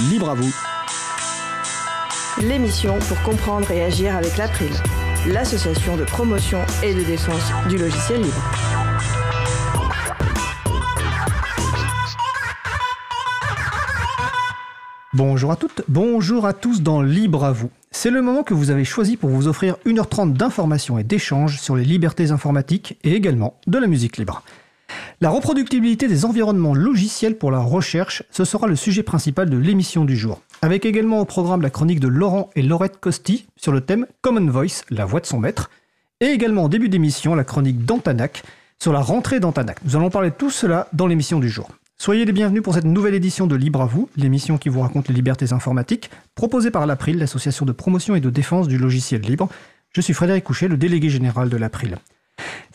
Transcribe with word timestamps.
Libre 0.00 0.28
à 0.28 0.34
vous. 0.34 0.54
L'émission 2.42 2.98
pour 3.08 3.22
comprendre 3.22 3.70
et 3.70 3.82
agir 3.82 4.14
avec 4.14 4.36
l'April, 4.36 4.70
l'association 5.26 5.96
de 5.96 6.04
promotion 6.04 6.58
et 6.82 6.92
de 6.92 7.02
défense 7.02 7.50
du 7.70 7.78
logiciel 7.78 8.20
libre. 8.20 8.42
Bonjour 15.14 15.50
à 15.50 15.56
toutes, 15.56 15.80
bonjour 15.88 16.44
à 16.44 16.52
tous 16.52 16.82
dans 16.82 17.00
Libre 17.00 17.46
à 17.46 17.52
vous. 17.52 17.70
C'est 17.90 18.10
le 18.10 18.20
moment 18.20 18.42
que 18.42 18.52
vous 18.52 18.68
avez 18.68 18.84
choisi 18.84 19.16
pour 19.16 19.30
vous 19.30 19.48
offrir 19.48 19.76
1h30 19.86 20.34
d'informations 20.34 20.98
et 20.98 21.04
d'échanges 21.04 21.58
sur 21.58 21.74
les 21.74 21.84
libertés 21.84 22.32
informatiques 22.32 22.98
et 23.02 23.14
également 23.14 23.58
de 23.66 23.78
la 23.78 23.86
musique 23.86 24.18
libre. 24.18 24.42
La 25.20 25.30
reproductibilité 25.30 26.08
des 26.08 26.24
environnements 26.24 26.74
logiciels 26.74 27.36
pour 27.36 27.50
la 27.50 27.58
recherche, 27.58 28.22
ce 28.30 28.44
sera 28.44 28.66
le 28.66 28.76
sujet 28.76 29.02
principal 29.02 29.48
de 29.48 29.56
l'émission 29.56 30.04
du 30.04 30.16
jour. 30.16 30.40
Avec 30.62 30.84
également 30.84 31.20
au 31.20 31.24
programme 31.24 31.62
la 31.62 31.70
chronique 31.70 32.00
de 32.00 32.08
Laurent 32.08 32.50
et 32.56 32.62
Laurette 32.62 32.98
Costi 32.98 33.46
sur 33.56 33.72
le 33.72 33.80
thème 33.80 34.06
Common 34.20 34.50
Voice, 34.50 34.84
la 34.90 35.04
voix 35.04 35.20
de 35.20 35.26
son 35.26 35.38
maître. 35.38 35.70
Et 36.20 36.26
également 36.26 36.64
au 36.64 36.68
début 36.68 36.88
d'émission, 36.88 37.34
la 37.34 37.44
chronique 37.44 37.84
d'Antanac 37.84 38.42
sur 38.78 38.92
la 38.92 39.00
rentrée 39.00 39.40
d'Antanac. 39.40 39.78
Nous 39.84 39.96
allons 39.96 40.10
parler 40.10 40.30
de 40.30 40.34
tout 40.34 40.50
cela 40.50 40.88
dans 40.92 41.06
l'émission 41.06 41.38
du 41.38 41.48
jour. 41.48 41.70
Soyez 41.98 42.26
les 42.26 42.32
bienvenus 42.32 42.62
pour 42.62 42.74
cette 42.74 42.84
nouvelle 42.84 43.14
édition 43.14 43.46
de 43.46 43.56
Libre 43.56 43.80
à 43.80 43.86
vous, 43.86 44.10
l'émission 44.16 44.58
qui 44.58 44.68
vous 44.68 44.82
raconte 44.82 45.08
les 45.08 45.14
libertés 45.14 45.54
informatiques, 45.54 46.10
proposée 46.34 46.70
par 46.70 46.86
l'April, 46.86 47.18
l'association 47.18 47.64
de 47.64 47.72
promotion 47.72 48.14
et 48.14 48.20
de 48.20 48.28
défense 48.28 48.68
du 48.68 48.76
logiciel 48.76 49.22
libre. 49.22 49.48
Je 49.92 50.02
suis 50.02 50.12
Frédéric 50.12 50.44
Couchet, 50.44 50.68
le 50.68 50.76
délégué 50.76 51.08
général 51.08 51.48
de 51.48 51.56
l'April. 51.56 51.96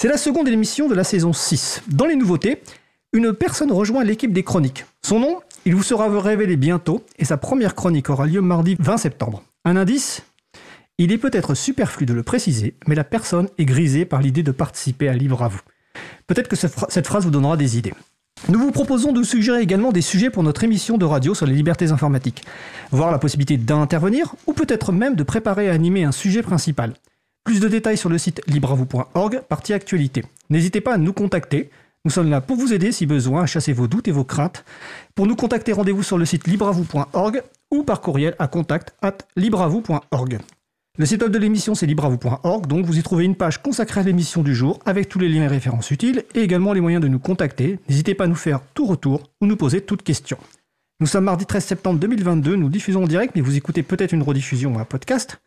C'est 0.01 0.07
la 0.07 0.17
seconde 0.17 0.47
émission 0.47 0.87
de 0.87 0.95
la 0.95 1.03
saison 1.03 1.31
6. 1.31 1.83
Dans 1.87 2.07
les 2.07 2.15
nouveautés, 2.15 2.63
une 3.13 3.33
personne 3.33 3.71
rejoint 3.71 4.03
l'équipe 4.03 4.33
des 4.33 4.41
chroniques. 4.41 4.85
Son 5.03 5.19
nom, 5.19 5.41
il 5.63 5.75
vous 5.75 5.83
sera 5.83 6.09
révélé 6.19 6.55
bientôt 6.55 7.03
et 7.19 7.23
sa 7.23 7.37
première 7.37 7.75
chronique 7.75 8.09
aura 8.09 8.25
lieu 8.25 8.41
mardi 8.41 8.75
20 8.79 8.97
septembre. 8.97 9.43
Un 9.63 9.75
indice? 9.75 10.23
Il 10.97 11.11
est 11.11 11.19
peut-être 11.19 11.53
superflu 11.53 12.07
de 12.07 12.15
le 12.15 12.23
préciser, 12.23 12.73
mais 12.87 12.95
la 12.95 13.03
personne 13.03 13.47
est 13.59 13.65
grisée 13.65 14.05
par 14.05 14.23
l'idée 14.23 14.41
de 14.41 14.51
participer 14.51 15.07
à 15.07 15.13
Libre 15.13 15.43
à 15.43 15.49
vous. 15.49 15.61
Peut-être 16.25 16.47
que 16.47 16.55
cette 16.55 17.05
phrase 17.05 17.25
vous 17.25 17.29
donnera 17.29 17.55
des 17.55 17.77
idées. 17.77 17.93
Nous 18.49 18.57
vous 18.57 18.71
proposons 18.71 19.11
de 19.11 19.21
suggérer 19.21 19.61
également 19.61 19.91
des 19.91 20.01
sujets 20.01 20.31
pour 20.31 20.41
notre 20.41 20.63
émission 20.63 20.97
de 20.97 21.05
radio 21.05 21.35
sur 21.35 21.45
les 21.45 21.53
libertés 21.53 21.91
informatiques, 21.91 22.43
voir 22.89 23.11
la 23.11 23.19
possibilité 23.19 23.57
d'intervenir 23.57 24.33
ou 24.47 24.53
peut-être 24.53 24.91
même 24.91 25.13
de 25.13 25.21
préparer 25.21 25.65
et 25.65 25.69
animer 25.69 26.05
un 26.05 26.11
sujet 26.11 26.41
principal. 26.41 26.95
Plus 27.43 27.59
de 27.59 27.67
détails 27.67 27.97
sur 27.97 28.09
le 28.09 28.17
site 28.17 28.41
libravou.org, 28.47 29.41
partie 29.49 29.73
actualité. 29.73 30.23
N'hésitez 30.49 30.79
pas 30.79 30.93
à 30.93 30.97
nous 30.97 31.13
contacter. 31.13 31.71
Nous 32.05 32.11
sommes 32.11 32.29
là 32.29 32.39
pour 32.39 32.55
vous 32.55 32.73
aider 32.73 32.91
si 32.91 33.05
besoin 33.05 33.43
à 33.43 33.45
chasser 33.45 33.73
vos 33.73 33.87
doutes 33.87 34.07
et 34.07 34.11
vos 34.11 34.23
craintes. 34.23 34.63
Pour 35.15 35.25
nous 35.25 35.35
contacter, 35.35 35.73
rendez-vous 35.73 36.03
sur 36.03 36.17
le 36.17 36.25
site 36.25 36.47
libravou.org 36.47 37.41
ou 37.71 37.83
par 37.83 38.01
courriel 38.01 38.35
à 38.37 38.47
contact 38.47 38.95
at 39.01 39.17
libravou.org. 39.35 40.39
Le 40.97 41.05
site 41.05 41.21
web 41.23 41.31
de 41.31 41.39
l'émission, 41.39 41.73
c'est 41.73 41.85
libravou.org, 41.85 42.67
donc 42.67 42.85
vous 42.85 42.97
y 42.99 43.01
trouvez 43.01 43.23
une 43.23 43.35
page 43.35 43.61
consacrée 43.61 44.01
à 44.01 44.03
l'émission 44.03 44.43
du 44.43 44.53
jour, 44.53 44.79
avec 44.85 45.09
tous 45.09 45.19
les 45.19 45.29
liens 45.29 45.45
et 45.45 45.47
références 45.47 45.89
utiles, 45.89 46.25
et 46.35 46.41
également 46.41 46.73
les 46.73 46.81
moyens 46.81 47.01
de 47.01 47.07
nous 47.07 47.17
contacter. 47.17 47.79
N'hésitez 47.87 48.13
pas 48.13 48.25
à 48.25 48.27
nous 48.27 48.35
faire 48.35 48.59
tout 48.73 48.85
retour 48.85 49.23
ou 49.41 49.45
nous 49.45 49.55
poser 49.55 49.81
toutes 49.81 50.03
questions. 50.03 50.37
Nous 50.99 51.07
sommes 51.07 51.23
mardi 51.23 51.45
13 51.45 51.63
septembre 51.63 51.99
2022, 51.99 52.55
nous 52.55 52.69
diffusons 52.69 53.03
en 53.03 53.07
direct, 53.07 53.33
mais 53.35 53.41
vous 53.41 53.55
écoutez 53.55 53.83
peut-être 53.83 54.11
une 54.11 54.21
rediffusion 54.21 54.75
ou 54.75 54.79
un 54.79 54.85
podcast. 54.85 55.41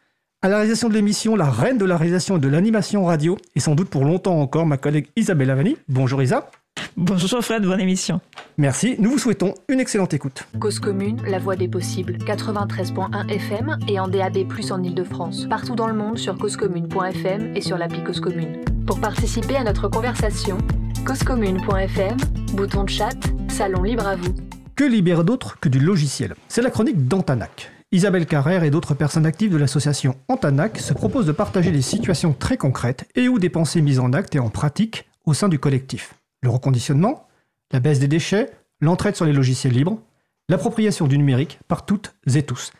À 0.45 0.48
la 0.50 0.56
réalisation 0.56 0.91
de 0.91 0.95
l'émission, 0.95 1.37
la 1.37 1.48
reine 1.48 1.78
de 1.78 1.87
la 1.87 1.97
réalisation 1.97 2.37
et 2.37 2.39
de 2.39 2.48
l'animation 2.48 3.06
radio, 3.06 3.39
et 3.56 3.61
sans 3.61 3.75
doute 3.75 3.89
pour 3.89 4.05
longtemps 4.05 4.39
encore, 4.42 4.67
ma 4.67 4.77
collègue 4.77 5.06
Isabelle 5.17 5.48
Avani. 5.48 5.78
Bonjour 5.89 6.23
Isa. 6.23 6.51
Bonjour 6.98 7.42
Fred, 7.42 7.62
bonne 7.62 7.81
émission. 7.81 8.20
Merci, 8.59 8.97
nous 8.98 9.12
vous 9.12 9.17
souhaitons 9.17 9.55
une 9.70 9.81
excellente 9.81 10.12
écoute. 10.12 10.45
Cause 10.61 10.81
commune, 10.81 11.23
la 11.27 11.39
voix 11.39 11.56
des 11.56 11.67
possibles, 11.67 12.19
93.1 12.19 13.27
FM 13.31 13.78
et 13.89 13.98
en 13.98 14.06
DAB+, 14.06 14.36
en 14.70 14.83
Ile-de-France. 14.83 15.47
Partout 15.48 15.77
dans 15.77 15.86
le 15.86 15.95
monde 15.95 16.19
sur 16.19 16.36
causecommune.fm 16.36 17.57
et 17.57 17.63
sur 17.63 17.79
l'appli 17.79 18.05
Cause 18.05 18.20
Commune. 18.20 18.63
Pour 18.86 19.01
participer 19.01 19.57
à 19.57 19.64
notre 19.64 19.89
conversation, 19.89 20.58
causecommune.fm, 21.07 22.19
bouton 22.52 22.85
de 22.85 22.90
chat, 22.90 23.17
salon 23.48 23.83
libre 23.83 24.07
à 24.07 24.17
vous. 24.17 24.35
Que 24.77 24.85
libère 24.85 25.24
d'autre 25.24 25.58
que 25.58 25.70
du 25.70 25.80
logiciel? 25.80 26.35
C'est 26.48 26.61
la 26.61 26.69
chronique 26.69 27.08
d'Antanac. 27.08 27.70
Isabelle 27.95 28.27
Carrère 28.27 28.65
et 28.65 28.71
d'autres 28.71 28.95
personnes 28.95 29.25
actives 29.25 29.53
de 29.53 29.57
l'association 29.57 30.17
Antanac 30.27 30.79
se 30.79 30.93
proposent 30.93 31.27
de 31.27 31.33
partager 31.33 31.71
des 31.71 31.81
situations 31.81 32.33
très 32.33 32.57
concrètes 32.57 33.09
et 33.15 33.29
ou 33.29 33.39
des 33.39 33.49
pensées 33.49 33.83
mises 33.83 34.01
en 34.01 34.13
acte 34.13 34.35
et 34.35 34.41
en 34.41 34.51
pratique 34.51 35.09
au 35.27 35.33
sein 35.33 35.49
du 35.49 35.61
collectif 35.61 36.15
le 36.43 36.51
reconditionnement, 36.51 37.29
la 37.71 37.79
baisse 37.79 38.01
des 38.01 38.09
déchets, 38.09 38.51
l'entraide 38.81 39.15
sur 39.15 39.25
les 39.27 39.33
logiciels 39.33 39.73
libres, 39.73 40.01
l'appropriation 40.49 41.07
du 41.07 41.19
numérique 41.19 41.61
par 41.69 41.87
toutes 41.87 42.17
et 42.35 42.43
tous. 42.43 42.73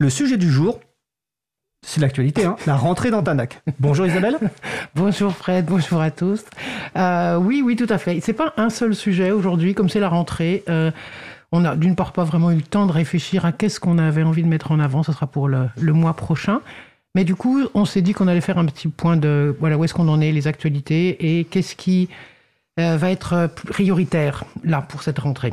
Le 0.00 0.10
sujet 0.10 0.36
du 0.36 0.50
jour, 0.50 0.80
c'est 1.86 2.00
l'actualité, 2.00 2.44
hein, 2.44 2.56
la 2.66 2.74
rentrée 2.74 3.12
d'Antanac. 3.12 3.62
Bonjour 3.78 4.06
Isabelle. 4.06 4.38
bonjour 4.96 5.32
Fred, 5.32 5.66
bonjour 5.66 6.00
à 6.00 6.10
tous. 6.10 6.44
Euh, 6.96 7.36
oui, 7.36 7.62
oui, 7.64 7.76
tout 7.76 7.86
à 7.88 7.98
fait. 7.98 8.20
C'est 8.20 8.32
pas 8.32 8.52
un 8.56 8.70
seul 8.70 8.96
sujet 8.96 9.30
aujourd'hui, 9.30 9.74
comme 9.74 9.88
c'est 9.88 10.00
la 10.00 10.08
rentrée. 10.08 10.64
Euh, 10.68 10.90
on 11.52 11.60
n'a 11.60 11.76
d'une 11.76 11.96
part 11.96 12.12
pas 12.12 12.24
vraiment 12.24 12.50
eu 12.50 12.56
le 12.56 12.62
temps 12.62 12.86
de 12.86 12.92
réfléchir 12.92 13.44
à 13.44 13.52
qu'est-ce 13.52 13.80
qu'on 13.80 13.98
avait 13.98 14.22
envie 14.22 14.42
de 14.42 14.48
mettre 14.48 14.72
en 14.72 14.80
avant. 14.80 15.02
Ce 15.02 15.12
sera 15.12 15.26
pour 15.26 15.48
le, 15.48 15.70
mois 15.80 16.14
prochain. 16.14 16.60
Mais 17.14 17.24
du 17.24 17.34
coup, 17.34 17.62
on 17.74 17.84
s'est 17.84 18.02
dit 18.02 18.12
qu'on 18.12 18.28
allait 18.28 18.42
faire 18.42 18.58
un 18.58 18.66
petit 18.66 18.88
point 18.88 19.16
de 19.16 19.56
voilà 19.58 19.78
où 19.78 19.84
est-ce 19.84 19.94
qu'on 19.94 20.08
en 20.08 20.20
est, 20.20 20.30
les 20.30 20.46
actualités 20.46 21.38
et 21.38 21.44
qu'est-ce 21.44 21.74
qui 21.74 22.08
euh, 22.78 22.96
va 22.96 23.10
être 23.10 23.32
euh, 23.32 23.48
prioritaire 23.48 24.44
là 24.62 24.82
pour 24.82 25.02
cette 25.02 25.18
rentrée 25.18 25.52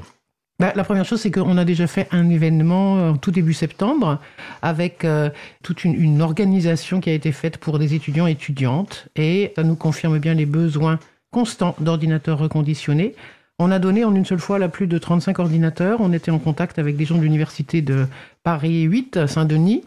bah, 0.58 0.72
la 0.74 0.86
première 0.86 1.04
chose, 1.04 1.20
c'est 1.20 1.32
qu'on 1.32 1.58
a 1.58 1.66
déjà 1.66 1.86
fait 1.86 2.08
un 2.12 2.30
événement 2.30 3.10
en 3.10 3.18
tout 3.18 3.32
début 3.32 3.52
septembre 3.52 4.22
avec 4.62 5.04
euh, 5.04 5.30
toute 5.64 5.84
une, 5.84 6.02
une, 6.02 6.22
organisation 6.22 7.02
qui 7.02 7.10
a 7.10 7.14
été 7.14 7.34
faite 7.34 7.58
pour 7.58 7.78
des 7.78 7.94
étudiants 7.94 8.26
et 8.26 8.32
étudiantes 8.32 9.10
et 9.18 9.52
ça 9.58 9.64
nous 9.64 9.76
confirme 9.76 10.18
bien 10.18 10.34
les 10.34 10.46
besoins 10.46 10.98
constants 11.30 11.76
d'ordinateurs 11.82 12.38
reconditionnés. 12.38 13.16
On 13.58 13.72
a 13.72 13.80
donné 13.80 14.04
en 14.04 14.14
une 14.14 14.26
seule 14.26 14.40
fois 14.40 14.60
la 14.60 14.68
plus 14.68 14.86
de 14.86 14.98
35 14.98 15.40
ordinateurs. 15.40 16.02
On 16.02 16.12
était 16.12 16.30
en 16.30 16.40
contact 16.40 16.78
avec 16.78 16.98
des 16.98 17.06
gens 17.06 17.16
de 17.16 17.22
l'université 17.22 17.82
de 17.82 18.06
Paris 18.44 18.82
8, 18.82 19.28
Saint-Denis, 19.28 19.82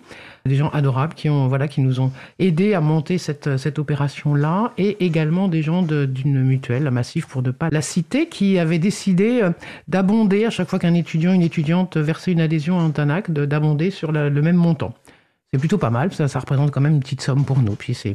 des 0.47 0.55
gens 0.55 0.71
adorables 0.71 1.13
qui, 1.13 1.29
ont, 1.29 1.49
voilà, 1.49 1.69
qui 1.69 1.83
nous 1.83 2.01
ont 2.01 2.11
aidés 2.39 2.73
à 2.73 2.81
monter 2.81 3.19
cette, 3.19 3.59
cette 3.59 3.79
opération-là, 3.79 4.73
et 4.79 5.05
également 5.05 5.49
des 5.49 5.61
gens 5.61 5.83
d'une 5.83 6.43
mutuelle, 6.43 6.85
la 6.85 6.91
Massif 6.91 7.27
pour 7.27 7.43
ne 7.43 7.51
pas 7.51 7.69
la 7.71 7.83
citer, 7.83 8.31
qui 8.31 8.59
avait 8.59 8.79
décidé 8.79 9.43
euh, 9.43 9.51
d'abonder 9.87 10.47
à 10.47 10.51
chaque 10.51 10.71
fois 10.71 10.79
qu'un 10.79 10.95
étudiant, 10.95 11.35
une 11.35 11.43
étudiante 11.43 11.99
versait 11.99 12.33
une 12.33 12.41
adhésion 12.41 12.81
à 12.81 12.83
Antanac, 12.83 13.31
d'abonder 13.31 13.91
sur 13.91 14.13
le 14.13 14.31
même 14.41 14.57
montant. 14.57 14.95
C'est 15.51 15.59
plutôt 15.59 15.79
pas 15.79 15.89
mal, 15.89 16.13
ça, 16.13 16.29
ça 16.29 16.41
représente 16.41 16.71
quand 16.73 16.83
même 16.83 16.93
une 16.93 17.01
petite 17.01 17.23
somme 17.23 17.47
pour 17.47 17.59
nous. 17.61 17.75
Puis 17.75 17.95
c'est 17.95 18.13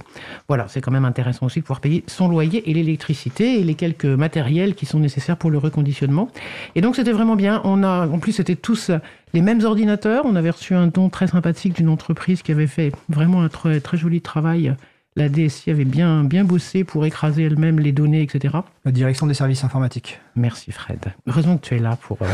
voilà, 0.47 0.67
c'est 0.67 0.81
quand 0.81 0.91
même 0.91 1.05
intéressant 1.05 1.47
aussi 1.47 1.61
de 1.61 1.63
pouvoir 1.63 1.81
payer 1.81 2.03
son 2.05 2.27
loyer 2.27 2.69
et 2.69 2.73
l'électricité 2.75 3.59
et 3.59 3.63
les 3.63 3.73
quelques 3.73 4.05
matériels 4.05 4.75
qui 4.75 4.85
sont 4.85 4.99
nécessaires 4.99 5.37
pour 5.37 5.49
le 5.49 5.57
reconditionnement. 5.57 6.29
Et 6.75 6.81
donc 6.81 6.95
c'était 6.95 7.11
vraiment 7.11 7.35
bien. 7.35 7.59
On 7.63 7.81
a, 7.81 8.07
en 8.07 8.19
plus, 8.19 8.33
c'était 8.33 8.55
tous 8.55 8.91
les 9.33 9.41
mêmes 9.41 9.63
ordinateurs. 9.65 10.25
On 10.27 10.35
avait 10.35 10.51
reçu 10.51 10.75
un 10.75 10.85
don 10.85 11.09
très 11.09 11.25
sympathique 11.25 11.75
d'une 11.75 11.89
entreprise 11.89 12.43
qui 12.43 12.51
avait 12.51 12.67
fait 12.67 12.91
vraiment 13.09 13.41
un 13.41 13.49
très, 13.49 13.79
très 13.79 13.97
joli 13.97 14.21
travail. 14.21 14.75
La 15.15 15.27
DSI 15.27 15.71
avait 15.71 15.85
bien, 15.85 16.23
bien 16.23 16.43
bossé 16.43 16.83
pour 16.83 17.03
écraser 17.03 17.45
elle-même 17.45 17.79
les 17.79 17.93
données, 17.93 18.21
etc. 18.21 18.57
La 18.85 18.91
direction 18.91 19.25
des 19.25 19.33
services 19.33 19.63
informatiques. 19.63 20.19
Merci 20.35 20.71
Fred. 20.71 20.99
Heureusement 21.25 21.57
que 21.57 21.65
tu 21.65 21.75
es 21.75 21.79
là 21.79 21.97
pour. 21.99 22.19
Euh, 22.21 22.27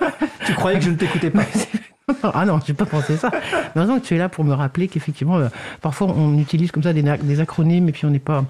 tu 0.46 0.52
croyais 0.52 0.78
que 0.78 0.84
je 0.84 0.90
ne 0.90 0.96
t'écoutais 0.96 1.30
pas 1.30 1.44
ah 2.22 2.46
non, 2.46 2.60
j'ai 2.64 2.72
pas 2.72 2.86
pensé 2.86 3.16
ça. 3.16 3.32
Maintenant 3.74 3.98
que 3.98 4.06
tu 4.06 4.14
es 4.14 4.18
là 4.18 4.28
pour 4.28 4.44
me 4.44 4.52
rappeler 4.52 4.86
qu'effectivement, 4.86 5.38
euh, 5.38 5.48
parfois 5.80 6.06
on 6.16 6.38
utilise 6.38 6.70
comme 6.70 6.84
ça 6.84 6.92
des, 6.92 7.40
acronymes 7.40 7.88
et 7.88 7.92
puis 7.92 8.06
on 8.06 8.10
n'est 8.10 8.20
pas, 8.20 8.44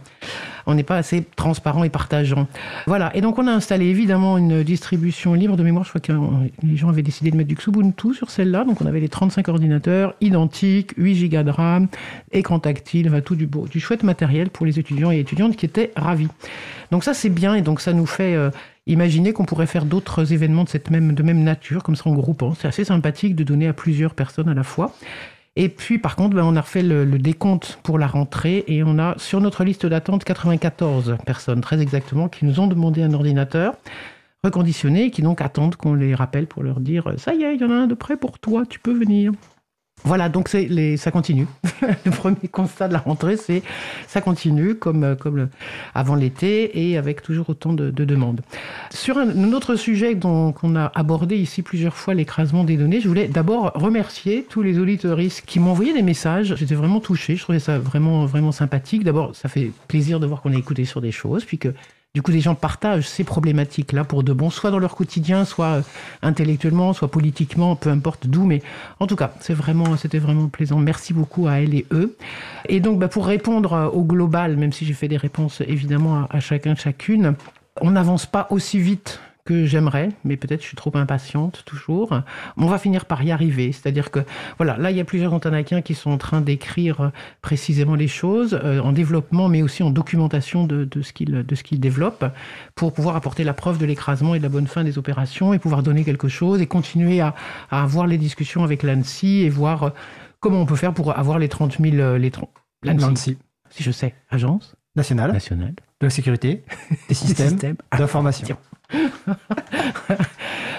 on 0.67 0.75
n'est 0.75 0.83
pas 0.83 0.99
assez 0.99 1.25
transparent 1.37 1.83
et 1.83 1.89
partageant. 1.89 2.49
Voilà. 2.87 3.17
Et 3.17 3.22
donc 3.22 3.39
on 3.39 3.47
a 3.47 3.50
installé 3.50 3.87
évidemment 3.87 4.37
une 4.37 4.62
distribution 4.62 5.33
libre 5.33 5.56
de 5.56 5.62
mémoire. 5.62 5.84
Je 5.87 5.89
crois 5.89 6.03
que 6.03 6.12
les 6.62 6.76
gens 6.76 6.91
avaient 6.91 7.00
décidé 7.00 7.31
de 7.31 7.37
mettre 7.38 7.49
du 7.49 7.55
Xubuntu 7.55 8.12
sur 8.12 8.31
celle-là. 8.31 8.64
Donc 8.64 8.82
on 8.82 8.87
avait 8.87 9.00
les 9.00 9.08
35 9.08 9.49
ordinateurs 9.49 10.14
identiques, 10.20 10.93
8 10.99 11.31
Go 11.31 11.43
de 11.43 11.50
RAM, 11.50 11.88
écran 12.32 12.59
tactile, 12.59 13.23
tout 13.25 13.37
du 13.37 13.47
beau, 13.47 13.67
du 13.69 13.81
chouette 13.81 14.02
matériel 14.02 14.50
pour 14.50 14.67
les 14.67 14.79
étudiants 14.79 15.11
et 15.11 15.19
étudiantes 15.19 15.56
qui 15.56 15.64
étaient 15.64 15.93
ravis. 15.97 16.29
Donc 16.91 17.05
ça 17.05 17.14
c'est 17.14 17.31
bien 17.31 17.55
et 17.55 17.62
donc 17.62 17.81
ça 17.81 17.94
nous 17.94 18.06
fait 18.06 18.35
euh, 18.35 18.50
Imaginez 18.88 19.33
qu'on 19.33 19.44
pourrait 19.44 19.67
faire 19.67 19.85
d'autres 19.85 20.33
événements 20.33 20.65
de 20.65 20.69
cette 20.69 20.91
même, 20.91 21.12
de 21.12 21.23
même 21.23 21.43
nature, 21.43 21.83
comme 21.83 21.97
ça 21.97 22.09
en 22.09 22.15
groupant. 22.15 22.55
C'est 22.55 22.69
assez 22.69 22.85
sympathique 22.85 23.35
de 23.35 23.43
donner 23.43 23.67
à 23.67 23.73
plusieurs 23.73 24.15
personnes 24.15 24.49
à 24.49 24.55
la 24.55 24.62
fois. 24.62 24.93
Et 25.56 25.69
puis, 25.69 25.99
par 25.99 26.15
contre, 26.17 26.37
ben, 26.37 26.44
on 26.44 26.55
a 26.55 26.61
refait 26.61 26.83
le, 26.83 27.06
décompte 27.19 27.81
pour 27.83 27.99
la 27.99 28.06
rentrée 28.06 28.65
et 28.69 28.85
on 28.85 28.99
a 28.99 29.15
sur 29.19 29.41
notre 29.41 29.65
liste 29.65 29.87
d'attente 29.87 30.23
94 30.23 31.17
personnes, 31.25 31.62
très 31.62 31.81
exactement, 31.81 32.29
qui 32.29 32.44
nous 32.44 32.61
ont 32.61 32.67
demandé 32.67 33.03
un 33.03 33.12
ordinateur 33.15 33.75
reconditionné 34.44 35.06
et 35.06 35.11
qui 35.11 35.23
donc 35.23 35.41
attendent 35.41 35.75
qu'on 35.75 35.94
les 35.94 36.15
rappelle 36.15 36.47
pour 36.47 36.62
leur 36.62 36.79
dire 36.79 37.12
ça 37.17 37.35
y 37.35 37.43
est, 37.43 37.55
il 37.55 37.61
y 37.61 37.65
en 37.65 37.71
a 37.71 37.75
un 37.75 37.87
de 37.87 37.94
près 37.94 38.17
pour 38.17 38.38
toi, 38.38 38.65
tu 38.69 38.79
peux 38.79 38.93
venir. 38.93 39.33
Voilà, 40.04 40.28
donc 40.28 40.52
les, 40.52 40.96
ça 40.96 41.10
continue. 41.10 41.48
le 42.04 42.10
premier 42.12 42.48
constat 42.50 42.87
de 42.87 42.93
la 42.93 43.00
rentrée, 43.00 43.37
c'est 43.37 43.62
ça 44.06 44.20
continue 44.20 44.76
comme, 44.76 45.02
euh, 45.02 45.14
comme 45.16 45.48
avant 45.94 46.14
l'été 46.14 46.90
et 46.90 46.96
avec 46.96 47.22
toujours 47.22 47.50
autant 47.50 47.72
de, 47.72 47.90
demandes. 47.90 48.43
Sur 48.90 49.19
un, 49.19 49.52
autre 49.52 49.75
sujet 49.75 50.14
dont 50.14 50.52
qu'on 50.52 50.76
a 50.76 50.93
abordé 50.94 51.37
ici 51.37 51.62
plusieurs 51.62 51.96
fois, 51.96 52.14
l'écrasement 52.14 52.62
des 52.62 52.76
données, 52.76 53.00
je 53.00 53.08
voulais 53.08 53.26
d'abord 53.26 53.72
remercier 53.75 54.46
tous 54.48 54.62
les 54.62 54.78
auditeurs 54.78 55.19
qui 55.44 55.58
m'ont 55.58 55.72
envoyé 55.72 55.93
des 55.93 56.02
messages. 56.02 56.54
J'étais 56.56 56.76
vraiment 56.76 57.00
touché, 57.00 57.34
je 57.34 57.42
trouvais 57.42 57.58
ça 57.58 57.78
vraiment, 57.78 58.26
vraiment 58.26 58.52
sympathique. 58.52 59.02
D'abord, 59.02 59.34
ça 59.34 59.49
fait 59.49 59.72
plaisir 59.88 60.20
de 60.20 60.26
voir 60.26 60.40
qu'on 60.40 60.52
a 60.52 60.56
écouté 60.56 60.84
sur 60.84 61.00
des 61.00 61.10
choses, 61.10 61.44
puis 61.44 61.58
que 61.58 61.75
du 62.16 62.22
coup, 62.22 62.30
les 62.30 62.40
gens 62.40 62.54
partagent 62.54 63.06
ces 63.06 63.24
problématiques-là 63.24 64.02
pour 64.04 64.22
de 64.22 64.32
bon, 64.32 64.48
soit 64.48 64.70
dans 64.70 64.78
leur 64.78 64.94
quotidien, 64.94 65.44
soit 65.44 65.66
euh, 65.66 65.82
intellectuellement, 66.22 66.94
soit 66.94 67.10
politiquement, 67.10 67.76
peu 67.76 67.90
importe 67.90 68.26
d'où. 68.26 68.46
Mais 68.46 68.62
en 69.00 69.06
tout 69.06 69.16
cas, 69.16 69.34
c'était 69.38 70.18
vraiment 70.18 70.48
plaisant. 70.48 70.78
Merci 70.78 71.12
beaucoup 71.12 71.46
à 71.46 71.60
elle 71.60 71.74
et 71.74 71.84
eux. 71.90 72.16
Et 72.70 72.80
donc, 72.80 72.98
bah, 72.98 73.08
pour 73.08 73.26
répondre 73.26 73.74
euh, 73.74 73.88
au 73.88 74.02
global, 74.02 74.56
même 74.56 74.72
si 74.72 74.86
j'ai 74.86 74.94
fait 74.94 75.08
des 75.08 75.18
réponses 75.18 75.60
évidemment 75.68 76.20
à, 76.20 76.28
à 76.30 76.40
chacun, 76.40 76.74
chacune, 76.74 77.34
on 77.82 77.90
n'avance 77.90 78.24
pas 78.24 78.46
aussi 78.48 78.78
vite 78.78 79.20
que 79.46 79.64
j'aimerais, 79.64 80.10
mais 80.25 80.37
peut-être 80.37 80.60
je 80.60 80.66
suis 80.66 80.76
trop 80.76 80.90
impatiente 80.94 81.62
toujours. 81.64 82.20
On 82.58 82.66
va 82.66 82.78
finir 82.78 83.06
par 83.06 83.22
y 83.22 83.31
arriver. 83.31 83.72
C'est-à-dire 83.72 84.10
que, 84.10 84.20
voilà, 84.58 84.76
là, 84.76 84.90
il 84.90 84.96
y 84.96 85.00
a 85.00 85.04
plusieurs 85.04 85.32
Antanakiens 85.32 85.81
qui 85.81 85.94
sont 85.94 86.10
en 86.10 86.19
train 86.19 86.43
d'écrire 86.43 87.00
euh, 87.00 87.08
précisément 87.40 87.94
les 87.94 88.08
choses, 88.08 88.60
euh, 88.62 88.81
en 88.81 88.93
développement, 88.93 89.48
mais 89.48 89.62
aussi 89.62 89.82
en 89.82 89.90
documentation 89.90 90.64
de, 90.64 90.84
de 90.84 91.02
ce 91.02 91.12
qu'ils 91.62 91.81
développent, 91.81 92.26
pour 92.75 92.93
pouvoir 92.93 93.16
apporter 93.16 93.44
la 93.44 93.54
preuve 93.54 93.78
de 93.78 93.87
l'écrasement 93.87 94.34
et 94.34 94.38
de 94.38 94.43
la 94.43 94.50
bonne 94.50 94.66
fin 94.66 94.84
des 94.84 94.98
opérations, 94.98 95.54
et 95.54 95.58
pouvoir 95.58 95.82
donner 95.82 96.04
quelque 96.04 96.28
chose, 96.28 96.60
et 96.60 96.66
continuer 96.66 97.20
à, 97.20 97.34
à 97.70 97.82
avoir 97.82 98.06
les 98.06 98.19
discussions 98.19 98.64
avec 98.64 98.82
l'ANSI, 98.82 99.42
et 99.42 99.49
voir 99.49 99.82
euh, 99.84 99.90
comment 100.40 100.60
on 100.60 100.66
peut 100.66 100.76
faire 100.76 100.92
pour 100.92 101.16
avoir 101.19 101.38
les 101.38 101.49
30 101.49 101.78
000... 101.81 102.16
Les 102.19 102.31
L'ANSI. 102.82 103.38
Si 103.70 103.82
je 103.82 103.90
sais, 103.90 104.14
agence 104.31 104.75
nationale, 104.96 105.32
nationale. 105.32 105.75
de 106.00 106.06
la 106.06 106.10
sécurité, 106.10 106.64
des 107.08 107.14
systèmes, 107.14 107.76
d'information. 107.96 108.56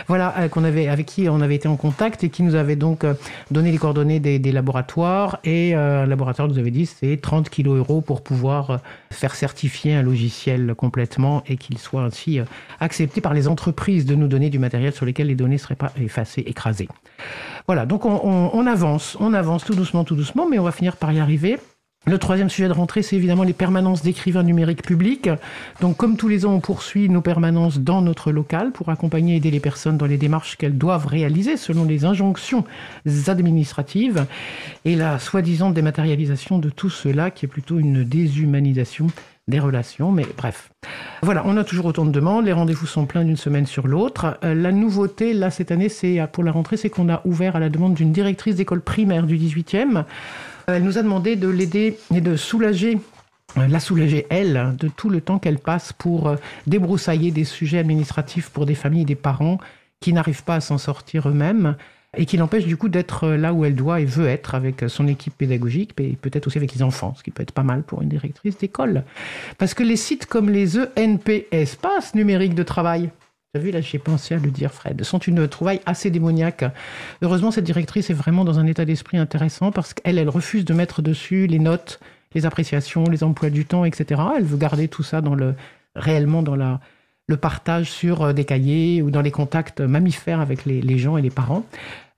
voilà, 0.07 0.33
euh, 0.37 0.47
qu'on 0.47 0.63
avait, 0.63 0.87
avec 0.87 1.05
qui 1.05 1.27
on 1.29 1.41
avait 1.41 1.55
été 1.55 1.67
en 1.67 1.75
contact 1.75 2.23
et 2.23 2.29
qui 2.29 2.43
nous 2.43 2.55
avait 2.55 2.75
donc 2.75 3.03
euh, 3.03 3.13
donné 3.51 3.71
les 3.71 3.77
coordonnées 3.77 4.19
des, 4.19 4.51
laboratoires. 4.51 5.39
Et 5.43 5.75
euh, 5.75 6.03
un 6.03 6.05
laboratoire 6.05 6.47
nous 6.47 6.57
avait 6.57 6.71
dit 6.71 6.85
c'est 6.85 7.17
30 7.17 7.49
kg 7.49 7.67
euros 7.67 8.01
pour 8.01 8.23
pouvoir 8.23 8.79
faire 9.11 9.35
certifier 9.35 9.95
un 9.95 10.03
logiciel 10.03 10.73
complètement 10.75 11.43
et 11.47 11.57
qu'il 11.57 11.77
soit 11.77 12.03
ainsi 12.03 12.39
accepté 12.79 13.21
par 13.21 13.33
les 13.33 13.47
entreprises 13.47 14.05
de 14.05 14.15
nous 14.15 14.27
donner 14.27 14.49
du 14.49 14.59
matériel 14.59 14.93
sur 14.93 15.05
lequel 15.05 15.27
les 15.27 15.35
données 15.35 15.55
ne 15.55 15.59
seraient 15.59 15.75
pas 15.75 15.91
effacées, 16.01 16.43
écrasées. 16.45 16.87
Voilà, 17.65 17.85
donc 17.85 18.05
on 18.05 18.67
avance, 18.67 19.17
on 19.19 19.33
avance 19.33 19.65
tout 19.65 19.75
doucement, 19.75 20.03
tout 20.05 20.15
doucement, 20.15 20.47
mais 20.49 20.59
on 20.59 20.63
va 20.63 20.71
finir 20.71 20.95
par 20.95 21.11
y 21.11 21.19
arriver. 21.19 21.57
Le 22.07 22.17
troisième 22.17 22.49
sujet 22.49 22.69
de 22.69 22.73
rentrée, 22.73 23.01
c'est 23.01 23.17
évidemment 23.17 23.43
les 23.43 23.51
permanences 23.51 24.01
d'écrivains 24.01 24.43
numériques 24.43 24.81
publics. 24.81 25.29
Donc, 25.81 25.97
comme 25.97 26.15
tous 26.15 26.29
les 26.29 26.45
ans, 26.45 26.53
on 26.53 26.61
poursuit 26.61 27.09
nos 27.09 27.19
permanences 27.19 27.79
dans 27.79 28.01
notre 28.01 28.31
local 28.31 28.71
pour 28.71 28.87
accompagner 28.87 29.33
et 29.33 29.37
aider 29.37 29.51
les 29.51 29.59
personnes 29.59 29.97
dans 29.97 30.05
les 30.05 30.15
démarches 30.15 30.55
qu'elles 30.55 30.77
doivent 30.77 31.05
réaliser 31.05 31.57
selon 31.57 31.83
les 31.83 32.05
injonctions 32.05 32.63
administratives 33.27 34.25
et 34.85 34.95
la 34.95 35.19
soi-disant 35.19 35.69
dématérialisation 35.69 36.59
de 36.59 36.69
tout 36.69 36.89
cela 36.89 37.29
qui 37.29 37.43
est 37.43 37.49
plutôt 37.49 37.77
une 37.77 38.05
déshumanisation 38.05 39.07
des 39.49 39.59
relations, 39.59 40.13
mais 40.13 40.25
bref. 40.37 40.69
Voilà, 41.23 41.43
on 41.45 41.57
a 41.57 41.65
toujours 41.65 41.87
autant 41.87 42.05
de 42.05 42.11
demandes, 42.11 42.45
les 42.45 42.53
rendez-vous 42.53 42.85
sont 42.85 43.05
pleins 43.05 43.25
d'une 43.25 43.37
semaine 43.37 43.65
sur 43.65 43.85
l'autre. 43.85 44.37
Euh, 44.45 44.53
la 44.53 44.71
nouveauté, 44.71 45.33
là, 45.33 45.49
cette 45.49 45.71
année, 45.71 45.89
c'est 45.89 46.21
pour 46.31 46.45
la 46.45 46.53
rentrée, 46.53 46.77
c'est 46.77 46.89
qu'on 46.89 47.09
a 47.09 47.21
ouvert 47.25 47.57
à 47.57 47.59
la 47.59 47.69
demande 47.69 47.95
d'une 47.95 48.13
directrice 48.13 48.55
d'école 48.55 48.81
primaire 48.81 49.23
du 49.23 49.37
18e 49.37 50.05
elle 50.69 50.83
nous 50.83 50.97
a 50.97 51.01
demandé 51.01 51.37
de 51.37 51.47
l'aider 51.47 51.97
et 52.13 52.19
de 52.19 52.35
soulager 52.35 52.99
euh, 53.57 53.67
la 53.67 53.79
soulager, 53.79 54.27
elle, 54.29 54.75
de 54.77 54.89
tout 54.89 55.09
le 55.09 55.21
temps 55.21 55.39
qu'elle 55.39 55.59
passe 55.59 55.93
pour 55.93 56.27
euh, 56.27 56.35
débroussailler 56.67 57.31
des 57.31 57.45
sujets 57.45 57.79
administratifs 57.79 58.49
pour 58.49 58.65
des 58.65 58.75
familles 58.75 59.03
et 59.03 59.05
des 59.05 59.15
parents 59.15 59.59
qui 60.01 60.11
n'arrivent 60.11 60.43
pas 60.43 60.55
à 60.55 60.59
s'en 60.59 60.77
sortir 60.77 61.29
eux-mêmes 61.29 61.77
et 62.17 62.25
qui 62.25 62.35
l'empêchent 62.35 62.65
du 62.65 62.75
coup 62.75 62.89
d'être 62.89 63.23
euh, 63.23 63.37
là 63.37 63.53
où 63.53 63.63
elle 63.63 63.75
doit 63.75 64.01
et 64.01 64.05
veut 64.05 64.27
être 64.27 64.55
avec 64.55 64.83
son 64.89 65.07
équipe 65.07 65.37
pédagogique, 65.37 65.91
mais 65.97 66.17
peut-être 66.21 66.47
aussi 66.47 66.57
avec 66.57 66.73
les 66.73 66.83
enfants, 66.83 67.13
ce 67.17 67.23
qui 67.23 67.31
peut 67.31 67.43
être 67.43 67.53
pas 67.53 67.63
mal 67.63 67.83
pour 67.83 68.01
une 68.01 68.09
directrice 68.09 68.57
d'école. 68.57 69.05
Parce 69.57 69.73
que 69.73 69.83
les 69.83 69.95
sites 69.95 70.25
comme 70.25 70.49
les 70.49 70.77
ENP, 70.77 71.47
espaces 71.53 72.13
numériques 72.13 72.55
de 72.55 72.63
travail, 72.63 73.09
as 73.55 73.59
vu, 73.59 73.71
là, 73.71 73.81
j'ai 73.81 73.99
pensé 73.99 74.35
à 74.35 74.37
le 74.37 74.51
dire, 74.51 74.73
Fred, 74.73 75.03
sont 75.03 75.19
une 75.19 75.47
trouvaille 75.47 75.79
assez 75.85 76.09
démoniaque. 76.09 76.65
Heureusement, 77.21 77.51
cette 77.51 77.63
directrice 77.63 78.09
est 78.09 78.13
vraiment 78.13 78.45
dans 78.45 78.59
un 78.59 78.67
état 78.67 78.85
d'esprit 78.85 79.17
intéressant 79.17 79.71
parce 79.71 79.93
qu'elle, 79.93 80.17
elle 80.17 80.29
refuse 80.29 80.65
de 80.65 80.73
mettre 80.73 81.01
dessus 81.01 81.47
les 81.47 81.59
notes, 81.59 81.99
les 82.35 82.45
appréciations, 82.45 83.05
les 83.05 83.23
emplois 83.23 83.49
du 83.49 83.65
temps, 83.65 83.85
etc. 83.85 84.21
Elle 84.37 84.43
veut 84.43 84.57
garder 84.57 84.87
tout 84.87 85.03
ça 85.03 85.21
dans 85.21 85.35
le, 85.35 85.55
réellement 85.95 86.43
dans 86.43 86.55
le 86.55 87.37
partage 87.37 87.89
sur 87.89 88.21
euh, 88.21 88.33
des 88.33 88.45
cahiers 88.45 89.01
ou 89.01 89.11
dans 89.11 89.21
les 89.21 89.31
contacts 89.31 89.81
mammifères 89.81 90.39
avec 90.39 90.65
les, 90.65 90.97
gens 90.97 91.17
et 91.17 91.21
les 91.21 91.29
parents. 91.29 91.65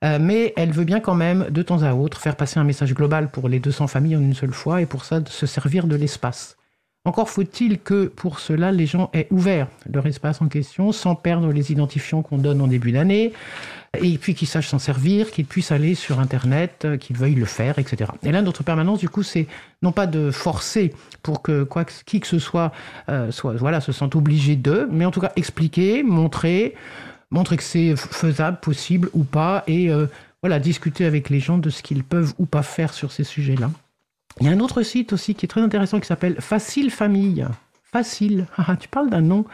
Euh, 0.04 0.18
mais 0.20 0.52
elle 0.56 0.72
veut 0.72 0.84
bien 0.84 1.00
quand 1.00 1.14
même, 1.14 1.46
de 1.50 1.62
temps 1.62 1.82
à 1.82 1.94
autre, 1.94 2.20
faire 2.20 2.36
passer 2.36 2.58
un 2.58 2.64
message 2.64 2.94
global 2.94 3.30
pour 3.30 3.48
les 3.48 3.60
200 3.60 3.86
familles 3.86 4.16
en 4.16 4.20
une 4.20 4.34
seule 4.34 4.52
fois 4.52 4.80
et 4.80 4.86
pour 4.86 5.04
ça, 5.04 5.20
de 5.20 5.28
se 5.28 5.46
servir 5.46 5.86
de 5.86 5.96
l'espace. 5.96 6.56
Encore 7.06 7.30
faut-il 7.30 7.78
que 7.78 8.08
pour 8.08 8.40
cela, 8.40 8.72
les 8.72 8.84
gens 8.84 9.08
aient 9.14 9.26
ouvert 9.30 9.68
leur 9.90 10.06
espace 10.06 10.42
en 10.42 10.48
question 10.48 10.92
sans 10.92 11.14
perdre 11.14 11.50
les 11.50 11.72
identifiants 11.72 12.20
qu'on 12.20 12.36
donne 12.36 12.60
en 12.60 12.66
début 12.66 12.92
d'année, 12.92 13.32
et 13.98 14.18
puis 14.18 14.34
qu'ils 14.34 14.48
sachent 14.48 14.68
s'en 14.68 14.78
servir, 14.78 15.30
qu'ils 15.30 15.46
puissent 15.46 15.72
aller 15.72 15.94
sur 15.94 16.20
Internet, 16.20 16.86
qu'ils 17.00 17.16
veuillent 17.16 17.36
le 17.36 17.46
faire, 17.46 17.78
etc. 17.78 18.10
Et 18.22 18.32
là, 18.32 18.42
notre 18.42 18.62
permanence, 18.64 18.98
du 18.98 19.08
coup, 19.08 19.22
c'est 19.22 19.46
non 19.80 19.92
pas 19.92 20.06
de 20.06 20.30
forcer 20.30 20.92
pour 21.22 21.40
que 21.40 21.64
quoi, 21.64 21.86
qui 21.86 22.20
que 22.20 22.26
ce 22.26 22.38
soit, 22.38 22.70
euh, 23.08 23.30
soit 23.30 23.54
voilà, 23.54 23.80
se 23.80 23.92
sente 23.92 24.14
obligé 24.14 24.56
d'eux, 24.56 24.86
mais 24.92 25.06
en 25.06 25.10
tout 25.10 25.20
cas 25.20 25.32
expliquer, 25.36 26.02
montrer, 26.02 26.74
montrer 27.30 27.56
que 27.56 27.62
c'est 27.62 27.96
faisable, 27.96 28.58
possible 28.60 29.08
ou 29.14 29.24
pas, 29.24 29.64
et 29.66 29.90
euh, 29.90 30.04
voilà, 30.42 30.58
discuter 30.58 31.06
avec 31.06 31.30
les 31.30 31.40
gens 31.40 31.56
de 31.56 31.70
ce 31.70 31.82
qu'ils 31.82 32.04
peuvent 32.04 32.34
ou 32.38 32.44
pas 32.44 32.62
faire 32.62 32.92
sur 32.92 33.10
ces 33.10 33.24
sujets-là. 33.24 33.70
Il 34.40 34.46
y 34.46 34.48
a 34.48 34.52
un 34.52 34.60
autre 34.60 34.82
site 34.82 35.12
aussi 35.12 35.34
qui 35.34 35.44
est 35.44 35.48
très 35.48 35.60
intéressant 35.60 36.00
qui 36.00 36.06
s'appelle 36.06 36.36
Facile 36.40 36.90
Famille. 36.90 37.46
Facile. 37.92 38.46
Ah, 38.56 38.76
tu 38.76 38.88
parles 38.88 39.10
d'un 39.10 39.20
nom. 39.20 39.44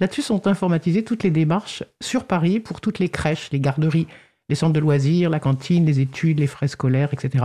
Là-dessus 0.00 0.20
sont 0.20 0.46
informatisées 0.46 1.02
toutes 1.02 1.22
les 1.22 1.30
démarches 1.30 1.82
sur 2.02 2.24
Paris 2.24 2.60
pour 2.60 2.82
toutes 2.82 2.98
les 2.98 3.08
crèches, 3.08 3.48
les 3.52 3.60
garderies, 3.60 4.06
les 4.50 4.54
centres 4.54 4.74
de 4.74 4.80
loisirs, 4.80 5.30
la 5.30 5.40
cantine, 5.40 5.86
les 5.86 6.00
études, 6.00 6.40
les 6.40 6.46
frais 6.46 6.68
scolaires, 6.68 7.08
etc. 7.14 7.42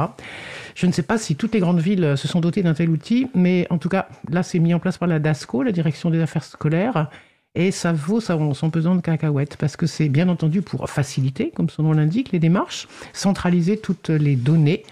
Je 0.75 0.88
ne 0.88 0.92
sais 0.92 1.04
pas 1.04 1.18
si 1.18 1.38
toutes 1.38 1.54
les 1.54 1.62
grandes 1.62 1.80
villes 1.80 2.18
se 2.18 2.28
sont 2.28 2.42
dotées 2.42 2.63
d'un 2.63 2.74
tel 2.74 2.90
outil, 2.90 3.28
mais 3.34 3.66
en 3.69 3.78
tout 3.78 3.90
cas, 3.90 4.10
là, 4.30 4.44
c'est 4.44 4.60
mis 4.60 4.74
en 4.74 4.80
place 4.80 4.98
par 4.98 5.07
la 5.07 5.19
DASCO, 5.19 5.63
la 5.63 5.72
Direction 5.72 6.10
des 6.10 6.19
Affaires 6.19 6.44
scolaires, 6.44 7.10
et 7.56 7.72
ça 7.72 7.94
vaut 7.94 8.19
son 8.19 8.69
pesant 8.69 8.96
de 8.96 9.01
cacahuètes, 9.01 9.56
parce 9.56 9.78
que 9.78 9.86
c'est 9.86 10.10
bien 10.10 10.28
entendu 10.28 10.62
pour 10.62 10.90
faciliter, 10.90 11.51
comme 11.56 11.69
son 11.69 11.84
nom 11.84 11.94
l'indique, 11.94 12.34
les 12.34 12.39
démarches, 12.39 12.89
centraliser 13.13 13.77
toutes 13.77 14.10
les 14.10 14.36
données 14.36 14.84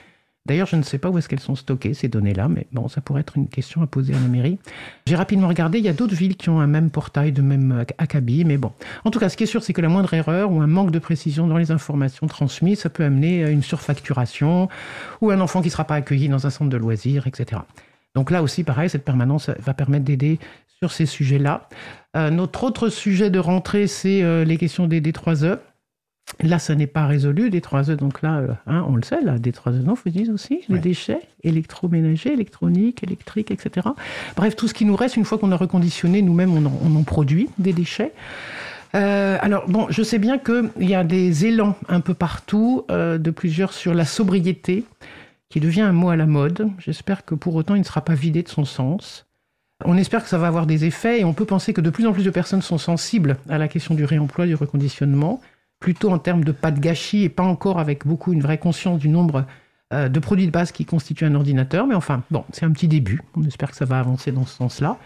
D'ailleurs, 0.47 0.67
je 0.67 0.77
ne 0.77 0.81
sais 0.81 0.97
pas 0.97 1.09
où 1.09 1.17
est-ce 1.17 1.27
qu'elles 1.27 1.41
sont 1.41 1.55
stockées, 1.55 1.93
ces 1.93 2.07
données-là, 2.07 2.47
mais 2.47 2.67
bon, 2.71 2.87
ça 2.87 3.01
pourrait 3.01 3.21
être 3.21 3.37
une 3.37 3.47
question 3.47 3.81
à 3.81 3.87
poser 3.87 4.15
à 4.15 4.19
la 4.19 4.27
mairie. 4.27 4.57
J'ai 5.05 5.15
rapidement 5.15 5.49
regardé, 5.49 5.77
il 5.77 5.85
y 5.85 5.89
a 5.89 5.93
d'autres 5.93 6.15
villes 6.15 6.37
qui 6.37 6.49
ont 6.49 6.59
un 6.59 6.67
même 6.67 6.89
portail 6.89 7.33
de 7.33 7.41
même 7.41 7.85
acabit, 7.97 8.45
mais 8.45 8.57
bon. 8.57 8.71
En 9.03 9.11
tout 9.11 9.19
cas, 9.19 9.29
ce 9.29 9.37
qui 9.37 9.43
est 9.43 9.47
sûr, 9.47 9.61
c'est 9.61 9.73
que 9.73 9.81
la 9.81 9.89
moindre 9.89 10.13
erreur 10.13 10.51
ou 10.51 10.61
un 10.61 10.67
manque 10.67 10.91
de 10.91 10.99
précision 10.99 11.47
dans 11.47 11.57
les 11.57 11.71
informations 11.71 12.27
transmises, 12.27 12.79
ça 12.79 12.89
peut 12.89 13.03
amener 13.03 13.43
à 13.43 13.49
une 13.49 13.63
surfacturation 13.63 14.69
ou 15.21 15.31
un 15.31 15.41
enfant 15.41 15.61
qui 15.61 15.67
ne 15.67 15.71
sera 15.71 15.83
pas 15.83 15.95
accueilli 15.95 16.29
dans 16.29 16.47
un 16.47 16.49
centre 16.49 16.69
de 16.69 16.77
loisirs, 16.77 17.27
etc. 17.27 17.61
Donc 18.15 18.31
là 18.31 18.41
aussi, 18.41 18.63
pareil, 18.63 18.89
cette 18.89 19.05
permanence 19.05 19.49
va 19.59 19.73
permettre 19.73 20.05
d'aider 20.05 20.39
sur 20.79 20.91
ces 20.91 21.05
sujets-là. 21.05 21.67
Euh, 22.15 22.29
notre 22.29 22.63
autre 22.63 22.89
sujet 22.89 23.29
de 23.29 23.39
rentrée, 23.39 23.87
c'est 23.87 24.23
euh, 24.23 24.43
les 24.43 24.57
questions 24.57 24.87
des 24.87 25.01
D3E. 25.01 25.59
Là, 26.43 26.59
ça 26.59 26.75
n'est 26.75 26.87
pas 26.87 27.07
résolu, 27.07 27.49
des 27.49 27.61
3 27.61 27.89
E. 27.89 27.95
Donc 27.95 28.21
là, 28.21 28.37
euh, 28.37 28.47
hein, 28.67 28.85
on 28.87 28.95
le 28.95 29.01
sait, 29.01 29.21
là, 29.21 29.39
des 29.39 29.51
3 29.51 29.71
E, 29.71 29.75
non, 29.77 29.93
vous 29.93 30.11
dites 30.11 30.29
aussi, 30.29 30.61
les 30.69 30.77
déchets 30.77 31.21
électroménagers, 31.43 32.33
électroniques, 32.33 33.01
électriques, 33.01 33.49
etc. 33.49 33.87
Bref, 34.35 34.55
tout 34.55 34.67
ce 34.67 34.73
qui 34.73 34.85
nous 34.85 34.95
reste, 34.95 35.17
une 35.17 35.25
fois 35.25 35.37
qu'on 35.37 35.51
a 35.51 35.55
reconditionné, 35.55 36.21
nous-mêmes, 36.21 36.53
on, 36.53 36.95
en 36.95 37.03
produit 37.03 37.49
des 37.57 37.73
déchets. 37.73 38.11
Euh, 38.93 39.37
alors, 39.41 39.67
bon, 39.67 39.87
je 39.89 40.03
sais 40.03 40.19
bien 40.19 40.37
qu'il 40.37 40.69
y 40.79 40.93
a 40.93 41.03
des 41.03 41.45
élans 41.45 41.75
un 41.89 42.01
peu 42.01 42.13
partout, 42.13 42.85
euh, 42.91 43.17
de 43.17 43.31
plusieurs 43.31 43.73
sur 43.73 43.93
la 43.93 44.05
sobriété, 44.05 44.83
qui 45.49 45.59
devient 45.59 45.81
un 45.81 45.93
mot 45.93 46.09
à 46.09 46.15
la 46.15 46.25
mode. 46.25 46.69
J'espère 46.77 47.25
que 47.25 47.35
pour 47.35 47.55
autant, 47.55 47.73
il 47.75 47.79
ne 47.79 47.85
sera 47.85 48.01
pas 48.01 48.15
vidé 48.15 48.43
de 48.43 48.49
son 48.49 48.65
sens. 48.65 49.25
On 49.85 49.97
espère 49.97 50.23
que 50.23 50.29
ça 50.29 50.37
va 50.37 50.47
avoir 50.47 50.65
des 50.65 50.85
effets 50.85 51.21
et 51.21 51.23
on 51.23 51.33
peut 51.33 51.45
penser 51.45 51.73
que 51.73 51.81
de 51.81 51.89
plus 51.89 52.05
en 52.05 52.11
plus 52.11 52.25
de 52.25 52.31
personnes 52.31 52.61
sont 52.61 52.77
sensibles 52.77 53.37
à 53.47 53.57
la 53.57 53.67
question 53.67 53.95
du 53.95 54.05
réemploi, 54.05 54.45
du 54.45 54.55
reconditionnement 54.55 55.39
plutôt 55.79 56.09
en 56.11 56.19
termes 56.19 56.43
de 56.43 56.51
pas 56.51 56.71
de 56.71 56.79
gâchis 56.79 57.23
et 57.23 57.29
pas 57.29 57.43
encore 57.43 57.79
avec 57.79 58.05
beaucoup 58.05 58.33
une 58.33 58.41
vraie 58.41 58.57
conscience 58.57 58.99
du 58.99 59.09
nombre 59.09 59.45
euh, 59.93 60.09
de 60.09 60.19
produits 60.19 60.47
de 60.47 60.51
base 60.51 60.71
qui 60.71 60.85
constituent 60.85 61.25
un 61.25 61.35
ordinateur. 61.35 61.87
Mais 61.87 61.95
enfin, 61.95 62.23
bon, 62.31 62.43
c'est 62.51 62.65
un 62.65 62.71
petit 62.71 62.87
début. 62.87 63.21
On 63.35 63.43
espère 63.43 63.71
que 63.71 63.77
ça 63.77 63.85
va 63.85 63.99
avancer 63.99 64.31
dans 64.31 64.45
ce 64.45 64.55
sens-là. 64.55 64.97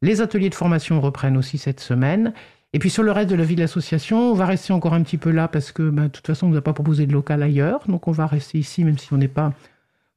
Les 0.00 0.20
ateliers 0.20 0.50
de 0.50 0.54
formation 0.54 1.00
reprennent 1.00 1.36
aussi 1.36 1.58
cette 1.58 1.80
semaine. 1.80 2.32
Et 2.72 2.78
puis 2.78 2.88
sur 2.88 3.02
le 3.02 3.12
reste 3.12 3.28
de 3.28 3.34
la 3.34 3.44
vie 3.44 3.54
de 3.54 3.60
l'association, 3.60 4.30
on 4.30 4.34
va 4.34 4.46
rester 4.46 4.72
encore 4.72 4.94
un 4.94 5.02
petit 5.02 5.18
peu 5.18 5.30
là 5.30 5.46
parce 5.48 5.72
que 5.72 5.90
bah, 5.90 6.04
de 6.04 6.08
toute 6.08 6.26
façon, 6.26 6.46
on 6.46 6.48
ne 6.48 6.54
nous 6.54 6.58
a 6.58 6.62
pas 6.62 6.72
proposé 6.72 7.06
de 7.06 7.12
local 7.12 7.42
ailleurs. 7.42 7.80
Donc 7.88 8.08
on 8.08 8.12
va 8.12 8.26
rester 8.26 8.58
ici, 8.58 8.84
même 8.84 8.98
si 8.98 9.12
on 9.12 9.18
n'est 9.18 9.28
pas 9.28 9.52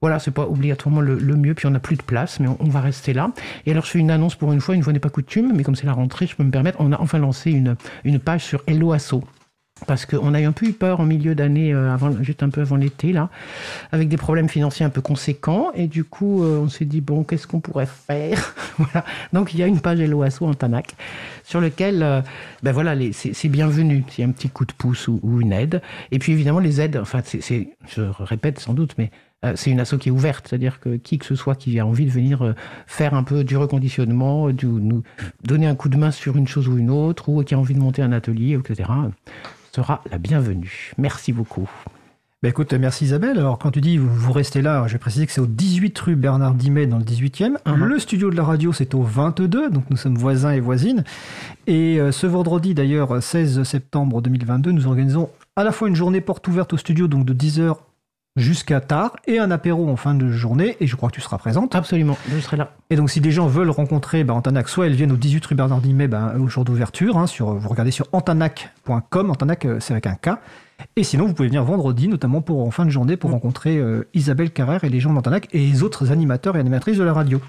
voilà, 0.02 0.20
c'est 0.20 0.32
pas 0.32 0.48
obligatoirement 0.48 1.02
le, 1.02 1.18
mieux, 1.18 1.56
puis 1.56 1.66
on 1.66 1.72
n'a 1.72 1.80
plus 1.80 1.96
de 1.96 2.04
place, 2.04 2.40
mais 2.40 2.48
on, 2.48 2.70
va 2.70 2.80
rester 2.80 3.12
là. 3.12 3.32
Et 3.66 3.72
alors, 3.72 3.86
je 3.86 3.90
fais 3.92 3.98
une 3.98 4.12
annonce 4.12 4.36
pour 4.36 4.54
une 4.54 4.62
fois, 4.62 4.76
une 4.76 4.84
fois 4.84 4.94
n'est 4.94 5.00
pas 5.00 5.10
coutume, 5.10 5.52
mais 5.56 5.64
comme 5.64 5.76
c'est 5.76 5.88
la 5.88 5.94
rentrée, 5.94 6.28
je 6.28 6.36
peux 6.36 6.44
me 6.44 6.52
permettre, 6.52 6.78
on 6.80 6.92
a 6.92 7.02
enfin 7.02 7.18
lancé 7.18 7.50
une, 7.50 7.76
une 8.04 8.20
page 8.20 8.44
sur 8.44 8.62
Hello 8.68 8.92
Asso. 8.92 9.24
Parce 9.88 10.06
qu'on 10.06 10.34
a 10.34 10.40
eu 10.40 10.46
un 10.46 10.54
peu 10.54 10.68
eu 10.68 10.72
peur 10.72 11.02
en 11.02 11.06
milieu 11.06 11.36
d'année, 11.36 11.74
euh, 11.74 11.98
juste 12.22 12.44
un 12.44 12.50
peu 12.50 12.62
avant 12.62 12.78
l'été, 12.78 13.12
là, 13.12 13.30
avec 13.92 14.08
des 14.08 14.16
problèmes 14.16 14.48
financiers 14.48 14.86
un 14.86 14.90
peu 14.90 15.02
conséquents. 15.02 15.72
Et 15.76 15.88
du 15.88 16.06
coup, 16.06 16.44
euh, 16.44 16.62
on 16.64 16.70
s'est 16.70 16.86
dit, 16.86 17.02
bon, 17.02 17.26
qu'est-ce 17.26 17.46
qu'on 17.46 17.60
pourrait 17.60 17.86
faire 17.86 18.56
Voilà. 18.78 19.04
Donc, 19.34 19.54
il 19.54 19.60
y 19.60 19.64
a 19.64 19.68
une 19.68 19.82
page 19.82 20.00
Hello 20.00 20.24
Asso 20.24 20.44
en 20.44 20.54
Tanac, 20.54 20.96
sur 21.44 21.60
lequel, 21.60 22.04
euh, 22.04 22.22
ben 22.64 22.72
voilà, 22.72 22.96
c'est 23.12 23.50
bienvenu 23.50 24.06
a 24.18 24.24
un 24.24 24.32
petit 24.32 24.50
coup 24.50 24.64
de 24.64 24.72
pouce 24.72 25.10
ou, 25.10 25.42
une 25.42 25.52
aide. 25.52 25.82
Et 26.12 26.20
puis, 26.20 26.32
évidemment, 26.32 26.60
les 26.60 26.80
aides, 26.80 26.96
enfin, 26.96 27.20
c'est, 27.26 27.68
je 27.90 28.02
répète 28.20 28.60
sans 28.60 28.74
doute, 28.74 28.96
mais 28.98 29.12
c'est 29.56 29.70
une 29.70 29.80
asso 29.80 29.98
qui 30.00 30.10
est 30.10 30.12
ouverte, 30.12 30.48
c'est-à-dire 30.48 30.80
que 30.80 30.96
qui 30.96 31.20
que 31.20 31.26
ce 31.26 31.36
soit 31.36 31.54
qui 31.54 31.80
a 31.80 31.86
envie 31.86 32.06
de 32.06 32.10
venir 32.10 32.56
faire 32.88 33.14
un 33.14 33.22
peu 33.22 33.44
du 33.44 33.58
reconditionnement, 33.58 34.50
nous 34.50 35.04
donner 35.44 35.68
un 35.68 35.76
coup 35.76 35.90
de 35.90 35.98
main 35.98 36.10
sur 36.10 36.36
une 36.36 36.48
chose 36.48 36.68
ou 36.68 36.80
une 36.80 36.90
autre, 36.90 37.30
ou 37.30 37.44
qui 37.44 37.54
a 37.54 37.60
envie 37.60 37.76
de 37.76 37.80
monter 37.80 38.02
un 38.02 38.12
atelier, 38.12 38.58
etc., 38.58 38.90
sera 39.76 40.02
la 40.10 40.18
bienvenue. 40.18 40.94
Merci 40.98 41.34
beaucoup. 41.34 41.70
Bah 42.42 42.48
écoute, 42.48 42.74
merci 42.74 43.04
Isabelle. 43.06 43.38
Alors 43.38 43.60
quand 43.60 43.72
tu 43.72 43.82
dis 43.82 43.98
vous, 43.98 44.32
restez 44.32 44.62
là, 44.62 44.88
je 44.88 44.94
vais 44.94 45.00
préciser 45.00 45.26
que 45.26 45.34
c'est 45.34 45.42
au 45.42 45.48
18 45.48 46.00
rue 46.00 46.16
Bernard 46.16 46.54
Dimet 46.54 46.88
dans 46.88 46.98
le 46.98 47.04
18e. 47.04 47.58
Uh-huh. 47.66 47.76
Le 47.76 48.00
studio 48.00 48.30
de 48.30 48.38
la 48.38 48.46
radio 48.46 48.72
c'est 48.72 48.96
au 48.96 49.02
22, 49.02 49.70
donc 49.72 49.84
nous 49.90 49.98
sommes 49.98 50.18
voisins 50.18 50.52
et 50.52 50.62
voisines. 50.62 51.04
Et 51.68 52.00
euh, 52.00 52.14
ce 52.14 52.26
vendredi 52.26 52.74
d'ailleurs, 52.74 53.22
16 53.22 53.64
septembre 53.64 54.22
2022, 54.22 54.72
nous 54.72 54.88
organisons 54.88 55.30
à 55.58 55.66
la 55.66 55.74
fois 55.74 55.90
une 55.90 55.96
journée 55.96 56.22
porte 56.22 56.48
ouverte 56.48 56.72
au 56.72 56.78
studio, 56.78 57.08
donc 57.08 57.26
de 57.26 57.34
10h 57.34 57.76
jusqu'à 58.36 58.82
tard 58.82 59.16
et 59.28 59.40
un 59.40 59.50
apéro 59.50 59.90
en 59.90 59.96
fin 59.96 60.14
de 60.14 60.30
journée 60.30 60.76
et 60.80 60.88
je 60.88 60.96
crois 60.96 61.10
que 61.10 61.16
tu 61.16 61.22
seras 61.22 61.38
présente. 61.38 61.76
Absolument, 61.76 62.18
je 62.30 62.40
serai 62.40 62.58
là. 62.58 62.72
Et 62.90 62.96
donc 62.96 63.10
si 63.10 63.22
des 63.22 63.32
gens 63.32 63.48
veulent 63.48 63.70
rencontrer 63.70 64.24
bah, 64.24 64.34
Antanac, 64.34 64.68
soit 64.68 64.88
elles 64.88 64.96
viennent 64.96 65.12
au 65.12 65.18
18 65.18 65.46
rue 65.46 65.56
Bernard 65.56 65.82
Dimet 65.82 66.08
bah, 66.08 66.34
au 66.40 66.48
jour 66.48 66.66
d'ouverture, 66.66 67.18
hein, 67.18 67.28
sur, 67.28 67.54
vous 67.54 67.70
regardez 67.70 67.92
sur 67.92 68.08
antanac.com, 68.12 69.32
Antanac 69.32 69.66
euh, 69.66 69.80
c'est 69.80 69.94
avec 69.94 70.08
un 70.08 70.16
K. 70.16 70.38
Et 70.98 71.04
sinon 71.04 71.28
vous 71.28 71.34
pouvez 71.34 71.48
venir 71.48 71.64
vendredi 71.64 72.08
notamment 72.08 72.42
pour 72.42 72.66
en 72.66 72.72
fin 72.72 72.86
de 72.86 72.90
journée 72.90 73.16
pour 73.16 73.30
mm. 73.30 73.34
rencontrer 73.34 73.78
euh, 73.78 74.08
Isabelle 74.14 74.52
Carrère 74.52 74.84
et 74.84 74.90
les 74.90 75.00
gens 75.00 75.14
d'Antanac 75.14 75.48
et 75.54 75.60
les 75.60 75.84
autres 75.84 76.12
animateurs 76.12 76.58
et 76.58 76.60
animatrices 76.60 76.98
de 76.98 77.04
la 77.04 77.14
radio. 77.14 77.40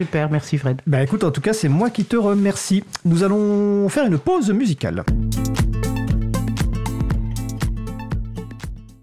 Super, 0.00 0.30
merci 0.30 0.58
Fred. 0.58 0.80
Bah 0.86 1.02
écoute, 1.02 1.24
en 1.24 1.30
tout 1.30 1.40
cas 1.40 1.52
c'est 1.52 1.68
moi 1.68 1.90
qui 1.90 2.04
te 2.04 2.16
remercie. 2.16 2.84
Nous 3.04 3.24
allons 3.24 3.88
faire 3.88 4.06
une 4.06 4.18
pause 4.18 4.50
musicale. 4.52 5.04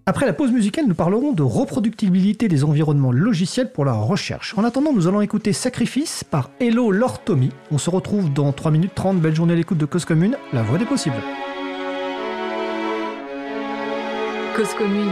Après 0.09 0.25
la 0.25 0.33
pause 0.33 0.51
musicale, 0.51 0.85
nous 0.87 0.95
parlerons 0.95 1.33
de 1.33 1.43
reproductibilité 1.43 2.47
des 2.47 2.63
environnements 2.63 3.11
logiciels 3.11 3.71
pour 3.71 3.85
la 3.85 3.93
recherche. 3.93 4.55
En 4.57 4.63
attendant, 4.63 4.91
nous 4.91 5.05
allons 5.05 5.21
écouter 5.21 5.53
Sacrifice 5.53 6.23
par 6.23 6.49
Hello 6.59 6.89
Lortomy. 6.89 7.51
On 7.69 7.77
se 7.77 7.91
retrouve 7.91 8.33
dans 8.33 8.51
3 8.51 8.71
minutes 8.71 8.95
30. 8.95 9.21
Belle 9.21 9.35
journée 9.35 9.53
à 9.53 9.55
l'écoute 9.55 9.77
de 9.77 9.85
Cause 9.85 10.05
Commune, 10.05 10.35
la 10.51 10.63
voix 10.63 10.79
des 10.79 10.85
possibles. 10.85 11.21
Cause 14.55 14.73
Commune 14.79 15.11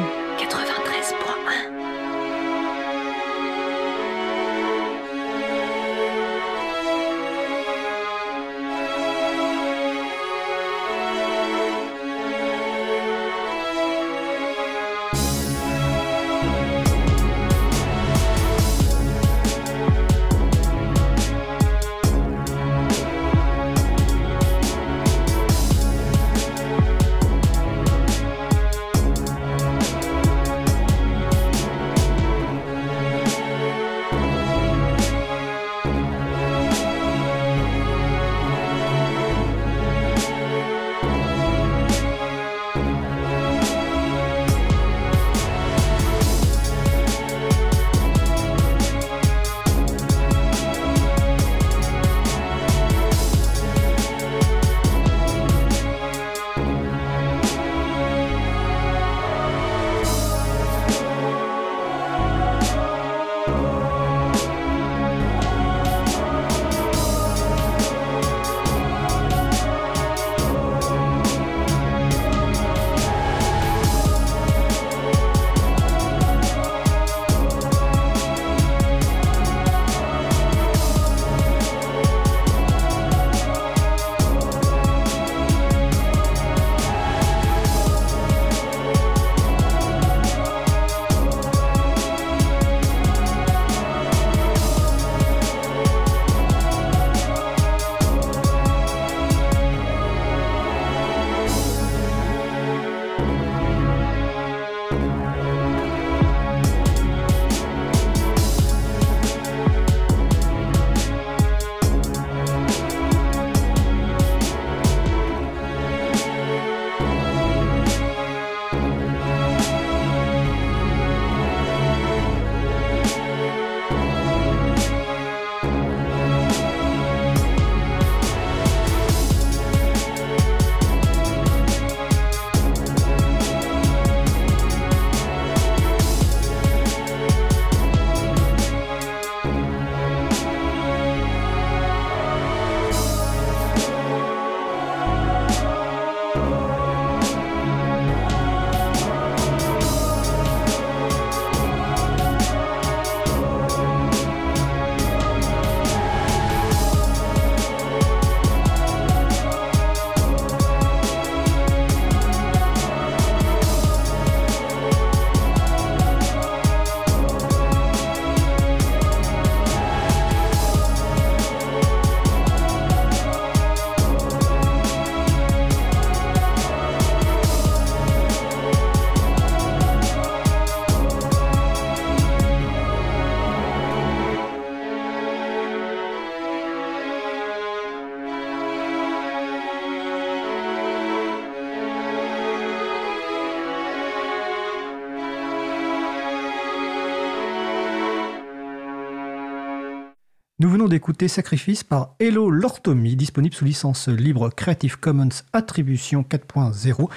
d'écouter 200.97 201.27
Sacrifice 201.27 201.83
par 201.83 202.15
Hello 202.19 202.49
Lortomy, 202.49 203.15
disponible 203.15 203.53
sous 203.53 203.65
licence 203.65 204.07
libre 204.07 204.49
Creative 204.49 204.97
Commons 204.99 205.29
Attribution 205.53 206.25
4.0. 206.27 207.07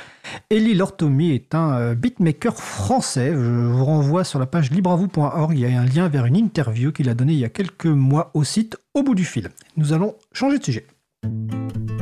Ellie 0.50 0.74
Lortomy 0.74 1.30
est 1.30 1.54
un 1.54 1.72
euh, 1.78 1.94
beatmaker 1.94 2.54
français. 2.56 3.32
Je 3.32 3.38
vous 3.38 3.82
renvoie 3.86 4.22
sur 4.24 4.38
la 4.38 4.44
page 4.44 4.70
libravou.org. 4.70 5.54
Il 5.54 5.60
y 5.60 5.64
a 5.64 5.80
un 5.80 5.86
lien 5.86 6.08
vers 6.08 6.26
une 6.26 6.36
interview 6.36 6.92
qu'il 6.92 7.08
a 7.08 7.14
donnée 7.14 7.32
il 7.32 7.38
y 7.38 7.44
a 7.46 7.48
quelques 7.48 7.86
mois 7.86 8.30
au 8.34 8.44
site 8.44 8.76
Au 8.92 9.02
bout 9.02 9.14
du 9.14 9.24
fil. 9.24 9.48
Nous 9.78 9.94
allons 9.94 10.14
changer 10.34 10.58
de 10.58 10.64
sujet. 10.64 10.86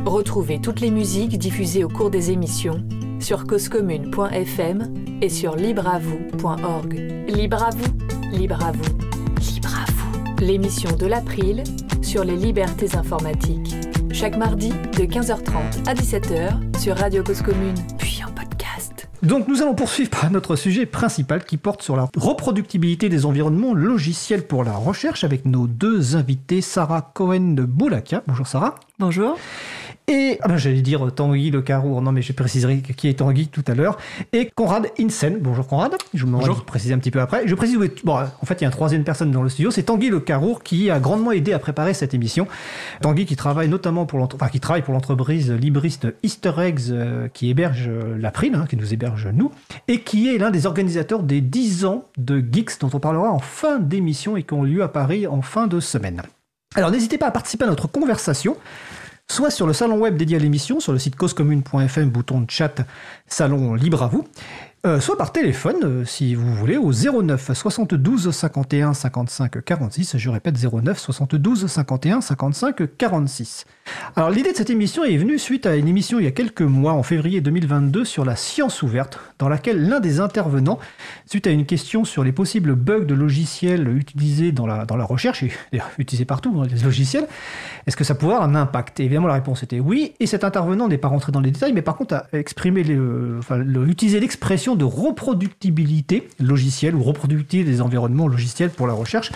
Retrouvez 0.05 0.61
toutes 0.61 0.81
les 0.81 0.91
musiques 0.91 1.39
diffusées 1.39 1.85
au 1.85 1.89
cours 1.89 2.11
des 2.11 2.33
émissions 2.33 2.85
sur 3.21 3.47
causecommune.fm 3.47 4.95
et 5.23 5.29
sur 5.29 5.55
libreavoue.org. 5.55 6.95
Libre 7.29 7.63
à 7.63 7.71
vous, 7.71 8.37
libre 8.37 8.67
à 8.67 8.73
vous. 8.73 9.18
L'émission 10.41 10.95
de 10.97 11.07
l'April 11.07 11.65
sur 12.01 12.23
les 12.23 12.37
libertés 12.37 12.95
informatiques. 12.97 13.75
Chaque 14.13 14.37
mardi 14.37 14.69
de 14.69 15.05
15h30 15.05 15.89
à 15.89 15.95
17h 15.95 16.79
sur 16.79 16.97
Radio 16.97 17.25
Cause 17.25 17.43
Commune, 17.43 17.75
puis 17.99 18.21
en 18.25 18.31
podcast. 18.31 19.09
Donc 19.23 19.49
nous 19.49 19.63
allons 19.63 19.75
poursuivre 19.75 20.11
par 20.11 20.31
notre 20.31 20.55
sujet 20.55 20.87
principal 20.87 21.45
qui 21.45 21.57
porte 21.57 21.83
sur 21.83 21.97
la 21.97 22.09
reproductibilité 22.17 23.09
des 23.09 23.27
environnements 23.27 23.75
logiciels 23.75 24.47
pour 24.47 24.63
la 24.63 24.77
recherche 24.77 25.25
avec 25.25 25.45
nos 25.45 25.67
deux 25.67 26.15
invités, 26.15 26.61
Sarah 26.61 27.11
Cohen 27.15 27.55
de 27.55 27.65
Boulakia. 27.65 28.23
Bonjour 28.29 28.47
Sarah. 28.47 28.77
Bonjour. 29.01 29.37
Et 30.11 30.39
ah 30.41 30.49
ben, 30.49 30.57
j'allais 30.57 30.81
dire 30.81 31.13
Tanguy 31.15 31.51
Le 31.51 31.61
Carour, 31.61 32.01
non 32.01 32.13
mais 32.13 32.23
je 32.23 32.33
préciserai 32.33 32.79
qui 32.81 33.09
est 33.09 33.19
Tanguy 33.19 33.49
tout 33.49 33.65
à 33.67 33.75
l'heure. 33.75 33.99
Et 34.33 34.51
Conrad 34.55 34.91
Insen. 34.99 35.37
Bonjour 35.39 35.67
Conrad. 35.67 35.95
Je 36.15 36.25
vous 36.25 36.39
de 36.41 36.61
préciser 36.63 36.95
un 36.95 36.99
petit 36.99 37.11
peu 37.11 37.21
après. 37.21 37.47
Je 37.47 37.55
précise, 37.55 37.79
bon, 38.05 38.15
en 38.15 38.47
fait 38.47 38.55
il 38.55 38.63
y 38.63 38.65
a 38.65 38.69
une 38.69 38.73
troisième 38.73 39.05
personne 39.05 39.31
dans 39.31 39.43
le 39.43 39.51
studio, 39.51 39.71
c'est 39.71 39.83
Tanguy 39.83 40.09
Le 40.09 40.21
Carour 40.21 40.63
qui 40.63 40.91
a 40.91 40.99
grandement 40.99 41.31
aidé 41.31 41.53
à 41.53 41.59
préparer 41.59 41.93
cette 41.93 42.15
émission. 42.15 42.49
Tanguy 43.03 43.27
qui 43.27 43.37
travaille 43.37 43.69
notamment 43.69 44.07
pour 44.07 44.19
l'entreprise, 44.19 44.51
qui 44.51 44.61
travaille 44.61 44.81
pour 44.81 44.95
l'entreprise 44.95 45.53
libriste 45.53 46.07
Easter 46.23 46.53
Eggs 46.57 46.91
euh, 46.91 47.29
qui 47.29 47.51
héberge 47.51 47.89
euh, 47.89 48.17
la 48.19 48.31
prime, 48.31 48.55
hein, 48.55 48.65
qui 48.67 48.79
nous 48.79 48.95
héberge 48.95 49.29
nous, 49.35 49.53
et 49.89 50.01
qui 50.01 50.35
est 50.35 50.39
l'un 50.39 50.51
des 50.51 50.65
organisateurs 50.65 51.23
des 51.23 51.43
10 51.43 51.85
ans 51.85 52.07
de 52.17 52.41
Geeks 52.41 52.81
dont 52.81 52.91
on 52.95 52.99
parlera 52.99 53.31
en 53.31 53.41
fin 53.41 53.79
d'émission 53.79 54.39
et 54.39 54.43
qui 54.43 54.55
ont 54.55 54.63
lieu 54.63 54.83
à 54.83 54.89
Paris 54.89 55.27
en 55.27 55.43
fin 55.43 55.67
de 55.67 55.81
semaine. 55.81 56.23
Alors 56.75 56.91
n'hésitez 56.91 57.19
pas 57.19 57.27
à 57.27 57.31
participer 57.31 57.65
à 57.65 57.69
notre 57.69 57.89
conversation 57.89 58.57
soit 59.31 59.51
sur 59.51 59.67
le 59.67 59.73
salon 59.73 59.99
web 59.99 60.17
dédié 60.17 60.37
à 60.37 60.41
l'émission, 60.41 60.81
sur 60.81 60.93
le 60.93 60.99
site 60.99 61.17
causecommune.fm, 61.17 62.11
bouton 62.11 62.41
de 62.41 62.51
chat, 62.51 62.83
salon 63.27 63.75
libre 63.75 64.03
à 64.03 64.09
vous, 64.09 64.27
euh, 64.87 65.01
soit 65.01 65.19
par 65.19 65.33
téléphone, 65.33 65.77
euh, 65.83 66.05
si 66.05 66.37
vous 66.37 66.55
voulez, 66.55 66.77
au 66.77 66.93
09 66.93 67.53
72 67.53 68.31
51 68.31 68.95
55 68.95 69.65
46. 69.65 70.17
Je 70.17 70.31
répète, 70.31 70.55
09 70.57 70.97
72 70.97 71.67
51 71.67 72.21
55 72.21 72.97
46. 72.97 73.67
Alors 74.15 74.31
l'idée 74.31 74.53
de 74.53 74.57
cette 74.57 74.71
émission 74.71 75.03
est 75.03 75.17
venue 75.17 75.37
suite 75.41 75.67
à 75.67 75.75
une 75.75 75.89
émission 75.89 76.21
il 76.21 76.27
y 76.27 76.29
a 76.29 76.31
quelques 76.31 76.63
mois, 76.63 76.93
en 76.93 77.03
février 77.03 77.41
2022, 77.41 78.05
sur 78.05 78.25
la 78.25 78.37
science 78.37 78.83
ouverte, 78.83 79.19
dans 79.41 79.49
laquelle 79.49 79.89
l'un 79.89 79.99
des 79.99 80.21
intervenants, 80.21 80.79
suite 81.27 81.49
à 81.49 81.51
une 81.51 81.67
question 81.67 82.05
sur 82.05 82.23
les 82.23 82.33
possibles 82.33 82.77
bugs 82.77 83.05
de 83.05 83.15
logiciels 83.15 83.89
utilisés 83.97 84.53
dans 84.53 84.67
la, 84.67 84.85
recherche, 85.05 85.43
et 85.43 85.51
utilisés 85.99 86.25
partout 86.25 86.53
dans 86.53 86.63
les 86.63 86.79
logiciels, 86.85 87.27
est-ce 87.89 87.97
que 87.97 88.05
ça 88.05 88.15
pourrait 88.15 88.35
avoir 88.35 88.49
un 88.49 88.55
impact? 88.55 89.01
Évidemment, 89.01 89.27
la 89.27 89.35
réponse 89.35 89.65
était 89.65 89.81
oui, 89.81 90.13
et 90.21 90.27
cet 90.27 90.45
intervenant 90.45 90.87
n'est 90.87 90.99
pas 90.99 91.09
rentré 91.09 91.33
dans 91.33 91.41
les 91.41 91.51
détails, 91.51 91.73
mais 91.73 91.83
par 91.83 91.97
contre 91.97 92.15
a 92.15 92.27
exprimé, 92.33 92.85
euh, 92.89 93.39
enfin, 93.41 93.61
utilisé 93.61 94.21
l'expression 94.21 94.68
de 94.77 94.85
reproductibilité 94.85 96.29
logicielle 96.41 96.95
ou 96.95 97.03
reproductibilité 97.03 97.71
des 97.71 97.81
environnements 97.81 98.29
logiciels 98.29 98.71
pour 98.71 98.87
la 98.87 98.93
recherche. 98.93 99.31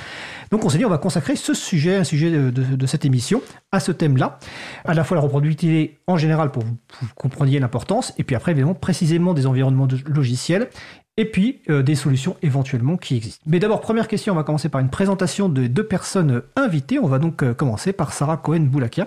Donc 0.51 0.65
on 0.65 0.69
s'est 0.69 0.79
dit 0.79 0.85
on 0.85 0.91
va 0.91 0.99
consacrer 0.99 1.37
ce 1.37 1.55
sujet, 1.55 1.97
un 1.97 2.05
sujet 2.05 2.31
de, 2.31 2.87
cette 2.87 3.05
émission, 3.05 3.43
à 3.71 3.81
ce 3.81 3.93
thème-là. 3.93 4.39
À 4.85 4.95
la 4.95 5.05
fois 5.05 5.17
la 5.17 5.23
reproductibilité 5.23 5.99
en 6.07 6.17
général 6.17 6.51
pour 6.51 6.63
que 6.63 6.69
vous, 6.69 7.07
compreniez 7.15 7.59
l'importance, 7.59 8.13
et 8.19 8.25
puis 8.25 8.37
après 8.37 8.53
évidemment 8.53 8.75
précisément 8.75 9.35
des 9.35 9.47
environnements 9.47 9.89
logiciels 10.07 10.69
et 11.17 11.27
puis 11.27 11.61
euh, 11.69 11.83
des 11.83 11.95
solutions 11.95 12.37
éventuellement 12.43 12.97
qui 12.97 13.17
existent. 13.17 13.43
Mais 13.47 13.59
d'abord, 13.59 13.81
première 13.81 14.09
question, 14.09 14.33
on 14.33 14.37
va 14.37 14.45
commencer 14.45 14.69
par 14.69 14.81
une 14.81 14.89
présentation 14.89 15.49
de 15.49 15.67
deux 15.67 15.87
personnes 15.87 16.43
invitées. 16.57 16.99
On 16.99 17.07
va 17.07 17.19
donc 17.19 17.43
euh, 17.43 17.55
commencer 17.55 17.93
par 17.93 18.13
Sarah 18.13 18.39
Cohen-Boulakia. 18.39 19.07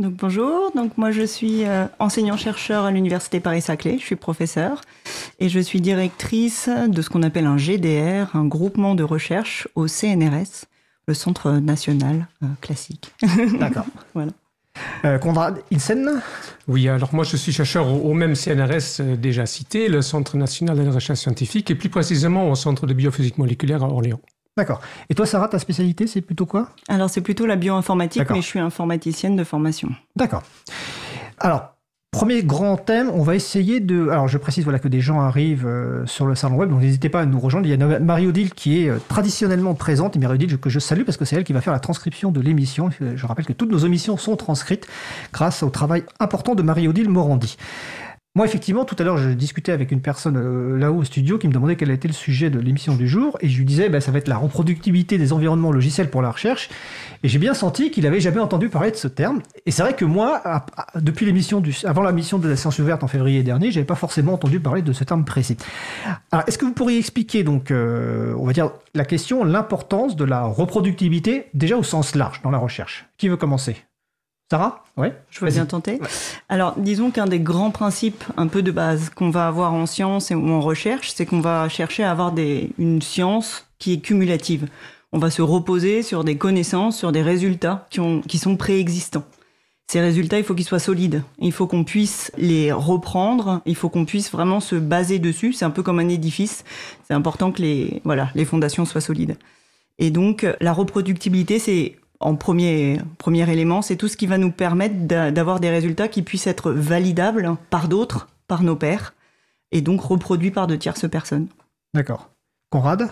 Donc 0.00 0.14
bonjour, 0.14 0.72
donc 0.74 0.96
moi 0.96 1.10
je 1.10 1.20
suis 1.20 1.66
euh, 1.66 1.84
enseignant-chercheur 1.98 2.86
à 2.86 2.90
l'université 2.90 3.38
Paris-Saclay, 3.38 3.98
je 3.98 4.02
suis 4.02 4.16
professeur 4.16 4.80
et 5.40 5.50
je 5.50 5.60
suis 5.60 5.82
directrice 5.82 6.70
de 6.88 7.02
ce 7.02 7.10
qu'on 7.10 7.22
appelle 7.22 7.44
un 7.44 7.58
GDR, 7.58 8.34
un 8.34 8.46
groupement 8.46 8.94
de 8.94 9.02
recherche 9.02 9.68
au 9.74 9.88
CNRS, 9.88 10.64
le 11.06 11.12
Centre 11.12 11.50
national 11.52 12.28
euh, 12.42 12.46
classique. 12.62 13.12
D'accord. 13.58 13.84
voilà. 14.14 14.32
Euh, 15.04 15.18
Conrad 15.18 15.60
Ilsen 15.70 16.22
Oui, 16.66 16.88
alors 16.88 17.14
moi 17.14 17.24
je 17.24 17.36
suis 17.36 17.52
chercheur 17.52 17.86
au, 17.86 18.14
même 18.14 18.34
CNRS 18.34 19.02
déjà 19.18 19.44
cité, 19.44 19.88
le 19.88 20.00
Centre 20.00 20.38
national 20.38 20.82
de 20.82 20.88
recherche 20.88 21.18
scientifique, 21.18 21.70
et 21.70 21.74
plus 21.74 21.90
précisément 21.90 22.50
au 22.50 22.54
Centre 22.54 22.86
de 22.86 22.94
biophysique 22.94 23.36
moléculaire 23.36 23.84
à 23.84 23.88
Orléans. 23.88 24.20
D'accord. 24.60 24.82
Et 25.08 25.14
toi, 25.14 25.24
Sarah, 25.24 25.48
ta 25.48 25.58
spécialité, 25.58 26.06
c'est 26.06 26.20
plutôt 26.20 26.44
quoi? 26.44 26.68
Alors, 26.86 27.08
c'est 27.08 27.22
plutôt 27.22 27.46
la 27.46 27.56
bioinformatique, 27.56 28.28
mais 28.28 28.42
je 28.42 28.46
suis 28.46 28.58
informaticienne 28.58 29.34
de 29.34 29.42
formation. 29.42 29.88
D'accord. 30.16 30.42
Alors, 31.38 31.76
Premier 32.10 32.42
grand 32.42 32.76
thème, 32.76 33.08
on 33.14 33.22
va 33.22 33.36
essayer 33.36 33.78
de. 33.78 34.08
Alors, 34.08 34.26
je 34.26 34.36
précise 34.36 34.64
voilà, 34.64 34.80
que 34.80 34.88
des 34.88 35.00
gens 35.00 35.20
arrivent 35.20 35.64
euh, 35.64 36.04
sur 36.06 36.26
le 36.26 36.34
salon 36.34 36.56
web, 36.56 36.68
donc 36.68 36.80
n'hésitez 36.80 37.08
pas 37.08 37.20
à 37.20 37.24
nous 37.24 37.38
rejoindre. 37.38 37.68
Il 37.68 37.70
y 37.70 37.82
a 37.82 38.00
Marie-Odile 38.00 38.52
qui 38.52 38.82
est 38.82 38.88
euh, 38.88 38.98
traditionnellement 39.08 39.74
présente, 39.74 40.16
et 40.16 40.18
Marie-Odile 40.18 40.58
que 40.58 40.68
je 40.68 40.80
salue 40.80 41.04
parce 41.04 41.16
que 41.16 41.24
c'est 41.24 41.36
elle 41.36 41.44
qui 41.44 41.52
va 41.52 41.60
faire 41.60 41.72
la 41.72 41.78
transcription 41.78 42.32
de 42.32 42.40
l'émission. 42.40 42.90
Je 43.14 43.26
rappelle 43.26 43.46
que 43.46 43.52
toutes 43.52 43.70
nos 43.70 43.78
émissions 43.78 44.16
sont 44.16 44.34
transcrites 44.34 44.88
grâce 45.32 45.62
au 45.62 45.70
travail 45.70 46.02
important 46.18 46.56
de 46.56 46.62
Marie-Odile 46.62 47.08
Morandi. 47.08 47.56
Moi, 48.36 48.46
effectivement, 48.46 48.84
tout 48.84 48.94
à 49.00 49.02
l'heure, 49.02 49.18
je 49.18 49.30
discutais 49.30 49.72
avec 49.72 49.90
une 49.90 50.00
personne 50.00 50.36
euh, 50.36 50.78
là-haut 50.78 50.98
au 50.98 51.04
studio 51.04 51.36
qui 51.36 51.48
me 51.48 51.52
demandait 51.52 51.74
quel 51.74 51.90
était 51.90 52.06
le 52.06 52.14
sujet 52.14 52.48
de 52.48 52.60
l'émission 52.60 52.94
du 52.94 53.08
jour, 53.08 53.36
et 53.40 53.48
je 53.48 53.58
lui 53.58 53.64
disais, 53.64 53.88
bah, 53.88 54.00
ça 54.00 54.12
va 54.12 54.18
être 54.18 54.28
la 54.28 54.36
reproductibilité 54.36 55.18
des 55.18 55.32
environnements 55.32 55.72
logiciels 55.72 56.10
pour 56.10 56.22
la 56.22 56.30
recherche, 56.30 56.70
et 57.24 57.28
j'ai 57.28 57.40
bien 57.40 57.54
senti 57.54 57.90
qu'il 57.90 58.06
avait 58.06 58.20
jamais 58.20 58.38
entendu 58.38 58.68
parler 58.68 58.92
de 58.92 58.96
ce 58.96 59.08
terme. 59.08 59.42
Et 59.66 59.72
c'est 59.72 59.82
vrai 59.82 59.96
que 59.96 60.04
moi, 60.04 60.42
depuis 60.94 61.26
l'émission 61.26 61.60
avant 61.82 62.02
la 62.02 62.12
mission 62.12 62.38
de 62.38 62.48
la 62.48 62.54
science 62.54 62.78
ouverte 62.78 63.02
en 63.02 63.08
février 63.08 63.42
dernier, 63.42 63.72
j'avais 63.72 63.84
pas 63.84 63.96
forcément 63.96 64.34
entendu 64.34 64.60
parler 64.60 64.82
de 64.82 64.92
ce 64.92 65.02
terme 65.02 65.24
précis. 65.24 65.56
Alors, 66.30 66.44
est-ce 66.46 66.56
que 66.56 66.64
vous 66.64 66.72
pourriez 66.72 66.98
expliquer 66.98 67.42
donc, 67.42 67.72
euh, 67.72 68.32
on 68.38 68.46
va 68.46 68.52
dire 68.52 68.70
la 68.94 69.04
question, 69.04 69.42
l'importance 69.42 70.14
de 70.14 70.24
la 70.24 70.44
reproductibilité 70.44 71.46
déjà 71.52 71.76
au 71.76 71.82
sens 71.82 72.14
large 72.14 72.42
dans 72.42 72.52
la 72.52 72.58
recherche? 72.58 73.06
Qui 73.18 73.28
veut 73.28 73.36
commencer? 73.36 73.74
Sarah 74.50 74.82
Oui, 74.96 75.08
je 75.30 75.44
veux 75.44 75.50
bien 75.52 75.64
tenter. 75.64 76.00
Alors, 76.48 76.74
disons 76.76 77.12
qu'un 77.12 77.26
des 77.26 77.38
grands 77.38 77.70
principes 77.70 78.24
un 78.36 78.48
peu 78.48 78.62
de 78.62 78.72
base 78.72 79.08
qu'on 79.10 79.30
va 79.30 79.46
avoir 79.46 79.74
en 79.74 79.86
science 79.86 80.32
et 80.32 80.34
en 80.34 80.60
recherche, 80.60 81.12
c'est 81.14 81.24
qu'on 81.24 81.40
va 81.40 81.68
chercher 81.68 82.02
à 82.02 82.10
avoir 82.10 82.32
des, 82.32 82.70
une 82.76 83.00
science 83.00 83.68
qui 83.78 83.92
est 83.92 84.00
cumulative. 84.00 84.66
On 85.12 85.18
va 85.18 85.30
se 85.30 85.40
reposer 85.40 86.02
sur 86.02 86.24
des 86.24 86.36
connaissances, 86.36 86.98
sur 86.98 87.12
des 87.12 87.22
résultats 87.22 87.86
qui, 87.90 88.00
ont, 88.00 88.22
qui 88.22 88.38
sont 88.38 88.56
préexistants. 88.56 89.24
Ces 89.86 90.00
résultats, 90.00 90.38
il 90.38 90.44
faut 90.44 90.54
qu'ils 90.54 90.64
soient 90.64 90.80
solides. 90.80 91.22
Il 91.38 91.52
faut 91.52 91.68
qu'on 91.68 91.84
puisse 91.84 92.32
les 92.36 92.72
reprendre. 92.72 93.60
Il 93.66 93.76
faut 93.76 93.88
qu'on 93.88 94.04
puisse 94.04 94.32
vraiment 94.32 94.58
se 94.58 94.74
baser 94.74 95.20
dessus. 95.20 95.52
C'est 95.52 95.64
un 95.64 95.70
peu 95.70 95.84
comme 95.84 96.00
un 96.00 96.08
édifice. 96.08 96.64
C'est 97.06 97.14
important 97.14 97.52
que 97.52 97.62
les, 97.62 98.00
voilà, 98.04 98.30
les 98.34 98.44
fondations 98.44 98.84
soient 98.84 99.00
solides. 99.00 99.36
Et 99.98 100.10
donc, 100.10 100.46
la 100.60 100.72
reproductibilité, 100.72 101.58
c'est 101.58 101.99
en 102.20 102.36
premier, 102.36 103.00
premier 103.18 103.50
élément, 103.50 103.82
c'est 103.82 103.96
tout 103.96 104.08
ce 104.08 104.16
qui 104.16 104.26
va 104.26 104.38
nous 104.38 104.52
permettre 104.52 105.06
d'avoir 105.32 105.58
des 105.58 105.70
résultats 105.70 106.08
qui 106.08 106.22
puissent 106.22 106.46
être 106.46 106.70
validables 106.70 107.56
par 107.70 107.88
d'autres, 107.88 108.28
par 108.46 108.62
nos 108.62 108.76
pairs, 108.76 109.14
et 109.72 109.80
donc 109.80 110.02
reproduits 110.02 110.50
par 110.50 110.66
de 110.66 110.76
tierces 110.76 111.08
personnes. 111.08 111.48
D'accord. 111.94 112.30
Conrad? 112.70 113.10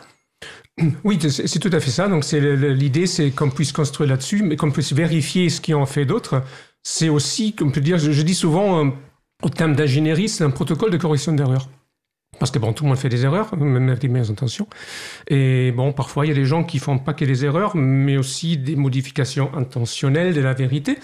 Oui, 1.05 1.19
c'est 1.29 1.59
tout 1.59 1.71
à 1.73 1.81
fait 1.81 1.91
ça. 1.91 2.07
Donc, 2.07 2.25
l'idée, 2.31 3.07
c'est 3.07 3.31
qu'on 3.31 3.51
puisse 3.51 3.73
construire 3.73 4.11
là-dessus, 4.11 4.43
mais 4.43 4.57
qu'on 4.57 4.71
puisse 4.71 4.93
vérifier 4.93 5.49
ce 5.51 5.61
qui 5.61 5.75
en 5.75 5.87
fait 5.87 6.05
d'autres. 6.05 6.45
C'est 6.85 7.09
aussi, 7.09 7.57
on 7.61 7.71
peut 7.71 7.81
dire, 7.81 7.99
je, 7.99 8.23
dis 8.23 8.35
souvent, 8.35 8.85
euh, 8.85 8.91
au 9.43 9.49
terme 9.49 9.75
d'ingénierie, 9.75 10.29
c'est 10.29 10.45
un 10.45 10.51
protocole 10.51 10.91
de 10.91 10.97
correction 10.97 11.33
d'erreurs. 11.33 11.69
Parce 12.39 12.51
que 12.51 12.59
bon, 12.59 12.73
tout 12.73 12.85
le 12.85 12.91
monde 12.91 12.99
fait 12.99 13.09
des 13.09 13.25
erreurs, 13.25 13.57
même 13.57 13.89
avec 13.89 14.03
les 14.03 14.09
meilleures 14.09 14.31
intentions. 14.31 14.69
Et 15.29 15.73
bon, 15.73 15.93
parfois, 15.93 16.27
il 16.27 16.29
y 16.29 16.33
a 16.33 16.35
des 16.35 16.45
gens 16.45 16.63
qui 16.63 16.79
font 16.79 16.99
pas 16.99 17.15
que 17.15 17.25
des 17.25 17.45
erreurs, 17.45 17.75
mais 17.75 18.17
aussi 18.17 18.59
des 18.59 18.77
modifications 18.77 19.51
intentionnelles 19.57 20.35
de 20.35 20.41
la 20.41 20.53
vérité. 20.53 20.99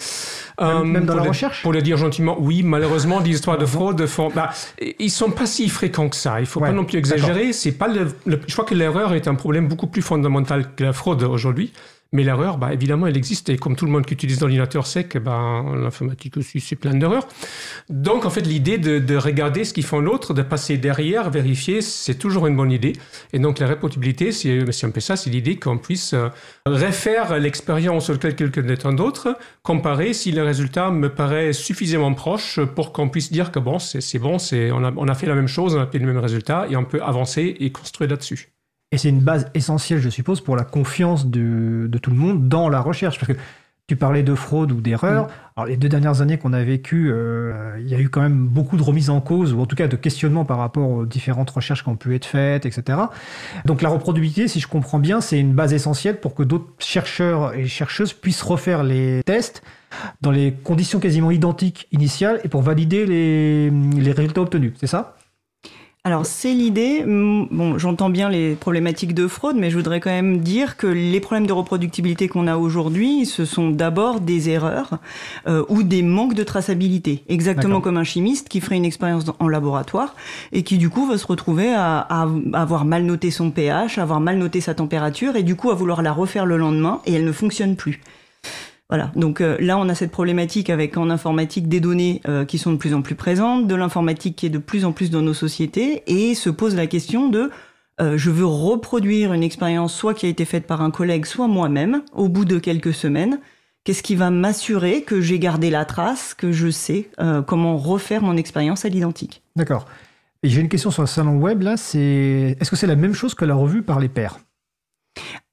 Même, 0.61 0.97
euh, 0.97 1.01
dans 1.01 1.17
la 1.17 1.23
recherche 1.23 1.63
Pour 1.63 1.73
le 1.73 1.83
dire 1.83 1.97
gentiment, 1.97 2.37
oui, 2.39 2.63
malheureusement, 2.63 3.21
des 3.21 3.31
histoires 3.31 3.59
de 3.59 3.67
fraude 3.67 4.07
font... 4.07 4.31
Bah, 4.31 4.51
ils 4.99 5.11
sont 5.11 5.31
pas 5.31 5.47
si 5.47 5.69
fréquents 5.69 6.09
que 6.09 6.17
ça. 6.17 6.41
Il 6.41 6.47
faut 6.47 6.61
pas 6.61 6.73
non 6.73 6.85
plus 6.85 6.99
exagérer. 6.99 7.53
C'est 7.53 7.73
pas 7.73 7.89
le, 7.89 8.13
je 8.27 8.53
crois 8.53 8.65
que 8.65 8.75
l'erreur 8.75 9.15
est 9.15 9.27
un 9.27 9.35
problème 9.35 9.67
beaucoup 9.67 9.87
plus 9.87 10.03
fondamental 10.03 10.75
que 10.77 10.85
la 10.85 10.93
fraude 10.93 11.23
aujourd'hui. 11.23 11.73
Mais 12.15 12.23
l'erreur, 12.23 12.59
bah, 12.59 12.73
évidemment, 12.73 13.09
elle 13.09 13.17
existe. 13.17 13.49
Et 13.49 13.57
comme 13.57 13.75
tout 13.75 13.87
le 13.87 13.91
monde 13.91 14.07
qui 14.07 14.15
utilise 14.15 14.41
l'ordinateur 14.41 14.87
que 15.11 15.19
bah, 15.19 15.65
l'informatique 15.75 16.37
aussi, 16.37 16.61
c'est 16.61 16.77
plein 16.77 16.95
d'erreurs. 16.95 17.27
Donc, 17.91 18.25
en 18.25 18.31
fait, 18.31 18.43
l'idée 18.43 18.79
de, 18.79 19.01
de, 19.01 19.17
regarder 19.17 19.65
ce 19.65 19.75
qu'ils 19.75 19.85
font 19.85 19.99
l'autre, 19.99 20.33
de 20.33 20.43
passer 20.43 20.79
derrière, 20.79 21.29
vérifier, 21.29 21.81
c'est 21.83 22.15
toujours 22.15 22.47
une 22.47 22.57
bonne 22.57 22.71
idée. 22.71 22.93
Et 23.33 23.41
donc, 23.41 23.59
la 23.59 23.67
si, 24.31 24.61
si 24.71 24.87
on 24.87 24.93
fait 24.93 25.01
ça, 25.01 25.17
c'est 25.17 25.29
l'idée 25.29 25.57
qu'on 25.57 25.77
puisse 25.77 26.15
euh, 26.15 26.29
refaire 26.67 27.37
l'expérience 27.39 28.05
sur 28.05 28.19
quelqu'un 28.21 28.93
d'autre, 28.93 29.37
comparer 29.65 30.13
si 30.13 30.31
le 30.31 30.45
résultat 30.45 30.93
me 30.93 31.09
paraît 31.09 31.53
suffisamment 31.53 32.15
proche 32.15 32.61
pour 32.77 32.93
qu'on 32.93 33.09
puisse 33.09 33.33
dire 33.33 33.51
que 33.51 33.59
bon, 33.59 33.81
c'est 33.81 34.19
bon, 34.19 34.37
on 34.37 34.85
a, 34.85 34.93
on 34.97 35.09
a 35.09 35.15
fait 35.15 35.27
la 35.27 35.35
même 35.35 35.49
chose, 35.49 35.75
on 35.75 35.81
a 35.81 35.87
fait 35.87 35.99
le 35.99 36.07
même 36.07 36.19
résultat, 36.19 36.69
et 36.71 36.77
on 36.77 36.85
peut 36.85 37.03
avancer 37.03 37.57
et 37.59 37.73
construire 37.73 38.11
là-dessus. 38.11 38.54
Et 38.95 38.99
c'est 38.99 39.09
une 39.09 39.19
base 39.19 39.51
essentielle, 39.55 39.99
je 39.99 40.09
suppose, 40.09 40.41
pour 40.41 40.55
la 40.55 40.63
confiance 40.63 41.27
de, 41.27 41.91
tout 42.01 42.11
le 42.11 42.17
monde 42.17 42.49
dans 42.49 42.69
la 42.69 42.81
recherche. 42.81 43.19
Parce 43.19 43.33
que 43.33 43.39
tu 43.89 43.97
parlais 43.97 44.23
de 44.23 44.37
fraude 44.37 44.71
ou 44.71 44.81
d'erreur. 44.81 45.25
Mm. 45.25 45.31
Alors, 45.57 45.67
les 45.67 45.77
deux 45.77 45.89
dernières 45.89 46.21
années 46.21 46.39
qu'on 46.39 46.53
a 46.53 46.63
vécues, 46.63 47.11
euh, 47.11 47.77
il 47.81 47.89
y 47.89 47.97
a 47.97 47.99
eu 47.99 48.09
quand 48.09 48.21
même 48.21 48.47
beaucoup 48.47 48.77
de 48.77 48.85
remises 48.85 49.11
en 49.11 49.21
cause, 49.21 49.53
ou 49.53 49.61
en 49.61 49.67
tout 49.67 49.75
cas 49.75 49.89
de 49.89 49.97
questionnements 49.97 50.45
par 50.45 50.59
rapport 50.59 50.89
aux 50.89 51.07
différentes 51.07 51.51
recherches 51.51 51.83
qui 51.83 51.89
ont 51.89 51.97
pu 51.97 52.15
être 52.15 52.25
faites, 52.25 52.67
etc. 52.67 52.97
Donc, 53.65 53.83
la 53.83 53.89
reproductibilité, 53.89 54.47
si 54.47 54.61
je 54.61 54.69
comprends 54.69 55.01
bien, 55.01 55.21
c'est 55.21 55.41
une 55.41 55.55
base 55.55 55.73
essentielle 55.73 56.21
pour 56.21 56.37
que 56.37 56.45
d'autres 56.45 56.71
chercheurs 56.79 57.53
et 57.55 57.67
chercheuses 57.67 58.13
puissent 58.13 58.43
refaire 58.43 58.85
les 58.85 59.23
tests 59.25 59.65
dans 60.21 60.31
les 60.31 60.53
conditions 60.53 61.01
quasiment 61.01 61.33
identiques 61.33 61.89
initiales 61.91 62.41
et 62.45 62.49
pour 62.49 62.63
valider 62.63 63.07
les, 63.07 63.71
les 63.71 64.13
résultats 64.13 64.43
obtenus. 64.43 64.75
C'est 64.79 64.87
ça? 64.87 65.17
Alors 66.07 66.27
c'est 66.27 66.53
l'idée. 66.53 67.03
Bon, 67.07 67.79
j'entends 67.79 68.11
bien 68.11 68.29
les 68.29 68.57
problématiques 68.57 69.15
de 69.15 69.27
fraude, 69.27 69.57
mais 69.57 69.71
je 69.71 69.77
voudrais 69.77 70.01
quand 70.01 70.11
même 70.11 70.41
dire 70.41 70.77
que 70.77 70.87
les 70.87 71.19
problèmes 71.19 71.47
de 71.47 71.53
reproductibilité 71.55 72.29
qu'on 72.29 72.47
a 72.47 72.59
aujourd'hui, 72.59 73.25
ce 73.25 73.47
sont 73.47 73.71
d'abord 73.71 74.21
des 74.21 74.51
erreurs 74.51 74.99
euh, 75.47 75.65
ou 75.71 75.83
des 75.83 76.03
manques 76.03 76.35
de 76.35 76.43
traçabilité. 76.43 77.25
Exactement 77.31 77.81
comme 77.81 77.97
un 77.97 78.05
chimiste 78.05 78.51
qui 78.51 78.61
ferait 78.61 78.77
une 78.77 78.85
expérience 78.85 79.25
en 79.39 79.49
laboratoire 79.49 80.15
et 80.53 80.63
qui 80.63 80.77
du 80.77 80.91
coup 80.91 81.07
va 81.07 81.17
se 81.17 81.27
retrouver 81.27 81.73
à, 81.73 82.01
à, 82.01 82.29
avoir 82.53 82.85
mal 82.85 83.05
noté 83.05 83.31
son 83.31 83.51
pH, 83.51 83.97
à 83.97 84.03
avoir 84.03 84.21
mal 84.21 84.37
noté 84.37 84.61
sa 84.61 84.75
température 84.75 85.37
et 85.37 85.43
du 85.43 85.57
coup 85.57 85.71
à 85.71 85.75
vouloir 85.75 86.03
la 86.03 86.13
refaire 86.13 86.45
le 86.45 86.59
lendemain 86.59 87.01
et 87.07 87.15
elle 87.15 87.25
ne 87.25 87.33
fonctionne 87.33 87.77
plus. 87.77 88.03
Voilà. 88.95 89.11
Donc 89.17 89.41
euh, 89.41 89.57
là, 89.59 89.77
on 89.77 89.89
a 89.89 89.95
cette 89.97 90.13
problématique 90.13 90.71
avec 90.71 90.97
en 90.97 91.11
informatique 91.11 91.69
des 91.69 91.81
données 91.81 92.21
euh, 92.29 92.45
qui 92.45 92.59
sont 92.59 92.71
de 92.71 92.77
plus 92.77 92.95
en 92.95 93.03
plus 93.03 93.17
présentes, 93.17 93.67
de 93.67 93.75
l'informatique 93.75 94.37
qui 94.37 94.47
est 94.47 94.51
de 94.51 94.59
plus 94.59 94.85
en 94.85 94.93
plus 94.93 95.11
dans 95.11 95.21
nos 95.21 95.35
sociétés, 95.35 96.05
et 96.07 96.37
se 96.37 96.49
pose 96.49 96.77
la 96.77 96.87
question 96.87 97.29
de 97.29 97.51
euh, 98.01 98.17
je 98.17 98.31
veux 98.31 98.47
reproduire 98.47 99.33
une 99.33 99.43
expérience 99.43 99.93
soit 99.93 100.15
qui 100.15 100.27
a 100.27 100.29
été 100.29 100.45
faite 100.45 100.69
par 100.69 100.81
un 100.81 100.93
collègue, 100.93 101.25
soit 101.25 101.49
moi-même, 101.49 102.03
au 102.13 102.29
bout 102.29 102.45
de 102.45 102.61
quelques 102.61 102.95
semaines. 102.95 103.41
Qu'est-ce 103.83 104.05
qui 104.05 104.15
va 104.15 104.31
m'assurer 104.31 105.03
que 105.03 105.21
j'ai 105.21 105.41
gardé 105.41 105.71
la 105.71 105.85
trace, 105.85 106.33
que 106.33 106.53
je 106.53 106.71
sais 106.71 107.11
comment 107.49 107.77
refaire 107.77 108.23
mon 108.23 108.37
expérience 108.37 108.85
à 108.85 108.89
l'identique? 108.91 109.43
D'accord. 109.57 109.87
Et 110.45 110.49
j'ai 110.49 110.61
une 110.61 110.69
question 110.69 110.93
sur 110.93 111.03
le 111.03 111.09
salon 111.09 111.37
web 111.39 111.63
là. 111.63 111.77
C'est 111.77 112.57
est-ce 112.61 112.71
que 112.71 112.77
c'est 112.77 112.87
la 112.87 112.95
même 112.95 113.13
chose 113.13 113.35
que 113.35 113.45
la 113.45 113.57
revue 113.57 113.83
par 113.83 113.99
les 113.99 114.09
pairs? 114.09 114.39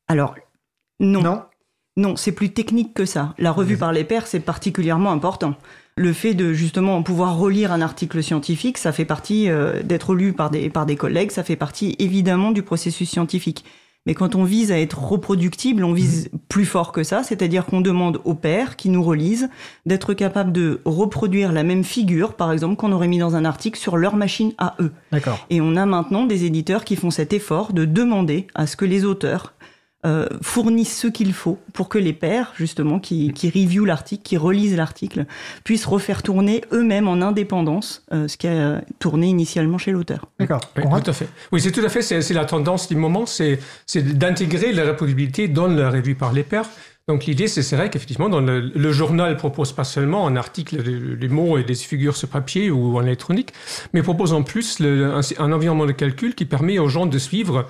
Alors 0.08 0.36
non. 1.00 1.24
Non? 1.24 1.42
Non, 1.98 2.16
c'est 2.16 2.32
plus 2.32 2.52
technique 2.52 2.94
que 2.94 3.06
ça. 3.06 3.34
La 3.38 3.52
revue 3.52 3.78
par 3.78 3.92
les 3.92 4.06
pairs, 4.06 4.28
c'est 4.28 4.40
particulièrement 4.40 5.12
important. 5.12 5.56
Le 5.98 6.14
fait 6.14 6.34
de 6.34 6.54
justement 6.54 7.04
pouvoir 7.04 7.38
relire 7.38 7.74
un 7.74 7.82
article 7.82 8.24
scientifique, 8.24 8.78
ça 8.78 8.94
fait 8.94 9.06
partie 9.06 9.50
euh, 9.50 9.84
d'être 9.84 10.16
lu 10.16 10.32
par 10.32 10.50
des, 10.50 10.70
par 10.70 10.86
des 10.86 10.96
collègues, 10.96 11.32
ça 11.32 11.44
fait 11.44 11.58
partie 11.58 11.98
évidemment 12.00 12.52
du 12.52 12.64
processus 12.64 13.10
scientifique. 13.10 13.66
Mais 14.08 14.16
quand 14.16 14.34
on 14.34 14.46
vise 14.46 14.72
à 14.72 14.80
être 14.80 15.00
reproductible, 15.04 15.84
on 15.84 15.94
vise 15.94 16.30
mmh. 16.32 16.38
plus 16.50 16.66
fort 16.66 16.92
que 16.92 17.04
ça, 17.04 17.24
c'est-à-dire 17.24 17.66
qu'on 17.66 17.82
demande 17.82 18.20
aux 18.24 18.34
pairs 18.34 18.76
qui 18.76 18.90
nous 18.90 19.04
relisent 19.04 19.50
d'être 19.86 20.14
capables 20.16 20.52
de 20.52 20.82
reproduire 20.86 21.52
la 21.52 21.64
même 21.64 21.84
figure, 21.84 22.34
par 22.34 22.52
exemple, 22.52 22.78
qu'on 22.78 22.94
aurait 22.94 23.10
mis 23.10 23.20
dans 23.20 23.36
un 23.36 23.46
article 23.46 23.78
sur 23.78 23.98
leur 23.98 24.16
machine 24.16 24.54
à 24.58 24.76
eux. 24.80 24.92
D'accord. 25.12 25.46
Et 25.52 25.62
on 25.62 25.76
a 25.76 25.86
maintenant 25.86 26.26
des 26.26 26.46
éditeurs 26.46 26.84
qui 26.84 26.96
font 26.96 27.12
cet 27.12 27.32
effort 27.32 27.74
de 27.74 27.86
demander 27.86 28.48
à 28.56 28.66
ce 28.66 28.76
que 28.76 28.86
les 28.86 29.06
auteurs 29.06 29.54
euh, 30.06 30.28
fournissent 30.42 30.98
ce 30.98 31.08
qu'il 31.08 31.32
faut 31.32 31.60
pour 31.74 31.88
que 31.88 31.98
les 31.98 32.14
pairs, 32.14 32.54
justement, 32.56 33.00
qui, 33.00 33.34
qui 33.34 33.50
review 33.50 33.86
l'article, 33.86 34.24
qui 34.24 34.38
relisent 34.38 34.76
l'article, 34.76 35.26
puissent 35.64 35.86
refaire 35.86 36.24
tourner 36.24 36.64
eux-mêmes 36.72 37.08
en 37.08 37.22
indépendance 37.22 38.04
euh, 38.12 38.28
ce 38.28 38.36
qui 38.36 38.48
a 38.48 38.82
tourné 39.00 39.28
initialement 39.28 39.78
chez 39.78 39.92
l'auteur. 39.92 40.26
D'accord. 40.40 40.62
Oui, 40.76 40.84
tout 41.04 41.10
à 41.10 41.14
fait. 41.14 41.28
Oui, 41.52 41.62
c'est 41.62 41.72
tout 41.72 41.86
à 41.86 41.90
fait, 41.90 42.02
c'est 42.02 42.34
la 42.34 42.46
tendance 42.46 42.88
du 42.88 42.96
moment, 42.96 43.26
c'est 43.26 43.60
d'intégrer 43.96 44.74
la 44.74 44.86
reproductibilité 44.86 45.48
dans 45.48 45.68
la 45.68 45.92
revue 45.92 46.16
par 46.16 46.34
les 46.34 46.44
pairs. 46.44 46.70
Donc 47.08 47.26
l'idée, 47.26 47.48
c'est 47.48 47.76
vrai 47.76 47.90
qu'effectivement, 47.90 48.30
dans 48.30 48.40
le, 48.40 48.60
le, 48.60 48.92
journal 48.92 49.36
propose 49.36 49.74
pas 49.74 49.84
seulement 49.84 50.28
un 50.28 50.36
article, 50.36 51.18
des, 51.18 51.28
mots 51.28 51.58
et 51.58 51.64
des 51.64 51.74
figures 51.74 52.16
sur 52.16 52.30
papier 52.30 52.70
ou 52.70 52.98
en 52.98 53.04
électronique, 53.04 53.54
mais 53.92 54.02
propose 54.04 54.34
en 54.34 54.44
plus 54.44 54.80
le, 54.80 55.12
un, 55.12 55.22
un, 55.40 55.52
environnement 55.52 55.88
de 55.88 55.92
calcul 55.92 56.36
qui 56.36 56.46
permet 56.46 56.80
aux 56.80 56.90
gens 56.90 57.08
de 57.08 57.18
suivre 57.18 57.68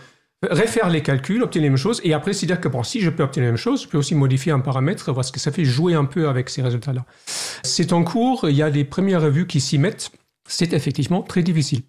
refaire 0.50 0.90
les 0.90 1.02
calculs, 1.02 1.44
obtenir 1.44 1.64
les 1.64 1.70
mêmes 1.70 1.78
choses, 1.78 2.02
et 2.04 2.14
après, 2.14 2.34
c'est-à-dire 2.34 2.60
que 2.60 2.68
bon, 2.68 2.84
si 2.84 3.02
je 3.02 3.10
peux 3.10 3.24
obtenir 3.24 3.46
les 3.46 3.52
mêmes 3.52 3.58
choses, 3.58 3.84
je 3.84 3.88
peux 3.88 3.98
aussi 3.98 4.16
modifier 4.16 4.52
un 4.52 4.60
paramètre, 4.60 5.12
voir 5.12 5.24
ce 5.24 5.32
que 5.32 5.40
ça 5.40 5.52
fait, 5.52 5.66
jouer 5.66 5.94
un 5.94 6.06
peu 6.06 6.28
avec 6.28 6.50
ces 6.50 6.62
résultats-là. 6.62 7.06
C'est 7.26 7.94
en 7.94 8.04
cours, 8.04 8.50
il 8.50 8.56
y 8.56 8.64
a 8.64 8.72
des 8.72 8.84
premières 8.84 9.22
revues 9.22 9.48
qui 9.48 9.62
s'y 9.62 9.78
mettent, 9.78 10.12
c'est 10.48 10.74
effectivement 10.74 11.22
très 11.22 11.44
difficile, 11.44 11.82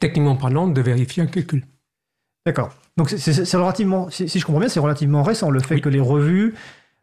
techniquement 0.00 0.36
parlant, 0.36 0.68
de 0.68 0.80
vérifier 0.80 1.22
un 1.22 1.26
calcul. 1.26 1.64
D'accord. 2.46 2.74
Donc 2.96 3.10
c'est 3.10 3.56
relativement, 3.56 4.10
si, 4.10 4.26
je 4.26 4.44
comprends 4.44 4.60
bien, 4.60 4.68
c'est 4.68 4.80
relativement 4.80 5.22
récent 5.22 5.50
le 5.50 5.60
fait 5.60 5.80
que 5.80 5.88
les 5.88 6.00
revues 6.00 6.54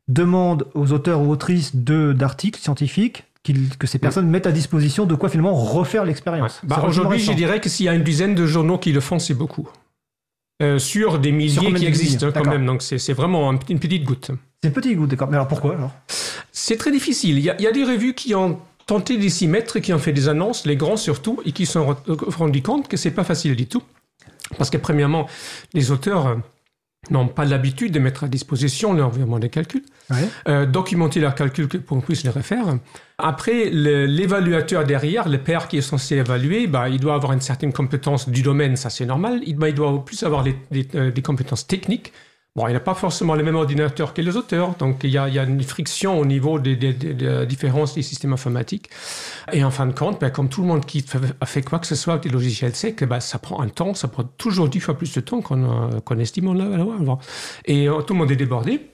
demandent 0.07 0.67
aux 0.73 0.91
auteurs 0.91 1.21
ou 1.21 1.31
autrices 1.31 1.75
d'articles 1.75 2.59
scientifiques 2.59 3.25
que 3.79 3.87
ces 3.87 3.99
personnes 3.99 4.27
mettent 4.27 4.47
à 4.47 4.51
disposition 4.51 5.05
de 5.05 5.15
quoi 5.15 5.29
finalement 5.29 5.53
refaire 5.53 6.03
l'expérience. 6.05 6.59
Bah, 6.63 6.83
Aujourd'hui, 6.85 7.19
je 7.19 7.31
dirais 7.31 7.59
que 7.61 7.69
s'il 7.69 7.85
y 7.85 7.89
a 7.89 7.93
une 7.93 8.03
dizaine 8.03 8.35
de 8.35 8.45
journaux 8.45 8.77
qui 8.77 8.91
le 8.91 8.99
font, 8.99 9.17
c'est 9.17 9.33
beaucoup. 9.33 9.67
Euh, 10.61 10.77
sur 10.77 11.19
des 11.19 11.31
milliers 11.31 11.73
qui 11.73 11.85
existent 11.85 12.31
quand 12.33 12.45
même. 12.45 12.65
Donc 12.65 12.81
c'est 12.81 13.13
vraiment 13.13 13.49
une 13.69 13.79
petite 13.79 14.03
goutte. 14.03 14.31
C'est 14.61 14.67
une 14.67 14.73
petite 14.73 14.97
goutte, 14.97 15.09
d'accord. 15.09 15.29
Mais 15.29 15.35
alors 15.35 15.47
pourquoi 15.47 15.75
alors? 15.75 15.91
C'est 16.51 16.75
très 16.75 16.91
difficile. 16.91 17.37
Il 17.37 17.45
y, 17.45 17.49
a, 17.49 17.71
des 17.71 17.83
revues 17.85 18.13
qui 18.13 18.35
ont 18.35 18.59
tenté 18.85 19.17
de 19.17 19.29
s'y 19.29 19.47
mettre, 19.47 19.79
qui 19.79 19.93
ont 19.93 19.99
fait 19.99 20.11
des 20.11 20.27
annonces, 20.27 20.65
les 20.65 20.75
grands 20.75 20.97
surtout, 20.97 21.39
et 21.45 21.53
qui 21.53 21.65
se 21.65 21.73
sont 21.73 21.95
rendus 22.37 22.61
compte 22.61 22.89
que 22.89 22.97
c'est 22.97 23.11
pas 23.11 23.23
facile 23.23 23.55
du 23.55 23.67
tout. 23.67 23.81
Parce 24.57 24.69
que 24.69 24.77
premièrement, 24.77 25.27
les 25.73 25.91
auteurs 25.91 26.37
n'ont 27.09 27.27
pas 27.27 27.45
l'habitude 27.45 27.91
de 27.91 27.99
mettre 27.99 28.25
à 28.25 28.27
disposition 28.27 28.93
l'environnement 28.93 29.39
des 29.39 29.49
calculs, 29.49 29.83
euh, 30.47 30.65
documenter 30.65 31.19
leurs 31.19 31.35
calculs 31.35 31.67
pour 31.67 31.97
qu'on 31.97 32.01
puisse 32.01 32.23
les 32.23 32.29
refaire. 32.29 32.77
Après, 33.17 33.69
l'évaluateur 33.69 34.85
derrière, 34.85 35.27
le 35.27 35.39
père 35.39 35.67
qui 35.67 35.77
est 35.77 35.81
censé 35.81 36.15
évaluer, 36.15 36.67
bah, 36.67 36.89
il 36.89 36.99
doit 36.99 37.15
avoir 37.15 37.33
une 37.33 37.41
certaine 37.41 37.73
compétence 37.73 38.29
du 38.29 38.41
domaine, 38.41 38.75
ça 38.75 38.89
c'est 38.89 39.05
normal. 39.05 39.41
Il, 39.45 39.55
bah, 39.55 39.69
il 39.69 39.75
doit 39.75 40.03
plus 40.03 40.23
avoir 40.23 40.45
euh, 40.95 41.11
des 41.11 41.21
compétences 41.21 41.65
techniques. 41.67 42.13
Bon, 42.59 42.67
il 42.67 42.73
n'a 42.73 42.81
pas 42.81 42.93
forcément 42.93 43.35
le 43.35 43.43
même 43.45 43.55
ordinateur 43.55 44.13
que 44.13 44.21
les 44.21 44.35
auteurs, 44.35 44.75
donc 44.75 45.05
il 45.05 45.11
y 45.11 45.17
a, 45.17 45.29
il 45.29 45.33
y 45.33 45.39
a 45.39 45.43
une 45.43 45.63
friction 45.63 46.19
au 46.19 46.25
niveau 46.25 46.59
des, 46.59 46.75
des, 46.75 46.91
des, 46.91 47.13
des, 47.13 47.45
différences 47.45 47.95
des 47.95 48.01
systèmes 48.01 48.33
informatiques. 48.33 48.89
Et 49.53 49.63
en 49.63 49.71
fin 49.71 49.87
de 49.87 49.93
compte, 49.93 50.19
ben, 50.19 50.29
comme 50.29 50.49
tout 50.49 50.63
le 50.63 50.67
monde 50.67 50.85
qui 50.85 51.05
a 51.39 51.45
fait 51.45 51.61
quoi 51.61 51.79
que 51.79 51.87
ce 51.87 51.95
soit 51.95 52.15
avec 52.15 52.23
des 52.23 52.29
logiciels 52.29 52.75
secs, 52.75 53.01
ben, 53.05 53.21
ça 53.21 53.39
prend 53.39 53.61
un 53.61 53.69
temps, 53.69 53.93
ça 53.93 54.09
prend 54.09 54.25
toujours 54.25 54.67
dix 54.67 54.81
fois 54.81 54.97
plus 54.97 55.13
de 55.13 55.21
temps 55.21 55.39
qu'on 55.39 56.01
qu 56.05 56.19
estime 56.19 56.53
l'avoir. 56.53 57.19
Et 57.63 57.87
euh, 57.87 58.01
tout 58.01 58.13
le 58.13 58.19
monde 58.19 58.31
est 58.31 58.35
débordé. 58.35 58.89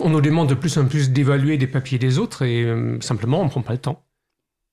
On 0.00 0.10
nous 0.10 0.20
demande 0.20 0.48
de 0.48 0.54
plus 0.54 0.76
en 0.76 0.86
plus 0.86 1.12
d'évaluer 1.12 1.58
des 1.58 1.68
papiers 1.68 2.00
des 2.00 2.18
autres 2.18 2.42
et 2.42 2.64
euh, 2.64 3.00
simplement 3.00 3.40
on 3.40 3.44
ne 3.44 3.50
prend 3.50 3.62
pas 3.62 3.74
le 3.74 3.78
temps. 3.78 4.02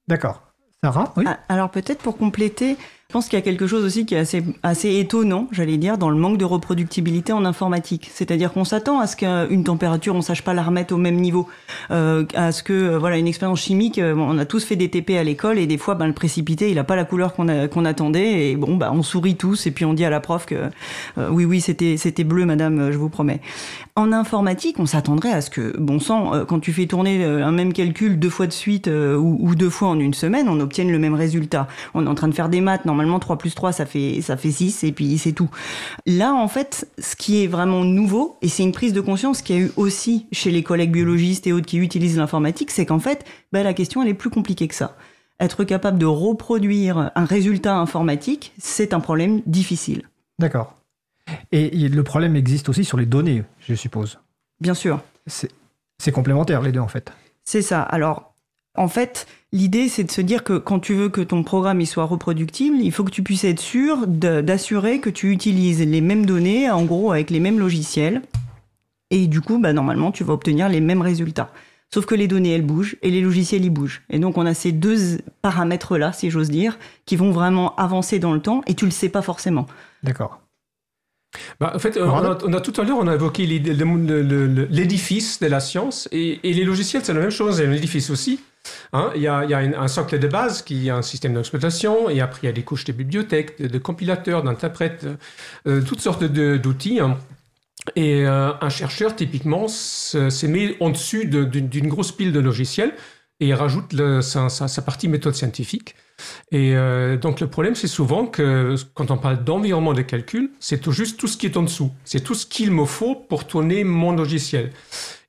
D'accord. 0.07 0.41
Sarah 0.83 1.13
oui. 1.17 1.23
Ah, 1.27 1.39
alors 1.49 1.69
peut-être 1.69 2.01
pour 2.01 2.17
compléter, 2.17 2.77
pense 3.13 3.29
qu'il 3.29 3.37
y 3.37 3.41
a 3.41 3.45
quelque 3.45 3.67
chose 3.67 3.85
aussi 3.85 4.07
qui 4.07 4.15
est 4.15 4.19
assez, 4.19 4.43
assez 4.63 4.97
étonnant, 4.97 5.47
j'allais 5.51 5.77
dire, 5.77 5.99
dans 5.99 6.09
le 6.09 6.17
manque 6.17 6.39
de 6.39 6.45
reproductibilité 6.45 7.31
en 7.31 7.45
informatique. 7.45 8.09
C'est-à-dire 8.11 8.51
qu'on 8.51 8.65
s'attend 8.65 8.99
à 8.99 9.05
ce 9.05 9.15
qu'une 9.15 9.63
température, 9.63 10.15
on 10.15 10.21
sache 10.21 10.41
pas 10.41 10.55
la 10.55 10.63
remettre 10.63 10.95
au 10.95 10.97
même 10.97 11.17
niveau, 11.17 11.47
euh, 11.91 12.25
à 12.33 12.51
ce 12.51 12.63
que 12.63 12.73
euh, 12.73 12.97
voilà 12.97 13.17
une 13.17 13.27
expérience 13.27 13.61
chimique, 13.61 13.99
euh, 13.99 14.15
on 14.15 14.39
a 14.39 14.45
tous 14.45 14.65
fait 14.65 14.75
des 14.75 14.89
TP 14.89 15.11
à 15.11 15.23
l'école 15.23 15.59
et 15.59 15.67
des 15.67 15.77
fois, 15.77 15.93
ben, 15.93 16.07
le 16.07 16.13
précipité, 16.13 16.71
il 16.71 16.79
a 16.79 16.83
pas 16.83 16.95
la 16.95 17.05
couleur 17.05 17.35
qu'on 17.35 17.85
attendait 17.85 18.49
et 18.49 18.55
bon, 18.55 18.77
bah 18.77 18.91
on 18.91 19.03
sourit 19.03 19.35
tous 19.35 19.67
et 19.67 19.71
puis 19.71 19.85
on 19.85 19.93
dit 19.93 20.05
à 20.05 20.09
la 20.09 20.19
prof 20.19 20.47
que 20.47 20.71
oui, 21.17 21.45
oui, 21.45 21.61
c'était 21.61 22.23
bleu, 22.23 22.45
madame, 22.45 22.91
je 22.91 22.97
vous 22.97 23.09
promets. 23.09 23.41
En 23.95 24.11
informatique, 24.11 24.79
on 24.79 24.87
s'attendrait 24.87 25.31
à 25.31 25.41
ce 25.41 25.51
que, 25.51 25.77
bon 25.77 25.99
sang, 25.99 26.45
quand 26.47 26.59
tu 26.59 26.73
fais 26.73 26.87
tourner 26.87 27.23
un 27.23 27.51
même 27.51 27.73
calcul 27.73 28.17
deux 28.17 28.31
fois 28.31 28.47
de 28.47 28.51
suite 28.51 28.87
ou, 28.87 29.37
ou, 29.39 29.53
deux 29.53 29.69
fois 29.69 29.89
en 29.89 29.99
une 29.99 30.15
semaine, 30.15 30.49
on 30.49 30.59
obtienne 30.59 30.91
le 30.91 30.97
même 30.97 31.13
résultat. 31.13 31.67
On 31.93 32.07
est 32.07 32.09
en 32.09 32.15
train 32.15 32.27
de 32.27 32.33
faire 32.33 32.49
des 32.49 32.59
maths, 32.59 32.85
normalement 32.85 33.03
normalement 33.03 33.19
3 33.19 33.37
plus 33.37 33.53
3 33.53 33.71
ça 33.71 33.85
fait 33.85 34.21
ça 34.21 34.37
fait 34.37 34.51
6 34.51 34.83
et 34.83 34.91
puis 34.91 35.17
c'est 35.17 35.33
tout. 35.33 35.49
Là 36.05 36.33
en 36.33 36.47
fait, 36.47 36.87
ce 36.97 37.15
qui 37.15 37.43
est 37.43 37.47
vraiment 37.47 37.83
nouveau 37.83 38.37
et 38.41 38.47
c'est 38.47 38.63
une 38.63 38.71
prise 38.71 38.93
de 38.93 39.01
conscience 39.01 39.41
qu'il 39.41 39.55
y 39.55 39.59
a 39.59 39.61
eu 39.61 39.71
aussi 39.75 40.27
chez 40.31 40.51
les 40.51 40.63
collègues 40.63 40.91
biologistes 40.91 41.45
et 41.47 41.53
autres 41.53 41.65
qui 41.65 41.77
utilisent 41.77 42.17
l'informatique, 42.17 42.71
c'est 42.71 42.85
qu'en 42.85 42.99
fait, 42.99 43.25
bah, 43.51 43.63
la 43.63 43.73
question 43.73 44.01
elle 44.01 44.09
est 44.09 44.13
plus 44.13 44.29
compliquée 44.29 44.67
que 44.67 44.75
ça. 44.75 44.95
Être 45.39 45.63
capable 45.63 45.97
de 45.97 46.05
reproduire 46.05 47.11
un 47.15 47.25
résultat 47.25 47.75
informatique, 47.75 48.53
c'est 48.57 48.93
un 48.93 48.99
problème 48.99 49.41
difficile. 49.45 50.03
D'accord. 50.39 50.73
Et 51.51 51.87
le 51.87 52.03
problème 52.03 52.35
existe 52.35 52.69
aussi 52.69 52.83
sur 52.83 52.97
les 52.97 53.05
données, 53.05 53.43
je 53.59 53.75
suppose. 53.75 54.19
Bien 54.59 54.73
sûr. 54.73 55.01
C'est 55.27 56.11
complémentaire 56.11 56.61
les 56.61 56.71
deux 56.71 56.79
en 56.79 56.87
fait. 56.87 57.11
C'est 57.43 57.61
ça. 57.61 57.81
Alors, 57.81 58.33
en 58.75 58.87
fait, 58.87 59.27
l'idée 59.51 59.87
c'est 59.87 60.03
de 60.03 60.11
se 60.11 60.21
dire 60.21 60.43
que 60.43 60.57
quand 60.57 60.79
tu 60.79 60.95
veux 60.95 61.09
que 61.09 61.21
ton 61.21 61.43
programme 61.43 61.79
il 61.79 61.87
soit 61.87 62.05
reproductible, 62.05 62.77
il 62.77 62.91
faut 62.91 63.03
que 63.03 63.11
tu 63.11 63.23
puisses 63.23 63.43
être 63.43 63.59
sûr 63.59 64.07
d'assurer 64.07 64.99
que 64.99 65.09
tu 65.09 65.31
utilises 65.31 65.81
les 65.81 66.01
mêmes 66.01 66.25
données, 66.25 66.69
en 66.69 66.83
gros 66.83 67.11
avec 67.11 67.29
les 67.29 67.39
mêmes 67.39 67.59
logiciels. 67.59 68.21
Et 69.11 69.27
du 69.27 69.41
coup, 69.41 69.59
bah, 69.59 69.73
normalement, 69.73 70.11
tu 70.11 70.23
vas 70.23 70.33
obtenir 70.33 70.69
les 70.69 70.81
mêmes 70.81 71.03
résultats. 71.03 71.51
Sauf 71.93 72.07
que 72.07 72.15
les 72.15 72.27
données, 72.27 72.55
elles 72.55 72.65
bougent 72.65 72.97
et 73.03 73.11
les 73.11 73.21
logiciels, 73.21 73.63
ils 73.63 73.69
bougent. 73.69 74.01
Et 74.09 74.17
donc, 74.17 74.39
on 74.39 74.47
a 74.47 74.55
ces 74.55 74.71
deux 74.71 75.19
paramètres-là, 75.43 76.11
si 76.11 76.31
j'ose 76.31 76.49
dire, 76.49 76.79
qui 77.05 77.15
vont 77.15 77.29
vraiment 77.29 77.75
avancer 77.75 78.17
dans 78.17 78.33
le 78.33 78.41
temps 78.41 78.63
et 78.65 78.73
tu 78.73 78.85
le 78.85 78.91
sais 78.91 79.09
pas 79.09 79.21
forcément. 79.21 79.67
D'accord. 80.01 80.41
Bah, 81.59 81.71
en 81.75 81.79
fait, 81.79 81.97
on 81.99 82.53
a, 82.53 82.61
tout 82.61 82.79
à 82.79 82.83
l'heure, 82.83 82.97
on 82.99 83.07
a 83.07 83.15
évoqué 83.15 83.45
l'édifice 83.45 85.39
de 85.39 85.47
la 85.47 85.59
science 85.59 86.07
et, 86.11 86.39
les 86.43 86.63
logiciels, 86.63 87.03
c'est 87.03 87.13
la 87.13 87.19
même 87.19 87.31
chose, 87.31 87.57
c'est 87.57 87.65
un 87.65 87.71
édifice 87.71 88.09
aussi. 88.09 88.39
Hein. 88.93 89.11
il 89.15 89.21
y 89.21 89.27
a, 89.27 89.39
un, 89.39 89.87
socle 89.89 90.19
de 90.19 90.27
base 90.27 90.61
qui 90.61 90.87
est 90.87 90.91
un 90.91 91.01
système 91.01 91.33
d'exploitation 91.33 92.09
et 92.09 92.21
après 92.21 92.39
il 92.43 92.45
y 92.45 92.49
a 92.49 92.53
des 92.53 92.61
couches 92.61 92.85
de 92.85 92.93
bibliothèques, 92.93 93.61
de, 93.61 93.77
compilateurs, 93.77 94.41
d'interprètes, 94.41 95.05
euh, 95.67 95.81
toutes 95.81 95.99
sortes 95.99 96.23
d'outils. 96.23 97.01
Hein. 97.01 97.17
Et 97.95 98.25
euh, 98.25 98.51
un 98.61 98.69
chercheur, 98.69 99.15
typiquement, 99.15 99.67
se, 99.67 100.45
met 100.45 100.77
en 100.79 100.89
dessus 100.89 101.25
d'une 101.25 101.87
grosse 101.87 102.11
pile 102.11 102.31
de 102.31 102.39
logiciels 102.39 102.93
et 103.39 103.47
il 103.47 103.53
rajoute 103.53 103.93
sa, 104.21 104.81
partie 104.81 105.07
méthode 105.07 105.35
scientifique. 105.35 105.95
Et 106.51 106.75
euh, 106.75 107.17
donc 107.17 107.39
le 107.39 107.47
problème, 107.47 107.75
c'est 107.75 107.87
souvent 107.87 108.27
que 108.27 108.75
quand 108.93 109.11
on 109.11 109.17
parle 109.17 109.43
d'environnement 109.43 109.93
de 109.93 110.03
calcul, 110.03 110.51
c'est 110.59 110.79
tout 110.79 110.91
juste 110.91 111.19
tout 111.19 111.27
ce 111.27 111.35
qui 111.35 111.47
est 111.47 111.57
en 111.57 111.63
dessous. 111.63 111.91
C'est 112.05 112.21
tout 112.21 112.35
ce 112.35 112.45
qu'il 112.45 112.71
me 112.71 112.85
faut 112.85 113.15
pour 113.15 113.45
tourner 113.45 113.83
mon 113.83 114.13
logiciel. 114.15 114.71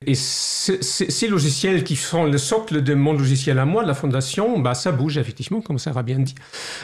Et 0.05 0.13
ces 0.13 1.27
logiciels 1.27 1.83
qui 1.83 1.95
font 1.95 2.25
le 2.25 2.37
socle 2.37 2.83
de 2.83 2.93
mon 2.93 3.13
logiciel 3.13 3.57
à 3.57 3.65
moi, 3.65 3.83
la 3.83 3.95
fondation, 3.95 4.59
bah, 4.59 4.75
ça 4.75 4.91
bouge 4.91 5.17
effectivement, 5.17 5.61
comme 5.61 5.79
ça 5.79 5.91
a 5.95 6.03
bien 6.03 6.19
dit. 6.19 6.35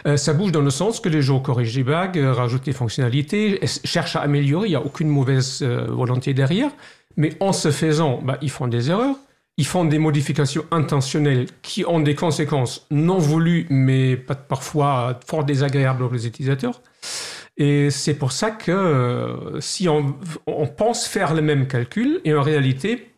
Euh, 0.07 0.17
ça 0.17 0.33
bouge 0.33 0.51
dans 0.51 0.61
le 0.61 0.71
sens 0.71 0.99
que 0.99 1.09
les 1.09 1.21
gens 1.21 1.39
corrigent 1.39 1.75
des 1.75 1.83
bugs, 1.83 2.11
euh, 2.15 2.33
rajoutent 2.33 2.65
des 2.65 2.73
fonctionnalités, 2.73 3.59
cherchent 3.83 4.15
à 4.15 4.21
améliorer, 4.21 4.67
il 4.67 4.71
n'y 4.71 4.75
a 4.75 4.83
aucune 4.83 5.09
mauvaise 5.09 5.61
volonté 5.61 6.33
derrière. 6.33 6.71
Mais 7.15 7.37
en 7.39 7.53
se 7.53 7.69
faisant, 7.69 8.21
bah, 8.23 8.37
ils 8.41 8.49
font 8.49 8.67
des 8.67 8.89
erreurs 8.89 9.15
ils 9.57 9.65
font 9.65 9.85
des 9.85 9.99
modifications 9.99 10.65
intentionnelles 10.71 11.47
qui 11.61 11.85
ont 11.85 11.99
des 11.99 12.15
conséquences 12.15 12.87
non 12.89 13.17
voulues, 13.17 13.67
mais 13.69 14.15
parfois 14.15 15.19
fort 15.25 15.43
désagréables 15.43 15.99
pour 15.99 16.13
les 16.13 16.25
utilisateurs. 16.25 16.81
Et 17.57 17.89
c'est 17.91 18.15
pour 18.15 18.31
ça 18.31 18.51
que 18.51 18.71
euh, 18.71 19.59
si 19.59 19.87
on, 19.89 20.15
pense 20.77 21.05
faire 21.05 21.33
le 21.33 21.41
même 21.41 21.67
calcul, 21.67 22.21
et 22.25 22.33
en 22.33 22.41
réalité, 22.41 23.11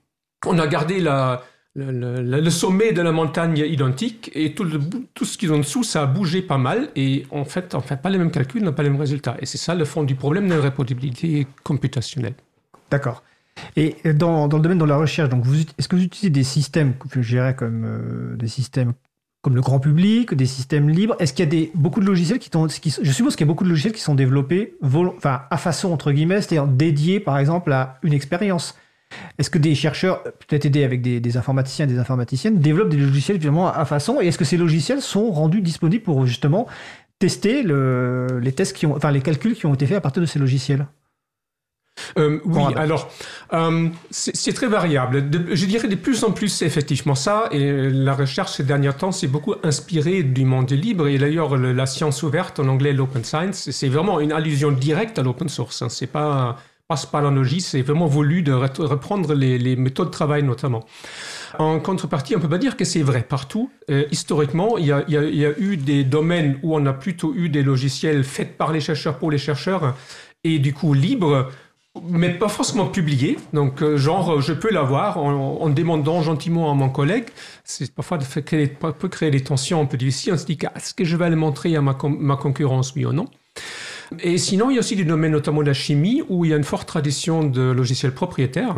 on 0.46 0.60
a 0.60 0.68
gardé 0.68 1.00
le, 1.00 2.50
sommet 2.50 2.92
de 2.92 3.02
la 3.02 3.12
montagne 3.12 3.60
identique, 3.60 4.32
et 4.34 4.54
tout, 4.54 4.66
ce 5.24 5.38
qui 5.38 5.46
est 5.46 5.50
en 5.50 5.60
dessous, 5.60 5.84
ça 5.84 6.02
a 6.02 6.06
bougé 6.08 6.42
pas 6.42 6.58
mal, 6.58 6.90
et 6.96 7.26
en 7.32 7.46
fait, 7.46 7.74
on 7.76 7.78
ne 7.78 7.84
fait 7.84 8.02
pas 8.02 8.10
les 8.10 8.18
mêmes 8.18 8.32
calculs, 8.32 8.62
on 8.64 8.66
n'a 8.66 8.72
pas 8.72 8.84
les 8.84 8.90
mêmes 8.90 9.00
résultats. 9.00 9.38
Et 9.40 9.46
c'est 9.46 9.60
ça 9.60 9.76
le 9.76 9.86
fond 9.86 10.04
du 10.04 10.16
problème 10.16 10.50
de 10.50 10.56
la 10.56 10.74
computationnelle. 11.64 12.36
D'accord. 12.90 13.24
Et 13.76 13.96
dans, 14.14 14.48
dans, 14.48 14.58
le 14.58 14.64
domaine 14.64 14.78
de 14.78 14.86
la 14.86 14.98
recherche, 14.98 15.30
est-ce 15.78 15.88
que 15.88 15.96
vous 15.96 16.04
utilisez 16.04 16.30
des 16.30 16.44
systèmes, 16.44 16.94
je 17.12 17.20
dirais 17.20 17.56
comme 17.56 17.84
euh, 17.86 18.36
des 18.36 18.48
systèmes 18.48 18.94
comme 19.42 19.56
le 19.56 19.62
grand 19.62 19.80
public, 19.80 20.34
des 20.34 20.46
systèmes 20.46 20.90
libres? 20.90 21.16
Est-ce 21.20 21.34
qu'il 21.34 21.44
y 21.44 21.48
a 21.48 21.52
des, 21.52 21.72
beaucoup 21.76 22.00
de 22.00 22.06
logiciels 22.06 22.40
qui, 22.40 22.50
sont, 22.50 22.68
je 22.68 23.12
suppose 23.12 23.36
qu'il 23.36 23.46
y 23.46 23.48
a 23.48 23.52
beaucoup 23.52 23.66
de 23.66 23.70
logiciels 23.70 23.94
qui 23.94 24.02
sont 24.02 24.16
développés 24.16 24.76
enfin, 24.82 25.42
à 25.50 25.58
façon 25.58 25.92
entre 25.92 26.12
guillemets, 26.12 26.42
c'est-à-dire 26.42 26.68
dédiés 26.68 27.20
par 27.20 27.38
exemple 27.38 27.72
à 27.74 28.00
une 28.04 28.14
expérience. 28.14 28.78
Est-ce 29.38 29.50
que 29.50 29.58
des 29.60 29.76
chercheurs, 29.76 30.24
peut-être 30.24 30.66
aidés 30.66 30.84
avec 30.84 31.02
des, 31.02 31.20
des, 31.20 31.38
informaticiens 31.38 31.86
et 31.86 31.88
des 31.88 32.00
informaticiennes, 32.00 32.60
développent 32.60 32.90
des 32.90 32.98
logiciels 32.98 33.38
finalement 33.38 33.72
à 33.72 33.86
façon 33.86 34.22
Et 34.22 34.28
est-ce 34.28 34.38
que 34.38 34.46
ces 34.46 34.58
logiciels 34.58 35.02
sont 35.02 35.32
rendus 35.32 35.62
disponibles 35.62 36.04
pour 36.04 36.26
justement 36.26 36.68
tester 37.20 37.64
le, 37.64 38.40
les 38.42 38.54
tests 38.54 38.76
qui 38.76 38.86
ont, 38.86 38.96
enfin 38.96 39.12
les 39.12 39.22
calculs 39.22 39.56
qui 39.56 39.66
ont 39.66 39.74
été 39.74 39.86
faits 39.86 39.98
à 39.98 40.02
partir 40.02 40.22
de 40.22 40.26
ces 40.26 40.40
logiciels? 40.40 40.88
Euh, 42.18 42.40
oui, 42.46 42.62
alors 42.76 43.12
euh, 43.54 43.88
c'est 44.10 44.54
très 44.54 44.68
variable. 44.68 45.24
je 45.52 45.66
dirais 45.66 45.88
de 45.88 45.96
plus 45.96 46.24
en 46.24 46.32
plus 46.32 46.62
effectivement 46.62 47.16
ça. 47.16 47.50
Et 47.52 47.90
la 47.90 48.14
recherche 48.14 48.54
ces 48.54 48.64
derniers 48.64 48.94
temps 48.94 49.12
s'est 49.12 49.28
beaucoup 49.28 49.56
inspirée 49.64 50.24
du 50.24 50.46
monde 50.46 50.72
libre. 50.72 51.08
Et 51.08 51.18
d'ailleurs, 51.18 51.58
la 51.58 51.86
science 51.86 52.24
ouverte, 52.24 52.60
en 52.60 52.68
anglais 52.68 52.94
l'open 52.94 53.24
science, 53.24 53.70
c'est 53.72 53.90
vraiment 53.90 54.20
une 54.20 54.32
allusion 54.32 54.72
directe 54.72 55.20
à 55.20 55.24
l'open 55.24 55.50
source. 55.50 55.82
Hein. 55.82 55.90
C'est 55.90 56.08
pas 56.08 56.58
passe 56.88 57.06
par 57.06 57.22
l'analogie, 57.22 57.62
c'est 57.62 57.82
vraiment 57.82 58.08
voulu 58.08 58.42
de 58.42 58.52
reprendre 58.52 59.34
les, 59.34 59.76
méthodes 59.78 60.08
de 60.08 60.12
travail 60.12 60.44
notamment. 60.44 60.86
En 61.58 61.80
contrepartie, 61.80 62.36
on 62.36 62.40
peut 62.40 62.50
pas 62.50 62.58
dire 62.58 62.76
que 62.76 62.84
c'est 62.84 63.04
vrai 63.04 63.24
partout. 63.24 63.72
Euh, 63.90 64.04
historiquement, 64.12 64.78
il 64.78 64.88
y, 64.88 64.92
a, 64.92 65.04
il 65.08 65.36
y, 65.36 65.46
a, 65.46 65.58
eu 65.58 65.78
des 65.78 66.04
domaines 66.04 66.60
où 66.62 66.76
on 66.76 66.86
a 66.86 66.94
plutôt 66.94 67.34
eu 67.36 67.48
des 67.48 67.64
logiciels 67.64 68.24
faits 68.24 68.58
par 68.58 68.74
les 68.74 68.82
chercheurs 68.82 69.18
pour 69.18 69.32
les 69.32 69.38
chercheurs 69.38 69.96
et 70.44 70.60
du 70.60 70.74
coup 70.74 70.94
libres 70.94 71.50
mais 72.02 72.32
pas 72.32 72.50
forcément 72.50 72.88
publié. 72.88 73.38
Donc, 73.54 73.82
euh, 73.82 73.98
genre, 73.98 74.42
je 74.42 74.54
peux 74.54 74.72
l'avoir 74.72 75.18
en, 75.18 75.70
demandant 75.70 76.22
gentiment 76.22 76.72
à 76.72 76.74
mon 76.74 76.90
collègue. 76.90 77.26
C'est 77.64 77.94
parfois 77.94 78.18
de 78.18 78.26
créer, 78.26 78.68
peut 78.68 79.10
créer 79.10 79.32
des 79.32 79.44
tensions 79.44 79.82
un 79.82 79.86
peu 79.86 79.98
difficiles. 79.98 80.34
On 80.34 80.38
se 80.38 80.46
dit, 80.46 80.58
est-ce 80.76 80.94
que 80.94 81.04
je 81.04 81.16
vais 81.16 81.30
le 81.30 81.36
montrer 81.36 81.76
à 81.76 81.82
ma, 81.82 81.98
ma 82.04 82.36
concurrence, 82.36 82.94
oui 82.96 83.06
ou 83.06 83.14
non? 83.14 83.26
Et 84.20 84.38
sinon, 84.38 84.70
il 84.70 84.76
y 84.76 84.78
a 84.78 84.80
aussi 84.80 84.96
des 84.96 85.06
domaines, 85.06 85.32
notamment 85.32 85.62
de 85.62 85.68
la 85.68 85.74
chimie, 85.74 86.24
où 86.30 86.46
il 86.46 86.52
y 86.52 86.54
a 86.54 86.58
une 86.58 86.64
forte 86.64 86.88
tradition 86.88 87.44
de 87.44 87.62
logiciels 87.62 88.14
propriétaires. 88.14 88.78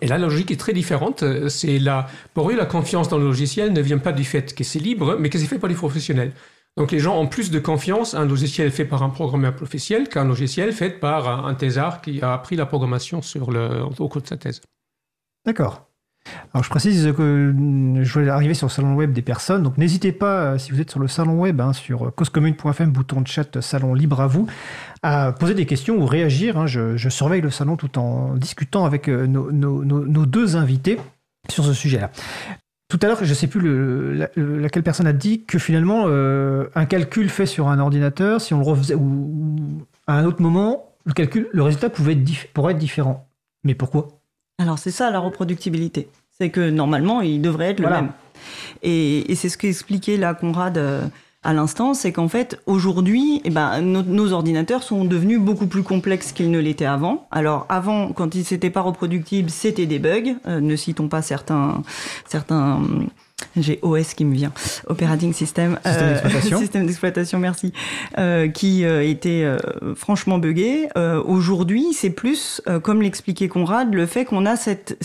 Et 0.00 0.06
là, 0.06 0.16
la 0.16 0.26
logique 0.26 0.50
est 0.50 0.56
très 0.56 0.72
différente. 0.72 1.22
C'est 1.48 1.78
la, 1.78 2.08
pour 2.32 2.50
eux, 2.50 2.56
la 2.56 2.64
confiance 2.64 3.08
dans 3.08 3.18
le 3.18 3.24
logiciel 3.24 3.72
ne 3.72 3.80
vient 3.82 3.98
pas 3.98 4.12
du 4.12 4.24
fait 4.24 4.54
que 4.54 4.64
c'est 4.64 4.78
libre, 4.78 5.16
mais 5.18 5.28
que 5.28 5.38
c'est 5.38 5.46
fait 5.46 5.58
par 5.58 5.68
des 5.68 5.74
professionnels. 5.74 6.32
Donc 6.76 6.90
les 6.90 6.98
gens 6.98 7.18
ont 7.18 7.26
plus 7.26 7.50
de 7.50 7.58
confiance 7.58 8.14
un 8.14 8.24
logiciel 8.24 8.70
fait 8.70 8.86
par 8.86 9.02
un 9.02 9.10
programmeur 9.10 9.54
professionnel 9.54 10.08
qu'un 10.08 10.24
logiciel 10.24 10.72
fait 10.72 10.90
par 10.90 11.46
un 11.46 11.54
thésard 11.54 12.00
qui 12.00 12.22
a 12.22 12.32
appris 12.32 12.56
la 12.56 12.64
programmation 12.64 13.20
sur 13.20 13.50
le, 13.50 13.82
au 13.82 14.08
cours 14.08 14.22
de 14.22 14.26
sa 14.26 14.38
thèse. 14.38 14.62
D'accord. 15.44 15.86
Alors 16.54 16.62
je 16.62 16.70
précise 16.70 17.12
que 17.16 17.54
je 18.02 18.20
vais 18.20 18.28
arriver 18.30 18.54
sur 18.54 18.68
le 18.68 18.72
salon 18.72 18.94
web 18.94 19.12
des 19.12 19.22
personnes, 19.22 19.62
donc 19.62 19.76
n'hésitez 19.76 20.12
pas, 20.12 20.52
euh, 20.52 20.58
si 20.58 20.70
vous 20.70 20.80
êtes 20.80 20.90
sur 20.90 21.00
le 21.00 21.08
salon 21.08 21.38
web, 21.40 21.60
hein, 21.60 21.72
sur 21.72 22.14
causecommune.fm, 22.14 22.90
bouton 22.90 23.22
de 23.22 23.26
chat, 23.26 23.60
salon 23.60 23.92
libre 23.92 24.20
à 24.20 24.28
vous, 24.28 24.46
à 25.02 25.32
poser 25.32 25.54
des 25.54 25.66
questions 25.66 25.96
ou 25.96 26.06
réagir. 26.06 26.58
Hein. 26.58 26.66
Je, 26.66 27.08
surveille 27.08 27.40
le 27.40 27.50
salon 27.50 27.76
tout 27.76 27.98
en 27.98 28.34
discutant 28.34 28.84
avec 28.84 29.08
euh, 29.08 29.26
nos 29.26 30.26
deux 30.26 30.56
invités 30.56 30.98
sur 31.50 31.64
ce 31.64 31.72
sujet-là. 31.72 32.10
Tout 32.92 32.98
à 33.00 33.06
l'heure, 33.06 33.24
je 33.24 33.30
ne 33.30 33.34
sais 33.34 33.46
plus 33.46 33.58
le, 33.58 34.28
laquelle 34.36 34.82
personne 34.82 35.06
a 35.06 35.14
dit 35.14 35.44
que 35.44 35.58
finalement, 35.58 36.04
euh, 36.08 36.66
un 36.74 36.84
calcul 36.84 37.30
fait 37.30 37.46
sur 37.46 37.68
un 37.68 37.78
ordinateur, 37.78 38.38
si 38.42 38.52
on 38.52 38.58
le 38.58 38.66
refaisait 38.66 38.94
ou, 38.94 39.56
à 40.06 40.18
un 40.18 40.26
autre 40.26 40.42
moment, 40.42 40.92
le 41.06 41.14
calcul, 41.14 41.48
le 41.52 41.62
résultat 41.62 41.88
pouvait 41.88 42.12
être 42.12 42.52
pourrait 42.52 42.74
être 42.74 42.78
différent. 42.78 43.26
Mais 43.64 43.74
pourquoi? 43.74 44.08
Alors 44.58 44.78
c'est 44.78 44.90
ça 44.90 45.10
la 45.10 45.20
reproductibilité. 45.20 46.10
C'est 46.38 46.50
que 46.50 46.68
normalement, 46.68 47.22
il 47.22 47.40
devrait 47.40 47.70
être 47.70 47.80
le 47.80 47.88
même. 47.88 48.10
Et, 48.82 49.34
c'est 49.36 49.48
ce 49.48 49.56
qu'expliquait 49.56 50.18
là 50.18 50.34
Conrad 50.34 50.76
euh, 50.76 51.06
à 51.44 51.52
l'instant, 51.52 51.92
c'est 51.92 52.12
qu'en 52.12 52.28
fait, 52.28 52.60
aujourd'hui, 52.66 53.40
eh 53.44 53.50
ben, 53.50 53.80
nos, 53.80 54.32
ordinateurs 54.32 54.82
sont 54.82 55.04
devenus 55.04 55.40
beaucoup 55.40 55.66
plus 55.66 55.82
complexes 55.82 56.32
qu'ils 56.32 56.50
ne 56.50 56.60
l'étaient 56.60 56.84
avant. 56.84 57.26
Alors, 57.32 57.66
avant, 57.68 58.12
quand 58.12 58.34
ils 58.34 58.46
n'étaient 58.50 58.70
pas 58.70 58.80
reproductibles, 58.80 59.50
c'était 59.50 59.86
des 59.86 59.98
bugs. 59.98 60.36
Euh, 60.46 60.60
ne 60.60 60.76
citons 60.76 61.08
pas 61.08 61.20
certains, 61.20 61.82
certains 62.28 62.80
j'ai 63.56 63.78
OS 63.82 64.14
qui 64.14 64.24
me 64.24 64.34
vient, 64.34 64.52
Operating 64.86 65.32
System, 65.32 65.76
système 65.76 65.78
euh, 65.86 66.08
d'exploitation, 66.10 66.58
système 66.60 66.86
d'exploitation, 66.86 67.38
merci, 67.38 67.72
euh, 68.18 68.48
qui 68.48 68.84
euh, 68.84 69.02
était 69.06 69.42
euh, 69.44 69.58
franchement 69.94 70.38
buggé. 70.38 70.88
Euh, 70.96 71.22
aujourd'hui, 71.22 71.92
c'est 71.92 72.10
plus, 72.10 72.62
comme 72.82 73.02
l'expliquait 73.02 73.48
Conrad, 73.48 73.92
le 73.92 74.06
fait 74.06 74.24
qu'on 74.24 74.46
a 74.46 74.56
cette, 74.56 74.98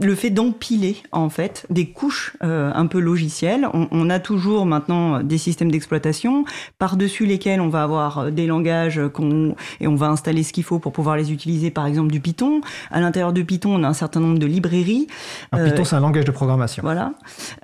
le 0.00 0.14
fait 0.14 0.30
d'empiler 0.30 0.96
en 1.12 1.28
fait 1.28 1.66
des 1.70 1.90
couches 1.90 2.36
un 2.40 2.86
peu 2.86 3.00
logicielles. 3.00 3.68
On, 3.72 3.88
on, 3.90 4.10
a 4.10 4.18
toujours 4.18 4.66
maintenant 4.66 5.22
des 5.22 5.38
systèmes 5.38 5.70
d'exploitation 5.70 6.44
par-dessus 6.78 7.26
lesquels 7.26 7.60
on 7.60 7.68
va 7.68 7.82
avoir 7.82 8.30
des 8.30 8.46
langages 8.46 9.00
qu'on 9.12 9.54
et 9.80 9.86
on 9.86 9.94
va 9.94 10.08
installer 10.08 10.42
ce 10.42 10.52
qu'il 10.52 10.64
faut 10.64 10.78
pour 10.78 10.92
pouvoir 10.92 11.16
les 11.16 11.32
utiliser, 11.32 11.70
par 11.70 11.86
exemple 11.86 12.10
du 12.12 12.20
Python. 12.20 12.60
À 12.90 13.00
l'intérieur 13.00 13.32
de 13.32 13.42
Python, 13.42 13.74
on 13.74 13.84
a 13.84 13.88
un 13.88 13.94
certain 13.94 14.20
nombre 14.20 14.38
de 14.38 14.46
librairies. 14.46 15.06
Alors, 15.52 15.66
Python, 15.66 15.84
c'est 15.84 15.96
un 15.96 16.00
langage 16.00 16.24
de 16.24 16.30
programmation. 16.30 16.82
Voilà. 16.82 17.12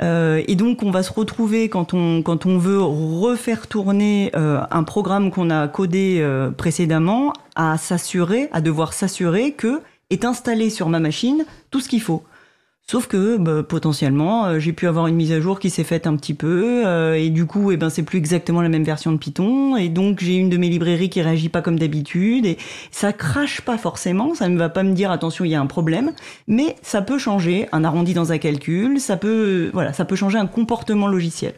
Euh, 0.01 0.43
et 0.47 0.57
donc, 0.57 0.83
on 0.83 0.91
va 0.91 1.03
se 1.03 1.13
retrouver 1.13 1.69
quand 1.69 1.95
on, 1.95 2.23
quand 2.23 2.47
on 2.47 2.59
veut 2.59 2.81
refaire 2.81 3.67
tourner 3.67 4.31
euh, 4.35 4.61
un 4.71 4.83
programme 4.83 5.31
qu'on 5.31 5.51
a 5.51 5.69
codé 5.69 6.19
euh, 6.21 6.51
précédemment 6.51 7.33
à 7.55 7.79
s'assurer, 7.79 8.49
à 8.53 8.61
devoir 8.61 8.93
s'assurer 8.93 9.53
que 9.53 9.81
est 10.11 10.25
installé 10.25 10.71
sur 10.71 10.89
ma 10.89 11.01
machine 11.01 11.45
tout 11.71 11.81
ce 11.81 11.89
qu'il 11.89 12.03
faut. 12.03 12.23
Sauf 12.91 13.07
que 13.07 13.39
bah, 13.39 13.63
potentiellement, 13.63 14.47
euh, 14.47 14.59
j'ai 14.59 14.73
pu 14.73 14.87
avoir 14.87 15.07
une 15.07 15.15
mise 15.15 15.33
à 15.33 15.41
jour 15.41 15.61
qui 15.61 15.71
s'est 15.71 15.85
faite 15.85 16.07
un 16.07 16.17
petit 16.17 16.35
peu, 16.35 16.83
euh, 16.85 17.15
et 17.15 17.31
du 17.31 17.47
coup, 17.47 17.71
eh 17.71 17.77
ben, 17.77 17.89
c'est 17.89 18.03
plus 18.03 18.19
exactement 18.19 18.61
la 18.61 18.69
même 18.69 18.85
version 18.85 19.13
de 19.13 19.17
Python, 19.17 19.77
et 19.77 19.89
donc 19.89 20.21
j'ai 20.21 20.37
une 20.37 20.51
de 20.51 20.57
mes 20.57 20.69
librairies 20.69 21.09
qui 21.09 21.23
réagit 21.23 21.49
pas 21.49 21.63
comme 21.63 21.79
d'habitude, 21.79 22.45
et 22.45 22.59
ça 22.91 23.13
crache 23.13 23.61
pas 23.63 23.79
forcément, 23.79 24.35
ça 24.35 24.49
ne 24.49 24.59
va 24.59 24.69
pas 24.69 24.83
me 24.83 24.93
dire 24.93 25.11
attention, 25.11 25.45
il 25.45 25.53
y 25.53 25.55
a 25.55 25.61
un 25.61 25.67
problème, 25.67 26.13
mais 26.49 26.77
ça 26.83 27.03
peut 27.03 27.19
changer 27.19 27.67
un 27.73 27.85
arrondi 27.85 28.15
dans 28.15 28.33
un 28.33 28.39
calcul, 28.39 29.01
ça 29.01 29.17
peut, 29.17 29.71
voilà, 29.73 29.93
ça 29.93 30.05
peut 30.05 30.17
changer 30.17 30.39
un 30.39 30.47
comportement 30.47 31.07
logiciel. 31.09 31.55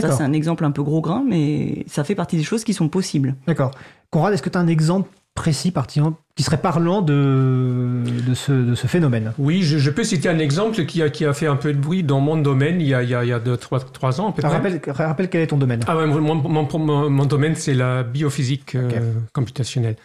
Ça, 0.00 0.12
c'est 0.12 0.22
un 0.22 0.34
exemple 0.34 0.64
un 0.64 0.70
peu 0.70 0.82
gros 0.82 1.00
grain, 1.00 1.24
mais 1.26 1.84
ça 1.86 2.04
fait 2.04 2.14
partie 2.14 2.36
des 2.36 2.42
choses 2.42 2.62
qui 2.62 2.74
sont 2.74 2.88
possibles. 2.88 3.34
D'accord. 3.46 3.70
Conrad, 4.10 4.34
est-ce 4.34 4.42
que 4.42 4.50
tu 4.50 4.58
as 4.58 4.60
un 4.60 4.66
exemple 4.66 5.08
précis 5.38 5.72
qui 6.34 6.42
serait 6.42 6.60
parlant 6.60 7.00
de, 7.00 8.02
de, 8.26 8.34
ce, 8.34 8.52
de 8.52 8.74
ce 8.74 8.86
phénomène 8.88 9.32
Oui, 9.38 9.62
je, 9.62 9.90
peux 9.90 10.02
citer 10.02 10.28
un 10.28 10.38
exemple 10.38 10.84
qui 10.84 11.00
a, 11.00 11.10
qui 11.10 11.24
a 11.24 11.32
fait 11.32 11.46
un 11.46 11.54
peu 11.54 11.72
de 11.72 11.78
bruit 11.78 12.02
dans 12.02 12.18
mon 12.18 12.36
domaine 12.36 12.80
il 12.80 12.88
y 12.88 12.94
a, 12.94 13.02
il 13.02 13.10
y 13.10 13.32
a, 13.32 13.38
deux, 13.38 13.56
trois, 13.56 13.78
trois 13.80 14.20
ans. 14.20 14.34
Rappelle, 14.42 14.80
rappelle, 14.88 15.30
quel 15.30 15.42
est 15.42 15.46
ton 15.46 15.56
domaine 15.56 15.80
ah, 15.86 15.94
mon, 15.94 16.34
mon, 16.34 17.10
mon, 17.10 17.24
domaine, 17.24 17.54
c'est 17.54 17.74
la 17.74 18.02
biophysique 18.02 18.74
euh, 18.74 19.14
computationnelle. 19.32 19.96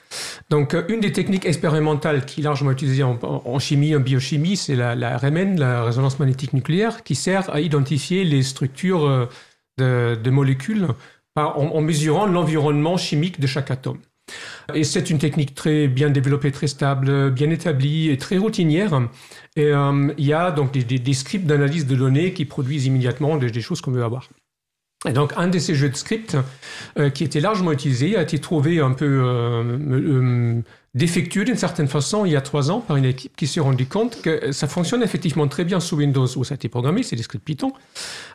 Donc, 0.50 0.76
euh, 0.76 0.84
une 0.90 1.00
des 1.00 1.12
techniques 1.12 1.46
expérimentales 1.46 2.26
qui 2.26 2.42
est 2.42 2.44
largement 2.44 2.72
utilisée 2.72 3.04
en, 3.04 3.18
en 3.24 3.60
chimie, 3.60 3.96
en 3.96 4.00
biochimie, 4.00 4.56
c'est 4.56 4.76
la, 4.76 4.94
la, 4.94 5.18
RMN, 5.18 5.60
la 5.60 5.84
résonance 5.84 6.20
magnétique 6.20 6.54
nucléaire, 6.54 7.04
qui 7.04 7.16
sert 7.16 7.50
à 7.54 7.60
identifier 7.60 8.24
les 8.24 8.44
structures 8.44 9.06
euh, 9.06 9.26
de, 9.80 10.16
de 10.16 10.30
molécules 10.30 10.88
en 11.36 11.82
mesurant 11.82 12.28
l'environnement 12.28 12.96
chimique 12.96 13.40
de 13.40 13.48
chaque 13.48 13.72
atome. 13.72 13.98
Et 14.74 14.84
c'est 14.84 15.10
une 15.10 15.20
technique 15.20 15.56
très 15.56 15.88
bien 15.88 16.10
développée, 16.10 16.52
très 16.52 16.68
stable, 16.68 17.32
bien 17.32 17.50
établie 17.50 18.10
et 18.10 18.18
très 18.18 18.38
routinière. 18.38 19.02
Et 19.56 19.66
euh, 19.66 20.14
il 20.18 20.26
y 20.26 20.34
a 20.34 20.52
donc 20.52 20.72
des, 20.72 21.14
scripts 21.14 21.46
d'analyse 21.46 21.86
de 21.86 21.96
données 21.96 22.34
qui 22.34 22.46
produisent 22.46 22.86
immédiatement 22.86 23.38
des, 23.38 23.62
choses 23.62 23.82
qu'on 23.82 23.92
veut 23.92 24.04
avoir. 24.04 24.30
Et 25.06 25.12
donc, 25.12 25.34
un 25.36 25.50
de 25.50 25.60
ces 25.60 25.76
jeux 25.76 25.90
de 25.90 25.96
scripts 25.96 26.38
euh, 26.98 27.10
qui 27.10 27.26
était 27.26 27.42
largement 27.42 27.74
utilisé 27.74 28.16
a 28.16 28.22
été 28.22 28.40
trouvé 28.40 28.80
un 28.80 28.92
peu 28.92 29.06
euh, 29.06 30.62
défectueux 30.96 31.44
d'une 31.44 31.58
certaine 31.58 31.88
façon 31.88 32.26
il 32.26 32.32
y 32.32 32.36
a 32.36 32.42
trois 32.42 32.70
ans 32.70 32.80
par 32.80 32.98
une 32.98 33.06
équipe 33.06 33.36
qui 33.36 33.48
s'est 33.48 33.60
rendu 33.60 33.86
compte 33.86 34.22
que 34.22 34.52
ça 34.52 34.68
fonctionne 34.68 35.02
effectivement 35.02 35.48
très 35.48 35.64
bien 35.64 35.80
sous 35.80 35.98
Windows 35.98 36.28
où 36.36 36.44
ça 36.44 36.54
a 36.54 36.56
été 36.56 36.70
programmé, 36.70 37.04
c'est 37.04 37.16
des 37.16 37.24
scripts 37.24 37.44
Python, 37.44 37.74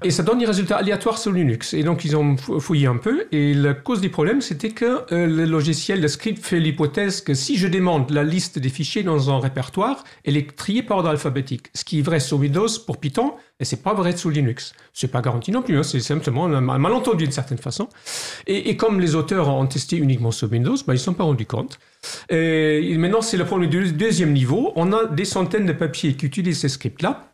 et 0.03 0.11
ça 0.11 0.23
donne 0.23 0.38
des 0.38 0.47
résultats 0.47 0.77
aléatoires 0.77 1.18
sur 1.18 1.33
Linux. 1.33 1.75
Et 1.75 1.83
donc 1.83 2.05
ils 2.05 2.16
ont 2.16 2.37
fouillé 2.37 2.87
un 2.87 2.97
peu, 2.97 3.27
et 3.33 3.55
la 3.55 3.75
cause 3.75 4.01
du 4.01 4.11
problème 4.11 4.40
c'était 4.40 4.71
que 4.71 5.03
euh, 5.12 5.27
le 5.27 5.44
logiciel, 5.44 6.01
le 6.01 6.09
script 6.09 6.44
fait 6.44 6.59
l'hypothèse 6.59 7.21
que 7.21 7.35
si 7.35 7.57
je 7.57 7.68
demande 7.68 8.11
la 8.11 8.25
liste 8.25 8.59
des 8.59 8.68
fichiers 8.68 9.03
dans 9.03 9.31
un 9.31 9.38
répertoire, 9.38 10.05
elle 10.25 10.37
est 10.37 10.57
triée 10.57 10.83
par 10.83 10.99
ordre 10.99 11.11
alphabétique. 11.11 11.68
Ce 11.75 11.85
qui 11.85 12.01
est 12.01 12.03
vrai 12.03 12.21
sur 12.21 12.38
Windows 12.38 12.68
pour 12.87 12.99
Python, 12.99 13.35
et 13.61 13.64
c'est 13.64 13.83
pas 13.83 13.92
vrai 13.92 14.16
sous 14.16 14.31
Linux. 14.31 14.73
C'est 14.92 15.09
pas 15.09 15.21
garanti 15.21 15.51
non 15.51 15.62
plus, 15.62 15.79
hein, 15.79 15.83
c'est 15.83 16.01
simplement 16.01 16.47
un 16.47 16.61
malentendu 16.61 17.25
d'une 17.25 17.33
certaine 17.33 17.59
façon. 17.59 17.88
Et, 18.47 18.77
comme 18.77 19.01
les 19.01 19.16
auteurs 19.16 19.49
ont 19.49 19.66
testé 19.66 19.97
uniquement 19.97 20.31
sur 20.31 20.51
Windows, 20.51 20.77
bah, 20.87 20.94
ils 20.94 20.99
ne 20.99 21.03
sont 21.03 21.14
pas 21.14 21.25
rendus 21.25 21.47
compte. 21.47 21.79
Maintenant, 22.31 23.21
c'est 23.21 23.37
le 23.37 23.44
problème 23.44 23.68
du 23.71 23.92
deuxième 23.92 24.33
niveau. 24.33 24.73
On 24.77 24.92
a 24.92 25.07
des 25.07 25.25
centaines 25.25 25.66
de 25.66 25.73
papiers 25.73 26.14
qui 26.14 26.27
utilisent 26.27 26.61
ces 26.61 26.68
scripts-là. 26.68 27.33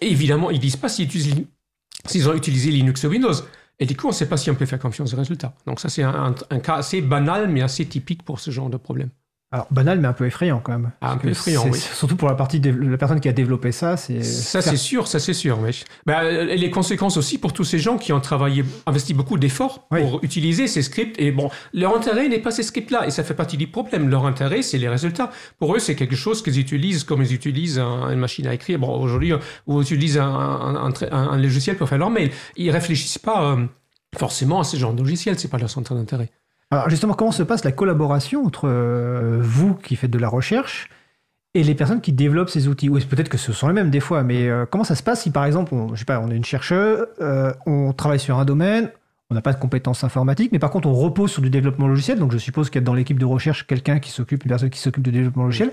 Et 0.00 0.10
évidemment, 0.10 0.50
ils 0.50 0.58
disent 0.58 0.76
pas 0.76 0.88
s'ils 0.88 2.28
ont 2.28 2.34
utilisé 2.34 2.70
Linux 2.70 3.04
ou 3.04 3.08
Windows. 3.08 3.32
Et 3.78 3.86
du 3.86 3.96
coup, 3.96 4.06
on 4.06 4.10
ne 4.10 4.14
sait 4.14 4.28
pas 4.28 4.36
si 4.36 4.50
on 4.50 4.54
peut 4.54 4.66
faire 4.66 4.78
confiance 4.78 5.14
aux 5.14 5.16
résultats. 5.16 5.54
Donc 5.66 5.80
ça, 5.80 5.88
c'est 5.88 6.02
un, 6.02 6.34
cas 6.62 6.74
assez 6.74 7.00
banal, 7.00 7.48
mais 7.48 7.62
assez 7.62 7.86
typique 7.86 8.22
pour 8.22 8.38
ce 8.38 8.50
genre 8.50 8.68
de 8.68 8.76
problème. 8.76 9.08
Alors 9.54 9.68
banal, 9.70 10.00
mais 10.00 10.08
un 10.08 10.12
peu 10.12 10.26
effrayant 10.26 10.58
quand 10.58 10.72
même. 10.72 10.90
Ah, 11.00 11.12
un 11.12 11.16
peu 11.16 11.28
effrayant, 11.28 11.64
oui. 11.70 11.78
Surtout 11.78 12.16
pour 12.16 12.26
la 12.26 12.34
partie 12.34 12.58
de 12.58 12.70
la 12.70 12.96
personne 12.96 13.20
qui 13.20 13.28
a 13.28 13.32
développé 13.32 13.70
ça, 13.70 13.96
c'est. 13.96 14.24
Ça 14.24 14.60
c'est 14.60 14.76
sûr, 14.76 15.06
ça 15.06 15.20
c'est 15.20 15.32
sûr. 15.32 15.60
Mais 15.60 15.70
bah, 16.04 16.24
les 16.24 16.70
conséquences 16.70 17.16
aussi 17.16 17.38
pour 17.38 17.52
tous 17.52 17.62
ces 17.62 17.78
gens 17.78 17.96
qui 17.96 18.12
ont 18.12 18.18
travaillé, 18.18 18.64
investi 18.86 19.14
beaucoup 19.14 19.38
d'efforts 19.38 19.86
pour 19.86 20.24
utiliser 20.24 20.66
ces 20.66 20.82
scripts. 20.82 21.14
Et 21.20 21.30
bon, 21.30 21.50
leur 21.72 21.96
intérêt 21.96 22.28
n'est 22.28 22.40
pas 22.40 22.50
ces 22.50 22.64
scripts-là, 22.64 23.06
et 23.06 23.12
ça 23.12 23.22
fait 23.22 23.34
partie 23.34 23.56
du 23.56 23.68
problème. 23.68 24.08
Leur 24.08 24.26
intérêt, 24.26 24.62
c'est 24.62 24.78
les 24.78 24.88
résultats. 24.88 25.30
Pour 25.60 25.76
eux, 25.76 25.78
c'est 25.78 25.94
quelque 25.94 26.16
chose 26.16 26.42
qu'ils 26.42 26.58
utilisent 26.58 27.04
comme 27.04 27.22
ils 27.22 27.32
utilisent 27.32 27.78
une 27.78 28.18
machine 28.18 28.48
à 28.48 28.54
écrire. 28.54 28.80
Bon, 28.80 29.00
aujourd'hui, 29.00 29.34
ou 29.68 29.80
utilisent 29.80 30.18
un, 30.18 30.92
un, 31.12 31.36
logiciel 31.38 31.76
pour 31.76 31.88
faire 31.88 31.98
leur 31.98 32.10
mail. 32.10 32.32
Ils 32.56 32.72
réfléchissent 32.72 33.18
pas 33.18 33.52
euh, 33.52 33.66
forcément 34.18 34.58
à 34.58 34.64
ce 34.64 34.76
genre 34.76 34.94
de 34.94 35.02
logiciel. 35.02 35.38
C'est 35.38 35.46
pas 35.46 35.58
leur 35.58 35.70
centre 35.70 35.94
d'intérêt. 35.94 36.32
Alors 36.70 36.90
justement, 36.90 37.14
comment 37.14 37.32
se 37.32 37.42
passe 37.42 37.64
la 37.64 37.72
collaboration 37.72 38.44
entre 38.44 38.68
euh, 38.68 39.38
vous 39.40 39.74
qui 39.74 39.96
faites 39.96 40.10
de 40.10 40.18
la 40.18 40.28
recherche 40.28 40.88
et 41.54 41.62
les 41.62 41.74
personnes 41.74 42.00
qui 42.00 42.12
développent 42.12 42.50
ces 42.50 42.68
outils? 42.68 42.88
Ou 42.88 42.98
peut-être 42.98 43.28
que 43.28 43.38
ce 43.38 43.52
sont 43.52 43.68
les 43.68 43.74
mêmes 43.74 43.90
des 43.90 44.00
fois, 44.00 44.22
mais 44.22 44.48
euh, 44.48 44.66
comment 44.68 44.84
ça 44.84 44.94
se 44.94 45.02
passe 45.02 45.22
si 45.22 45.30
par 45.30 45.44
exemple, 45.44 45.74
on, 45.74 45.94
je 45.94 46.00
sais 46.00 46.04
pas, 46.04 46.20
on 46.20 46.30
est 46.30 46.36
une 46.36 46.44
chercheuse, 46.44 47.06
euh, 47.20 47.52
on 47.66 47.92
travaille 47.92 48.18
sur 48.18 48.38
un 48.38 48.44
domaine, 48.44 48.90
on 49.30 49.34
n'a 49.34 49.42
pas 49.42 49.52
de 49.52 49.58
compétences 49.58 50.04
informatiques, 50.04 50.52
mais 50.52 50.58
par 50.58 50.70
contre 50.70 50.88
on 50.88 50.94
repose 50.94 51.30
sur 51.30 51.42
du 51.42 51.50
développement 51.50 51.86
logiciel, 51.86 52.18
donc 52.18 52.32
je 52.32 52.38
suppose 52.38 52.70
qu'il 52.70 52.80
y 52.80 52.84
a 52.84 52.86
dans 52.86 52.94
l'équipe 52.94 53.18
de 53.18 53.24
recherche 53.24 53.66
quelqu'un 53.66 54.00
qui 54.00 54.10
s'occupe, 54.10 54.44
une 54.44 54.48
personne 54.48 54.70
qui 54.70 54.80
s'occupe 54.80 55.04
du 55.04 55.12
développement 55.12 55.44
logiciel. 55.44 55.70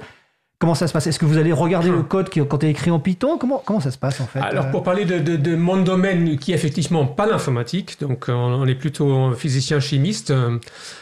Comment 0.61 0.75
ça 0.75 0.87
se 0.87 0.93
passe? 0.93 1.07
Est-ce 1.07 1.17
que 1.17 1.25
vous 1.25 1.39
allez 1.39 1.51
regarder 1.51 1.89
le 1.89 2.03
code 2.03 2.29
qui, 2.29 2.39
quand 2.45 2.61
il 2.61 2.67
est 2.67 2.69
écrit 2.69 2.91
en 2.91 2.99
Python? 2.99 3.39
Comment, 3.39 3.63
comment 3.65 3.79
ça 3.79 3.89
se 3.89 3.97
passe 3.97 4.21
en 4.21 4.27
fait? 4.27 4.37
Alors 4.37 4.69
pour 4.69 4.83
parler 4.83 5.05
de, 5.05 5.17
de, 5.17 5.55
mon 5.55 5.81
domaine 5.81 6.37
qui 6.37 6.51
est 6.51 6.55
effectivement 6.55 7.07
pas 7.07 7.25
l'informatique, 7.25 7.97
donc 7.99 8.25
on, 8.29 8.67
est 8.67 8.75
plutôt 8.75 9.33
physicien 9.33 9.79
chimiste, 9.79 10.29
euh, 10.29 10.59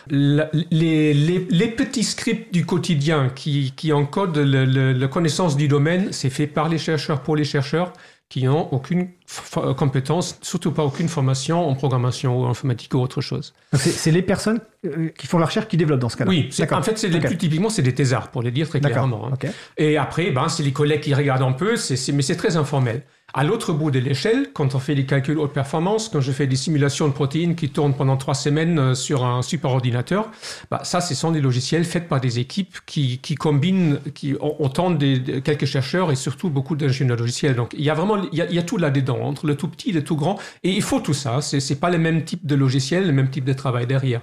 les, 0.10 0.46
les, 0.72 1.46
les, 1.50 1.68
petits 1.68 2.06
scripts 2.06 2.54
du 2.54 2.66
quotidien 2.66 3.28
qui, 3.36 3.74
qui 3.76 3.92
encodent 3.92 4.38
la 4.38 5.08
connaissance 5.10 5.58
du 5.58 5.68
domaine, 5.68 6.14
c'est 6.14 6.30
fait 6.30 6.48
par 6.48 6.70
les 6.70 6.78
chercheurs 6.78 7.20
pour 7.20 7.36
les 7.36 7.44
chercheurs 7.44 7.92
qui 8.30 8.44
n'ont 8.44 8.70
aucune 8.72 9.10
euh, 9.58 9.74
compétence, 9.74 10.38
surtout 10.44 10.72
pas 10.72 10.84
aucune 10.84 11.10
formation 11.10 11.68
en 11.68 11.74
programmation 11.74 12.40
ou 12.40 12.46
en 12.46 12.52
informatique 12.52 12.94
ou 12.94 13.00
autre 13.00 13.22
chose. 13.22 13.56
C'est 13.74 14.12
les 14.12 14.22
personnes 14.22 14.62
euh, 14.86 15.10
qui 15.18 15.26
font 15.26 15.40
la 15.40 15.48
recherche 15.48 15.68
qui 15.68 15.78
développent 15.78 16.00
dans 16.00 16.10
ce 16.10 16.18
cas-là. 16.18 16.30
Oui, 16.30 16.50
en 16.72 16.84
fait, 16.84 16.98
c'est 16.98 17.10
plus 17.10 17.38
typiquement, 17.38 17.70
c'est 17.70 17.82
des 17.82 17.96
thésards, 17.96 18.30
pour 18.30 18.44
les 18.44 18.52
dire 18.52 18.70
très 18.70 18.80
clairement. 18.80 19.30
Hein. 19.34 19.50
Et 19.78 19.98
après, 19.98 20.30
ben, 20.30 20.48
c'est 20.48 20.62
les 20.62 20.72
collègues 20.72 21.02
qui 21.02 21.14
regardent 21.16 21.42
un 21.42 21.54
peu, 21.54 21.76
mais 22.14 22.22
c'est 22.22 22.36
très 22.36 22.56
informel. 22.56 23.04
À 23.34 23.44
l'autre 23.44 23.74
bout 23.74 23.92
de 23.92 24.00
l'échelle, 24.00 24.50
quand 24.54 24.76
on 24.76 24.80
fait 24.80 24.96
des 24.96 25.06
calculs 25.06 25.38
haute 25.38 25.54
performance, 25.54 26.10
quand 26.10 26.22
je 26.22 26.32
fais 26.32 26.48
des 26.48 26.56
simulations 26.56 27.08
de 27.08 27.14
protéines 27.14 27.56
qui 27.56 27.70
tournent 27.70 27.94
pendant 27.94 28.18
trois 28.18 28.34
semaines 28.34 28.80
euh, 28.80 28.96
sur 28.96 29.24
un 29.24 29.42
superordinateur, 29.42 30.32
bah 30.72 30.82
ça, 30.84 31.00
ce 31.00 31.14
sont 31.14 31.32
des 31.32 31.42
logiciels 31.42 31.86
faits 31.86 32.08
par 32.08 32.22
des 32.22 32.40
équipes 32.40 32.78
qui, 32.86 33.20
qui 33.20 33.36
combinent, 33.36 34.00
qui 34.16 34.36
ont, 34.40 34.92
de, 34.92 35.40
quelques 35.40 35.66
chercheurs 35.66 36.12
et 36.12 36.16
surtout 36.16 36.50
beaucoup 36.50 36.76
d'ingénieurs 36.76 37.18
logiciels. 37.18 37.56
Donc, 37.56 37.74
il 37.78 37.84
y 37.84 37.90
a 37.90 37.94
vraiment, 37.94 38.18
il 38.32 38.38
y 38.38 38.42
a, 38.42 38.46
il 38.46 38.56
y 38.56 38.60
a 38.60 38.64
tout 38.64 38.78
là-dedans, 38.78 39.20
entre 39.22 39.46
le 39.46 39.56
tout 39.56 39.68
petit 39.68 39.90
et 39.90 39.94
le 39.94 40.04
tout 40.04 40.16
grand. 40.16 40.40
Et 40.64 40.72
il 40.72 40.82
faut 40.82 41.00
tout 41.00 41.14
ça. 41.14 41.42
C'est, 41.42 41.60
c'est 41.60 41.80
pas 41.80 41.90
le 41.90 41.98
même 41.98 42.24
type 42.24 42.46
de 42.46 42.56
logiciel, 42.56 43.06
le 43.06 43.14
même 43.14 43.30
type 43.30 43.46
de 43.46 43.54
travail 43.54 43.86
derrière. 43.86 44.22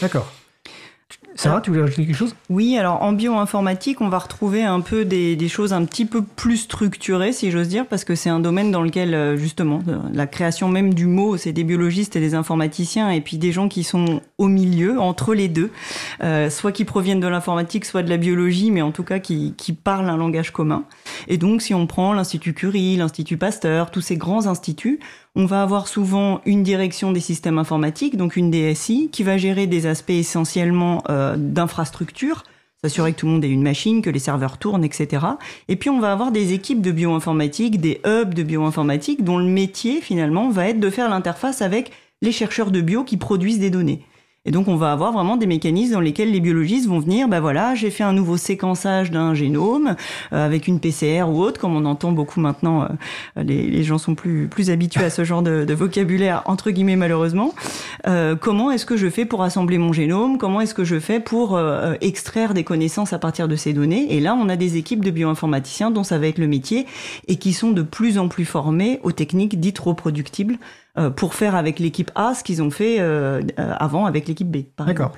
D'accord. 0.00 0.32
Sarah, 1.38 1.60
tu 1.60 1.70
voulais 1.70 1.82
rajouter 1.82 2.04
quelque 2.04 2.16
chose? 2.16 2.34
Oui, 2.50 2.76
alors 2.76 3.00
en 3.00 3.12
bioinformatique, 3.12 4.00
on 4.00 4.08
va 4.08 4.18
retrouver 4.18 4.64
un 4.64 4.80
peu 4.80 5.04
des, 5.04 5.48
choses 5.48 5.72
un 5.72 5.84
petit 5.84 6.04
peu 6.04 6.20
plus 6.20 6.56
structurées, 6.56 7.30
si 7.30 7.52
j'ose 7.52 7.68
dire, 7.68 7.86
parce 7.86 8.02
que 8.02 8.16
c'est 8.16 8.28
un 8.28 8.40
domaine 8.40 8.72
dans 8.72 8.82
lequel, 8.82 9.14
euh, 9.14 9.36
justement, 9.36 9.80
euh, 9.86 9.98
la 10.12 10.26
création 10.26 10.66
même 10.66 10.94
du 10.94 11.06
mot, 11.06 11.36
c'est 11.36 11.52
des 11.52 11.62
biologistes 11.62 12.16
et 12.16 12.20
des 12.20 12.34
informaticiens, 12.34 13.10
et 13.10 13.20
puis 13.20 13.38
des 13.38 13.52
gens 13.52 13.68
qui 13.68 13.84
sont 13.84 14.20
au 14.36 14.48
milieu, 14.48 14.98
entre 14.98 15.32
les 15.32 15.46
deux, 15.46 15.70
euh, 16.24 16.50
soit 16.50 16.72
qui 16.72 16.84
proviennent 16.84 17.20
de 17.20 17.28
l'informatique, 17.28 17.84
soit 17.84 18.02
de 18.02 18.10
la 18.10 18.16
biologie, 18.16 18.72
mais 18.72 18.82
en 18.82 18.90
tout 18.90 19.04
cas 19.04 19.20
qui, 19.20 19.54
qui 19.56 19.72
parlent 19.72 20.10
un 20.10 20.16
langage 20.16 20.50
commun. 20.50 20.86
Et 21.28 21.38
donc, 21.38 21.62
si 21.62 21.72
on 21.72 21.86
prend 21.86 22.14
l'Institut 22.14 22.52
Curie, 22.52 22.96
l'Institut 22.96 23.36
Pasteur, 23.36 23.92
tous 23.92 24.00
ces 24.00 24.16
grands 24.16 24.48
instituts, 24.48 24.98
on 25.38 25.46
va 25.46 25.62
avoir 25.62 25.86
souvent 25.86 26.40
une 26.46 26.64
direction 26.64 27.12
des 27.12 27.20
systèmes 27.20 27.58
informatiques, 27.58 28.16
donc 28.16 28.34
une 28.34 28.50
DSI, 28.50 29.08
qui 29.12 29.22
va 29.22 29.38
gérer 29.38 29.68
des 29.68 29.86
aspects 29.86 30.10
essentiellement 30.10 31.04
euh, 31.08 31.36
d'infrastructure, 31.38 32.42
s'assurer 32.82 33.12
que 33.12 33.20
tout 33.20 33.26
le 33.26 33.32
monde 33.32 33.44
ait 33.44 33.50
une 33.50 33.62
machine, 33.62 34.02
que 34.02 34.10
les 34.10 34.18
serveurs 34.18 34.58
tournent, 34.58 34.82
etc. 34.82 35.24
Et 35.68 35.76
puis 35.76 35.90
on 35.90 36.00
va 36.00 36.10
avoir 36.10 36.32
des 36.32 36.54
équipes 36.54 36.82
de 36.82 36.90
bioinformatique, 36.90 37.80
des 37.80 38.00
hubs 38.04 38.34
de 38.34 38.42
bioinformatique, 38.42 39.22
dont 39.22 39.38
le 39.38 39.44
métier 39.44 40.00
finalement 40.00 40.50
va 40.50 40.68
être 40.68 40.80
de 40.80 40.90
faire 40.90 41.08
l'interface 41.08 41.62
avec 41.62 41.92
les 42.20 42.32
chercheurs 42.32 42.72
de 42.72 42.80
bio 42.80 43.04
qui 43.04 43.16
produisent 43.16 43.60
des 43.60 43.70
données. 43.70 44.02
Et 44.44 44.50
donc, 44.50 44.68
on 44.68 44.76
va 44.76 44.92
avoir 44.92 45.12
vraiment 45.12 45.36
des 45.36 45.46
mécanismes 45.46 45.92
dans 45.92 46.00
lesquels 46.00 46.30
les 46.30 46.40
biologistes 46.40 46.88
vont 46.88 47.00
venir, 47.00 47.28
ben 47.28 47.40
voilà, 47.40 47.74
j'ai 47.74 47.90
fait 47.90 48.04
un 48.04 48.12
nouveau 48.12 48.36
séquençage 48.36 49.10
d'un 49.10 49.34
génome 49.34 49.96
euh, 50.32 50.46
avec 50.46 50.68
une 50.68 50.78
PCR 50.78 51.24
ou 51.28 51.42
autre, 51.42 51.60
comme 51.60 51.76
on 51.76 51.84
entend 51.84 52.12
beaucoup 52.12 52.40
maintenant. 52.40 52.84
Euh, 53.36 53.42
les, 53.42 53.82
gens 53.82 53.98
sont 53.98 54.14
plus, 54.14 54.46
plus 54.46 54.70
habitués 54.70 55.04
à 55.04 55.10
ce 55.10 55.24
genre 55.24 55.42
de, 55.42 55.74
vocabulaire, 55.74 56.42
entre 56.46 56.70
guillemets, 56.70 56.96
malheureusement. 56.96 57.52
Euh, 58.06 58.36
comment 58.36 58.70
est-ce 58.70 58.86
que 58.86 58.96
je 58.96 59.10
fais 59.10 59.24
pour 59.24 59.42
assembler 59.42 59.76
mon 59.76 59.92
génome? 59.92 60.38
Comment 60.38 60.60
est-ce 60.60 60.74
que 60.74 60.84
je 60.84 61.00
fais 61.00 61.20
pour 61.20 61.60
extraire 62.00 62.54
des 62.54 62.64
connaissances 62.64 63.12
à 63.12 63.18
partir 63.18 63.48
de 63.48 63.56
ces 63.56 63.72
données? 63.72 64.14
Et 64.14 64.20
là, 64.20 64.34
on 64.34 64.48
a 64.48 64.56
des 64.56 64.76
équipes 64.76 65.04
de 65.04 65.10
bioinformaticiens 65.10 65.90
dont 65.90 66.04
ça 66.04 66.16
va 66.16 66.28
être 66.28 66.38
le 66.38 66.46
métier 66.46 66.86
et 67.26 67.36
qui 67.36 67.52
sont 67.52 67.72
de 67.72 67.82
plus 67.82 68.18
en 68.18 68.28
plus 68.28 68.44
formés 68.44 69.00
aux 69.02 69.12
techniques 69.12 69.58
dites 69.60 69.80
reproductibles 69.80 70.58
pour 71.10 71.34
faire 71.34 71.54
avec 71.54 71.78
l'équipe 71.78 72.10
A 72.14 72.34
ce 72.34 72.42
qu'ils 72.44 72.62
ont 72.62 72.70
fait 72.70 73.00
euh, 73.00 73.40
euh, 73.58 73.74
avant 73.78 74.06
avec 74.06 74.28
l'équipe 74.28 74.50
B. 74.50 74.64
D'accord. 74.84 75.12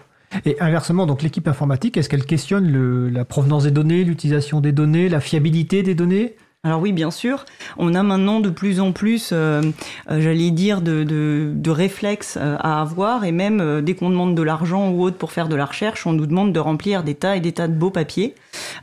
Et 0.44 0.60
inversement, 0.60 1.06
donc 1.06 1.22
l'équipe 1.22 1.48
informatique, 1.48 1.96
est-ce 1.96 2.08
qu'elle 2.08 2.24
questionne 2.24 3.08
la 3.08 3.24
provenance 3.24 3.64
des 3.64 3.72
données, 3.72 4.04
l'utilisation 4.04 4.60
des 4.60 4.70
données, 4.70 5.08
la 5.08 5.20
fiabilité 5.20 5.82
des 5.82 5.96
données? 5.96 6.36
Alors 6.62 6.82
oui, 6.82 6.92
bien 6.92 7.11
sûr. 7.11 7.46
On 7.78 7.94
a 7.94 8.02
maintenant 8.02 8.38
de 8.38 8.50
plus 8.50 8.80
en 8.80 8.92
plus, 8.92 9.30
euh, 9.32 9.62
euh, 10.11 10.20
j'allais 10.20 10.50
dire, 10.50 10.82
de, 10.82 11.70
réflexes 11.70 12.36
euh, 12.38 12.58
à 12.61 12.82
avoir. 12.82 13.24
Et 13.24 13.32
même 13.32 13.80
dès 13.80 13.94
qu'on 13.94 14.11
demande 14.11 14.34
de 14.34 14.42
l'argent 14.42 14.90
ou 14.90 15.02
autre 15.02 15.16
pour 15.16 15.32
faire 15.32 15.48
de 15.48 15.56
la 15.56 15.64
recherche, 15.64 16.06
on 16.06 16.12
nous 16.12 16.26
demande 16.26 16.52
de 16.52 16.61
remplir 16.61 17.02
des 17.02 17.14
tas 17.14 17.36
et 17.36 17.40
des 17.40 17.52
tas 17.52 17.66
de 17.66 17.72
beaux 17.72 17.90
papiers. 17.90 18.34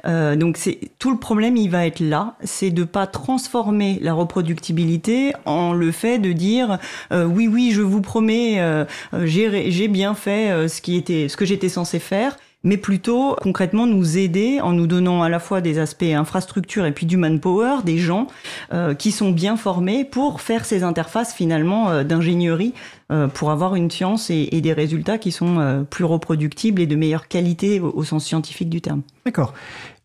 donc 0.03 0.57
c'est 0.57 0.79
tout 0.97 1.11
le 1.11 1.19
problème, 1.19 1.55
il 1.55 1.69
va 1.69 1.85
être 1.85 1.99
là. 1.99 2.33
C'est 2.43 2.71
de 2.71 2.83
pas 2.83 3.05
transformer 3.05 3.99
la 4.01 4.13
reproductibilité 4.13 5.33
en 5.45 5.73
le 5.73 5.91
fait 5.91 6.17
de 6.17 6.31
dire 6.31 6.79
oui, 7.11 7.47
oui, 7.47 7.71
je 7.73 7.81
vous 7.83 8.01
promets, 8.01 8.85
j'ai 9.25 9.87
bien 9.87 10.15
fait 10.15 10.67
ce 10.67 10.81
qui 10.81 10.95
était, 10.95 11.29
ce 11.29 11.37
que 11.37 11.45
j'étais 11.45 11.69
censé 11.69 11.99
faire 11.99 12.37
mais 12.63 12.77
plutôt 12.77 13.35
concrètement 13.41 13.85
nous 13.85 14.17
aider 14.17 14.59
en 14.61 14.73
nous 14.73 14.87
donnant 14.87 15.21
à 15.21 15.29
la 15.29 15.39
fois 15.39 15.61
des 15.61 15.79
aspects 15.79 16.03
infrastructure 16.03 16.85
et 16.85 16.91
puis 16.91 17.05
du 17.05 17.15
manpower, 17.15 17.83
des 17.85 17.97
gens 17.97 18.27
euh, 18.73 18.93
qui 18.93 19.11
sont 19.11 19.31
bien 19.31 19.57
formés 19.57 20.03
pour 20.03 20.41
faire 20.41 20.65
ces 20.65 20.83
interfaces 20.83 21.33
finalement 21.33 21.89
euh, 21.89 22.03
d'ingénierie 22.03 22.73
euh, 23.11 23.27
pour 23.27 23.51
avoir 23.51 23.75
une 23.75 23.91
science 23.91 24.29
et, 24.29 24.49
des 24.57 24.73
résultats 24.73 25.17
qui 25.17 25.31
sont 25.31 25.85
plus 25.89 26.03
reproductibles 26.03 26.81
et 26.81 26.87
de 26.87 26.95
meilleure 26.95 27.27
qualité 27.27 27.79
au, 27.79 28.03
sens 28.03 28.25
scientifique 28.25 28.69
du 28.69 28.81
terme. 28.81 29.01
D'accord. 29.23 29.53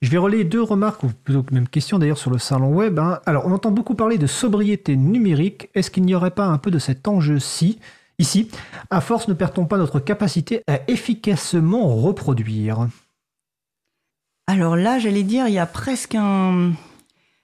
Je 0.02 0.10
vais 0.10 0.18
relayer 0.18 0.44
deux 0.44 0.62
remarques, 0.62 1.02
ou 1.04 1.08
plutôt 1.24 1.44
même 1.52 1.68
question 1.68 1.98
d'ailleurs 1.98 2.18
sur 2.18 2.30
le 2.30 2.38
salon 2.38 2.68
web. 2.74 2.98
Hein. 2.98 3.20
Alors, 3.24 3.46
on 3.46 3.52
entend 3.52 3.70
beaucoup 3.70 3.94
parler 3.94 4.18
de 4.18 4.26
sobriété 4.26 4.94
numérique. 4.94 5.70
Est-ce 5.74 5.90
qu'il 5.90 6.04
n'y 6.04 6.14
aurait 6.14 6.32
pas 6.32 6.44
un 6.44 6.58
peu 6.58 6.70
de 6.70 6.78
cet 6.78 7.08
enjeu-ci? 7.08 7.78
Ici, 8.18 8.48
à 8.90 9.00
force, 9.00 9.28
ne 9.28 9.34
perd-on 9.34 9.66
pas 9.66 9.78
notre 9.78 10.00
capacité 10.00 10.62
à 10.66 10.80
efficacement 10.88 11.96
reproduire 11.96 12.88
Alors 14.46 14.76
là, 14.76 14.98
j'allais 14.98 15.22
dire, 15.22 15.48
il 15.48 15.54
y 15.54 15.58
a 15.58 15.66
presque 15.66 16.14
un... 16.14 16.72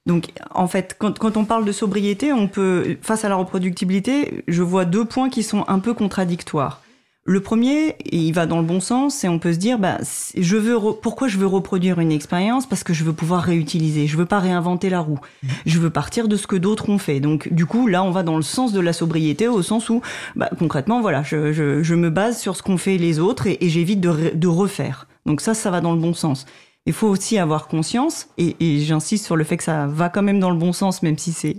Donc, 0.06 0.32
en 0.54 0.66
fait, 0.66 0.96
quand, 0.98 1.36
on 1.36 1.44
parle 1.44 1.66
de 1.66 1.72
sobriété, 1.72 2.32
on 2.32 2.48
peut, 2.48 2.96
face 3.02 3.24
à 3.24 3.28
la 3.28 3.36
reproductibilité, 3.36 4.42
je 4.48 4.62
vois 4.62 4.86
deux 4.86 5.04
points 5.04 5.28
qui 5.28 5.42
sont 5.42 5.64
un 5.68 5.80
peu 5.80 5.92
contradictoires. 5.92 6.80
Le 7.28 7.40
premier, 7.40 7.96
il 8.10 8.32
va 8.32 8.46
dans 8.46 8.56
le 8.56 8.64
bon 8.64 8.80
sens, 8.80 9.22
et 9.22 9.28
on 9.28 9.38
peut 9.38 9.52
se 9.52 9.58
dire, 9.58 9.78
bah, 9.78 9.98
je 10.34 10.56
veux 10.56 10.78
pourquoi 11.02 11.28
je 11.28 11.36
veux 11.36 11.46
reproduire 11.46 12.00
une 12.00 12.10
expérience? 12.10 12.66
Parce 12.66 12.82
que 12.82 12.94
je 12.94 13.04
veux 13.04 13.12
pouvoir 13.12 13.42
réutiliser. 13.42 14.06
Je 14.06 14.16
veux 14.16 14.24
pas 14.24 14.38
réinventer 14.38 14.88
la 14.88 15.00
roue. 15.00 15.20
Je 15.66 15.78
veux 15.78 15.90
partir 15.90 16.26
de 16.26 16.36
ce 16.36 16.46
que 16.46 16.56
d'autres 16.56 16.88
ont 16.88 16.96
fait. 16.96 17.20
Donc, 17.20 17.52
du 17.52 17.66
coup, 17.66 17.86
là, 17.86 18.02
on 18.02 18.10
va 18.12 18.22
dans 18.22 18.36
le 18.36 18.42
sens 18.42 18.72
de 18.72 18.80
la 18.80 18.94
sobriété, 18.94 19.46
au 19.46 19.60
sens 19.60 19.90
où, 19.90 20.00
bah, 20.36 20.48
concrètement, 20.58 21.02
voilà, 21.02 21.22
je, 21.22 21.52
je, 21.52 21.94
me 21.94 22.08
base 22.08 22.40
sur 22.40 22.56
ce 22.56 22.62
qu'ont 22.62 22.78
fait 22.78 22.96
les 22.96 23.18
autres 23.18 23.46
et, 23.46 23.58
j'évite 23.60 24.00
de, 24.00 24.30
de 24.34 24.48
refaire. 24.48 25.06
Donc 25.26 25.42
ça, 25.42 25.52
ça 25.52 25.70
va 25.70 25.82
dans 25.82 25.92
le 25.92 26.00
bon 26.00 26.14
sens. 26.14 26.46
Il 26.86 26.94
faut 26.94 27.08
aussi 27.08 27.36
avoir 27.36 27.68
conscience, 27.68 28.28
et, 28.38 28.56
et 28.60 28.78
j'insiste 28.78 29.26
sur 29.26 29.36
le 29.36 29.44
fait 29.44 29.58
que 29.58 29.64
ça 29.64 29.86
va 29.86 30.08
quand 30.08 30.22
même 30.22 30.40
dans 30.40 30.50
le 30.50 30.56
bon 30.56 30.72
sens, 30.72 31.02
même 31.02 31.18
si 31.18 31.32
c'est, 31.32 31.58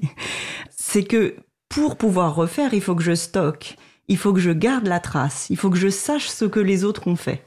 c'est 0.72 1.04
que 1.04 1.36
pour 1.70 1.96
pouvoir 1.96 2.34
refaire, 2.34 2.74
il 2.74 2.82
faut 2.82 2.96
que 2.96 3.04
je 3.04 3.14
stocke 3.14 3.78
il 4.10 4.18
faut 4.18 4.34
que 4.34 4.40
je 4.40 4.52
garde 4.52 4.88
la 4.88 5.00
trace, 5.00 5.48
il 5.50 5.56
faut 5.56 5.70
que 5.70 5.78
je 5.78 5.90
sache 5.90 6.28
ce 6.28 6.46
que 6.46 6.60
les 6.60 6.84
autres 6.84 7.08
ont 7.08 7.16
fait. 7.16 7.44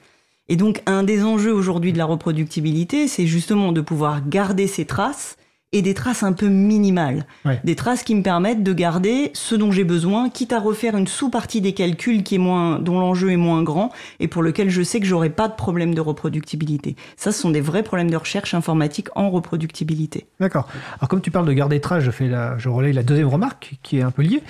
Et 0.48 0.56
donc 0.56 0.82
un 0.86 1.02
des 1.02 1.22
enjeux 1.22 1.52
aujourd'hui 1.52 1.92
de 1.92 1.98
la 1.98 2.04
reproductibilité, 2.04 3.08
c'est 3.08 3.26
justement 3.26 3.72
de 3.72 3.80
pouvoir 3.80 4.26
garder 4.26 4.66
ces 4.66 4.86
traces 4.86 5.36
et 5.74 5.80
des 5.80 5.94
traces 5.94 6.22
un 6.22 6.34
peu 6.34 6.48
minimales. 6.48 7.26
Des 7.64 7.76
traces 7.76 8.02
qui 8.02 8.14
me 8.14 8.22
permettent 8.22 8.62
de 8.62 8.74
garder 8.74 9.30
ce 9.32 9.54
dont 9.54 9.72
j'ai 9.72 9.84
besoin, 9.84 10.28
quitte 10.28 10.52
à 10.52 10.60
refaire 10.60 10.96
une 10.96 11.06
sous-partie 11.06 11.62
des 11.62 11.72
calculs 11.72 12.22
qui 12.22 12.34
est 12.34 12.38
moins, 12.38 12.78
dont 12.78 13.00
l'enjeu 13.00 13.30
est 13.30 13.38
moins 13.38 13.62
grand 13.62 13.90
et 14.20 14.28
pour 14.28 14.42
lequel 14.42 14.68
je 14.68 14.82
sais 14.82 15.00
que 15.00 15.06
j'aurai 15.06 15.30
pas 15.30 15.48
de 15.48 15.54
problème 15.54 15.94
de 15.94 16.02
reproductibilité. 16.02 16.94
Ça, 17.16 17.32
ce 17.32 17.40
sont 17.40 17.50
des 17.50 17.62
vrais 17.62 17.82
problèmes 17.82 18.10
de 18.10 18.16
recherche 18.16 18.52
informatique 18.52 19.08
en 19.14 19.30
reproductibilité. 19.30 20.26
D'accord. 20.40 20.68
Alors 20.98 21.08
comme 21.08 21.22
tu 21.22 21.30
parles 21.30 21.46
de 21.46 21.54
garder 21.54 21.80
traces, 21.80 22.04
je, 22.04 22.10
fais 22.10 22.28
la, 22.28 22.58
je 22.58 22.68
relaye 22.68 22.92
la 22.92 23.02
deuxième 23.02 23.28
remarque 23.28 23.76
qui 23.82 23.96
est 23.96 24.02
un 24.02 24.10
peu 24.10 24.22
liée. 24.22 24.42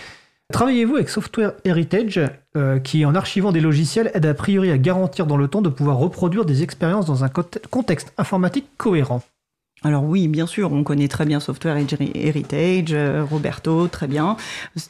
Travaillez-vous 0.53 0.97
avec 0.97 1.09
Software 1.09 1.55
Heritage, 1.65 2.21
euh, 2.57 2.79
qui 2.79 3.07
en 3.07 3.15
archivant 3.15 3.53
des 3.53 3.61
logiciels 3.61 4.11
aide 4.13 4.27
a 4.27 4.35
priori 4.35 4.71
à 4.71 4.77
garantir 4.77 5.27
dans 5.27 5.39
le 5.39 5.49
temps 5.49 5.63
de 5.63 5.71
pouvoir 5.71 5.97
reproduire 5.97 6.45
des 6.45 6.63
expériences 6.63 7.07
dans 7.07 7.25
un 7.25 7.31
contexte 7.71 8.13
informatique 8.19 8.67
cohérent? 8.77 9.23
Alors 9.85 10.05
oui, 10.05 10.29
bien 10.29 10.47
sûr, 10.47 10.73
on 10.73 10.85
connaît 10.85 11.09
très 11.09 11.25
bien 11.25 11.41
Software 11.41 11.77
Heritage, 12.15 12.93
euh, 12.93 13.25
Roberto, 13.29 13.89
très 13.89 14.07
bien. 14.07 14.37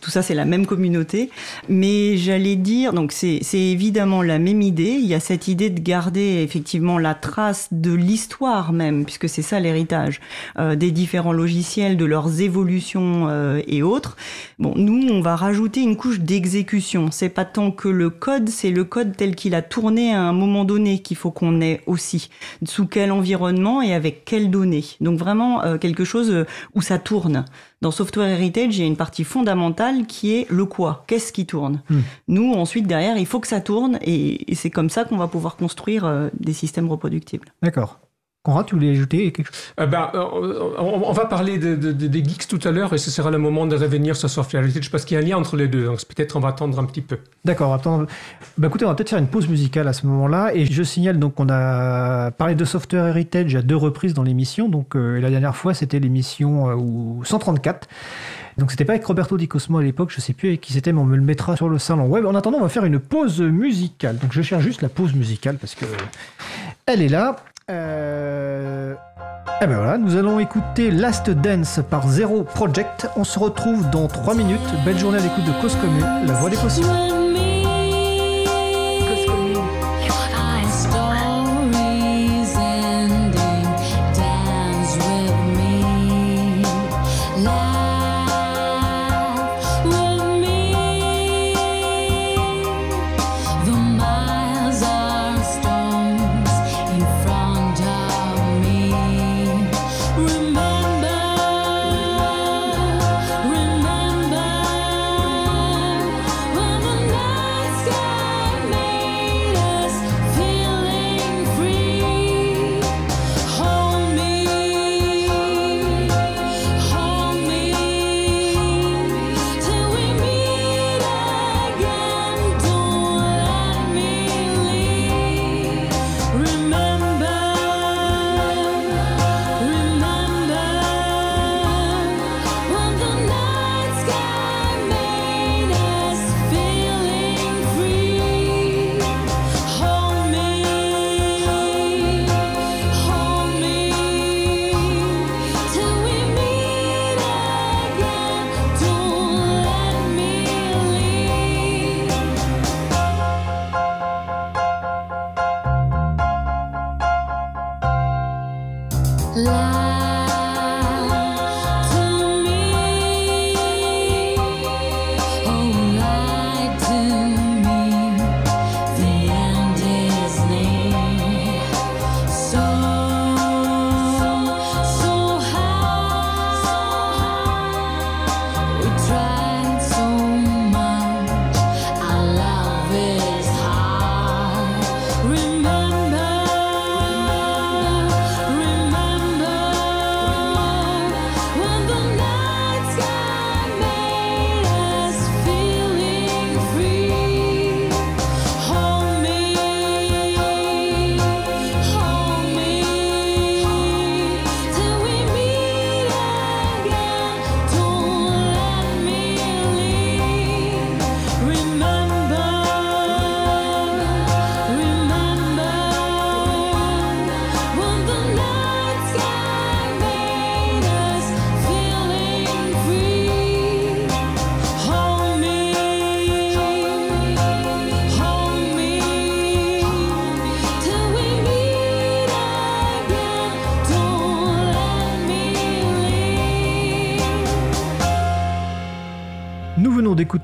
Tout 0.02 0.10
ça, 0.10 0.20
c'est 0.20 0.34
la 0.34 0.44
même 0.44 0.66
communauté. 0.66 1.30
Mais 1.70 2.18
j'allais 2.18 2.56
dire, 2.56 2.92
donc 2.92 3.12
c'est 3.12 3.40
évidemment 3.54 4.22
la 4.22 4.38
même 4.38 4.60
idée. 4.60 4.98
Il 5.00 5.06
y 5.06 5.14
a 5.14 5.20
cette 5.20 5.48
idée 5.48 5.70
de 5.70 5.80
garder 5.80 6.42
effectivement 6.44 6.98
la 6.98 7.14
trace 7.14 7.68
de 7.72 7.92
l'histoire 7.92 8.72
même, 8.72 9.04
puisque 9.04 9.30
c'est 9.30 9.42
ça 9.42 9.60
l'héritage, 9.60 10.20
euh, 10.58 10.76
des 10.76 10.90
différents 10.90 11.32
logiciels, 11.32 11.96
de 11.96 12.04
leurs 12.04 12.42
évolutions 12.42 13.28
euh, 13.28 13.62
et 13.66 13.82
autres. 13.82 14.16
Bon, 14.58 14.74
nous, 14.76 15.08
on 15.10 15.22
va 15.22 15.36
rajouter 15.36 15.80
une 15.80 15.96
couche 15.96 16.20
d'exécution. 16.20 17.10
C'est 17.10 17.30
pas 17.30 17.46
tant 17.46 17.70
que 17.70 17.88
le 17.88 18.10
code, 18.10 18.50
c'est 18.50 18.70
le 18.70 18.84
code 18.84 19.16
tel 19.16 19.36
qu'il 19.36 19.54
a 19.54 19.62
tourné 19.62 20.12
à 20.12 20.20
un 20.20 20.34
moment 20.34 20.64
donné 20.64 20.98
qu'il 20.98 21.16
faut 21.16 21.30
qu'on 21.30 21.62
ait 21.62 21.80
aussi. 21.86 22.28
Sous 22.66 22.86
quel 22.86 23.10
environnement 23.10 23.80
et 23.80 23.94
avec 23.94 24.26
quelles 24.26 24.50
données. 24.50 24.81
Donc 25.00 25.18
vraiment 25.18 25.62
euh, 25.62 25.78
quelque 25.78 26.04
chose 26.04 26.30
euh, 26.30 26.46
où 26.74 26.82
ça 26.82 26.98
tourne. 26.98 27.44
Dans 27.80 27.90
Software 27.90 28.28
Heritage, 28.28 28.76
il 28.76 28.80
y 28.80 28.84
a 28.84 28.86
une 28.86 28.96
partie 28.96 29.24
fondamentale 29.24 30.06
qui 30.06 30.34
est 30.34 30.50
le 30.50 30.64
quoi. 30.64 31.04
Qu'est-ce 31.06 31.32
qui 31.32 31.46
tourne 31.46 31.82
hmm. 31.90 32.00
Nous, 32.28 32.52
ensuite, 32.52 32.86
derrière, 32.86 33.16
il 33.16 33.26
faut 33.26 33.40
que 33.40 33.48
ça 33.48 33.60
tourne 33.60 33.98
et, 34.02 34.54
c'est 34.54 34.70
comme 34.70 34.90
ça 34.90 35.04
qu'on 35.04 35.16
va 35.16 35.28
pouvoir 35.28 35.56
construire 35.56 36.04
euh, 36.04 36.28
des 36.38 36.52
systèmes 36.52 36.88
reproductibles. 36.88 37.48
D'accord. 37.62 37.98
Conrad, 38.44 38.66
tu 38.66 38.74
voulais 38.74 38.90
ajouter 38.90 39.30
quelque 39.30 39.46
chose? 39.46 39.56
Euh, 39.78 39.86
ben, 39.86 40.10
euh, 40.14 40.74
on, 40.76 41.12
va 41.12 41.26
parler 41.26 41.58
de, 41.58 41.76
des 41.92 42.24
geeks 42.24 42.48
tout 42.48 42.58
à 42.64 42.72
l'heure 42.72 42.92
et 42.92 42.98
ce 42.98 43.08
sera 43.08 43.30
le 43.30 43.38
moment 43.38 43.66
de 43.66 43.76
revenir 43.76 44.16
sur 44.16 44.28
Software 44.28 44.64
Heritage 44.64 44.90
parce 44.90 45.04
qu'il 45.04 45.16
y 45.16 45.20
a 45.20 45.22
un 45.22 45.28
lien 45.28 45.36
entre 45.36 45.56
les 45.56 45.68
deux. 45.68 45.84
Donc 45.84 46.04
peut-être 46.04 46.34
on 46.34 46.40
va 46.40 46.48
attendre 46.48 46.76
un 46.80 46.84
petit 46.84 47.02
peu. 47.02 47.18
D'accord, 47.44 47.72
attendre. 47.72 48.08
Ben, 48.58 48.66
écoutez, 48.66 48.84
on 48.84 48.88
va 48.88 48.96
peut-être 48.96 49.10
faire 49.10 49.20
une 49.20 49.28
pause 49.28 49.48
musicale 49.48 49.86
à 49.86 49.92
ce 49.92 50.08
moment-là. 50.08 50.56
Et 50.56 50.66
je 50.66 50.82
signale 50.82 51.20
donc 51.20 51.36
qu'on 51.36 51.50
a 51.50 52.32
parlé 52.32 52.56
de 52.56 52.64
Software 52.64 53.06
Heritage 53.06 53.54
à 53.54 53.62
deux 53.62 53.76
reprises 53.76 54.12
dans 54.12 54.24
l'émission. 54.24 54.68
Donc 54.68 54.96
euh, 54.96 55.20
la 55.20 55.30
dernière 55.30 55.54
fois, 55.54 55.72
c'était 55.72 56.00
l'émission 56.00 57.22
134. 57.22 57.86
Donc 58.58 58.72
c'était 58.72 58.84
pas 58.84 58.94
avec 58.94 59.04
Roberto 59.04 59.36
Di 59.38 59.46
Cosmo 59.46 59.78
à 59.78 59.82
l'époque, 59.84 60.10
je 60.12 60.20
sais 60.20 60.32
plus 60.32 60.48
avec 60.48 60.60
qui 60.60 60.72
c'était, 60.72 60.92
mais 60.92 61.00
on 61.00 61.04
me 61.04 61.16
le 61.16 61.22
mettra 61.22 61.56
sur 61.56 61.68
le 61.68 61.78
salon 61.78 62.06
web. 62.06 62.26
En 62.26 62.34
attendant, 62.34 62.58
on 62.58 62.62
va 62.62 62.68
faire 62.68 62.84
une 62.84 62.98
pause 62.98 63.40
musicale. 63.40 64.18
Donc 64.18 64.32
je 64.32 64.42
cherche 64.42 64.64
juste 64.64 64.82
la 64.82 64.88
pause 64.88 65.14
musicale 65.14 65.58
parce 65.58 65.76
que 65.76 65.86
elle 66.86 67.02
est 67.02 67.08
là. 67.08 67.36
Euh... 67.70 68.94
Et 69.60 69.64
eh 69.64 69.68
ben 69.68 69.76
voilà, 69.76 69.96
nous 69.96 70.16
allons 70.16 70.40
écouter 70.40 70.90
Last 70.90 71.30
Dance 71.30 71.78
par 71.88 72.08
Zero 72.08 72.42
Project. 72.42 73.06
On 73.16 73.22
se 73.22 73.38
retrouve 73.38 73.88
dans 73.90 74.08
3 74.08 74.34
minutes. 74.34 74.58
Belle 74.84 74.98
journée 74.98 75.18
à 75.18 75.20
l'écoute 75.20 75.44
de 75.44 75.52
Cause 75.60 75.76
la 76.26 76.32
voix 76.32 76.50
des 76.50 76.56
possibles. 76.56 76.88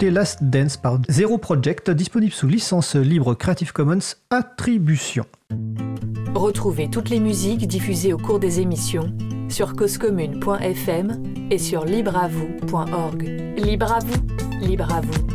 Last 0.06 0.44
Dance 0.44 0.76
par 0.76 0.98
Zero 1.08 1.38
Project, 1.38 1.90
disponible 1.90 2.32
sous 2.32 2.46
licence 2.46 2.94
libre 2.94 3.34
Creative 3.34 3.72
Commons 3.72 4.14
Attribution. 4.30 5.24
Retrouvez 6.34 6.88
toutes 6.88 7.10
les 7.10 7.20
musiques 7.20 7.66
diffusées 7.66 8.12
au 8.12 8.18
cours 8.18 8.38
des 8.38 8.60
émissions 8.60 9.12
sur 9.48 9.74
causecommune.fm 9.74 11.22
et 11.50 11.58
sur 11.58 11.84
libreavoue.org. 11.84 13.22
Libre 13.56 13.92
à 13.92 13.98
vous, 13.98 14.66
libre 14.66 14.94
à 14.94 15.00
vous, 15.00 15.26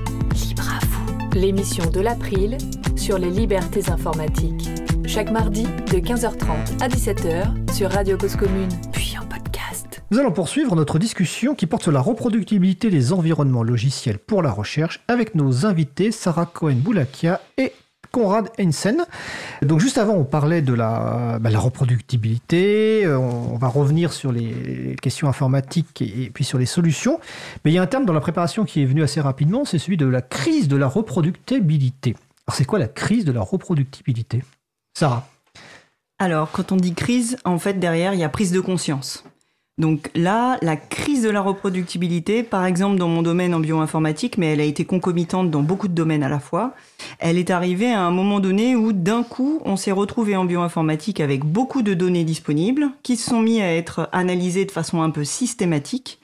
libre 0.47 0.69
à 0.69 0.85
vous. 0.85 1.37
L'émission 1.37 1.89
de 1.89 1.99
l'April 1.99 2.57
sur 2.95 3.17
les 3.17 3.29
libertés 3.29 3.89
informatiques. 3.89 4.69
Chaque 5.05 5.31
mardi 5.31 5.63
de 5.63 5.99
15h30 5.99 6.81
à 6.81 6.87
17h 6.87 7.73
sur 7.73 7.91
Radio 7.91 8.17
Cause 8.17 8.35
Commune. 8.35 8.69
Nous 10.13 10.19
allons 10.19 10.31
poursuivre 10.31 10.75
notre 10.75 10.99
discussion 10.99 11.55
qui 11.55 11.65
porte 11.65 11.81
sur 11.81 11.91
la 11.91 11.99
reproductibilité 11.99 12.91
des 12.91 13.13
environnements 13.13 13.63
logiciels 13.63 14.19
pour 14.19 14.43
la 14.43 14.51
recherche 14.51 14.99
avec 15.07 15.33
nos 15.33 15.65
invités 15.65 16.11
Sarah 16.11 16.45
Cohen-Boulakia 16.45 17.41
et 17.57 17.73
Conrad 18.11 18.51
Heinsen. 18.59 19.07
Donc 19.63 19.79
juste 19.79 19.97
avant, 19.97 20.13
on 20.13 20.23
parlait 20.23 20.61
de 20.61 20.75
la, 20.75 21.39
bah, 21.41 21.49
reproductibilité, 21.55 23.05
euh, 23.05 23.17
on, 23.17 23.57
va 23.57 23.67
revenir 23.67 24.13
sur 24.13 24.31
les 24.31 24.95
questions 25.01 25.27
informatiques 25.27 26.03
et, 26.03 26.29
puis 26.31 26.43
sur 26.43 26.59
les 26.59 26.67
solutions. 26.67 27.19
Mais 27.65 27.71
il 27.71 27.73
y 27.73 27.79
a 27.79 27.81
un 27.81 27.87
terme 27.87 28.05
dans 28.05 28.13
la 28.13 28.21
préparation 28.21 28.65
qui 28.65 28.83
est 28.83 28.85
venu 28.85 29.01
assez 29.01 29.19
rapidement, 29.19 29.65
c'est 29.65 29.79
celui 29.79 29.97
de 29.97 30.05
la 30.05 30.21
crise 30.21 30.67
de 30.67 30.77
la 30.77 30.87
reproductibilité. 30.87 32.15
Alors 32.45 32.55
c'est 32.55 32.65
quoi 32.65 32.77
la 32.77 32.87
crise 32.87 33.25
de 33.25 33.31
la 33.31 33.41
reproductibilité? 33.41 34.43
Sarah? 34.93 35.27
Alors 36.19 36.51
quand 36.51 36.71
on 36.71 36.75
dit 36.75 36.93
crise, 36.93 37.37
en 37.45 37.57
fait 37.57 37.79
derrière 37.79 38.13
il 38.13 38.19
y 38.19 38.23
a 38.23 38.29
prise 38.29 38.51
de 38.51 38.59
conscience. 38.59 39.23
Donc 39.79 40.11
là, 40.13 40.59
la 40.61 40.75
crise 40.75 41.23
de 41.23 41.31
la 41.31 41.41
reproductibilité, 41.41 42.43
par 42.43 42.63
exemple 42.63 42.99
dans 42.99 43.07
mon 43.07 43.23
domaine 43.23 43.55
en 43.55 43.59
bioinformatique, 43.59 44.37
mais 44.37 44.53
elle 44.53 44.61
a 44.61 44.65
été 44.65 44.85
concomitante 44.85 45.49
dans 45.49 45.63
beaucoup 45.63 45.87
de 45.87 45.95
domaines 45.95 46.21
à 46.21 46.29
la 46.29 46.39
fois, 46.39 46.75
elle 47.17 47.39
est 47.39 47.49
arrivée 47.49 47.91
à 47.91 48.03
un 48.03 48.11
moment 48.11 48.39
donné 48.39 48.75
où 48.75 48.93
d'un 48.93 49.23
coup, 49.23 49.61
on 49.65 49.75
s'est 49.75 49.91
retrouvé 49.91 50.35
en 50.35 50.45
bioinformatique 50.45 51.19
avec 51.19 51.43
beaucoup 51.43 51.81
de 51.81 51.95
données 51.95 52.23
disponibles 52.23 52.91
qui 53.01 53.17
se 53.17 53.31
sont 53.31 53.41
mis 53.41 53.61
à 53.61 53.75
être 53.75 54.09
analysées 54.11 54.65
de 54.65 54.71
façon 54.71 55.01
un 55.01 55.09
peu 55.09 55.23
systématique 55.23 56.19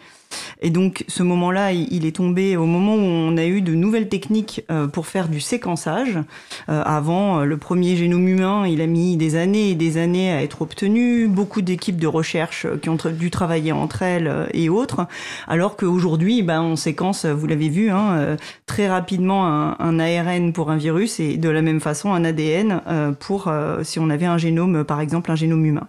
et 0.62 0.70
donc 0.70 1.06
ce 1.08 1.24
moment-là, 1.24 1.72
il 1.72 2.06
est 2.06 2.16
tombé 2.16 2.58
au 2.58 2.66
moment 2.66 2.96
où 2.96 3.00
on 3.00 3.38
a 3.38 3.46
eu 3.46 3.62
de 3.62 3.74
nouvelles 3.74 4.10
techniques 4.10 4.66
euh, 4.70 4.88
pour 4.88 5.08
faire 5.08 5.30
du 5.30 5.40
séquençage. 5.40 6.20
Euh, 6.68 6.84
avant, 6.86 7.40
euh, 7.40 7.46
le 7.46 7.58
premier 7.58 7.96
génome 7.96 8.28
humain, 8.28 8.68
il 8.68 8.82
a 8.82 8.88
mis 8.88 9.16
des 9.16 9.36
années 9.36 9.70
et 9.72 9.76
des 9.76 9.98
années 9.98 10.32
à 10.32 10.44
être 10.44 10.62
obtenu. 10.62 11.28
Beaucoup 11.28 11.62
d'équipes 11.62 12.00
de 12.00 12.08
recherche 12.08 12.68
qui 12.82 12.90
ont 12.90 12.98
dû 13.12 13.32
travailler 13.32 13.72
entre 13.72 14.02
elles 14.02 14.50
et 14.54 14.68
autres. 14.68 15.08
Alors 15.48 15.78
qu'aujourd'hui, 15.78 16.44
ben, 16.44 16.62
on 16.62 16.76
séquence, 16.76 17.26
vous 17.26 17.48
l'avez 17.48 17.70
vu, 17.70 17.90
hein, 17.90 18.38
très 18.66 18.90
rapidement 18.90 19.48
un, 19.48 19.78
un, 19.80 20.00
ARN 20.00 20.52
pour 20.52 20.72
un 20.72 20.78
virus 20.78 21.20
et 21.20 21.38
de 21.38 21.50
la 21.50 21.62
même 21.62 21.80
façon 21.80 22.14
un 22.14 22.26
ADN 22.26 22.82
pour 23.20 23.52
si 23.84 24.00
on 24.00 24.10
avait 24.10 24.26
un 24.26 24.38
génome, 24.38 24.84
par 24.84 25.02
exemple 25.02 25.32
un 25.32 25.36
génome 25.36 25.66
humain. 25.66 25.88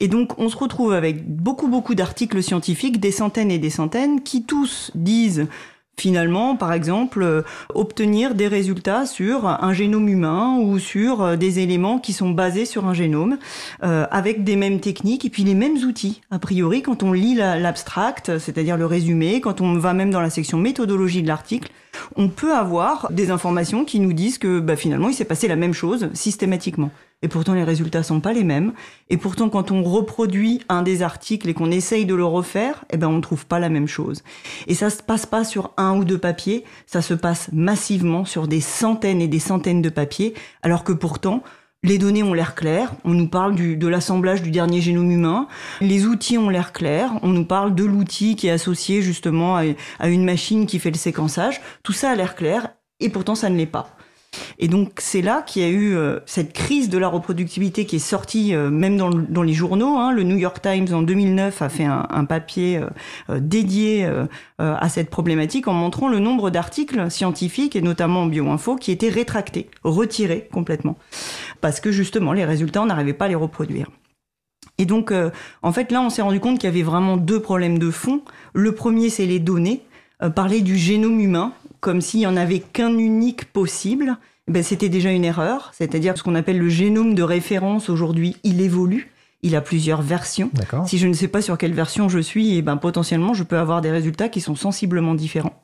Et 0.00 0.08
donc, 0.08 0.38
on 0.38 0.48
se 0.48 0.56
retrouve 0.56 0.92
avec 0.92 1.28
beaucoup, 1.28 1.68
beaucoup 1.68 1.94
d'articles 1.94 2.42
scientifiques, 2.42 3.00
des 3.00 3.12
centaines 3.12 3.50
et 3.50 3.58
des 3.58 3.70
centaines, 3.70 4.22
qui 4.22 4.44
tous 4.44 4.90
disent 4.94 5.46
finalement, 5.98 6.56
par 6.56 6.72
exemple, 6.72 7.22
euh, 7.22 7.42
obtenir 7.74 8.34
des 8.34 8.48
résultats 8.48 9.06
sur 9.06 9.46
un 9.46 9.72
génome 9.72 10.08
humain 10.08 10.58
ou 10.58 10.78
sur 10.78 11.22
euh, 11.22 11.36
des 11.36 11.60
éléments 11.60 11.98
qui 11.98 12.12
sont 12.12 12.30
basés 12.30 12.64
sur 12.64 12.86
un 12.86 12.94
génome, 12.94 13.38
euh, 13.84 14.06
avec 14.10 14.42
des 14.42 14.56
mêmes 14.56 14.80
techniques 14.80 15.24
et 15.24 15.30
puis 15.30 15.44
les 15.44 15.54
mêmes 15.54 15.76
outils. 15.76 16.22
A 16.30 16.38
priori, 16.38 16.82
quand 16.82 17.02
on 17.02 17.12
lit 17.12 17.34
l'abstract, 17.34 18.38
c'est-à-dire 18.38 18.76
le 18.76 18.86
résumé, 18.86 19.40
quand 19.40 19.60
on 19.60 19.74
va 19.74 19.92
même 19.92 20.10
dans 20.10 20.20
la 20.20 20.30
section 20.30 20.58
méthodologie 20.58 21.22
de 21.22 21.28
l'article, 21.28 21.70
on 22.16 22.28
peut 22.28 22.54
avoir 22.54 23.12
des 23.12 23.30
informations 23.30 23.84
qui 23.84 24.00
nous 24.00 24.12
disent 24.12 24.38
que 24.38 24.60
bah, 24.60 24.76
finalement, 24.76 25.08
il 25.08 25.14
s'est 25.14 25.24
passé 25.24 25.46
la 25.46 25.56
même 25.56 25.74
chose 25.74 26.08
systématiquement 26.14 26.90
et 27.22 27.28
pourtant 27.28 27.54
les 27.54 27.64
résultats 27.64 28.02
sont 28.02 28.20
pas 28.20 28.32
les 28.32 28.44
mêmes. 28.44 28.72
Et 29.08 29.16
pourtant, 29.16 29.48
quand 29.48 29.70
on 29.70 29.82
reproduit 29.82 30.60
un 30.68 30.82
des 30.82 31.02
articles 31.02 31.48
et 31.48 31.54
qu'on 31.54 31.70
essaye 31.70 32.04
de 32.04 32.14
le 32.14 32.24
refaire, 32.24 32.84
eh 32.90 32.96
ben 32.96 33.08
on 33.08 33.16
ne 33.16 33.20
trouve 33.20 33.46
pas 33.46 33.58
la 33.58 33.68
même 33.68 33.88
chose. 33.88 34.22
Et 34.66 34.74
ça 34.74 34.90
se 34.90 35.02
passe 35.02 35.26
pas 35.26 35.44
sur 35.44 35.72
un 35.76 35.96
ou 35.96 36.04
deux 36.04 36.18
papiers, 36.18 36.64
ça 36.86 37.02
se 37.02 37.14
passe 37.14 37.50
massivement 37.52 38.24
sur 38.24 38.48
des 38.48 38.60
centaines 38.60 39.20
et 39.20 39.28
des 39.28 39.38
centaines 39.38 39.82
de 39.82 39.88
papiers, 39.88 40.34
alors 40.62 40.84
que 40.84 40.92
pourtant 40.92 41.42
les 41.84 41.98
données 41.98 42.22
ont 42.22 42.32
l'air 42.32 42.54
claires, 42.54 42.92
on 43.04 43.10
nous 43.10 43.26
parle 43.26 43.56
de 43.56 43.88
l'assemblage 43.88 44.40
du 44.40 44.52
dernier 44.52 44.80
génome 44.80 45.10
humain, 45.10 45.48
les 45.80 46.06
outils 46.06 46.38
ont 46.38 46.48
l'air 46.48 46.72
clairs, 46.72 47.10
on 47.22 47.28
nous 47.30 47.44
parle 47.44 47.74
de 47.74 47.84
l'outil 47.84 48.36
qui 48.36 48.46
est 48.46 48.52
associé 48.52 49.02
justement 49.02 49.56
à, 49.56 49.62
à 49.98 50.08
une 50.08 50.24
machine 50.24 50.66
qui 50.66 50.78
fait 50.78 50.92
le 50.92 50.96
séquençage, 50.96 51.60
tout 51.82 51.92
ça 51.92 52.10
a 52.10 52.14
l'air 52.14 52.36
clair, 52.36 52.68
et 53.00 53.08
pourtant 53.08 53.34
ça 53.34 53.50
ne 53.50 53.56
l'est 53.56 53.66
pas. 53.66 53.96
Et 54.58 54.68
donc 54.68 54.92
c'est 54.98 55.22
là 55.22 55.42
qu'il 55.42 55.62
y 55.62 55.64
a 55.64 55.68
eu 55.68 55.96
euh, 55.96 56.20
cette 56.26 56.52
crise 56.52 56.88
de 56.88 56.98
la 56.98 57.08
reproductibilité 57.08 57.84
qui 57.84 57.96
est 57.96 57.98
sortie 57.98 58.54
euh, 58.54 58.70
même 58.70 58.96
dans, 58.96 59.42
les 59.42 59.52
journaux. 59.52 59.98
Hein. 59.98 60.12
Le 60.12 60.22
New 60.22 60.36
York 60.36 60.60
Times 60.62 60.88
en 60.92 61.02
2009 61.02 61.62
a 61.62 61.68
fait 61.68 61.84
un, 61.84 62.06
un 62.10 62.24
papier 62.24 62.80
euh, 63.28 63.40
dédié 63.40 64.08
à 64.58 64.88
cette 64.88 65.10
problématique 65.10 65.66
en 65.66 65.72
montrant 65.72 66.08
le 66.08 66.18
nombre 66.18 66.50
d'articles 66.50 67.10
scientifiques 67.10 67.74
et 67.74 67.82
notamment 67.82 68.22
en 68.22 68.26
bioinfo 68.26 68.76
qui 68.76 68.92
étaient 68.92 69.08
rétractés, 69.08 69.68
retirés 69.82 70.48
complètement, 70.52 70.96
parce 71.60 71.80
que 71.80 71.90
justement 71.90 72.32
les 72.32 72.44
résultats 72.44 72.82
on 72.82 72.86
n'arrivait 72.86 73.12
pas 73.12 73.24
à 73.24 73.28
les 73.28 73.34
reproduire. 73.34 73.88
Et 74.78 74.86
donc, 74.86 75.12
en 75.62 75.72
fait, 75.72 75.90
là, 75.90 76.00
on 76.00 76.10
s'est 76.10 76.22
rendu 76.22 76.40
compte 76.40 76.58
qu'il 76.58 76.68
y 76.68 76.72
avait 76.72 76.82
vraiment 76.82 77.16
deux 77.16 77.40
problèmes 77.40 77.78
de 77.78 77.90
fond. 77.90 78.22
Le 78.54 78.72
premier, 78.72 79.10
c'est 79.10 79.26
les 79.26 79.38
données. 79.38 79.82
parler 80.34 80.60
du 80.60 80.76
génome 80.76 81.20
humain, 81.20 81.52
comme 81.82 82.00
s'il 82.00 82.20
y 82.20 82.26
en 82.28 82.36
avait 82.36 82.60
qu'un 82.60 82.96
unique 82.96 83.52
possible, 83.52 84.16
ben, 84.46 84.62
c'était 84.62 84.88
déjà 84.88 85.10
une 85.10 85.24
erreur. 85.24 85.72
C'est-à-dire 85.74 86.16
ce 86.16 86.22
qu'on 86.22 86.36
appelle 86.36 86.58
le 86.58 86.68
génome 86.68 87.14
de 87.14 87.24
référence 87.24 87.90
aujourd'hui, 87.90 88.36
il 88.44 88.62
évolue. 88.62 89.10
Il 89.42 89.56
a 89.56 89.60
plusieurs 89.60 90.00
versions. 90.00 90.50
Si 90.86 90.96
je 90.96 91.08
ne 91.08 91.12
sais 91.12 91.26
pas 91.26 91.42
sur 91.42 91.58
quelle 91.58 91.74
version 91.74 92.08
je 92.08 92.20
suis, 92.20 92.54
et 92.54 92.58
eh 92.58 92.62
ben 92.62 92.76
potentiellement 92.76 93.34
je 93.34 93.42
peux 93.42 93.58
avoir 93.58 93.80
des 93.80 93.90
résultats 93.90 94.28
qui 94.28 94.40
sont 94.40 94.54
sensiblement 94.54 95.16
différents. 95.16 95.60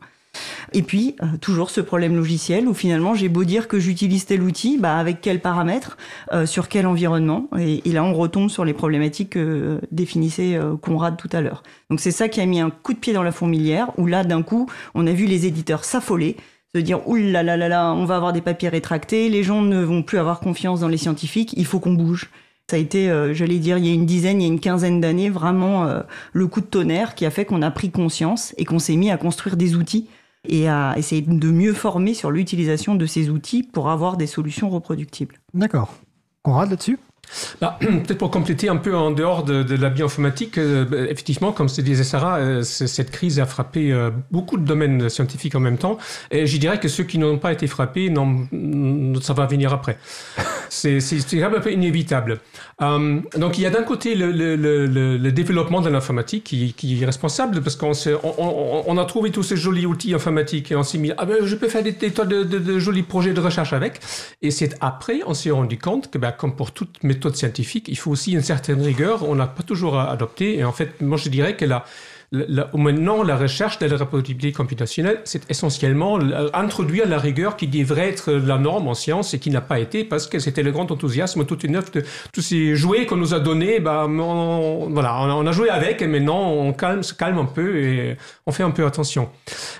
Et 0.72 0.83
puis, 0.83 1.16
euh, 1.22 1.26
toujours 1.41 1.70
ce 1.70 1.81
problème 1.81 2.14
logiciel 2.16 2.68
où 2.68 2.74
finalement 2.74 3.14
j'ai 3.14 3.29
beau 3.29 3.45
dire 3.45 3.68
que 3.68 3.79
j'utilise 3.79 4.26
tel 4.26 4.43
outil, 4.43 4.79
bah, 4.79 4.97
avec 4.99 5.20
quels 5.20 5.41
paramètres, 5.41 5.97
euh, 6.33 6.47
sur 6.47 6.68
quel 6.68 6.87
environnement. 6.87 7.49
Et, 7.59 7.81
là, 7.87 8.05
on 8.05 8.12
retombe 8.14 8.51
sur 8.51 8.64
les 8.64 8.74
problématiques 8.74 9.31
que 9.31 9.39
euh, 9.39 9.81
définissait 9.91 10.59
Conrad 10.83 11.16
tout 11.16 11.31
à 11.33 11.41
l'heure. 11.41 11.62
Donc 11.91 12.01
c'est 12.01 12.11
ça 12.11 12.29
qui 12.29 12.41
a 12.41 12.47
mis 12.47 12.61
un 12.61 12.70
coup 12.70 12.93
de 12.93 12.99
pied 12.99 13.12
dans 13.12 13.22
la 13.22 13.33
fourmilière, 13.33 13.91
où 13.99 14.07
là, 14.07 14.24
d'un 14.24 14.43
coup, 14.43 14.68
on 14.95 15.07
a 15.07 15.12
vu 15.12 15.26
les 15.26 15.47
éditeurs 15.47 15.85
s'affoler 15.85 16.37
se 16.74 16.81
dire 16.81 17.09
oulala, 17.09 17.43
là 17.43 17.57
là 17.57 17.68
là 17.68 17.93
on 17.95 18.05
va 18.05 18.16
avoir 18.16 18.35
des 18.35 18.43
papiers 18.43 18.68
rétractés, 18.68 19.31
les 19.31 19.43
gens 19.43 19.62
ne 19.62 19.83
vont 19.83 20.03
plus 20.03 20.18
avoir 20.18 20.39
confiance 20.39 20.81
dans 20.81 20.89
les 20.89 20.99
scientifiques, 20.99 21.55
il 21.57 21.64
faut 21.64 21.81
qu'on 21.81 21.95
bouge. 21.95 22.29
Ça 22.70 22.76
a 22.76 22.79
été, 22.79 23.09
euh, 23.09 23.33
j'allais 23.33 23.59
dire, 23.59 23.79
il 23.79 23.87
y 23.87 23.91
a 23.91 23.95
une 23.95 24.05
dizaine, 24.05 24.43
il 24.43 24.45
y 24.45 24.51
a 24.51 24.53
une 24.53 24.61
quinzaine 24.61 25.01
d'années, 25.01 25.31
vraiment 25.31 25.87
euh, 25.87 26.03
le 26.35 26.47
coup 26.47 26.61
de 26.61 26.66
tonnerre 26.66 27.14
qui 27.14 27.24
a 27.24 27.31
fait 27.31 27.47
qu'on 27.47 27.62
a 27.62 27.70
pris 27.70 27.91
conscience 27.91 28.55
et 28.59 28.66
qu'on 28.66 28.79
s'est 28.79 28.97
mis 28.97 29.11
à 29.11 29.16
construire 29.16 29.57
des 29.57 29.74
outils 29.74 30.07
et 30.49 30.68
à 30.68 30.94
essayer 30.96 31.22
de 31.22 31.51
mieux 31.51 31.74
former 31.74 32.14
sur 32.14 32.30
l'utilisation 32.30 32.94
de 32.94 33.07
ces 33.07 33.30
outils 33.30 33.62
pour 33.62 33.90
avoir 33.90 34.16
des 34.16 34.26
solutions 34.26 34.70
reproductibles. 34.70 35.36
D'accord. 35.55 35.94
Conrad 36.42 36.70
là-dessus? 36.70 36.99
Bah, 37.61 37.79
Peut-être 37.81 38.18
pour 38.18 38.31
compléter 38.31 38.68
un 38.68 38.76
peu 38.76 38.97
en 38.97 39.11
dehors 39.11 39.45
de, 39.45 39.74
la 39.74 39.91
bioinformatique, 39.91 40.59
euh, 40.59 40.85
bah, 40.85 40.99
effectivement, 41.09 41.53
comme 41.53 41.68
se 41.68 41.81
disait 41.81 42.05
Sarah, 42.05 42.39
euh, 42.39 42.62
cette 42.62 43.11
crise 43.11 43.41
a 43.41 43.47
frappé 43.47 43.93
euh, 43.93 44.11
beaucoup 44.31 44.57
de 44.57 44.64
domaines 44.64 45.09
scientifiques 45.09 45.55
en 45.55 45.61
même 45.61 45.79
temps. 45.79 45.99
Et 46.31 46.47
je 46.47 46.59
dirais 46.59 46.81
que 46.81 46.89
ceux 46.89 47.05
qui 47.05 47.18
n'ont 47.18 47.39
pas 47.39 47.53
été 47.53 47.66
frappés, 47.66 48.11
non, 48.11 48.47
ça 49.20 49.33
va 49.33 49.47
venir 49.47 49.72
après. 49.72 49.99
C'est 50.70 50.99
un 51.43 51.61
peu 51.61 51.72
inévitable. 51.72 52.41
donc 52.81 53.59
il 53.59 53.62
y 53.62 53.66
a 53.66 53.70
d'un 53.70 53.83
côté 53.83 54.14
le, 54.14 54.31
le, 54.31 54.55
le, 54.55 54.87
le, 55.16 55.33
développement 55.33 55.81
de 55.81 55.89
l'informatique 55.89 56.45
qui, 56.45 56.74
qui, 56.74 57.03
est 57.03 57.07
responsable 57.07 57.62
parce 57.62 57.74
qu'on 57.74 57.93
on, 58.22 58.85
on, 58.87 58.99
a 58.99 59.05
trouvé 59.07 59.31
tous 59.31 59.43
ces 59.43 59.57
jolis 59.57 59.87
outils 59.87 60.14
informatiques 60.14 60.70
et 60.70 60.76
on 60.76 60.83
s'est 60.83 60.99
mis, 60.99 61.12
ah 61.16 61.24
ben, 61.24 61.39
je 61.45 61.55
peux 61.57 61.68
faire 61.68 61.83
des, 61.83 61.95
tas 61.95 62.24
de, 62.24 62.43
de, 62.43 62.79
jolis 62.79 63.03
projets 63.03 63.33
de 63.33 63.41
recherche 63.41 63.72
avec. 63.72 64.01
Et 64.43 64.51
c'est 64.51 64.76
après, 64.81 65.20
on 65.26 65.35
s'est 65.35 65.51
rendu 65.51 65.79
compte 65.79 66.11
que, 66.11 66.18
ben, 66.18 66.33
comme 66.33 66.55
pour 66.55 66.72
toute 66.72 67.03
méthode 67.03 67.18
scientifique, 67.37 67.89
il 67.89 67.97
faut 67.97 68.11
aussi 68.11 68.33
une 68.33 68.43
certaine 68.43 68.81
rigueur. 68.81 69.29
On 69.29 69.35
n'a 69.35 69.47
pas 69.47 69.62
toujours 69.62 69.99
adopté. 69.99 70.59
Et 70.59 70.64
en 70.64 70.73
fait, 70.73 71.01
moi, 71.01 71.19
je 71.19 71.29
dirais 71.29 71.57
que 71.57 71.64
la, 71.64 71.85
maintenant, 72.33 73.22
la 73.22 73.37
recherche 73.37 73.79
de 73.79 73.87
la 73.87 73.97
reproductibilité 73.97 74.53
computationnelle, 74.53 75.20
c'est 75.24 75.51
essentiellement 75.51 76.18
introduire 76.53 77.09
la 77.09 77.18
rigueur 77.18 77.57
qui 77.57 77.68
devrait 77.68 78.09
être 78.09 78.33
la 78.33 78.59
norme 78.59 78.89
en 78.89 78.95
science 78.95 79.33
et 79.33 79.39
qui 79.39 79.51
n'a 79.51 79.61
pas 79.61 79.79
été 79.79 80.05
parce 80.05 80.26
que 80.26 80.39
c'était 80.39 80.62
le 80.62 80.70
grand 80.70 80.91
enthousiasme, 80.91 81.47
toute 81.47 81.64
une 81.64 81.76
œuvre 81.76 81.91
de 81.91 82.05
tous 82.33 82.43
ces 82.43 82.76
jouets 82.76 83.07
qu'on 83.07 83.16
nous 83.16 83.33
a 83.33 83.41
donnés. 83.41 83.81
Bah, 83.81 84.07
on, 84.09 84.89
voilà, 84.91 85.22
on 85.22 85.47
a 85.47 85.53
joué 85.53 85.70
avec 85.70 86.03
et 86.03 86.07
maintenant 86.07 86.51
on 86.51 86.72
calme, 86.72 87.03
se 87.03 87.14
calme 87.14 87.39
un 87.39 87.47
peu 87.47 87.83
et 87.83 88.16
on 88.47 88.53
fait 88.53 88.62
un 88.62 88.72
peu 88.72 88.85
attention. 88.85 89.31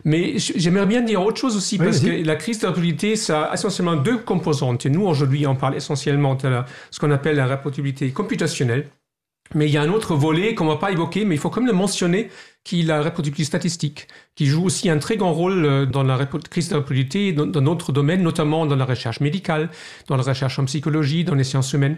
Mais 0.05 0.39
j'aimerais 0.39 0.87
bien 0.87 1.03
dire 1.03 1.23
autre 1.23 1.39
chose 1.39 1.57
aussi 1.57 1.77
parce 1.77 2.01
que 2.01 2.25
la 2.25 2.37
crise 2.37 2.59
de 2.59 2.65
la 2.65 2.69
reproductibilité, 2.71 3.17
ça 3.17 3.43
a 3.45 3.55
essentiellement 3.55 3.97
deux 3.97 4.19
composantes. 4.19 4.87
Et 4.87 4.91
nous, 4.91 5.07
aujourd'hui, 5.07 5.47
on 5.47 5.55
parle 5.55 5.77
essentiellement 5.77 6.35
de 6.35 6.61
ce 6.91 6.99
qu'on 6.99 7.11
appelle 7.11 7.37
la 7.37 7.47
reproductibilité 7.47 8.11
computationnelle 8.11 8.89
Mais 9.55 9.67
il 9.67 9.73
y 9.73 9.77
a 9.77 9.83
un 9.83 9.89
autre 9.89 10.15
volet 10.15 10.55
qu'on 10.55 10.65
ne 10.65 10.71
va 10.71 10.77
pas 10.77 10.93
évoquer, 10.93 11.25
mais 11.25 11.35
il 11.35 11.39
faut 11.39 11.51
quand 11.51 11.61
même 11.61 11.71
le 11.71 11.77
mentionner, 11.77 12.31
qui 12.65 12.81
est 12.81 12.85
la 12.85 13.03
reproductibilité 13.03 13.45
statistique, 13.45 14.09
qui 14.35 14.47
joue 14.47 14.65
aussi 14.65 14.91
un 14.91 14.99
très 14.99 15.17
grand 15.17 15.33
rôle 15.33 15.65
euh, 15.65 15.87
dans 15.87 16.03
la 16.03 16.27
crise 16.27 16.69
de 16.69 16.75
la 16.75 16.81
reproductivité, 16.81 17.33
dans, 17.33 17.47
d'autres 17.47 17.93
domaines, 17.93 18.23
notamment 18.23 18.67
dans 18.67 18.77
la 18.77 18.85
recherche 18.85 19.21
médicale, 19.21 19.71
dans 20.07 20.17
la 20.17 20.23
recherche 20.23 20.59
en 20.59 20.65
psychologie, 20.67 21.25
dans 21.25 21.35
les 21.35 21.45
sciences 21.45 21.73
humaines. 21.73 21.97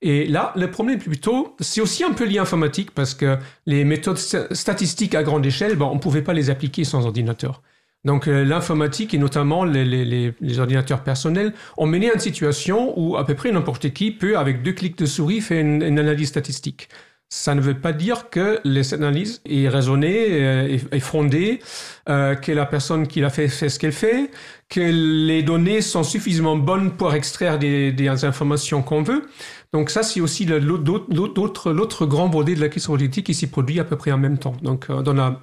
Et 0.00 0.26
là, 0.26 0.52
le 0.56 0.70
problème 0.70 0.98
plutôt, 0.98 1.54
c'est 1.60 1.80
aussi 1.80 2.02
un 2.02 2.12
peu 2.12 2.24
lié 2.24 2.38
à 2.38 2.42
l'informatique, 2.42 2.92
parce 2.92 3.14
que 3.14 3.36
les 3.66 3.84
méthodes 3.84 4.18
statistiques 4.18 5.14
à 5.14 5.22
grande 5.22 5.44
échelle, 5.44 5.80
on 5.82 5.94
ne 5.94 6.00
pouvait 6.00 6.22
pas 6.22 6.32
les 6.32 6.48
appliquer 6.48 6.84
sans 6.84 7.04
ordinateur. 7.04 7.62
Donc 8.06 8.28
euh, 8.28 8.44
l'informatique 8.44 9.14
et 9.14 9.18
notamment 9.18 9.64
les, 9.64 10.32
ordinateurs 10.58 11.02
personnels 11.02 11.52
ont 11.76 11.86
mené 11.86 12.08
à 12.08 12.14
une 12.14 12.20
situation 12.20 12.98
où 12.98 13.16
à 13.16 13.26
peu 13.26 13.34
près 13.34 13.50
n'importe 13.50 13.92
qui 13.92 14.12
peut, 14.12 14.38
avec 14.38 14.62
deux 14.62 14.72
clics 14.72 14.96
de 14.96 15.06
souris, 15.06 15.40
faire 15.40 15.60
une, 15.60 15.82
analyse 15.98 16.28
statistique. 16.28 16.88
Ça 17.28 17.56
ne 17.56 17.60
veut 17.60 17.74
pas 17.74 17.92
dire 17.92 18.30
que 18.30 18.60
l'analyse 18.64 19.42
est 19.44 19.68
raisonnée, 19.68 20.26
euh, 20.30 20.78
est, 20.92 21.00
fondée, 21.00 21.58
euh, 22.08 22.36
que 22.36 22.52
la 22.52 22.64
personne 22.64 23.08
qui 23.08 23.20
l'a 23.20 23.30
fait 23.30 23.48
fait 23.48 23.68
ce 23.68 23.80
qu'elle 23.80 23.90
fait, 23.90 24.30
que 24.68 24.80
les 24.80 25.42
données 25.42 25.80
sont 25.80 26.04
suffisamment 26.04 26.56
bonnes 26.56 26.92
pour 26.92 27.12
extraire 27.14 27.58
des, 27.58 28.08
informations 28.22 28.82
qu'on 28.82 29.02
veut. 29.02 29.26
Donc 29.72 29.90
ça, 29.90 30.04
c'est 30.04 30.20
aussi 30.20 30.46
l'autre 30.46 32.06
grand 32.06 32.28
volet 32.28 32.54
de 32.54 32.60
la 32.60 32.68
question 32.68 32.92
politique 32.92 33.26
qui 33.26 33.34
s'y 33.34 33.48
produit 33.48 33.80
à 33.80 33.84
peu 33.84 33.96
près 33.96 34.12
en 34.12 34.18
même 34.18 34.38
temps. 34.38 34.54
Donc 34.62 34.88
dans 34.88 35.12
la 35.12 35.40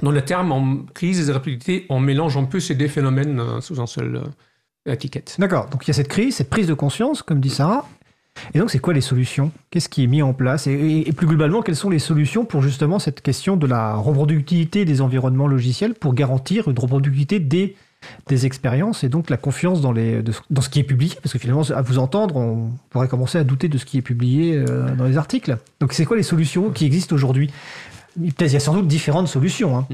dans 0.00 0.10
le 0.10 0.22
terme 0.22 0.52
en 0.52 0.78
crise 0.94 1.28
et 1.28 1.32
rapidité, 1.32 1.86
on 1.88 2.00
mélange 2.00 2.36
un 2.36 2.44
peu 2.44 2.60
ces 2.60 2.74
deux 2.74 2.88
phénomènes 2.88 3.40
euh, 3.40 3.60
sous 3.60 3.80
un 3.80 3.86
seul 3.86 4.16
euh, 4.16 4.92
étiquette. 4.92 5.36
D'accord, 5.38 5.68
donc 5.68 5.86
il 5.86 5.88
y 5.88 5.90
a 5.90 5.94
cette 5.94 6.08
crise, 6.08 6.36
cette 6.36 6.50
prise 6.50 6.66
de 6.66 6.74
conscience, 6.74 7.22
comme 7.22 7.40
dit 7.40 7.50
Sarah. 7.50 7.86
Et 8.54 8.58
donc, 8.58 8.70
c'est 8.70 8.78
quoi 8.78 8.94
les 8.94 9.00
solutions? 9.00 9.52
Qu'est-ce 9.70 9.88
qui 9.88 10.04
est 10.04 10.06
mis 10.06 10.22
en 10.22 10.32
place? 10.32 10.66
Et, 10.66 11.04
plus 11.14 11.26
globalement, 11.26 11.62
quelles 11.62 11.76
sont 11.76 11.90
les 11.90 11.98
solutions 11.98 12.44
pour 12.44 12.62
justement 12.62 12.98
cette 12.98 13.20
question 13.20 13.56
de 13.56 13.66
la 13.66 13.94
reproductivité 13.94 14.84
des 14.84 15.00
environnements 15.00 15.46
logiciels 15.46 15.94
pour 15.94 16.14
garantir 16.14 16.68
une 16.68 16.78
reproductivité 16.78 17.40
des, 17.40 17.76
des 18.28 18.46
expériences 18.46 19.04
et 19.04 19.08
donc 19.08 19.28
la 19.28 19.36
confiance 19.36 19.80
dans, 19.80 19.92
les, 19.92 20.22
dans 20.50 20.62
ce 20.62 20.68
qui 20.70 20.80
est 20.80 20.84
publié? 20.84 21.14
Parce 21.22 21.32
que 21.32 21.38
finalement, 21.38 21.62
à 21.62 21.82
vous 21.82 21.98
entendre, 21.98 22.36
on 22.36 22.70
pourrait 22.90 23.08
commencer 23.08 23.38
à 23.38 23.44
douter 23.44 23.68
de 23.68 23.76
ce 23.78 23.84
qui 23.84 23.98
est 23.98 24.02
publié 24.02 24.56
euh, 24.56 24.94
dans 24.94 25.04
les 25.04 25.18
articles. 25.18 25.58
Donc, 25.80 25.92
c'est 25.92 26.06
quoi 26.06 26.16
les 26.16 26.22
solutions 26.22 26.70
qui 26.70 26.86
existent 26.86 27.14
aujourd'hui? 27.14 27.50
Il 28.20 28.32
y 28.40 28.56
a 28.56 28.60
sans 28.60 28.74
doute 28.74 28.86
différentes 28.86 29.28
solutions. 29.28 29.76
Hein. 29.76 29.86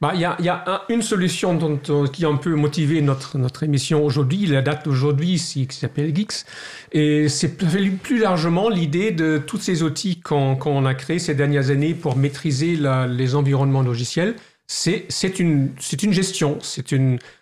Bah, 0.00 0.12
il 0.14 0.20
y 0.20 0.24
a, 0.24 0.84
une 0.88 1.02
solution 1.02 1.78
qui 2.12 2.24
a 2.24 2.28
un 2.28 2.36
peu 2.36 2.54
motivé 2.54 3.02
notre, 3.02 3.36
notre 3.38 3.62
émission 3.62 4.04
aujourd'hui, 4.04 4.46
la 4.46 4.62
date 4.62 4.84
d'aujourd'hui, 4.86 5.36
qui 5.36 5.66
s'appelle 5.70 6.14
Geeks. 6.14 6.44
Et 6.92 7.28
c'est 7.28 7.56
plus 7.56 8.18
largement 8.18 8.68
l'idée 8.68 9.10
de 9.10 9.38
tous 9.38 9.58
ces 9.58 9.82
outils 9.82 10.20
qu'on 10.20 10.86
a 10.86 10.94
créés 10.94 11.18
ces 11.18 11.34
dernières 11.34 11.70
années 11.70 11.94
pour 11.94 12.16
maîtriser 12.16 12.78
les 13.08 13.34
environnements 13.34 13.82
logiciels. 13.82 14.36
C'est 14.66 15.38
une, 15.38 15.70
une 16.02 16.12
gestion, 16.12 16.58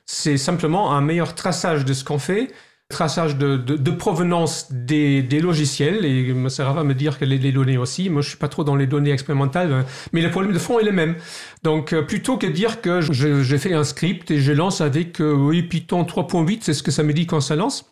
c'est 0.06 0.36
simplement 0.36 0.92
un 0.92 1.00
meilleur 1.00 1.34
traçage 1.34 1.84
de 1.84 1.92
ce 1.94 2.04
qu'on 2.04 2.18
fait, 2.18 2.50
traçage 2.94 3.36
de, 3.36 3.90
provenance 3.90 4.68
des, 4.70 5.40
logiciels, 5.40 6.04
et 6.04 6.34
ça 6.48 6.72
va 6.72 6.84
me 6.84 6.94
dire 6.94 7.18
que 7.18 7.24
les, 7.24 7.38
les, 7.38 7.52
données 7.52 7.76
aussi, 7.76 8.08
moi 8.08 8.22
je 8.22 8.28
suis 8.28 8.38
pas 8.38 8.48
trop 8.48 8.64
dans 8.64 8.76
les 8.76 8.86
données 8.86 9.10
expérimentales, 9.10 9.72
hein. 9.72 9.84
mais 10.12 10.22
le 10.22 10.30
problème 10.30 10.52
de 10.52 10.58
fond 10.58 10.78
est 10.78 10.84
le 10.84 10.92
même. 10.92 11.16
Donc 11.62 11.92
euh, 11.92 12.02
plutôt 12.02 12.38
que 12.38 12.46
dire 12.46 12.80
que 12.80 13.00
j'ai 13.00 13.58
fait 13.58 13.74
un 13.74 13.84
script 13.84 14.30
et 14.30 14.38
je 14.38 14.52
lance 14.52 14.80
avec 14.80 15.20
euh, 15.20 15.32
oui, 15.32 15.62
Python 15.62 16.04
3.8, 16.04 16.60
c'est 16.62 16.72
ce 16.72 16.82
que 16.82 16.90
ça 16.90 17.02
me 17.02 17.12
dit 17.12 17.26
quand 17.26 17.40
ça 17.40 17.56
lance, 17.56 17.90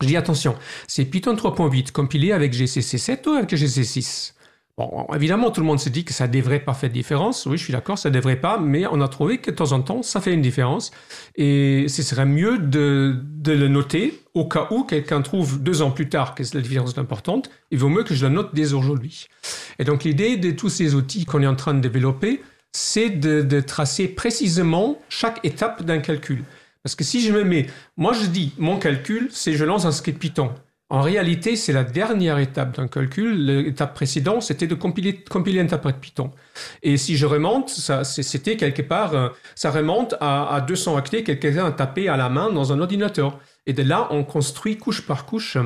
je 0.00 0.06
dis 0.06 0.16
attention, 0.16 0.56
c'est 0.86 1.04
Python 1.04 1.34
3.8 1.34 1.92
compilé 1.92 2.32
avec 2.32 2.52
GCC 2.54 2.98
7 2.98 3.26
ou 3.26 3.30
avec 3.30 3.54
GCC 3.54 3.84
6 3.84 4.34
Bon, 4.78 5.08
évidemment, 5.12 5.50
tout 5.50 5.60
le 5.60 5.66
monde 5.66 5.80
se 5.80 5.88
dit 5.88 6.04
que 6.04 6.12
ça 6.12 6.28
ne 6.28 6.32
devrait 6.32 6.60
pas 6.60 6.72
faire 6.72 6.88
de 6.88 6.94
différence. 6.94 7.46
Oui, 7.46 7.58
je 7.58 7.64
suis 7.64 7.72
d'accord, 7.72 7.98
ça 7.98 8.10
ne 8.10 8.14
devrait 8.14 8.40
pas, 8.40 8.60
mais 8.60 8.86
on 8.86 9.00
a 9.00 9.08
trouvé 9.08 9.38
que 9.38 9.50
de 9.50 9.56
temps 9.56 9.72
en 9.72 9.82
temps, 9.82 10.04
ça 10.04 10.20
fait 10.20 10.32
une 10.32 10.40
différence. 10.40 10.92
Et 11.34 11.86
ce 11.88 12.04
serait 12.04 12.26
mieux 12.26 12.58
de, 12.58 13.24
le 13.44 13.66
noter 13.66 14.22
au 14.34 14.46
cas 14.46 14.68
où 14.70 14.84
quelqu'un 14.84 15.20
trouve 15.20 15.60
deux 15.60 15.82
ans 15.82 15.90
plus 15.90 16.08
tard 16.08 16.36
que 16.36 16.44
la 16.54 16.60
différence 16.60 16.96
importante. 16.96 17.50
Il 17.72 17.78
vaut 17.78 17.88
mieux 17.88 18.04
que 18.04 18.14
je 18.14 18.24
la 18.24 18.30
note 18.30 18.54
dès 18.54 18.72
aujourd'hui. 18.72 19.26
Et 19.80 19.84
donc, 19.84 20.04
l'idée 20.04 20.36
de 20.36 20.52
tous 20.52 20.68
ces 20.68 20.94
outils 20.94 21.24
qu'on 21.24 21.42
est 21.42 21.48
en 21.48 21.56
train 21.56 21.74
de 21.74 21.80
développer, 21.80 22.40
c'est 22.70 23.10
de, 23.10 23.42
de 23.42 23.60
tracer 23.60 24.06
précisément 24.06 25.02
chaque 25.08 25.44
étape 25.44 25.82
d'un 25.82 25.98
calcul. 25.98 26.44
Parce 26.84 26.94
que 26.94 27.02
si 27.02 27.20
je 27.20 27.32
me 27.32 27.42
mets, 27.42 27.66
moi 27.96 28.12
je 28.12 28.26
dis, 28.26 28.52
mon 28.58 28.78
calcul, 28.78 29.28
c'est 29.32 29.54
je 29.54 29.64
lance 29.64 29.86
un 29.86 29.92
script 29.92 30.20
Python. 30.20 30.52
En 30.90 31.02
réalité, 31.02 31.54
c'est 31.56 31.74
la 31.74 31.84
dernière 31.84 32.38
étape 32.38 32.76
d'un 32.76 32.88
calcul. 32.88 33.44
L'étape 33.44 33.94
précédente, 33.94 34.42
c'était 34.42 34.66
de 34.66 34.74
compiler, 34.74 35.22
un 35.34 35.64
de 35.64 35.92
Python. 35.92 36.30
Et 36.82 36.96
si 36.96 37.16
je 37.16 37.26
remonte, 37.26 37.68
ça, 37.68 38.04
c'était 38.04 38.56
quelque 38.56 38.80
part, 38.80 39.14
euh, 39.14 39.28
ça 39.54 39.70
remonte 39.70 40.14
à, 40.20 40.64
200 40.66 40.96
octets 40.96 41.22
que 41.22 41.32
quelqu'un 41.32 41.66
a 41.66 41.72
tapé 41.72 42.08
à 42.08 42.16
la 42.16 42.30
main 42.30 42.50
dans 42.50 42.72
un 42.72 42.80
ordinateur. 42.80 43.38
Et 43.66 43.74
de 43.74 43.82
là, 43.82 44.08
on 44.10 44.24
construit 44.24 44.78
couche 44.78 45.06
par 45.06 45.26
couche 45.26 45.58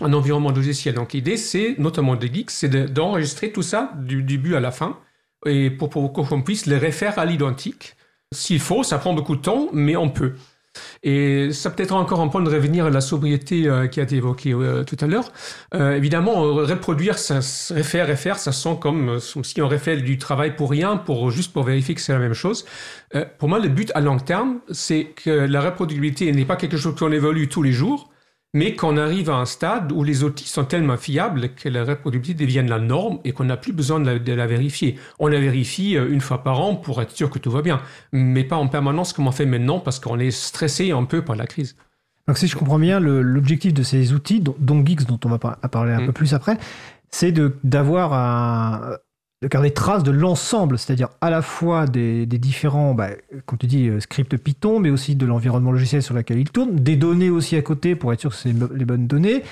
un 0.00 0.12
environnement 0.12 0.50
logiciel. 0.50 0.94
Donc 0.94 1.12
l'idée, 1.12 1.36
c'est, 1.36 1.76
notamment 1.78 2.16
de 2.16 2.26
Geeks, 2.26 2.50
c'est 2.50 2.68
d'enregistrer 2.92 3.52
tout 3.52 3.62
ça 3.62 3.92
du 3.96 4.22
début 4.22 4.54
à 4.54 4.60
la 4.60 4.70
fin, 4.70 4.98
et 5.46 5.70
pour, 5.70 5.88
pour 5.90 6.12
qu'on 6.12 6.42
puisse 6.42 6.66
les 6.66 6.78
refaire 6.78 7.18
à 7.18 7.24
l'identique. 7.24 7.94
S'il 8.32 8.60
faut, 8.60 8.82
ça 8.82 8.98
prend 8.98 9.14
beaucoup 9.14 9.36
de 9.36 9.40
temps, 9.40 9.68
mais 9.72 9.96
on 9.96 10.10
peut. 10.10 10.34
Et 11.02 11.52
ça 11.52 11.70
peut-être 11.70 11.94
encore 11.94 12.20
un 12.20 12.28
point 12.28 12.42
de 12.42 12.50
revenir 12.50 12.86
à 12.86 12.90
la 12.90 13.00
sobriété 13.00 13.66
euh, 13.66 13.86
qui 13.86 14.00
a 14.00 14.02
été 14.02 14.16
évoquée 14.16 14.52
euh, 14.52 14.84
tout 14.84 14.96
à 15.00 15.06
l'heure. 15.06 15.32
Euh, 15.74 15.96
évidemment, 15.96 16.42
reproduire, 16.42 17.18
ça, 17.18 17.36
refaire, 17.74 18.08
refaire, 18.08 18.38
ça 18.38 18.52
sent 18.52 18.78
comme 18.80 19.18
si 19.20 19.60
on 19.62 19.68
refait 19.68 19.96
du 19.96 20.18
travail 20.18 20.56
pour 20.56 20.70
rien, 20.70 20.96
pour 20.96 21.30
juste 21.30 21.52
pour 21.52 21.64
vérifier 21.64 21.94
que 21.94 22.00
c'est 22.00 22.12
la 22.12 22.18
même 22.18 22.34
chose. 22.34 22.64
pour 23.38 23.48
moi, 23.48 23.58
le 23.58 23.68
but 23.68 23.90
à 23.94 24.00
long 24.00 24.18
terme, 24.18 24.58
c'est 24.70 25.04
que 25.04 25.30
la 25.30 25.60
reproductibilité 25.60 26.30
n'est 26.32 26.44
pas 26.44 26.56
quelque 26.56 26.76
chose 26.76 26.94
qu'on 26.96 27.12
évolue 27.12 27.48
tous 27.48 27.62
les 27.62 27.72
jours, 27.72 28.10
mais 28.54 28.74
qu'on 28.74 28.96
arrive 28.96 29.30
à 29.30 29.36
un 29.36 29.44
stade 29.44 29.92
où 29.92 30.02
les 30.02 30.24
outils 30.24 30.48
sont 30.48 30.64
tellement 30.64 30.96
fiables 30.96 31.50
que 31.54 31.68
la 31.68 31.84
reproductibilité 31.84 32.44
devienne 32.44 32.68
la 32.68 32.78
norme 32.78 33.18
et 33.24 33.32
qu'on 33.32 33.44
n'a 33.44 33.56
plus 33.56 33.72
besoin 33.72 34.00
de 34.00 34.32
la, 34.32 34.46
vérifier. 34.46 34.98
On 35.18 35.26
la 35.26 35.38
vérifie 35.38 35.96
euh, 35.96 36.10
une 36.10 36.20
fois 36.20 36.42
par 36.42 36.60
an 36.60 36.74
pour 36.74 37.02
être 37.02 37.10
sûr 37.10 37.30
que 37.30 37.38
tout 37.38 37.50
va 37.50 37.62
bien, 37.62 37.80
mais 38.12 38.44
pas 38.44 38.56
en 38.56 38.68
permanence 38.68 39.12
comme 39.12 39.26
on 39.26 39.32
fait 39.32 39.46
maintenant 39.46 39.80
parce 39.80 40.00
qu'on 40.00 40.18
est 40.18 40.30
stressé 40.30 40.92
un 40.92 41.04
peu 41.04 41.22
par 41.22 41.36
la 41.36 41.46
crise. 41.46 41.76
Donc 42.26 42.38
si 42.38 42.46
je 42.46 42.56
comprends 42.56 42.78
bien, 42.78 43.00
l'objectif 43.00 43.72
de 43.72 43.82
ces 43.82 44.12
outils, 44.12 44.40
dont 44.40 44.84
Geeks, 44.84 45.06
dont 45.06 45.20
on 45.24 45.28
va 45.28 45.38
parler 45.38 45.92
un 45.92 46.02
mm. 46.02 46.06
peu 46.06 46.12
plus 46.12 46.34
après, 46.34 46.58
c'est 47.10 47.32
d'avoir 47.64 48.12
un, 48.12 48.96
de 49.40 49.46
garder 49.46 49.70
trace 49.70 50.02
de 50.02 50.10
l'ensemble, 50.10 50.78
c'est-à-dire 50.78 51.10
à 51.20 51.30
la 51.30 51.42
fois 51.42 51.86
des, 51.86 52.26
différents, 52.26 52.92
bah, 52.94 53.10
comme 53.46 53.56
tu 53.56 53.68
dis, 53.68 53.88
euh, 53.88 54.00
scripts 54.00 54.36
Python, 54.36 54.80
mais 54.80 54.90
aussi 54.90 55.14
de 55.14 55.26
l'environnement 55.26 55.70
logiciel 55.70 56.02
sur 56.02 56.12
lequel 56.12 56.40
il 56.40 56.50
tourne, 56.50 56.74
des 56.74 56.96
données 56.96 57.30
aussi 57.30 57.54
à 57.54 57.62
côté 57.62 57.94
pour 57.94 58.12
être 58.12 58.18
sûr 58.18 58.30
que 58.30 58.36
c'est 58.36 58.52
les 58.74 58.84
bonnes 58.84 59.06
données. 59.06 59.44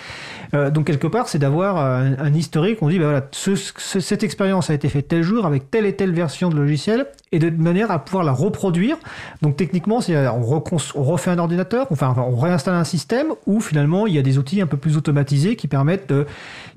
Euh, 0.55 0.71
donc 0.71 0.89
quelque 0.89 1.07
part, 1.07 1.29
c'est 1.29 1.39
d'avoir 1.39 1.77
un, 1.77 2.35
historique. 2.35 2.79
On 2.83 2.89
dit, 2.89 2.99
bah, 2.99 3.05
voilà, 3.05 3.29
cette 3.31 4.25
expérience 4.25 4.71
a 4.71 4.75
été 4.75 4.89
faite 4.89 5.07
tel 5.07 5.23
jour 5.23 5.47
avec 5.47 5.71
telle 5.71 5.87
et 5.87 5.95
telle 5.95 6.13
version 6.13 6.49
de 6.49 6.57
logiciel, 6.57 7.07
et 7.33 7.39
de 7.39 7.51
manière 7.51 7.91
à 7.91 8.05
pouvoir 8.05 8.25
la 8.25 8.33
reproduire. 8.33 8.97
Donc 9.43 9.57
techniquement, 9.57 10.01
c'est 10.01 10.17
on, 10.29 10.63
on, 10.95 11.03
refait 11.03 11.31
un 11.31 11.39
ordinateur, 11.39 11.87
enfin 11.91 12.15
on 12.17 12.37
réinstalle 12.37 12.75
un 12.75 12.85
système, 12.85 13.29
où 13.47 13.61
finalement 13.61 14.07
il 14.07 14.15
y 14.15 14.19
a 14.19 14.23
des 14.23 14.39
outils 14.39 14.61
un 14.61 14.67
peu 14.67 14.77
plus 14.77 14.97
automatisés 14.97 15.57
qui 15.57 15.69
permettent 15.69 16.09
de 16.09 16.27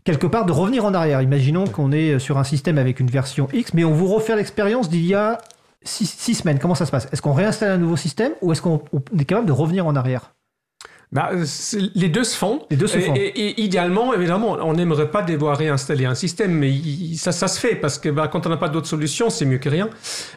quelque 0.04 0.28
part 0.28 0.45
de 0.45 0.52
revenir 0.52 0.86
en 0.86 0.93
arrière. 0.93 1.22
Imaginons 1.22 1.66
qu'on 1.66 1.91
est 1.91 2.20
sur 2.20 2.38
un 2.38 2.43
système 2.43 2.78
avec 2.78 3.00
une 3.00 3.10
version 3.10 3.47
X, 3.54 3.74
mais 3.74 3.84
on 3.84 3.93
vous 3.93 4.08
refait 4.08 4.36
l'expérience 4.36 4.89
d'il 4.89 5.06
y 5.06 5.16
a 5.16 5.39
six, 5.84 6.36
semaines. 6.36 6.60
Comment 6.60 6.76
ça 6.76 6.86
se 6.86 6.91
passe? 6.91 7.08
Est-ce 7.12 7.22
qu'on 7.22 7.34
réinstalle 7.34 7.72
un 7.72 7.78
nouveau 7.78 7.95
système 7.95 8.34
ou 8.41 8.52
est-ce 8.52 8.62
qu'on 8.62 8.82
est 9.18 9.26
capable 9.26 9.47
de 9.47 9.54
revenir 9.54 9.88
en 9.88 9.95
arrière? 9.95 10.34
Bah, 11.12 11.32
les 11.95 12.08
deux 12.08 12.24
se 12.24 12.38
font. 12.38 12.68
Les 12.70 12.78
deux 12.78 12.86
se 12.86 13.00
font. 13.00 13.16
Et, 13.16 13.60
idéalement, 13.60 14.14
évidemment, 14.14 14.58
on 14.62 14.74
n'aimerait 14.74 15.10
pas 15.10 15.24
devoir 15.24 15.58
réinstaller 15.58 16.06
un 16.06 16.14
système, 16.14 16.52
mais 16.52 16.72
ça, 17.16 17.32
ça 17.32 17.47
se 17.47 17.60
fait 17.60 17.76
parce 17.76 17.97
que 17.97 18.10
bah, 18.10 18.28
quand 18.28 18.45
on 18.45 18.50
n'a 18.50 18.58
pas 18.58 18.70
d'autre 18.70 18.86
solution, 18.86 19.32
c'est 19.32 19.45
mieux 19.45 19.58
que 19.58 19.70
rien. 19.70 19.89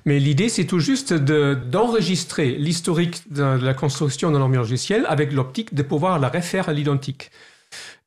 Mais 0.07 0.19
l'idée, 0.19 0.49
c'est 0.49 0.65
tout 0.65 0.79
juste 0.79 1.13
d'enregistrer 1.13 2.53
l'historique 2.53 3.31
de 3.31 3.43
la 3.43 3.75
construction 3.75 4.31
d'un 4.31 4.37
environnement 4.37 4.63
logiciel 4.63 5.05
avec 5.09 5.33
l'optique 5.33 5.75
de 5.75 5.83
pouvoir 5.83 6.19
la 6.19 6.31
refaire 6.31 6.71
à 6.71 6.73
l'identique. 6.73 7.31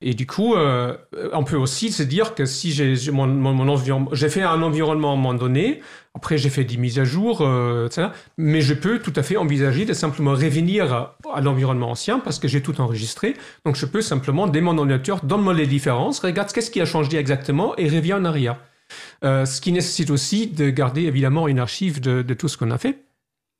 Et 0.01 0.13
du 0.13 0.27
coup, 0.27 0.55
euh, 0.55 0.95
on 1.33 1.43
peut 1.43 1.55
aussi 1.55 1.91
se 1.91 2.03
dire 2.03 2.35
que 2.35 2.45
si 2.45 2.71
j'ai 2.71 2.95
mon, 3.11 3.27
mon, 3.27 3.77
fait 3.77 4.41
un 4.41 4.61
environnement 4.61 5.11
à 5.11 5.13
un 5.13 5.15
moment 5.15 5.33
donné, 5.33 5.81
après 6.13 6.37
j'ai 6.37 6.49
fait 6.49 6.63
des 6.63 6.77
mises 6.77 6.99
à 6.99 7.03
jour, 7.03 7.41
euh, 7.41 7.87
etc. 7.87 8.09
Mais 8.37 8.61
je 8.61 8.73
peux 8.73 8.99
tout 8.99 9.13
à 9.15 9.23
fait 9.23 9.37
envisager 9.37 9.85
de 9.85 9.93
simplement 9.93 10.31
revenir 10.31 10.93
à, 10.93 11.41
l'environnement 11.41 11.91
ancien 11.91 12.19
parce 12.19 12.39
que 12.39 12.47
j'ai 12.47 12.61
tout 12.61 12.79
enregistré. 12.81 13.35
Donc 13.65 13.75
je 13.75 13.85
peux 13.85 14.01
simplement, 14.01 14.47
dès 14.47 14.61
mon 14.61 14.77
ordinateur, 14.77 15.21
donne-moi 15.23 15.53
les 15.53 15.67
différences, 15.67 16.19
regarde 16.19 16.51
qu'est-ce 16.51 16.71
qui 16.71 16.81
a 16.81 16.85
changé 16.85 17.17
exactement 17.17 17.75
et 17.77 17.89
reviens 17.89 18.17
en 18.17 18.25
arrière. 18.25 18.57
Euh, 19.23 19.45
ce 19.45 19.61
qui 19.61 19.71
nécessite 19.71 20.11
aussi 20.11 20.47
de 20.47 20.69
garder 20.69 21.03
évidemment 21.03 21.47
une 21.47 21.59
archive 21.59 21.99
de 21.99 22.33
tout 22.33 22.47
ce 22.47 22.57
qu'on 22.57 22.71
a 22.71 22.77
fait. 22.77 23.05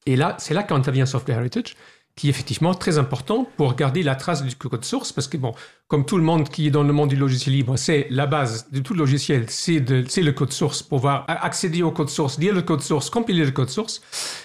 Et 0.06 0.16
là, 0.16 0.36
c'est 0.38 0.54
là 0.54 0.64
qu'intervient 0.64 1.06
Software 1.06 1.40
Heritage 1.40 1.76
qui 2.16 2.28
est 2.28 2.30
effectivement 2.30 2.74
très 2.74 2.98
important 2.98 3.46
pour 3.58 3.76
garder 3.76 4.02
la 4.02 4.16
trace 4.16 4.44
du 4.44 4.56
code 4.56 4.86
source, 4.86 5.12
parce 5.12 5.28
que 5.28 5.36
bon, 5.36 5.54
comme 5.88 6.06
tout 6.06 6.18
le 6.18 6.24
monde 6.24 6.48
qui 6.48 6.68
est 6.68 6.72
dans 6.72 6.84
le 6.84 6.94
monde 6.94 7.10
du 7.10 7.18
logiciel 7.18 7.54
libre, 7.54 7.76
c'est 7.76 8.08
la 8.10 8.26
base 8.26 8.72
de 8.72 8.80
tout 8.80 8.94
logiciel, 8.94 9.46
c'est 9.50 9.80
le 9.80 10.32
code 10.32 10.54
source, 10.54 10.82
pouvoir 10.82 11.26
accéder 11.28 11.84
au 11.84 11.92
code 11.92 12.10
source, 12.10 12.40
lire 12.40 12.54
le 12.54 12.62
code 12.62 12.82
source, 12.82 13.10
compiler 13.10 13.44
le 13.44 13.52
code 13.52 13.70
source. 13.70 14.02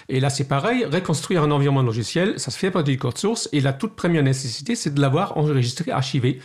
Et 0.09 0.19
là, 0.19 0.29
c'est 0.29 0.49
pareil, 0.49 0.83
reconstruire 0.83 1.43
un 1.43 1.51
environnement 1.51 1.81
logiciel, 1.81 2.37
ça 2.39 2.51
se 2.51 2.57
fait 2.57 2.71
partie 2.71 2.91
du 2.91 2.97
code 2.97 3.17
source, 3.17 3.47
et 3.53 3.61
la 3.61 3.71
toute 3.71 3.95
première 3.95 4.23
nécessité, 4.23 4.75
c'est 4.75 4.93
de 4.93 4.99
l'avoir 4.99 5.37
enregistré, 5.37 5.91
archivé. 5.91 6.39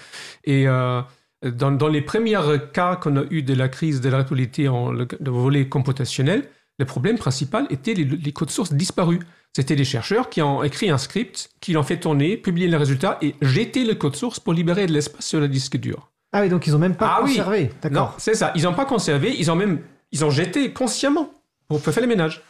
Et 0.45 0.69
euh, 0.69 1.03
dans, 1.43 1.73
dans, 1.73 1.89
les 1.89 2.03
premiers 2.03 2.39
cas 2.73 2.95
qu'on 2.95 3.17
a 3.17 3.25
eu 3.31 3.43
de 3.43 3.55
la 3.55 3.69
crise 3.69 4.01
de 4.01 4.09
la 4.11 4.23
réalité 4.23 4.69
en 4.69 4.93
le, 4.93 5.09
volet 5.25 5.69
computationnel, 5.69 6.49
le 6.79 6.85
problème 6.85 7.19
principal 7.19 7.67
était 7.71 7.95
les 7.95 8.33
codes 8.33 8.51
sources 8.51 8.73
disparus. 8.73 9.21
C'était 9.57 9.75
des 9.75 9.87
chercheurs 9.87 10.29
qui 10.29 10.43
ont 10.43 10.63
écrit 10.63 10.91
un 10.91 10.99
script, 10.99 11.49
qui 11.63 11.73
l'ont 11.73 11.83
fait 11.83 11.97
tourner, 11.97 12.37
publié 12.37 12.69
les 12.69 12.77
résultats 12.77 13.17
et 13.23 13.35
jeté 13.41 13.85
le 13.87 13.95
code 13.95 14.15
source 14.15 14.39
pour 14.39 14.53
libérer 14.53 14.85
de 14.85 14.93
l'espace 14.93 15.25
sur 15.25 15.41
le 15.41 15.49
disque 15.49 15.79
dur. 15.79 16.11
Ah 16.35 16.43
oui, 16.43 16.51
donc 16.51 16.67
ils 16.67 16.73
n'ont 16.75 16.79
même 16.79 16.95
pas 16.95 17.15
Ah 17.17 17.21
oui. 17.25 17.31
conservé. 17.31 17.71
D'accord. 17.81 18.09
Non, 18.09 18.11
c'est 18.19 18.35
ça. 18.35 18.53
Ils 18.55 18.65
n'ont 18.65 18.75
pas 18.75 18.85
conservé, 18.85 19.35
ils 19.39 19.51
ont 19.51 19.55
même 19.57 19.81
ils 20.13 20.23
ont 20.27 20.31
jeté 20.31 20.75
consciemment 20.75 21.31
pour 21.69 21.81
faire 21.81 21.99
les 22.03 22.07
ménages. 22.07 22.43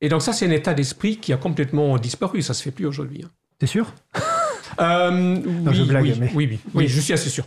Et 0.00 0.08
donc 0.08 0.22
ça, 0.22 0.32
c'est 0.32 0.46
un 0.46 0.52
état 0.52 0.72
d'esprit 0.72 1.16
qui 1.16 1.32
a 1.32 1.36
complètement 1.36 1.98
disparu. 1.98 2.42
Ça 2.42 2.54
se 2.54 2.62
fait 2.62 2.70
plus 2.70 2.86
aujourd'hui. 2.86 3.22
hein. 3.24 3.30
T'es 3.58 3.66
sûr? 3.66 3.92
Euh, 4.80 5.36
oui, 5.66 5.74
je 5.74 5.82
blague, 5.82 6.02
oui, 6.02 6.14
mais- 6.18 6.30
oui, 6.34 6.48
oui, 6.50 6.60
oui, 6.74 6.88
je 6.88 6.98
suis 6.98 7.12
assez 7.12 7.28
sûr. 7.28 7.44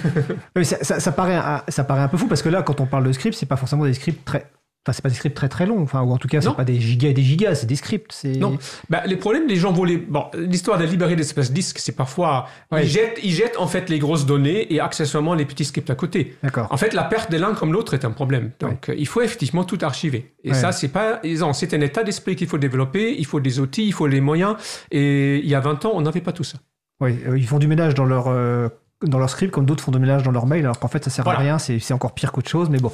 Oui, 0.56 0.64
ça, 0.64 0.82
ça- 0.82 0.98
ça 0.98 1.12
paraît, 1.12 1.36
un- 1.36 1.62
ça 1.68 1.84
paraît 1.84 2.00
un 2.02 2.08
peu 2.08 2.16
fou 2.16 2.26
parce 2.26 2.42
que 2.42 2.48
là, 2.48 2.62
quand 2.64 2.80
on 2.80 2.86
parle 2.86 3.04
de 3.06 3.12
scripts, 3.12 3.36
c'est 3.38 3.46
pas 3.46 3.56
forcément 3.56 3.84
des 3.84 3.94
scripts 3.94 4.24
très. 4.24 4.50
Enfin, 4.86 4.92
c'est 4.92 5.02
pas 5.02 5.08
des 5.08 5.14
scripts 5.14 5.34
très 5.34 5.48
très 5.48 5.64
longs. 5.64 5.80
Enfin, 5.82 6.02
ou 6.02 6.12
en 6.12 6.18
tout 6.18 6.28
cas, 6.28 6.42
c'est 6.42 6.52
pas 6.54 6.64
des 6.64 6.78
gigas 6.78 7.08
et 7.08 7.14
des 7.14 7.22
gigas, 7.22 7.54
c'est 7.54 7.66
des 7.66 7.76
scripts. 7.76 8.12
C'est... 8.12 8.36
Non. 8.36 8.58
Bah, 8.90 9.02
les 9.06 9.16
problèmes, 9.16 9.46
les 9.48 9.56
gens 9.56 9.72
voulaient. 9.72 9.96
Bon, 9.96 10.26
l'histoire 10.34 10.76
de 10.76 10.84
libérer 10.84 11.16
l'espace 11.16 11.52
disque, 11.52 11.78
c'est 11.78 11.96
parfois. 11.96 12.46
Ouais. 12.70 12.84
Ils, 12.84 12.88
jettent, 12.90 13.18
ils 13.22 13.30
jettent 13.32 13.56
en 13.58 13.66
fait 13.66 13.88
les 13.88 13.98
grosses 13.98 14.26
données 14.26 14.72
et 14.74 14.80
accessoirement 14.80 15.32
les 15.34 15.46
petits 15.46 15.64
scripts 15.64 15.88
à 15.88 15.94
côté. 15.94 16.36
D'accord. 16.42 16.68
En 16.70 16.76
fait, 16.76 16.92
la 16.92 17.04
perte 17.04 17.30
de 17.30 17.38
l'un 17.38 17.54
comme 17.54 17.72
l'autre 17.72 17.94
est 17.94 18.04
un 18.04 18.10
problème. 18.10 18.50
Donc, 18.60 18.92
il 18.94 19.06
faut 19.06 19.22
effectivement 19.22 19.64
tout 19.64 19.78
archiver. 19.80 20.34
Et 20.44 20.50
Ouais. 20.50 20.54
ça, 20.54 20.70
c'est 20.72 20.88
pas. 20.88 21.20
C'est 21.54 21.72
un 21.72 21.80
état 21.80 22.02
d'esprit 22.04 22.36
qu'il 22.36 22.46
faut 22.48 22.58
développer. 22.58 23.14
Il 23.18 23.24
faut 23.24 23.40
des 23.40 23.60
outils, 23.60 23.86
il 23.86 23.92
faut 23.94 24.06
les 24.06 24.20
moyens. 24.20 24.56
Et 24.90 25.38
il 25.38 25.48
y 25.48 25.54
a 25.54 25.60
20 25.60 25.86
ans, 25.86 25.92
on 25.94 26.02
n'avait 26.02 26.20
pas 26.20 26.32
tout 26.32 26.44
ça. 26.44 26.58
Oui, 27.00 27.16
euh, 27.26 27.38
ils 27.38 27.46
font 27.46 27.58
du 27.58 27.66
ménage 27.66 27.94
dans 27.94 28.04
leur, 28.04 28.28
euh, 28.28 28.68
dans 29.04 29.18
leur 29.18 29.30
script 29.30 29.52
comme 29.52 29.64
d'autres 29.66 29.84
font 29.84 29.92
du 29.92 29.98
ménage 29.98 30.22
dans 30.22 30.30
leur 30.32 30.46
mail, 30.46 30.64
alors 30.64 30.78
qu'en 30.78 30.88
fait, 30.88 31.04
ça 31.04 31.10
sert 31.10 31.24
Voilà. 31.24 31.38
à 31.38 31.42
rien, 31.42 31.58
c'est, 31.58 31.78
c'est 31.78 31.94
encore 31.94 32.12
pire 32.12 32.32
qu'autre 32.32 32.48
chose, 32.50 32.68
mais 32.70 32.78
bon. 32.78 32.90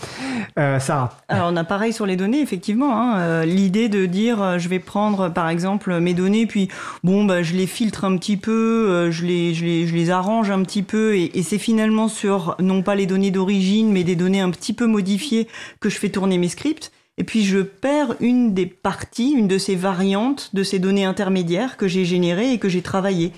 Euh, 0.59 0.79
Sarah, 0.79 1.17
Alors 1.29 1.49
on 1.53 1.57
a 1.57 1.65
pareil 1.65 1.93
sur 1.93 2.07
les 2.07 2.17
données, 2.17 2.41
effectivement. 2.41 2.97
hein, 2.97 3.19
euh, 3.21 3.45
L'idée 3.45 3.89
de 3.89 4.07
dire 4.07 4.43
euh, 4.43 4.59
je 4.59 4.69
vais 4.69 4.79
prendre 4.79 5.29
par 5.29 5.49
exemple 5.49 5.99
mes 6.01 6.15
données, 6.15 6.47
puis 6.47 6.69
bon 7.05 7.25
bah 7.25 7.43
je 7.43 7.55
les 7.55 7.67
filtre 7.67 8.05
un 8.05 8.17
petit 8.17 8.37
peu, 8.37 8.87
euh, 8.91 9.11
je 9.11 9.25
les 9.25 9.55
je 9.55 9.65
les 9.65 9.87
je 9.87 9.95
les 9.95 10.11
arrange 10.11 10.51
un 10.51 10.63
petit 10.63 10.83
peu, 10.83 11.17
et, 11.17 11.39
et 11.39 11.43
c'est 11.43 11.59
finalement 11.59 12.09
sur 12.09 12.57
non 12.59 12.83
pas 12.83 12.95
les 12.95 13.07
données 13.07 13.31
d'origine, 13.31 13.91
mais 13.93 14.05
des 14.05 14.17
données 14.17 14.41
un 14.41 14.51
petit 14.51 14.73
peu 14.73 14.87
modifiées 14.87 15.47
que 15.81 15.89
je 15.89 15.99
fais 15.99 16.09
tourner 16.11 16.39
mes 16.39 16.49
scripts. 16.49 16.91
Et 17.19 17.25
puis 17.25 17.45
je 17.45 17.59
perds 17.59 18.15
une 18.21 18.55
des 18.55 18.65
parties, 18.65 19.33
une 19.37 19.47
de 19.47 19.59
ces 19.59 19.77
variantes 19.77 20.51
de 20.55 20.63
ces 20.63 20.79
données 20.79 21.05
intermédiaires 21.05 21.77
que 21.77 21.87
j'ai 21.87 22.07
générées 22.07 22.53
et 22.53 22.59
que 22.59 22.71
j'ai 22.71 22.81
travaillées. 22.81 23.33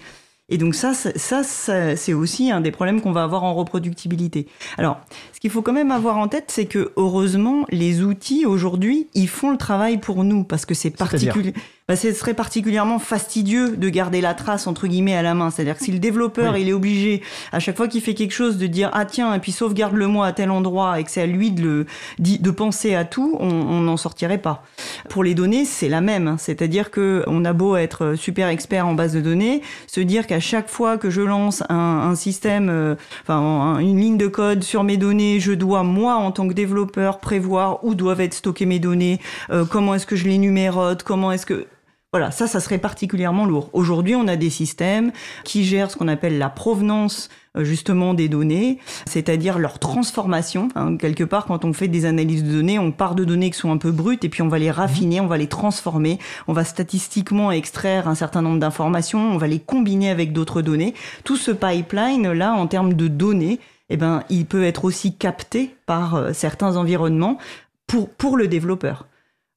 Et 0.48 0.58
donc 0.58 0.74
ça, 0.74 0.92
ça, 0.92 1.42
ça, 1.42 1.96
c'est 1.96 2.12
aussi 2.12 2.50
un 2.50 2.60
des 2.60 2.72
problèmes 2.72 3.00
qu'on 3.00 3.12
va 3.12 3.22
avoir 3.22 3.44
en 3.44 3.54
reproductibilité. 3.54 4.48
Alors, 4.76 5.00
ce 5.32 5.40
qu'il 5.40 5.50
faut 5.50 5.62
quand 5.62 5.72
même 5.72 5.90
avoir 5.90 6.18
en 6.18 6.28
tête, 6.28 6.46
c'est 6.48 6.66
que 6.66 6.92
heureusement, 6.96 7.64
les 7.70 8.02
outils 8.02 8.44
aujourd'hui, 8.44 9.08
ils 9.14 9.28
font 9.28 9.50
le 9.50 9.56
travail 9.56 9.98
pour 9.98 10.24
nous 10.24 10.44
parce 10.44 10.66
que 10.66 10.74
c'est 10.74 10.90
particulier. 10.90 11.54
Bah, 11.88 11.96
ce 11.96 12.12
serait 12.12 12.32
particulièrement 12.34 12.98
fastidieux 13.00 13.76
de 13.76 13.88
garder 13.88 14.20
la 14.20 14.34
trace 14.34 14.66
entre 14.68 14.86
guillemets 14.86 15.16
à 15.16 15.22
la 15.22 15.34
main. 15.34 15.50
C'est-à-dire 15.50 15.76
que 15.76 15.84
si 15.84 15.90
le 15.92 15.98
développeur 15.98 16.54
Oui. 16.54 16.62
il 16.62 16.68
est 16.68 16.72
obligé 16.72 17.22
à 17.50 17.58
chaque 17.58 17.76
fois 17.76 17.88
qu'il 17.88 18.00
fait 18.00 18.14
quelque 18.14 18.32
chose 18.32 18.56
de 18.56 18.66
dire 18.68 18.88
ah 18.92 19.04
tiens 19.04 19.34
et 19.34 19.40
puis 19.40 19.50
sauvegarde-le 19.52 20.06
moi 20.06 20.26
à 20.26 20.32
tel 20.32 20.50
endroit 20.50 21.00
et 21.00 21.04
que 21.04 21.10
c'est 21.10 21.22
à 21.22 21.26
lui 21.26 21.50
de 21.50 21.62
le 21.62 21.86
de 22.18 22.50
penser 22.50 22.94
à 22.94 23.04
tout, 23.04 23.36
on 23.40 23.80
n'en 23.80 23.96
sortirait 23.96 24.38
pas. 24.38 24.62
Pour 25.10 25.24
les 25.24 25.34
données, 25.34 25.64
c'est 25.64 25.88
la 25.88 26.00
même. 26.00 26.28
hein. 26.28 26.36
C'est-à-dire 26.38 26.90
que 26.92 27.24
on 27.26 27.44
a 27.44 27.52
beau 27.52 27.76
être 27.76 28.14
super 28.14 28.48
expert 28.48 28.86
en 28.86 28.94
base 28.94 29.12
de 29.12 29.20
données, 29.20 29.60
se 29.88 30.00
dire 30.00 30.26
qu'à 30.28 30.40
chaque 30.40 30.68
fois 30.68 30.98
que 30.98 31.10
je 31.10 31.20
lance 31.20 31.62
un, 31.68 31.74
un 31.76 32.14
système, 32.14 32.68
euh, 32.70 32.94
enfin 33.22 33.36
un- 33.38 33.78
une 33.80 33.98
ligne 34.00 34.16
de 34.18 34.28
code 34.28 34.62
sur 34.62 34.84
mes 34.84 34.96
données, 34.96 35.40
je 35.40 35.52
dois 35.52 35.82
moi 35.82 36.14
en 36.14 36.30
tant 36.30 36.46
que 36.48 36.54
développeur 36.54 37.18
prévoir 37.18 37.84
où 37.84 37.94
doivent 37.96 38.20
être 38.20 38.34
stockées 38.34 38.66
mes 38.66 38.78
données, 38.78 39.20
euh, 39.50 39.64
comment 39.64 39.94
est-ce 39.94 40.06
que 40.06 40.16
je 40.16 40.24
les 40.28 40.38
numérote, 40.38 41.02
comment 41.02 41.32
est-ce 41.32 41.44
que 41.46 41.66
voilà, 42.12 42.30
ça, 42.30 42.46
ça 42.46 42.60
serait 42.60 42.76
particulièrement 42.76 43.46
lourd. 43.46 43.70
Aujourd'hui, 43.72 44.14
on 44.14 44.28
a 44.28 44.36
des 44.36 44.50
systèmes 44.50 45.12
qui 45.44 45.64
gèrent 45.64 45.90
ce 45.90 45.96
qu'on 45.96 46.08
appelle 46.08 46.36
la 46.36 46.50
provenance 46.50 47.30
euh, 47.56 47.64
justement 47.64 48.12
des 48.12 48.28
données, 48.28 48.78
c'est-à-dire 49.06 49.58
leur 49.58 49.78
transformation. 49.78 50.68
hein. 50.74 50.98
Quelque 50.98 51.24
part, 51.24 51.46
quand 51.46 51.64
on 51.64 51.72
fait 51.72 51.88
des 51.88 52.04
analyses 52.04 52.44
de 52.44 52.52
données, 52.52 52.78
on 52.78 52.92
part 52.92 53.14
de 53.14 53.24
données 53.24 53.50
qui 53.50 53.58
sont 53.58 53.72
un 53.72 53.78
peu 53.78 53.92
brutes 53.92 54.24
et 54.24 54.28
puis 54.28 54.42
on 54.42 54.48
va 54.48 54.58
les 54.58 54.70
raffiner, 54.70 55.22
on 55.22 55.26
va 55.26 55.38
les 55.38 55.46
transformer, 55.46 56.18
on 56.48 56.52
va 56.52 56.64
statistiquement 56.64 57.50
extraire 57.50 58.06
un 58.08 58.14
certain 58.14 58.42
nombre 58.42 58.60
d'informations, 58.60 59.32
on 59.32 59.38
va 59.38 59.46
les 59.46 59.60
combiner 59.60 60.10
avec 60.10 60.34
d'autres 60.34 60.60
données. 60.60 60.92
Tout 61.24 61.38
ce 61.38 61.50
pipeline 61.50 62.30
là, 62.30 62.52
en 62.52 62.66
termes 62.66 62.92
de 62.92 63.08
données, 63.08 63.58
eh 63.88 63.96
ben, 63.96 64.22
il 64.28 64.44
peut 64.44 64.64
être 64.64 64.84
aussi 64.84 65.16
capté 65.16 65.74
par 65.86 66.16
euh, 66.16 66.32
certains 66.34 66.76
environnements 66.76 67.38
pour 67.86 68.10
pour 68.10 68.36
le 68.36 68.48
développeur. 68.48 69.06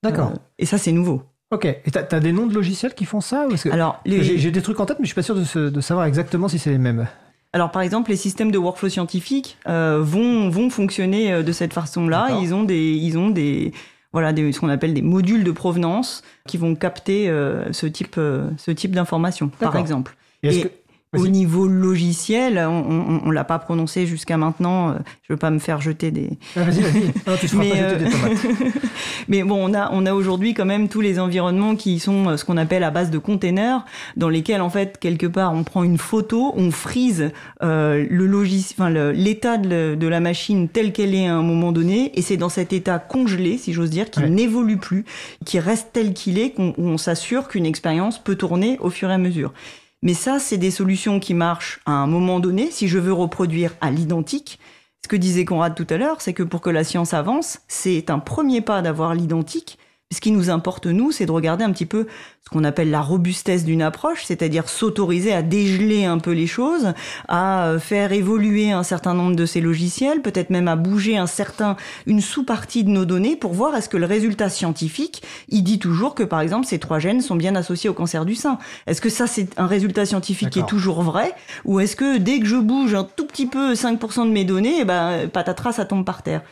d'accord. 0.03 0.29
Euh, 0.29 0.39
et 0.57 0.65
ça, 0.65 0.77
c'est 0.77 0.93
nouveau. 0.93 1.21
Ok. 1.51 1.65
Et 1.65 1.91
t'as, 1.91 2.03
t'as 2.03 2.19
des 2.19 2.31
noms 2.31 2.47
de 2.47 2.53
logiciels 2.53 2.93
qui 2.93 3.05
font 3.05 3.21
ça 3.21 3.45
que 3.63 3.69
Alors, 3.69 4.01
les... 4.05 4.23
j'ai, 4.23 4.51
des 4.51 4.61
trucs 4.61 4.79
en 4.79 4.85
tête, 4.85 4.97
mais 4.99 5.05
je 5.05 5.09
suis 5.09 5.15
pas 5.15 5.21
sûr 5.21 5.35
de, 5.35 5.43
se- 5.43 5.69
de 5.69 5.81
savoir 5.81 6.05
exactement 6.05 6.47
si 6.47 6.57
c'est 6.59 6.71
les 6.71 6.77
mêmes. 6.77 7.07
Alors 7.53 7.71
par 7.71 7.81
exemple, 7.83 8.09
les 8.09 8.17
systèmes 8.17 8.51
de 8.51 8.57
workflow 8.57 8.89
scientifique 8.89 9.57
euh, 9.69 9.99
vont 10.01 10.49
vont 10.49 10.69
fonctionner 10.69 11.31
euh, 11.31 11.41
de 11.43 11.51
cette 11.53 11.71
façon-là. 11.73 12.39
Ils 12.41 12.53
ont 12.53 12.63
des 12.63 12.91
ils 12.91 13.17
ont 13.17 13.29
des 13.29 13.71
voilà 14.11 14.33
des, 14.33 14.51
ce 14.51 14.59
qu'on 14.59 14.67
appelle 14.69 14.93
des 14.93 15.01
modules 15.01 15.45
de 15.45 15.51
provenance 15.51 16.21
qui 16.47 16.57
vont 16.57 16.75
capter 16.75 17.29
euh, 17.29 17.71
ce 17.71 17.85
type 17.85 18.15
euh, 18.17 18.49
ce 18.57 18.71
type 18.71 18.91
d'informations 18.93 19.47
par 19.47 19.77
exemple. 19.77 20.17
Et 20.43 20.49
est-ce 20.49 20.57
Et 20.59 20.63
que- 20.63 20.69
Au 21.22 21.28
niveau 21.28 21.68
logiciel, 21.68 22.57
on, 22.68 23.22
on 23.26 23.32
l'a 23.32 23.43
pas 23.43 23.59
prononcé 23.59 24.05
jusqu'à 24.05 24.38
maintenant. 24.38 24.89
euh, 24.89 24.93
Je 25.28 25.34
veux 25.34 25.38
pas 25.38 25.51
me 25.51 25.59
faire 25.59 25.82
jeter 25.82 26.11
des. 26.11 26.30
Ah, 26.55 26.63
vas-y, 26.63 26.82
vas-y. 26.82 27.03
Non, 27.28 27.34
tu 27.39 27.55
Mais, 27.57 27.70
pas 27.70 27.76
jeter 27.89 27.97
des 27.97 28.05
euh, 28.05 28.09
tomates. 28.11 28.74
Mais 29.28 29.43
bon, 29.43 29.57
on 29.70 29.74
a, 29.74 29.89
on 29.93 30.05
a 30.05 30.13
aujourd'hui 30.13 30.53
quand 30.53 30.66
même 30.66 30.88
tous 30.89 31.01
les 31.01 31.20
environnements 31.20 31.76
qui 31.76 31.99
sont 31.99 32.30
euh, 32.30 32.38
ce 32.38 32.45
qu'on 32.45 32.57
appelle 32.57 32.84
à 32.84 32.91
base 32.91 33.09
de 33.11 33.18
containers, 33.18 33.86
dans 34.18 34.30
lesquels 34.30 34.61
en 34.61 34.70
fait 34.70 34.97
quelque 34.99 35.28
part 35.28 35.53
on 35.53 35.63
prend 35.63 35.84
une 35.84 35.97
photo, 35.97 36.53
on 36.55 36.72
frise 36.72 37.32
euh, 37.63 38.05
le 38.09 38.26
logiciel, 38.28 38.76
enfin 38.78 38.89
l'état 39.13 39.57
de, 39.57 40.07
la 40.07 40.20
machine 40.20 40.68
tel 40.70 40.91
qu'elle 40.93 41.16
est 41.16 41.28
à 41.28 41.36
un 41.36 41.41
moment 41.41 41.72
donné, 41.72 42.11
et 42.18 42.22
c'est 42.22 42.38
dans 42.38 42.49
cet 42.49 42.74
état 42.74 42.99
congelé, 42.99 43.57
si 43.57 43.74
j'ose 43.74 43.89
dire, 43.89 44.09
qui 44.11 44.20
Ouais. 44.20 44.30
n'évolue 44.30 44.78
plus, 44.78 45.03
qui 45.45 45.59
reste 45.59 45.89
tel 45.93 46.13
qu'il 46.13 46.38
est, 46.39 46.51
qu'on 46.51 46.74
on 46.78 46.97
s'assure 46.97 47.47
qu'une 47.47 47.66
expérience 47.66 48.18
peut 48.24 48.36
tourner 48.36 48.78
au 48.80 48.89
fur 48.89 49.09
et 49.09 49.13
à 49.13 49.18
mesure. 49.18 49.51
Mais 50.05 50.13
ça, 50.13 50.37
c'est 50.37 50.59
des 50.59 50.69
solutions 50.69 51.19
qui 51.19 51.33
marchent 51.33 51.79
à 51.87 51.91
un 51.91 52.05
moment 52.05 52.39
donné. 52.39 52.69
Si 52.69 52.87
je 52.87 52.99
veux 52.99 53.11
reproduire 53.11 53.71
à 53.81 53.89
l'identique, 53.89 54.59
ce 55.03 55.07
que 55.07 55.15
disait 55.15 55.45
Conrad 55.45 55.73
tout 55.73 55.87
à 55.89 55.97
l'heure, 55.97 56.21
c'est 56.21 56.33
que 56.33 56.43
pour 56.43 56.61
que 56.61 56.69
la 56.69 56.83
science 56.83 57.15
avance, 57.15 57.61
c'est 57.67 58.11
un 58.11 58.19
premier 58.19 58.61
pas 58.61 58.83
d'avoir 58.83 59.15
l'identique. 59.15 59.79
Ce 60.13 60.21
qui 60.21 60.29
nous 60.29 60.51
importe, 60.51 60.85
nous, 60.85 61.11
c'est 61.11 61.25
de 61.25 61.31
regarder 61.31 61.63
un 61.63 61.71
petit 61.71 61.87
peu 61.87 62.05
ce 62.43 62.49
qu'on 62.51 62.63
appelle 62.63 62.91
la 62.91 63.01
robustesse 63.01 63.65
d'une 63.65 63.81
approche, 63.81 64.23
c'est-à-dire 64.23 64.69
s'autoriser 64.69 65.33
à 65.33 65.41
dégeler 65.41 66.05
un 66.05 66.19
peu 66.19 66.31
les 66.31 66.45
choses, 66.45 66.93
à 67.27 67.65
euh, 67.65 67.79
faire 67.79 68.11
évoluer 68.11 68.71
un 68.71 68.83
certain 68.83 69.15
nombre 69.15 69.35
de 69.35 69.47
ces 69.47 69.61
logiciels, 69.61 70.21
peut-être 70.21 70.51
même 70.51 70.67
à 70.67 70.75
bouger 70.75 71.17
un 71.17 71.25
certain, 71.25 71.75
une 72.05 72.21
sous-partie 72.21 72.83
de 72.83 72.91
nos 72.91 73.05
données 73.05 73.35
pour 73.35 73.53
voir 73.53 73.75
est-ce 73.75 73.89
que 73.89 73.97
le 73.97 74.05
résultat 74.05 74.47
scientifique, 74.47 75.23
il 75.49 75.63
dit 75.63 75.79
toujours 75.79 76.13
que, 76.13 76.21
par 76.21 76.39
exemple, 76.39 76.67
ces 76.67 76.77
trois 76.77 76.99
gènes 76.99 77.21
sont 77.21 77.35
bien 77.35 77.55
associés 77.55 77.89
au 77.89 77.95
cancer 77.95 78.25
du 78.25 78.35
sein. 78.35 78.59
Est-ce 78.85 79.01
que 79.01 79.09
ça, 79.09 79.25
c'est 79.25 79.57
un 79.57 79.65
résultat 79.65 80.05
scientifique 80.05 80.51
qui 80.51 80.59
est 80.59 80.67
toujours 80.67 81.01
vrai 81.01 81.33
ou 81.65 81.79
est-ce 81.79 81.95
que 81.95 82.19
dès 82.19 82.39
que 82.39 82.45
je 82.45 82.57
bouge 82.57 82.93
un 82.93 83.05
tout 83.05 83.25
petit 83.25 83.47
peu 83.47 83.73
5% 83.73 84.27
de 84.27 84.31
mes 84.31 84.45
données, 84.45 84.81
eh 84.81 84.85
ben, 84.85 85.27
patatras, 85.29 85.71
ça 85.71 85.85
tombe 85.85 86.05
par 86.05 86.21
terre? 86.21 86.43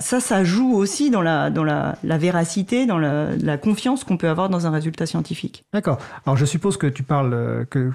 Ça, 0.00 0.20
ça, 0.20 0.44
joue 0.44 0.74
aussi 0.74 1.10
dans 1.10 1.22
la, 1.22 1.50
véracité, 2.02 2.86
dans 2.86 2.98
la, 2.98 3.58
confiance 3.58 4.04
qu'on 4.04 4.16
peut 4.16 4.28
avoir 4.28 4.48
dans 4.48 4.66
un 4.66 4.70
résultat 4.70 5.06
scientifique. 5.06 5.64
D'accord. 5.72 5.98
Alors 6.26 6.36
je 6.36 6.44
suppose 6.44 6.76
que 6.76 6.86
tu 6.86 7.02
parles 7.02 7.32
euh, 7.32 7.64
que, 7.64 7.92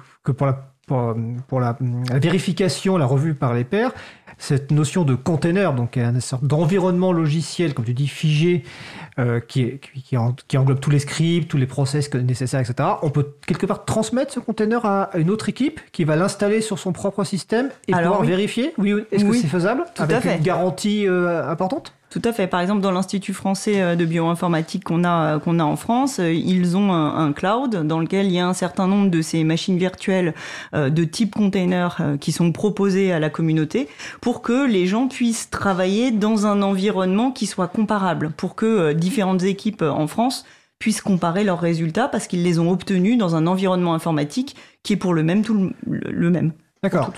pour 0.86 1.60
la, 1.60 1.78
la 2.10 2.18
vérification, 2.18 2.96
la 2.96 3.06
revue 3.06 3.34
par 3.34 3.54
les 3.54 3.64
pairs, 3.64 3.92
cette 4.38 4.70
notion 4.70 5.04
de 5.04 5.14
container, 5.14 5.74
donc 5.74 5.96
une 5.96 6.20
sorte 6.20 6.44
d'environnement 6.44 7.12
logiciel, 7.12 7.74
comme 7.74 7.84
tu 7.84 7.94
dis, 7.94 8.08
figé, 8.08 8.64
euh, 9.18 9.40
qui, 9.40 9.78
qui, 9.78 10.02
qui 10.02 10.16
en- 10.16 10.34
qui 10.48 10.58
englobe 10.58 10.78
tous 10.80 10.90
les 10.90 10.98
scripts, 10.98 11.48
tous 11.48 11.56
les 11.56 11.66
process 11.66 12.08
que- 12.08 12.18
nécessaires, 12.18 12.60
etc. 12.60 12.74
On 13.02 13.10
peut 13.10 13.26
quelque 13.46 13.64
part 13.66 13.84
transmettre 13.84 14.32
ce 14.32 14.40
container 14.40 14.84
à 14.84 15.10
une 15.16 15.30
autre 15.30 15.48
équipe 15.48 15.80
qui 15.92 16.04
va 16.04 16.16
l'installer 16.16 16.60
sur 16.60 16.78
son 16.78 16.92
propre 16.92 17.24
système 17.24 17.70
et 17.88 17.92
Alors, 17.94 18.04
pouvoir 18.04 18.20
oui. 18.22 18.26
vérifier. 18.28 18.74
Oui, 18.78 18.92
oui. 18.92 19.04
est-ce 19.12 19.24
que 19.24 19.32
c'est 19.32 19.46
faisable 19.46 19.84
tout 19.94 20.02
à 20.02 20.04
avec 20.04 20.20
fait. 20.20 20.36
une 20.36 20.42
garantie 20.42 21.06
euh, 21.08 21.48
importante? 21.50 21.92
Tout 22.16 22.26
à 22.26 22.32
fait. 22.32 22.46
Par 22.46 22.60
exemple, 22.60 22.80
dans 22.80 22.92
l'Institut 22.92 23.34
français 23.34 23.82
euh, 23.82 23.94
de 23.94 24.06
bioinformatique 24.06 24.84
qu'on 24.84 25.04
a, 25.04 25.38
qu'on 25.38 25.58
a 25.58 25.64
en 25.64 25.76
France, 25.76 26.18
euh, 26.18 26.32
ils 26.32 26.74
ont 26.74 26.90
un, 26.90 27.30
cloud 27.34 27.86
dans 27.86 28.00
lequel 28.00 28.24
il 28.24 28.32
y 28.32 28.38
a 28.38 28.48
un 28.48 28.54
certain 28.54 28.86
nombre 28.86 29.10
de 29.10 29.20
ces 29.20 29.44
machines 29.44 29.76
virtuelles 29.76 30.32
de 30.72 31.04
type 31.04 31.34
container 31.34 32.00
qui 32.20 32.32
sont 32.32 32.52
proposées 32.52 33.12
à 33.12 33.18
la 33.18 33.28
communauté 33.28 33.88
pour 34.22 34.40
que 34.40 34.66
les 34.66 34.86
gens 34.86 35.08
puissent 35.08 35.50
travailler 35.50 36.10
dans 36.10 36.46
un 36.46 36.62
environnement 36.62 37.32
qui 37.32 37.46
soit 37.46 37.68
comparable, 37.68 38.30
pour 38.30 38.54
que 38.54 38.92
différentes 38.92 39.42
équipes 39.42 39.82
en 39.82 40.06
France 40.06 40.46
puissent 40.78 41.02
comparer 41.02 41.44
leurs 41.44 41.60
résultats 41.60 42.08
parce 42.08 42.26
qu'ils 42.28 42.42
les 42.42 42.58
ont 42.58 42.70
obtenus 42.70 43.18
dans 43.18 43.34
un 43.34 43.46
environnement 43.46 43.92
informatique 43.92 44.56
qui 44.82 44.94
est 44.94 44.96
pour 44.96 45.12
le 45.12 45.22
même 45.22 45.42
tout 45.42 45.72
le, 45.86 46.30
même. 46.30 46.52
D'accord. 46.82 47.12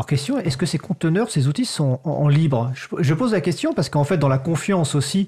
Alors 0.00 0.06
question, 0.06 0.38
est-ce 0.38 0.56
que 0.56 0.64
ces 0.64 0.78
conteneurs, 0.78 1.30
ces 1.30 1.46
outils 1.46 1.66
sont 1.66 2.00
en, 2.04 2.26
libre? 2.28 2.72
Je, 3.00 3.12
pose 3.12 3.32
la 3.32 3.42
question 3.42 3.74
parce 3.74 3.90
qu'en 3.90 4.02
fait 4.02 4.16
dans 4.16 4.30
la 4.30 4.38
confiance 4.38 4.94
aussi, 4.94 5.26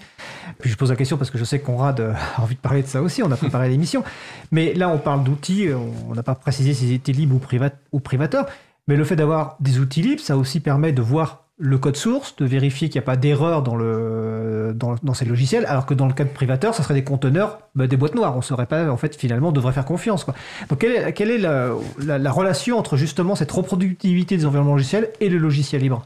puis 0.61 0.71
je 0.71 0.79
pose 0.79 0.89
la 0.89 0.97
question 0.97 1.19
parce 1.19 1.31
que 1.31 1.37
je 1.37 1.45
sais 1.45 1.61
qu'on 1.61 1.83
a 1.85 1.95
envie 2.39 2.55
de 2.55 2.61
parler 2.61 2.81
de 2.81 2.87
ça 2.87 3.03
aussi, 3.03 3.23
on 3.23 3.31
a 3.31 3.37
préparé 3.37 3.69
l'émission, 3.69 4.03
mais 4.51 4.73
là 4.73 4.89
on 4.89 4.97
parle 4.97 5.25
d'outils, 5.25 5.69
on 6.09 6.15
n'a 6.15 6.23
pas 6.23 6.35
précisé 6.35 6.73
s'ils 6.73 6.95
étaient 6.95 7.13
libres 7.13 7.37
ou, 7.37 7.39
privat, 7.39 7.69
ou 7.93 8.01
privateurs, 8.01 8.47
mais 8.89 8.97
le 8.97 9.05
fait 9.05 9.15
d'avoir 9.15 9.59
des 9.61 9.79
outils 9.79 10.01
libres, 10.01 10.23
ça 10.23 10.39
aussi 10.39 10.59
permet 10.59 10.93
de 10.93 11.03
voir 11.03 11.51
le 11.65 11.79
code 11.79 11.97
source, 11.97 12.35
de 12.35 12.45
vérifier 12.45 12.89
qu'il 12.89 12.99
n'y 12.99 13.05
a 13.05 13.07
pas 13.07 13.15
d'erreur 13.15 13.63
dans, 13.63 13.77
le, 13.77 14.75
dans, 14.75 15.15
ces 15.15 15.25
logiciels, 15.25 15.65
alors 15.67 15.87
que 15.87 15.95
dans 15.95 16.09
le 16.09 16.13
cas 16.13 16.25
de 16.25 16.29
privateur, 16.29 16.75
ça 16.75 16.83
serait 16.83 16.95
des 16.95 17.05
conteneurs, 17.05 17.61
bah, 17.77 17.87
des 17.87 17.97
boîtes 17.97 18.17
noires. 18.17 18.35
On 18.35 18.39
ne 18.39 18.43
saurait 18.43 18.67
pas, 18.67 18.91
en 18.91 18.97
fait, 18.97 19.15
finalement, 19.15 19.51
on 19.51 19.53
devrait 19.53 19.73
faire 19.73 19.85
confiance. 19.85 20.25
Quoi. 20.25 20.35
Donc, 20.69 20.81
quelle 20.81 20.93
est, 20.93 21.13
quelle 21.13 21.31
est 21.31 21.39
la, 21.39 22.33
relation 22.33 22.79
entre 22.79 22.97
justement 22.97 23.37
cette 23.37 23.53
reproductivité 23.53 24.37
des 24.37 24.45
environnements 24.45 24.75
logiciels 24.75 25.11
et 25.21 25.29
le 25.29 25.39
logiciel 25.39 25.83
libre? 25.83 26.03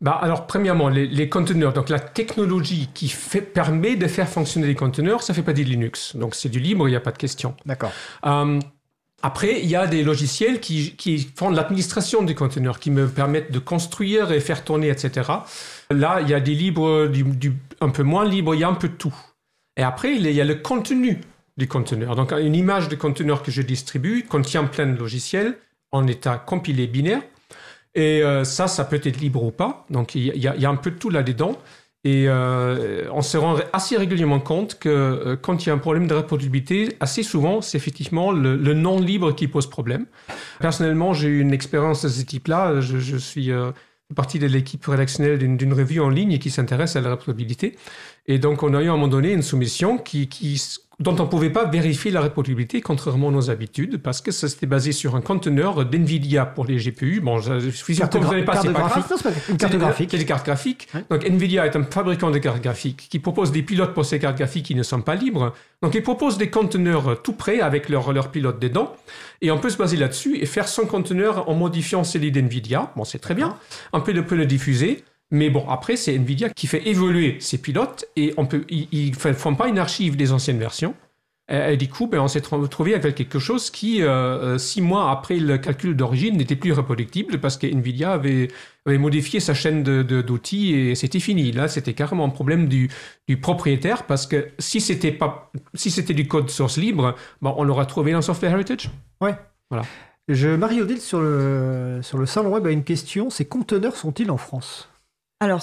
Bah 0.00 0.18
alors, 0.22 0.46
premièrement, 0.46 0.88
les, 0.88 1.28
conteneurs, 1.28 1.74
donc 1.74 1.90
la 1.90 2.00
technologie 2.00 2.88
qui 2.94 3.08
fait, 3.08 3.42
permet 3.42 3.96
de 3.96 4.06
faire 4.06 4.30
fonctionner 4.30 4.66
les 4.66 4.76
conteneurs, 4.76 5.22
ça 5.22 5.34
fait 5.34 5.42
pas 5.42 5.52
du 5.52 5.64
Linux. 5.64 6.16
Donc, 6.16 6.34
c'est 6.34 6.48
du 6.48 6.58
libre, 6.58 6.88
il 6.88 6.92
n'y 6.92 6.96
a 6.96 7.00
pas 7.00 7.12
de 7.12 7.18
question. 7.18 7.54
D'accord. 7.66 7.92
Euh, 8.24 8.60
après, 9.22 9.60
il 9.60 9.66
y 9.66 9.76
a 9.76 9.86
des 9.86 10.04
logiciels 10.04 10.60
qui, 10.60 11.28
font 11.34 11.50
l'administration 11.50 12.22
du 12.22 12.34
conteneur, 12.34 12.78
qui 12.78 12.90
me 12.90 13.08
permettent 13.08 13.50
de 13.50 13.58
construire 13.58 14.30
et 14.30 14.40
faire 14.40 14.62
tourner, 14.64 14.88
etc. 14.88 15.30
Là, 15.90 16.20
il 16.20 16.28
y 16.28 16.34
a 16.34 16.40
des 16.40 16.54
libres, 16.54 17.10
un 17.80 17.88
peu 17.88 18.02
moins 18.02 18.24
libres, 18.24 18.54
il 18.54 18.60
y 18.60 18.64
a 18.64 18.68
un 18.68 18.74
peu 18.74 18.88
tout. 18.88 19.14
Et 19.76 19.82
après, 19.82 20.14
il 20.16 20.30
y 20.30 20.40
a 20.40 20.44
le 20.44 20.56
contenu 20.56 21.20
du 21.56 21.66
conteneur. 21.66 22.14
Donc, 22.14 22.32
une 22.32 22.54
image 22.54 22.88
de 22.88 22.96
conteneur 22.96 23.42
que 23.42 23.50
je 23.50 23.62
distribue 23.62 24.24
contient 24.28 24.64
plein 24.64 24.86
de 24.86 24.98
logiciels 24.98 25.56
en 25.92 26.06
état 26.06 26.36
compilé 26.36 26.86
binaire. 26.86 27.22
Et 27.94 28.22
euh, 28.22 28.44
ça, 28.44 28.68
ça 28.68 28.84
peut 28.84 29.00
être 29.02 29.18
libre 29.18 29.42
ou 29.42 29.50
pas. 29.50 29.86
Donc, 29.88 30.14
il 30.14 30.36
y, 30.36 30.46
a, 30.46 30.70
un 30.70 30.76
peu 30.76 30.90
de 30.90 30.98
tout 30.98 31.08
là-dedans. 31.08 31.56
Et 32.06 32.26
euh, 32.28 33.08
on 33.10 33.20
se 33.20 33.36
rend 33.36 33.56
assez 33.72 33.96
régulièrement 33.96 34.38
compte 34.38 34.78
que 34.78 34.88
euh, 34.88 35.34
quand 35.34 35.64
il 35.66 35.70
y 35.70 35.72
a 35.72 35.74
un 35.74 35.78
problème 35.78 36.06
de 36.06 36.14
reproductibilité, 36.14 36.96
assez 37.00 37.24
souvent, 37.24 37.60
c'est 37.60 37.76
effectivement 37.76 38.30
le, 38.30 38.56
non 38.74 39.00
libre 39.00 39.34
qui 39.34 39.48
pose 39.48 39.68
problème. 39.68 40.06
Personnellement, 40.60 41.14
j'ai 41.14 41.26
eu 41.26 41.40
une 41.40 41.52
expérience 41.52 42.04
de 42.04 42.08
ce 42.08 42.22
type-là. 42.22 42.80
Je, 42.80 43.16
suis 43.16 43.50
euh, 43.50 43.72
partie 44.14 44.38
de 44.38 44.46
l'équipe 44.46 44.86
rédactionnelle 44.86 45.56
d'une 45.56 45.72
revue 45.72 45.98
en 45.98 46.08
ligne 46.08 46.38
qui 46.38 46.48
s'intéresse 46.48 46.94
à 46.94 47.00
la 47.00 47.10
reproductibilité. 47.10 47.76
Et 48.28 48.38
donc, 48.38 48.62
on 48.62 48.74
a 48.74 48.82
eu 48.82 48.88
à 48.88 48.92
un 48.92 48.96
moment 48.96 49.08
donné 49.08 49.32
une 49.32 49.42
soumission 49.42 49.98
qui, 49.98 50.28
qui 50.28 50.58
dont 50.98 51.14
on 51.18 51.24
ne 51.24 51.28
pouvait 51.28 51.50
pas 51.50 51.66
vérifier 51.66 52.10
la 52.10 52.22
reproductibilité, 52.22 52.80
contrairement 52.80 53.28
à 53.28 53.30
nos 53.30 53.50
habitudes, 53.50 53.98
parce 53.98 54.22
que 54.22 54.30
ça 54.30 54.48
s'était 54.48 54.66
basé 54.66 54.92
sur 54.92 55.14
un 55.14 55.20
conteneur 55.20 55.84
d'NVIDIA 55.84 56.46
pour 56.46 56.64
les 56.64 56.76
GPU. 56.76 57.20
Bon, 57.20 57.38
je 57.38 57.68
suis 57.68 57.96
sûr 57.96 58.08
que 58.08 58.16
vous 58.16 58.34
ne 58.34 58.42
pas, 58.42 58.62
c'est 58.62 58.72
pas 58.72 58.88
grave. 58.88 59.04
une 59.50 59.56
carte 59.58 59.76
graphique. 59.76 60.10
C'est 60.10 60.18
des 60.18 60.24
cartes 60.24 60.46
graphiques. 60.46 60.88
Donc 61.10 61.28
NVIDIA 61.28 61.66
est 61.66 61.76
un 61.76 61.84
fabricant 61.84 62.30
de 62.30 62.38
cartes 62.38 62.62
graphiques 62.62 63.08
qui 63.10 63.18
propose 63.18 63.52
des 63.52 63.62
pilotes 63.62 63.92
pour 63.92 64.06
ces 64.06 64.18
cartes 64.18 64.38
graphiques 64.38 64.66
qui 64.66 64.74
ne 64.74 64.82
sont 64.82 65.02
pas 65.02 65.16
libres. 65.16 65.54
Donc 65.82 65.94
il 65.94 66.02
propose 66.02 66.38
des 66.38 66.48
conteneurs 66.48 67.20
tout 67.22 67.34
prêts 67.34 67.60
avec 67.60 67.90
leurs 67.90 68.12
leur 68.12 68.30
pilotes 68.30 68.58
dedans. 68.58 68.96
Et 69.42 69.50
on 69.50 69.58
peut 69.58 69.68
se 69.68 69.76
baser 69.76 69.98
là-dessus 69.98 70.38
et 70.38 70.46
faire 70.46 70.66
son 70.66 70.86
conteneur 70.86 71.48
en 71.50 71.54
modifiant 71.54 72.04
celui 72.04 72.32
d'NVIDIA. 72.32 72.92
Bon, 72.96 73.04
c'est 73.04 73.18
très 73.18 73.34
bien. 73.34 73.56
On 73.92 74.00
peut, 74.00 74.14
peut 74.22 74.36
le 74.36 74.46
diffuser. 74.46 75.04
Mais 75.30 75.50
bon, 75.50 75.68
après, 75.68 75.96
c'est 75.96 76.14
Nvidia 76.14 76.50
qui 76.50 76.66
fait 76.66 76.86
évoluer 76.88 77.36
ses 77.40 77.58
pilotes 77.58 78.04
et 78.16 78.32
on 78.36 78.46
peut, 78.46 78.64
ils 78.68 79.10
ne 79.10 79.32
font 79.32 79.54
pas 79.54 79.68
une 79.68 79.78
archive 79.78 80.16
des 80.16 80.32
anciennes 80.32 80.58
versions. 80.58 80.94
Et, 81.48 81.76
du 81.76 81.88
coup, 81.88 82.08
ben, 82.08 82.18
on 82.18 82.26
s'est 82.26 82.42
retrouvé 82.50 82.94
avec 82.94 83.14
quelque 83.14 83.38
chose 83.38 83.70
qui, 83.70 84.02
euh, 84.02 84.08
euh, 84.08 84.58
six 84.58 84.82
mois 84.82 85.12
après 85.12 85.36
le 85.36 85.58
calcul 85.58 85.94
d'origine, 85.94 86.36
n'était 86.36 86.56
plus 86.56 86.72
reproductible 86.72 87.38
parce 87.38 87.56
que 87.56 87.68
Nvidia 87.68 88.12
avait, 88.12 88.48
avait 88.84 88.98
modifié 88.98 89.38
sa 89.38 89.54
chaîne 89.54 89.84
d'outils 89.84 90.72
de, 90.72 90.78
et 90.78 90.94
c'était 90.96 91.20
fini. 91.20 91.52
Là, 91.52 91.68
c'était 91.68 91.94
carrément 91.94 92.24
un 92.24 92.30
problème 92.30 92.66
du, 92.66 92.90
du, 93.28 93.36
propriétaire 93.36 94.06
parce 94.06 94.26
que 94.26 94.48
si 94.58 94.80
c'était 94.80 95.12
pas, 95.12 95.52
si 95.74 95.92
c'était 95.92 96.14
du 96.14 96.26
code 96.26 96.50
source 96.50 96.78
libre, 96.78 97.14
bon, 97.40 97.54
on 97.56 97.62
l'aurait 97.62 97.86
trouvé 97.86 98.10
dans 98.10 98.22
Software 98.22 98.50
Heritage. 98.50 98.90
Ouais. 99.20 99.36
Voilà. 99.70 99.84
Je, 100.26 100.48
Marie-Odile, 100.48 101.00
sur 101.00 101.20
le, 101.20 102.00
sur 102.02 102.18
le 102.18 102.26
salon 102.26 102.50
web, 102.50 102.66
a 102.66 102.72
une 102.72 102.82
question. 102.82 103.30
Ces 103.30 103.44
conteneurs 103.44 103.94
sont-ils 103.94 104.32
en 104.32 104.36
France? 104.36 104.88
Alors, 105.40 105.62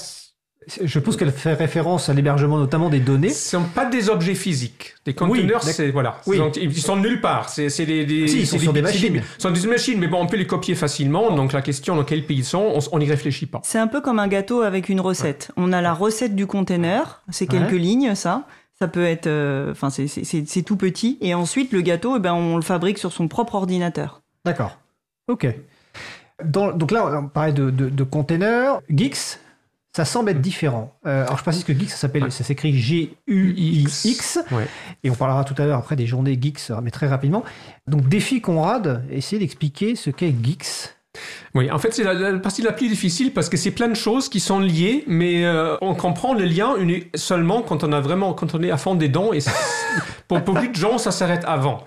je 0.67 0.88
suppose 0.88 1.17
qu'elle 1.17 1.32
fait 1.32 1.53
référence 1.53 2.09
à 2.09 2.13
l'hébergement 2.13 2.57
notamment 2.57 2.89
des 2.89 2.99
données. 2.99 3.30
Ce 3.30 3.57
ne 3.57 3.63
sont 3.63 3.69
pas 3.69 3.86
des 3.86 4.09
objets 4.09 4.36
physiques. 4.36 4.95
Des 5.05 5.13
conteneurs, 5.13 5.63
c'est 5.63 5.91
voilà, 5.91 6.17
oui. 6.26 6.39
ils 6.55 6.82
sont 6.82 6.95
nulle 6.95 7.21
part. 7.21 7.49
C'est 7.49 7.67
des, 7.86 8.05
des, 8.05 8.28
si, 8.28 8.41
ils 8.41 8.47
sont 8.47 8.71
des, 8.71 8.82
machines. 8.82 9.21
Ce 9.38 9.43
sont 9.43 9.51
des 9.51 9.67
machines, 9.67 9.99
mais 9.99 10.07
bon, 10.07 10.21
on 10.21 10.28
peut 10.28 10.38
les 10.38 10.47
copier 10.47 10.76
facilement. 10.76 11.36
Donc 11.36 11.53
la 11.53 11.61
question 11.61 11.95
dans 11.95 12.03
quel 12.03 12.26
pays 12.26 12.39
ils 12.39 12.45
sont, 12.45 12.80
on 12.91 12.99
n'y 12.99 13.09
réfléchit 13.09 13.45
pas. 13.45 13.61
C'est 13.63 13.80
un 13.80 13.88
peu 13.88 14.01
comme 14.01 14.19
un 14.19 14.28
gâteau 14.28 14.61
avec 14.61 14.89
une 14.89 15.01
recette. 15.01 15.51
On 15.57 15.74
a 15.74 15.82
la 15.82 15.93
recette 15.93 16.36
du 16.36 16.47
conteneur, 16.47 17.21
c'est 17.30 17.47
quelques 17.47 17.71
lignes, 17.71 18.15
ça. 18.15 18.45
Ça 18.80 18.88
peut 18.88 19.05
être, 19.05 19.28
euh, 19.28 19.71
enfin, 19.71 19.89
c'est 19.89 20.63
tout 20.63 20.76
petit. 20.76 21.17
Et 21.21 21.34
ensuite, 21.34 21.71
le 21.71 21.82
gâteau, 21.82 22.17
eh 22.17 22.19
ben, 22.19 22.34
on 22.34 22.55
le 22.55 22.63
fabrique 22.63 22.97
sur 22.97 23.13
son 23.13 23.28
propre 23.28 23.55
ordinateur. 23.55 24.21
D'accord. 24.45 24.78
Ok. 25.28 25.47
donc 26.43 26.91
là, 26.91 27.21
on 27.24 27.28
parlait 27.28 27.53
de, 27.53 27.69
de, 27.69 27.88
de 27.88 28.03
containers. 28.03 28.80
Geeks, 28.89 29.39
ça 29.96 30.06
semble 30.06 30.32
être 30.32 30.41
différent. 30.41 30.98
Euh, 31.06 31.24
alors 31.24 31.38
je 31.38 31.44
précise 31.44 31.64
que 31.64 31.74
Geeks, 31.74 31.91
ça 31.91 31.98
s'appelle, 31.98 32.32
ça 32.32 32.44
s'écrit 32.44 32.78
G-U-I-X. 32.78 34.39
Et 35.04 35.10
on 35.10 35.16
parlera 35.16 35.44
tout 35.44 35.56
à 35.62 35.66
l'heure 35.66 35.78
après 35.78 35.96
des 35.96 36.08
journées 36.08 36.38
Geeks, 36.39 36.72
mais 36.82 36.91
très 36.91 37.08
rapidement. 37.08 37.44
Donc 37.88 38.10
défi 38.10 38.41
Conrad, 38.41 39.04
essayez 39.12 39.39
d'expliquer 39.39 39.96
ce 39.96 40.10
qu'est 40.10 40.34
Geeks. 40.44 40.96
Oui, 41.54 41.70
en 41.70 41.78
fait, 41.78 41.94
c'est 41.94 42.04
la, 42.04 42.39
partie 42.39 42.64
la 42.64 42.72
plus 42.72 42.88
difficile 42.88 43.34
parce 43.34 43.48
que 43.48 43.58
c'est 43.58 43.70
plein 43.70 43.88
de 43.88 43.94
choses 43.94 44.30
qui 44.30 44.39
sont 44.39 44.60
liées, 44.60 45.04
mais 45.06 45.46
euh, 45.46 45.78
on 45.82 45.94
comprend 45.94 46.34
le 46.34 46.46
lien 46.46 46.76
seulement 47.14 47.62
quand 47.62 47.84
on 47.84 47.91
a 47.91 48.02
vraiment, 48.02 48.34
quand 48.34 48.56
on 48.56 48.64
est 48.64 48.72
à 48.72 48.78
fond 48.78 48.96
des 48.96 49.10
dents. 49.10 49.32
Et 49.32 49.39
pour, 50.28 50.44
plus 50.44 50.70
de 50.70 50.76
gens, 50.76 50.98
ça 50.98 51.12
s'arrête 51.12 51.44
avant. 51.46 51.86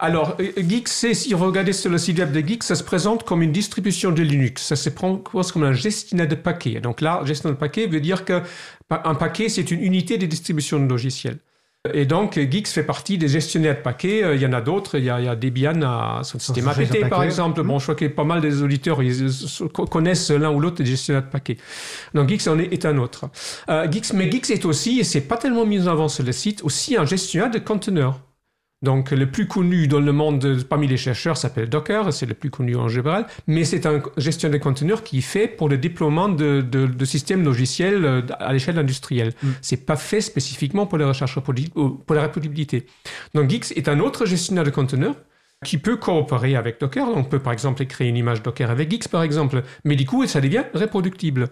Alors, 0.00 0.36
euh, 0.40 0.52
Geeks, 0.56 0.88
si 0.88 1.34
vous 1.34 1.44
regardez 1.44 1.74
sur 1.74 1.90
le 1.90 1.98
site 1.98 2.18
web 2.18 2.32
de 2.32 2.40
Geeks, 2.40 2.62
ça 2.62 2.74
se 2.74 2.82
présente 2.82 3.24
comme 3.24 3.42
une 3.42 3.52
distribution 3.52 4.10
de 4.10 4.22
Linux. 4.22 4.62
Ça 4.62 4.76
se 4.76 4.88
prend 4.88 5.16
comme 5.18 5.62
un 5.62 5.74
gestionnaire 5.74 6.26
de 6.26 6.34
paquets. 6.34 6.80
Donc 6.80 7.02
là, 7.02 7.20
gestionnaire 7.24 7.56
de 7.56 7.60
paquets 7.60 7.86
veut 7.86 8.00
dire 8.00 8.24
qu'un 8.24 8.42
paquet, 8.88 9.50
c'est 9.50 9.70
une 9.70 9.82
unité 9.82 10.16
de 10.16 10.24
distribution 10.24 10.80
de 10.80 10.88
logiciels. 10.88 11.38
Et 11.94 12.04
donc, 12.04 12.38
Geeks 12.38 12.68
fait 12.68 12.82
partie 12.82 13.18
des 13.18 13.28
gestionnaires 13.28 13.76
de 13.76 13.80
paquets. 13.80 14.22
Euh, 14.22 14.34
il 14.34 14.42
y 14.42 14.46
en 14.46 14.52
a 14.54 14.60
d'autres. 14.62 14.98
Il, 14.98 15.04
y 15.04 15.10
a, 15.10 15.36
Debian 15.36 15.80
à 15.82 16.20
son 16.24 16.38
système 16.38 16.68
APT, 16.68 17.08
par 17.08 17.22
exemple. 17.22 17.62
Bon, 17.62 17.78
je 17.78 17.84
crois 17.84 17.94
que 17.94 18.06
pas 18.06 18.24
mal 18.24 18.40
des 18.40 18.62
auditeurs 18.62 19.02
ils 19.02 19.30
connaissent 19.90 20.30
l'un 20.30 20.50
ou 20.50 20.60
l'autre 20.60 20.76
des 20.76 20.86
gestionnaires 20.86 21.24
de 21.24 21.30
paquets. 21.30 21.58
Donc, 22.14 22.28
Geeks 22.28 22.48
en 22.48 22.58
est, 22.58 22.86
un 22.86 22.96
autre. 22.96 23.30
Euh, 23.68 23.90
Geeks, 23.90 24.14
mais 24.14 24.30
Geeks 24.30 24.50
est 24.50 24.64
aussi, 24.64 25.00
et 25.00 25.04
c'est 25.04 25.22
pas 25.22 25.36
tellement 25.36 25.66
mis 25.66 25.80
en 25.80 25.86
avant 25.86 26.08
sur 26.08 26.24
le 26.24 26.32
site, 26.32 26.62
aussi 26.64 26.96
un 26.96 27.04
gestionnaire 27.04 27.50
de 27.50 27.58
conteneurs. 27.58 28.20
Donc, 28.82 29.10
le 29.10 29.30
plus 29.30 29.46
connu 29.46 29.88
dans 29.88 30.00
le 30.00 30.12
monde 30.12 30.64
parmi 30.68 30.86
les 30.86 30.96
chercheurs 30.96 31.36
s'appelle 31.36 31.68
Docker, 31.68 32.12
c'est 32.14 32.24
le 32.24 32.32
plus 32.32 32.48
connu 32.48 32.76
en 32.76 32.88
général, 32.88 33.26
mais 33.46 33.64
c'est 33.64 33.84
un 33.84 34.02
gestionnaire 34.16 34.58
de 34.58 34.64
conteneurs 34.64 35.02
qui 35.02 35.18
est 35.18 35.22
fait 35.22 35.48
pour 35.48 35.68
le 35.68 35.76
déploiement 35.76 36.30
de, 36.30 36.64
systèmes 37.04 37.44
logiciels 37.44 38.04
euh, 38.04 38.22
à 38.38 38.52
l'échelle 38.54 38.78
industrielle. 38.78 39.32
Ce 39.40 39.46
mm. 39.46 39.54
C'est 39.60 39.84
pas 39.84 39.96
fait 39.96 40.22
spécifiquement 40.22 40.86
pour 40.86 40.96
la 40.96 41.08
recherche 41.08 41.38
pour 41.40 42.14
la 42.14 42.22
reproductibilité. 42.22 42.86
Donc, 43.34 43.50
Gix 43.50 43.72
est 43.76 43.88
un 43.88 44.00
autre 44.00 44.24
gestionnaire 44.24 44.64
de 44.64 44.70
conteneurs 44.70 45.16
qui 45.64 45.76
peut 45.76 45.96
coopérer 45.96 46.56
avec 46.56 46.80
Docker. 46.80 47.06
On 47.14 47.22
peut 47.22 47.38
par 47.38 47.52
exemple 47.52 47.84
créer 47.84 48.08
une 48.08 48.16
image 48.16 48.42
Docker 48.42 48.70
avec 48.70 48.90
Gix 48.90 49.08
par 49.08 49.22
exemple, 49.22 49.62
mais 49.84 49.94
du 49.94 50.06
coup 50.06 50.26
ça 50.26 50.40
devient 50.40 50.64
reproductible. 50.72 51.48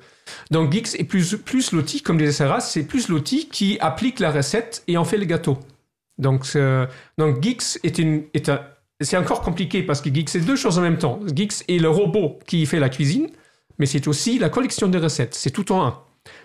Donc 0.51 0.73
Gix 0.73 0.95
est 0.99 1.05
plus, 1.05 1.37
plus 1.37 1.73
l'outil, 1.73 2.01
comme 2.01 2.17
disait 2.17 2.33
Sarah, 2.33 2.61
c'est 2.61 2.85
plus 2.85 3.09
l'outil 3.09 3.49
qui 3.49 3.77
applique 3.81 4.19
la 4.19 4.31
recette 4.31 4.83
et 4.89 4.97
en 4.97 5.05
fait 5.05 5.19
le 5.19 5.27
gâteau. 5.27 5.59
Donc, 6.19 6.47
donc 7.17 7.43
Geeks 7.43 7.79
est, 7.85 7.99
une, 7.99 8.25
est 8.35 8.49
un, 8.49 8.61
c'est 9.01 9.17
encore 9.17 9.43
compliqué 9.43 9.83
parce 9.83 10.01
que 10.01 10.13
Geeks 10.13 10.31
c'est 10.31 10.41
deux 10.41 10.57
choses 10.57 10.79
en 10.79 10.83
même 10.83 10.99
temps. 10.99 11.21
Geeks 11.35 11.65
est 11.69 11.79
le 11.79 11.89
robot 11.89 12.39
qui 12.47 12.67
fait 12.67 12.81
la 12.81 12.89
cuisine, 12.89 13.29
mais 13.79 13.87
c'est 13.87 14.09
aussi 14.09 14.39
la 14.39 14.49
collection 14.49 14.89
de 14.89 14.99
recettes. 14.99 15.35
C'est 15.35 15.51
tout 15.51 15.71
en 15.73 15.87
un. 15.87 15.99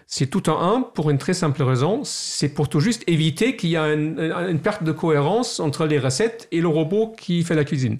C'est 0.05 0.27
tout 0.27 0.49
en 0.49 0.61
un 0.61 0.81
pour 0.81 1.09
une 1.09 1.17
très 1.17 1.33
simple 1.33 1.63
raison. 1.63 2.01
C'est 2.03 2.49
pour 2.49 2.69
tout 2.69 2.79
juste 2.79 3.03
éviter 3.07 3.55
qu'il 3.55 3.71
y 3.71 3.75
ait 3.75 3.93
une, 3.93 4.59
perte 4.59 4.83
de 4.83 4.91
cohérence 4.91 5.59
entre 5.59 5.85
les 5.85 5.97
recettes 5.97 6.47
et 6.51 6.61
le 6.61 6.67
robot 6.67 7.13
qui 7.17 7.43
fait 7.43 7.55
la 7.55 7.65
cuisine. 7.65 7.99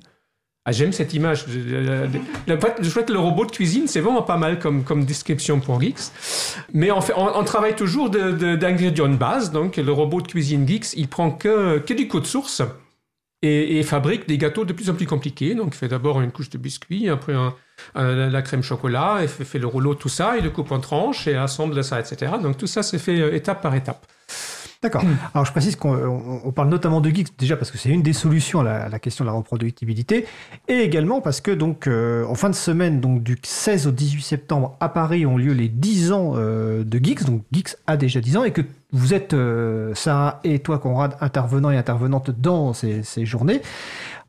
Ah, 0.65 0.71
j'aime 0.71 0.93
cette 0.93 1.13
image. 1.13 1.45
Que 1.45 3.11
le 3.11 3.19
robot 3.19 3.45
de 3.45 3.51
cuisine, 3.51 3.87
c'est 3.87 3.99
vraiment 3.99 4.21
pas 4.21 4.37
mal 4.37 4.59
comme, 4.59 5.03
description 5.03 5.59
pour 5.59 5.81
Geeks. 5.81 6.11
Mais 6.73 6.89
on, 6.89 7.01
fait, 7.01 7.13
on, 7.17 7.43
travaille 7.43 7.75
toujours 7.75 8.09
d'ingrédients 8.09 9.09
de, 9.09 9.17
base. 9.17 9.51
Donc, 9.51 9.75
le 9.75 9.91
robot 9.91 10.21
de 10.21 10.27
cuisine 10.27 10.65
Geeks, 10.65 10.93
il 10.95 11.09
prend 11.09 11.31
que, 11.31 11.79
que 11.79 11.93
du 11.93 12.07
code 12.07 12.25
source 12.25 12.61
et, 13.41 13.83
fabrique 13.83 14.25
des 14.25 14.37
gâteaux 14.37 14.63
de 14.63 14.71
plus 14.71 14.89
en 14.89 14.93
plus 14.93 15.05
compliqués. 15.05 15.53
Donc, 15.53 15.75
il 15.75 15.77
fait 15.77 15.89
d'abord 15.89 16.21
une 16.21 16.31
couche 16.31 16.49
de 16.49 16.57
biscuit, 16.57 17.09
après 17.09 17.33
la 17.95 18.41
crème 18.41 18.63
chocolat, 18.63 19.19
et 19.21 19.27
fait, 19.27 19.43
fait, 19.43 19.59
le 19.59 19.67
rouleau, 19.67 19.95
tout 19.95 20.09
ça, 20.09 20.37
il 20.37 20.45
le 20.45 20.49
coupe 20.49 20.71
en 20.71 20.79
tranches 20.79 21.27
et 21.27 21.35
assemble 21.35 21.83
ça, 21.83 21.99
etc. 21.99 22.33
Donc, 22.41 22.57
tout 22.57 22.67
ça, 22.67 22.83
c'est 22.83 22.99
fait 22.99 23.19
euh, 23.19 23.35
étape 23.35 23.61
par 23.61 23.75
étape. 23.75 24.07
D'accord. 24.83 25.05
Hmm. 25.05 25.15
Alors 25.33 25.45
je 25.45 25.51
précise 25.51 25.77
qu'on 25.77 26.51
parle 26.53 26.67
notamment 26.67 26.99
de 26.99 27.09
Geeks 27.09 27.39
déjà 27.39 27.55
parce 27.55 27.71
que 27.71 27.77
c'est 27.77 27.89
une 27.89 28.03
des 28.03 28.11
solutions 28.11 28.59
à 28.59 28.89
la, 28.89 28.99
question 28.99 29.23
de 29.23 29.29
la 29.29 29.35
reproductibilité 29.35 30.25
et 30.67 30.79
également 30.79 31.21
parce 31.21 31.39
que 31.39 31.51
donc 31.51 31.87
euh, 31.87 32.25
en 32.25 32.35
fin 32.35 32.49
de 32.49 32.55
semaine 32.55 32.99
donc 32.99 33.23
du 33.23 33.37
16 33.41 33.87
au 33.87 33.91
18 33.91 34.21
septembre 34.21 34.75
à 34.81 34.89
Paris 34.89 35.25
ont 35.25 35.37
lieu 35.37 35.53
les 35.53 35.69
10 35.69 36.11
ans 36.11 36.33
euh, 36.35 36.83
de 36.83 36.99
Geeks 37.01 37.23
donc 37.23 37.43
Geeks 37.53 37.77
a 37.87 37.95
déjà 37.95 38.19
10 38.19 38.37
ans 38.37 38.43
et 38.43 38.51
que 38.51 38.61
vous 38.91 39.13
êtes 39.13 39.33
euh, 39.33 39.95
Sarah 39.95 40.41
et 40.43 40.59
toi 40.59 40.79
Conrad 40.79 41.15
intervenants 41.21 41.71
et 41.71 41.77
intervenantes 41.77 42.29
dans 42.29 42.73
ces, 42.73 43.03
ces 43.03 43.25
journées. 43.25 43.61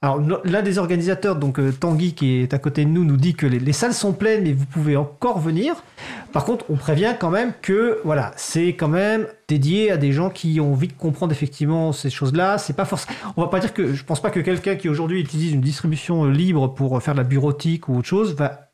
Alors 0.05 0.21
l'un 0.45 0.61
des 0.61 0.77
organisateurs, 0.77 1.37
donc 1.37 1.59
euh, 1.59 1.73
Tanguy, 1.73 2.13
qui 2.13 2.43
est 2.43 2.53
à 2.53 2.59
côté 2.59 2.85
de 2.85 2.91
nous, 2.91 3.05
nous 3.07 3.17
dit 3.17 3.33
que 3.33 3.47
les, 3.47 3.73
salles 3.73 3.95
sont 3.95 4.13
pleines, 4.13 4.43
mais 4.43 4.53
vous 4.53 4.67
pouvez 4.67 4.99
encore 4.99 5.39
venir. 5.39 5.77
Par 6.31 6.45
contre, 6.45 6.67
on 6.69 6.77
prévient 6.77 7.15
quand 7.19 7.31
même 7.31 7.55
que 7.63 8.01
voilà, 8.05 8.33
c'est 8.37 8.75
quand 8.75 8.89
même 8.89 9.27
dédié 9.49 9.91
à 9.91 9.97
des 9.97 10.13
gens 10.13 10.29
qui 10.29 10.61
ont 10.61 10.73
envie 10.73 10.89
de 10.89 10.93
comprendre 10.93 11.33
effectivement 11.33 11.93
ces 11.93 12.11
choses-là. 12.11 12.59
C'est 12.59 12.77
pas 12.77 12.85
forcément. 12.85 13.17
On 13.39 13.41
va 13.41 13.49
pas 13.49 13.61
dire 13.61 13.73
que 13.73 13.95
je 13.95 14.05
pense 14.05 14.21
pas 14.21 14.29
que 14.29 14.41
quelqu'un 14.41 14.77
qui 14.77 14.91
aujourd'hui 14.91 15.23
utilise 15.23 15.53
une 15.53 15.63
distribution 15.63 16.27
libre 16.27 16.75
pour 16.75 17.03
faire 17.03 17.15
de 17.15 17.21
la 17.21 17.25
bureautique 17.25 17.89
ou 17.89 17.97
autre 17.97 18.09
chose 18.09 18.35
va. 18.35 18.69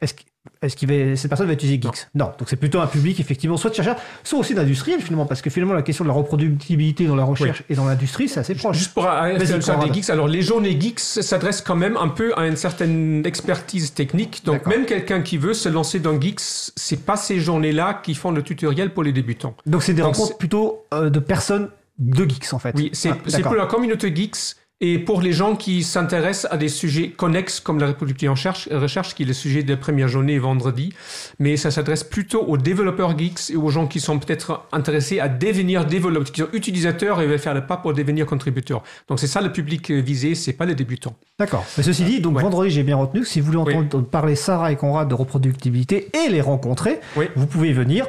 Est-ce 0.62 0.76
que 0.76 1.16
cette 1.16 1.28
personne 1.28 1.46
va 1.46 1.52
utiliser 1.52 1.80
Geeks 1.80 2.08
Non. 2.14 2.32
Donc 2.38 2.48
c'est 2.48 2.56
plutôt 2.56 2.80
un 2.80 2.86
public 2.86 3.20
effectivement 3.20 3.56
soit 3.56 3.70
de 3.70 3.74
chercheurs, 3.74 3.96
soit 4.22 4.38
aussi 4.38 4.54
d'industriels 4.54 5.00
finalement, 5.00 5.26
parce 5.26 5.42
que 5.42 5.50
finalement 5.50 5.74
la 5.74 5.82
question 5.82 6.04
de 6.04 6.08
la 6.08 6.14
reproductibilité 6.14 7.06
dans 7.06 7.16
la 7.16 7.24
recherche 7.24 7.62
et 7.68 7.74
dans 7.74 7.84
l'industrie, 7.84 8.28
c'est 8.28 8.40
assez 8.40 8.54
proche. 8.54 8.76
Juste 8.76 8.94
pour 8.94 9.04
des 9.04 9.94
Geeks, 9.94 10.10
alors 10.10 10.28
les 10.28 10.42
journées 10.42 10.78
Geeks 10.80 11.00
s'adressent 11.00 11.62
quand 11.62 11.76
même 11.76 11.96
un 11.96 12.08
peu 12.08 12.32
à 12.38 12.46
une 12.46 12.56
certaine 12.56 13.22
expertise 13.26 13.92
technique. 13.92 14.42
Donc 14.44 14.66
même 14.66 14.86
quelqu'un 14.86 15.22
qui 15.22 15.36
veut 15.36 15.54
se 15.54 15.68
lancer 15.68 15.98
dans 15.98 16.18
Geeks, 16.20 16.40
c'est 16.76 17.04
pas 17.04 17.16
ces 17.16 17.40
journées-là 17.40 18.00
qui 18.02 18.14
font 18.14 18.30
le 18.30 18.42
tutoriel 18.42 18.92
pour 18.92 19.02
les 19.02 19.12
débutants. 19.12 19.54
Donc 19.66 19.82
c'est 19.82 19.94
des 19.94 20.02
rencontres 20.02 20.38
plutôt 20.38 20.84
euh, 20.94 21.10
de 21.10 21.18
personnes 21.18 21.68
de 21.98 22.28
Geeks 22.28 22.52
en 22.52 22.58
fait. 22.58 22.74
Oui, 22.76 22.90
c'est 22.92 23.10
ah, 23.10 23.40
pour 23.42 23.54
la 23.54 23.66
communauté 23.66 24.14
Geeks 24.14 24.56
et 24.82 24.98
pour 24.98 25.20
les 25.20 25.32
gens 25.32 25.56
qui 25.56 25.82
s'intéressent 25.82 26.50
à 26.50 26.56
des 26.56 26.68
sujets 26.68 27.10
connexes 27.10 27.60
comme 27.60 27.78
la 27.78 27.86
reproductivité 27.88 28.28
en 28.28 28.32
recherche, 28.80 29.14
qui 29.14 29.24
est 29.24 29.26
le 29.26 29.34
sujet 29.34 29.62
de 29.62 29.70
la 29.70 29.76
première 29.76 30.08
journée 30.08 30.38
vendredi, 30.38 30.92
mais 31.38 31.58
ça 31.58 31.70
s'adresse 31.70 32.02
plutôt 32.02 32.42
aux 32.42 32.56
développeurs 32.56 33.16
geeks 33.18 33.50
et 33.50 33.56
aux 33.56 33.68
gens 33.68 33.86
qui 33.86 34.00
sont 34.00 34.18
peut-être 34.18 34.66
intéressés 34.72 35.20
à 35.20 35.28
devenir 35.28 35.84
développeurs, 35.84 36.32
qui 36.32 36.40
sont 36.40 36.48
utilisateurs 36.54 37.20
et 37.20 37.26
veulent 37.26 37.38
faire 37.38 37.54
le 37.54 37.66
pas 37.66 37.76
pour 37.76 37.92
devenir 37.92 38.24
contributeurs. 38.24 38.82
Donc 39.08 39.20
c'est 39.20 39.26
ça 39.26 39.42
le 39.42 39.52
public 39.52 39.90
visé, 39.90 40.34
c'est 40.34 40.54
pas 40.54 40.64
les 40.64 40.74
débutants. 40.74 41.14
D'accord. 41.38 41.66
Mais 41.76 41.82
ceci 41.82 42.04
dit, 42.04 42.20
donc 42.20 42.40
vendredi, 42.40 42.70
j'ai 42.70 42.82
bien 42.82 42.96
retenu 42.96 43.20
que 43.20 43.28
si 43.28 43.40
vous 43.40 43.52
voulez 43.52 43.58
entendre 43.58 44.02
parler 44.06 44.34
Sarah 44.34 44.72
et 44.72 44.76
Conrad 44.76 45.08
de 45.08 45.14
reproductibilité 45.14 46.08
et 46.14 46.30
les 46.30 46.40
rencontrer, 46.40 47.00
vous 47.36 47.46
pouvez 47.46 47.72
venir. 47.72 48.06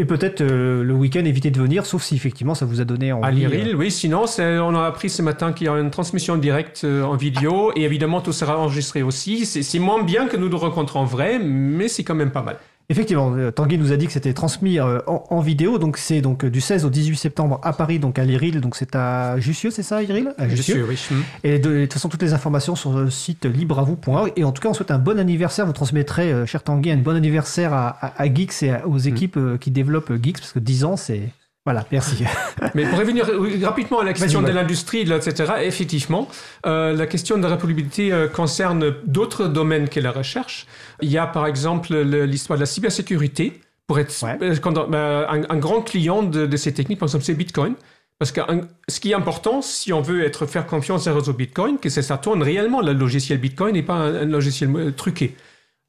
Et 0.00 0.06
peut-être 0.06 0.40
euh, 0.40 0.82
le 0.82 0.94
week-end 0.94 1.26
éviter 1.26 1.50
de 1.50 1.60
venir, 1.60 1.84
sauf 1.84 2.02
si 2.02 2.14
effectivement 2.16 2.54
ça 2.54 2.64
vous 2.64 2.80
a 2.80 2.86
donné 2.86 3.12
envie. 3.12 3.26
À 3.26 3.30
l'IRIL, 3.30 3.74
euh, 3.74 3.76
oui. 3.76 3.90
Sinon, 3.90 4.24
on 4.38 4.74
a 4.74 4.86
appris 4.86 5.10
ce 5.10 5.20
matin 5.20 5.52
qu'il 5.52 5.66
y 5.66 5.68
a 5.68 5.74
une 5.74 5.90
transmission 5.90 6.38
directe 6.38 6.84
euh, 6.84 7.02
en 7.02 7.16
vidéo 7.16 7.70
et 7.76 7.82
évidemment 7.82 8.22
tout 8.22 8.32
sera 8.32 8.56
enregistré 8.58 9.02
aussi. 9.02 9.44
C'est 9.44 9.78
moins 9.78 10.02
bien 10.02 10.26
que 10.26 10.38
nous 10.38 10.48
nous 10.48 10.56
rencontrons 10.56 11.00
en 11.00 11.04
vrai, 11.04 11.38
mais 11.38 11.88
c'est 11.88 12.02
quand 12.02 12.14
même 12.14 12.30
pas 12.30 12.40
mal. 12.40 12.56
Effectivement, 12.90 13.32
euh, 13.36 13.52
Tanguy 13.52 13.78
nous 13.78 13.92
a 13.92 13.96
dit 13.96 14.06
que 14.06 14.12
c'était 14.12 14.32
transmis 14.32 14.80
euh, 14.80 14.98
en, 15.06 15.40
vidéo, 15.40 15.78
donc 15.78 15.96
c'est 15.96 16.20
donc 16.20 16.44
du 16.44 16.60
16 16.60 16.84
au 16.84 16.90
18 16.90 17.16
septembre 17.16 17.60
à 17.62 17.72
Paris, 17.72 18.00
donc 18.00 18.18
à 18.18 18.24
l'IRIL, 18.24 18.60
donc 18.60 18.74
c'est 18.74 18.96
à 18.96 19.38
Jussieu, 19.38 19.70
c'est 19.70 19.84
ça, 19.84 20.02
IRIL 20.02 20.34
Jussieu, 20.48 20.84
oui. 20.88 20.98
Et 21.44 21.60
de, 21.60 21.82
toute 21.82 21.92
façon, 21.92 22.08
toutes 22.08 22.22
les 22.22 22.32
informations 22.32 22.74
sur 22.74 22.92
le 22.92 23.08
site 23.08 23.44
libreavou.org. 23.44 24.32
Et 24.34 24.42
en 24.42 24.50
tout 24.50 24.60
cas, 24.60 24.70
on 24.70 24.74
souhaite 24.74 24.90
un 24.90 24.98
bon 24.98 25.20
anniversaire. 25.20 25.66
Vous 25.66 25.72
transmettrez, 25.72 26.32
euh, 26.32 26.46
cher 26.46 26.64
Tanguy, 26.64 26.90
un 26.90 26.96
bon 26.96 27.14
anniversaire 27.14 27.72
à, 27.72 27.90
à, 28.20 28.34
Geeks 28.34 28.64
et 28.64 28.74
aux 28.84 28.98
mm. 28.98 29.06
équipes 29.06 29.38
qui 29.60 29.70
développent 29.70 30.12
Geeks, 30.20 30.40
parce 30.40 30.52
que 30.52 30.58
10 30.58 30.84
ans, 30.84 30.96
c'est 30.96 31.30
voilà, 31.66 31.84
merci. 31.92 32.24
Mais 32.74 32.86
pour 32.86 32.98
revenir 32.98 33.26
rapidement 33.62 34.00
à 34.00 34.04
la 34.04 34.14
question 34.14 34.40
de 34.40 34.50
l'industrie, 34.50 35.02
etc., 35.02 35.52
effectivement, 35.62 36.28
euh, 36.64 36.94
la 36.94 37.06
question 37.06 37.36
de 37.36 37.42
la 37.42 37.50
reproductibilité 37.50 38.12
euh, 38.12 38.28
concerne 38.28 38.94
d'autres 39.04 39.46
domaines 39.46 39.88
que 39.88 40.00
la 40.00 40.10
recherche. 40.10 40.66
Il 41.02 41.10
y 41.10 41.18
a 41.18 41.26
par 41.26 41.46
exemple 41.46 41.94
l'histoire 41.94 42.58
de 42.58 42.62
la 42.62 42.66
cybersécurité. 42.66 43.60
Pour 43.86 43.98
être 43.98 44.14
euh, 44.24 45.26
un, 45.28 45.56
grand 45.56 45.82
client 45.82 46.22
de, 46.22 46.56
ces 46.56 46.72
techniques, 46.72 47.00
par 47.00 47.08
exemple, 47.08 47.24
c'est 47.24 47.34
Bitcoin. 47.34 47.74
Parce 48.18 48.32
que 48.32 48.40
ce 48.88 49.00
qui 49.00 49.10
est 49.10 49.14
important, 49.14 49.62
si 49.62 49.92
on 49.92 50.00
veut 50.00 50.24
être 50.24 50.46
faire 50.46 50.66
confiance 50.66 51.08
à 51.08 51.10
un 51.10 51.14
réseau 51.14 51.32
Bitcoin, 51.32 51.78
que 51.78 51.88
ça 51.88 52.16
tourne 52.18 52.42
réellement 52.42 52.82
le 52.82 52.92
logiciel 52.92 53.38
Bitcoin 53.38 53.74
et 53.76 53.82
pas 53.82 53.94
un 53.94 54.26
logiciel 54.26 54.94
truqué. 54.96 55.34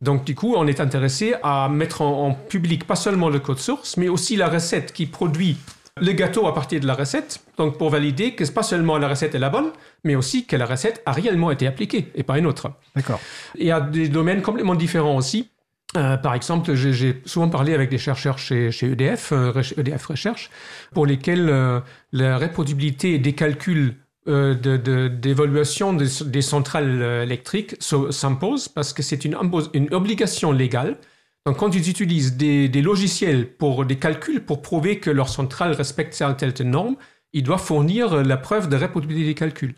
Donc, 0.02 0.24
du 0.24 0.36
coup, 0.36 0.56
on 0.56 0.68
est 0.68 0.80
intéressé 0.80 1.36
à 1.43 1.70
mettre 1.70 2.02
en, 2.02 2.34
public 2.34 2.86
pas 2.86 2.95
seulement 2.95 3.30
le 3.30 3.39
code 3.39 3.60
source, 3.60 3.97
mais 3.97 4.10
aussi 4.10 4.36
la 4.36 4.49
recette 4.49 4.93
qui 4.93 5.06
produit 5.06 5.58
le 5.99 6.12
gâteau 6.14 6.47
à 6.47 6.54
partir 6.54 6.80
de 6.80 6.88
la 6.88 6.95
recette. 6.95 7.39
Donc, 7.58 7.78
pour 7.78 7.89
valider 7.89 8.34
que 8.34 8.49
pas 8.49 8.64
seulement 8.64 8.97
la 8.97 9.08
recette 9.08 9.36
est 9.36 9.39
la 9.39 9.49
bonne, 9.49 9.72
mais 10.04 10.16
aussi 10.16 10.45
que 10.45 10.56
la 10.56 10.66
recette 10.66 11.04
a 11.06 11.12
réellement 11.12 11.52
été 11.52 11.68
appliquée 11.68 12.12
et 12.16 12.24
pas 12.24 12.39
une 12.39 12.47
autre. 12.47 12.72
D'accord. 12.95 13.20
Il 13.56 13.66
y 13.66 13.72
a 13.72 13.80
des 13.80 14.10
domaines 14.10 14.41
complètement 14.41 14.76
différents 14.76 15.16
aussi. 15.16 15.49
Euh, 15.97 16.18
par 16.18 16.34
exemple, 16.36 16.74
j'ai 16.74 17.22
souvent 17.26 17.49
parlé 17.49 17.74
avec 17.74 17.89
des 17.89 17.97
chercheurs 17.97 18.38
chez, 18.38 18.72
chez 18.72 18.91
EDF, 18.91 19.34
EDF 19.34 19.34
euh, 19.34 19.82
e 19.82 20.08
Recherche, 20.08 20.49
pour 20.93 21.06
lesquels 21.06 21.49
euh, 21.49 21.82
la 22.14 22.38
reproducibilité 22.38 23.20
des 23.20 23.34
calculs 23.34 23.95
d'évaluation 24.32 25.93
de, 25.93 26.05
des 26.25 26.41
centrales 26.41 27.01
euh, 27.01 27.23
électriques 27.23 27.75
s'impose 27.79 28.67
parce 28.67 28.93
que 28.93 29.03
c'est 29.03 29.25
une, 29.25 29.38
une, 29.73 29.93
obligation 29.93 30.51
légale. 30.51 30.97
Donc, 31.45 31.57
quand 31.57 31.75
ils 31.75 31.89
utilisent 31.89 32.38
des, 32.38 32.69
des, 32.69 32.82
logiciels 32.82 33.47
pour 33.47 33.86
des 33.86 33.97
calculs 33.97 34.41
pour 34.41 34.61
prouver 34.61 34.99
que 34.99 35.09
leur 35.09 35.29
centrale 35.29 35.73
respecte 35.73 36.13
certaines 36.13 36.69
normes, 36.69 36.95
ils 37.34 37.43
doivent 37.43 37.63
fournir 37.63 38.23
la 38.23 38.38
preuve 38.38 38.69
de 38.69 38.75
reproductibilité 38.75 39.29
des 39.29 39.36
calculs. 39.36 39.75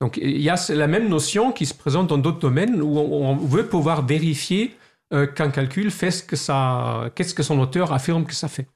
Donc, 0.00 0.18
il 0.20 0.40
y 0.40 0.50
a 0.50 0.56
la 0.70 0.86
même 0.86 1.08
notion 1.08 1.52
qui 1.52 1.66
se 1.66 1.74
présente 1.74 2.08
dans 2.08 2.18
d'autres 2.18 2.40
domaines 2.40 2.82
où 2.82 2.98
on, 2.98 3.36
veut 3.36 3.66
pouvoir 3.66 4.04
vérifier 4.04 4.76
euh, 5.12 5.26
qu'un 5.26 5.50
calcul 5.50 5.90
fait 5.90 6.10
ce 6.10 6.22
que 6.22 6.36
ça, 6.36 7.10
qu'est-ce 7.14 7.34
que 7.34 7.42
son 7.42 7.58
auteur 7.60 7.92
affirme 7.92 8.24
que 8.24 8.34
ça 8.34 8.48
fait. 8.48 8.66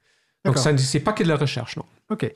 Donc, 0.44 0.58
ce 0.58 0.70
n'est 0.70 1.04
pas 1.04 1.12
que 1.12 1.24
de 1.24 1.28
la 1.28 1.36
recherche, 1.36 1.76
non. 1.76 1.84
Ok. 2.10 2.32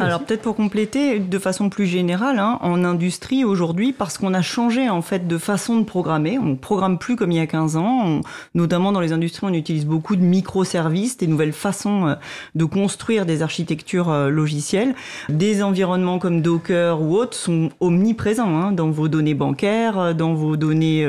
Alors 0.00 0.24
peut-être 0.24 0.42
pour 0.42 0.56
compléter, 0.56 1.18
de 1.18 1.38
façon 1.38 1.68
plus 1.68 1.86
générale, 1.86 2.38
hein, 2.38 2.58
en 2.62 2.84
industrie 2.84 3.44
aujourd'hui, 3.44 3.92
parce 3.92 4.18
qu'on 4.18 4.34
a 4.34 4.42
changé 4.42 4.88
en 4.88 5.02
fait 5.02 5.26
de 5.26 5.38
façon 5.38 5.78
de 5.78 5.84
programmer, 5.84 6.38
on 6.38 6.56
programme 6.56 6.98
plus 6.98 7.16
comme 7.16 7.32
il 7.32 7.38
y 7.38 7.40
a 7.40 7.46
15 7.46 7.76
ans, 7.76 8.20
notamment 8.54 8.92
dans 8.92 9.00
les 9.00 9.12
industries, 9.12 9.46
on 9.46 9.52
utilise 9.52 9.86
beaucoup 9.86 10.16
de 10.16 10.22
microservices, 10.22 11.16
des 11.16 11.26
nouvelles 11.26 11.52
façons 11.52 12.08
euh, 12.08 12.14
de 12.54 12.64
construire 12.64 13.26
des 13.26 13.42
architectures 13.42 14.10
euh, 14.10 14.28
logicielles. 14.28 14.94
Des 15.28 15.62
environnements 15.62 16.18
comme 16.18 16.42
Docker 16.42 17.00
ou 17.00 17.16
autres 17.16 17.36
sont 17.36 17.70
omniprésents 17.80 18.56
hein, 18.56 18.72
dans 18.72 18.90
vos 18.90 19.08
données 19.08 19.34
bancaires, 19.34 19.98
euh, 19.98 20.12
dans 20.12 20.34
vos 20.34 20.56
données 20.56 21.06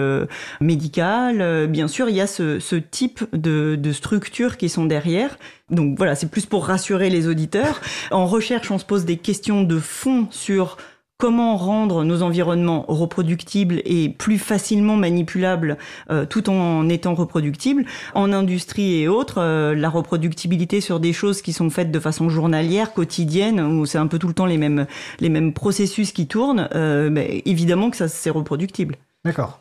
médicales. 0.62 1.68
Bien 1.68 1.88
sûr, 1.88 2.10
il 2.10 2.16
y 2.16 2.22
a 2.22 2.28
ce, 2.28 2.60
ce 2.60 2.76
type 2.76 3.24
de, 3.34 3.76
de 3.76 3.92
structures 3.92 4.58
qui 4.58 4.70
sont 4.70 4.86
derrière 4.86 5.38
donc 5.70 5.98
voilà, 5.98 6.16
c'est 6.16 6.30
plus 6.30 6.46
pour 6.46 6.66
rassurer 6.66 7.10
les 7.10 7.28
auditeurs. 7.28 7.82
En 8.12 8.26
recherche, 8.26 8.72
on 8.72 8.78
se 8.78 8.86
pose 8.86 9.06
des 9.06 9.18
questions 9.18 9.64
de 9.64 9.80
fond 9.80 10.28
sur 10.32 10.78
comment 11.18 11.58
rendre 11.58 12.04
nos 12.04 12.22
environnements 12.22 12.86
reproductibles 12.88 13.82
et 13.86 14.10
plus 14.10 14.38
facilement 14.38 14.96
manipulables 14.96 15.78
euh, 16.12 16.26
tout 16.26 16.50
en 16.50 16.88
étant 16.90 17.16
reproductibles. 17.16 17.86
En 18.14 18.32
industrie 18.32 19.02
et 19.02 19.08
autres, 19.08 19.40
euh, 19.40 19.76
la 19.76 19.90
reproductibilité 19.90 20.80
sur 20.80 21.00
des 21.00 21.14
choses 21.14 21.42
qui 21.42 21.54
sont 21.54 21.70
faites 21.70 21.92
de 21.92 22.00
façon 22.00 22.30
journalière, 22.30 22.94
quotidienne, 22.94 23.60
où 23.60 23.86
c'est 23.86 23.98
un 23.98 24.08
peu 24.08 24.20
tout 24.20 24.28
le 24.28 24.34
temps 24.34 24.46
les 24.46 24.58
mêmes, 24.58 24.86
les 25.20 25.30
mêmes 25.30 25.54
processus 25.54 26.12
qui 26.12 26.28
tournent, 26.28 26.70
euh, 26.76 27.10
évidemment 27.46 27.90
que 27.90 27.98
ça 27.98 28.08
c'est 28.08 28.30
reproductible. 28.30 28.96
D'accord. 29.26 29.60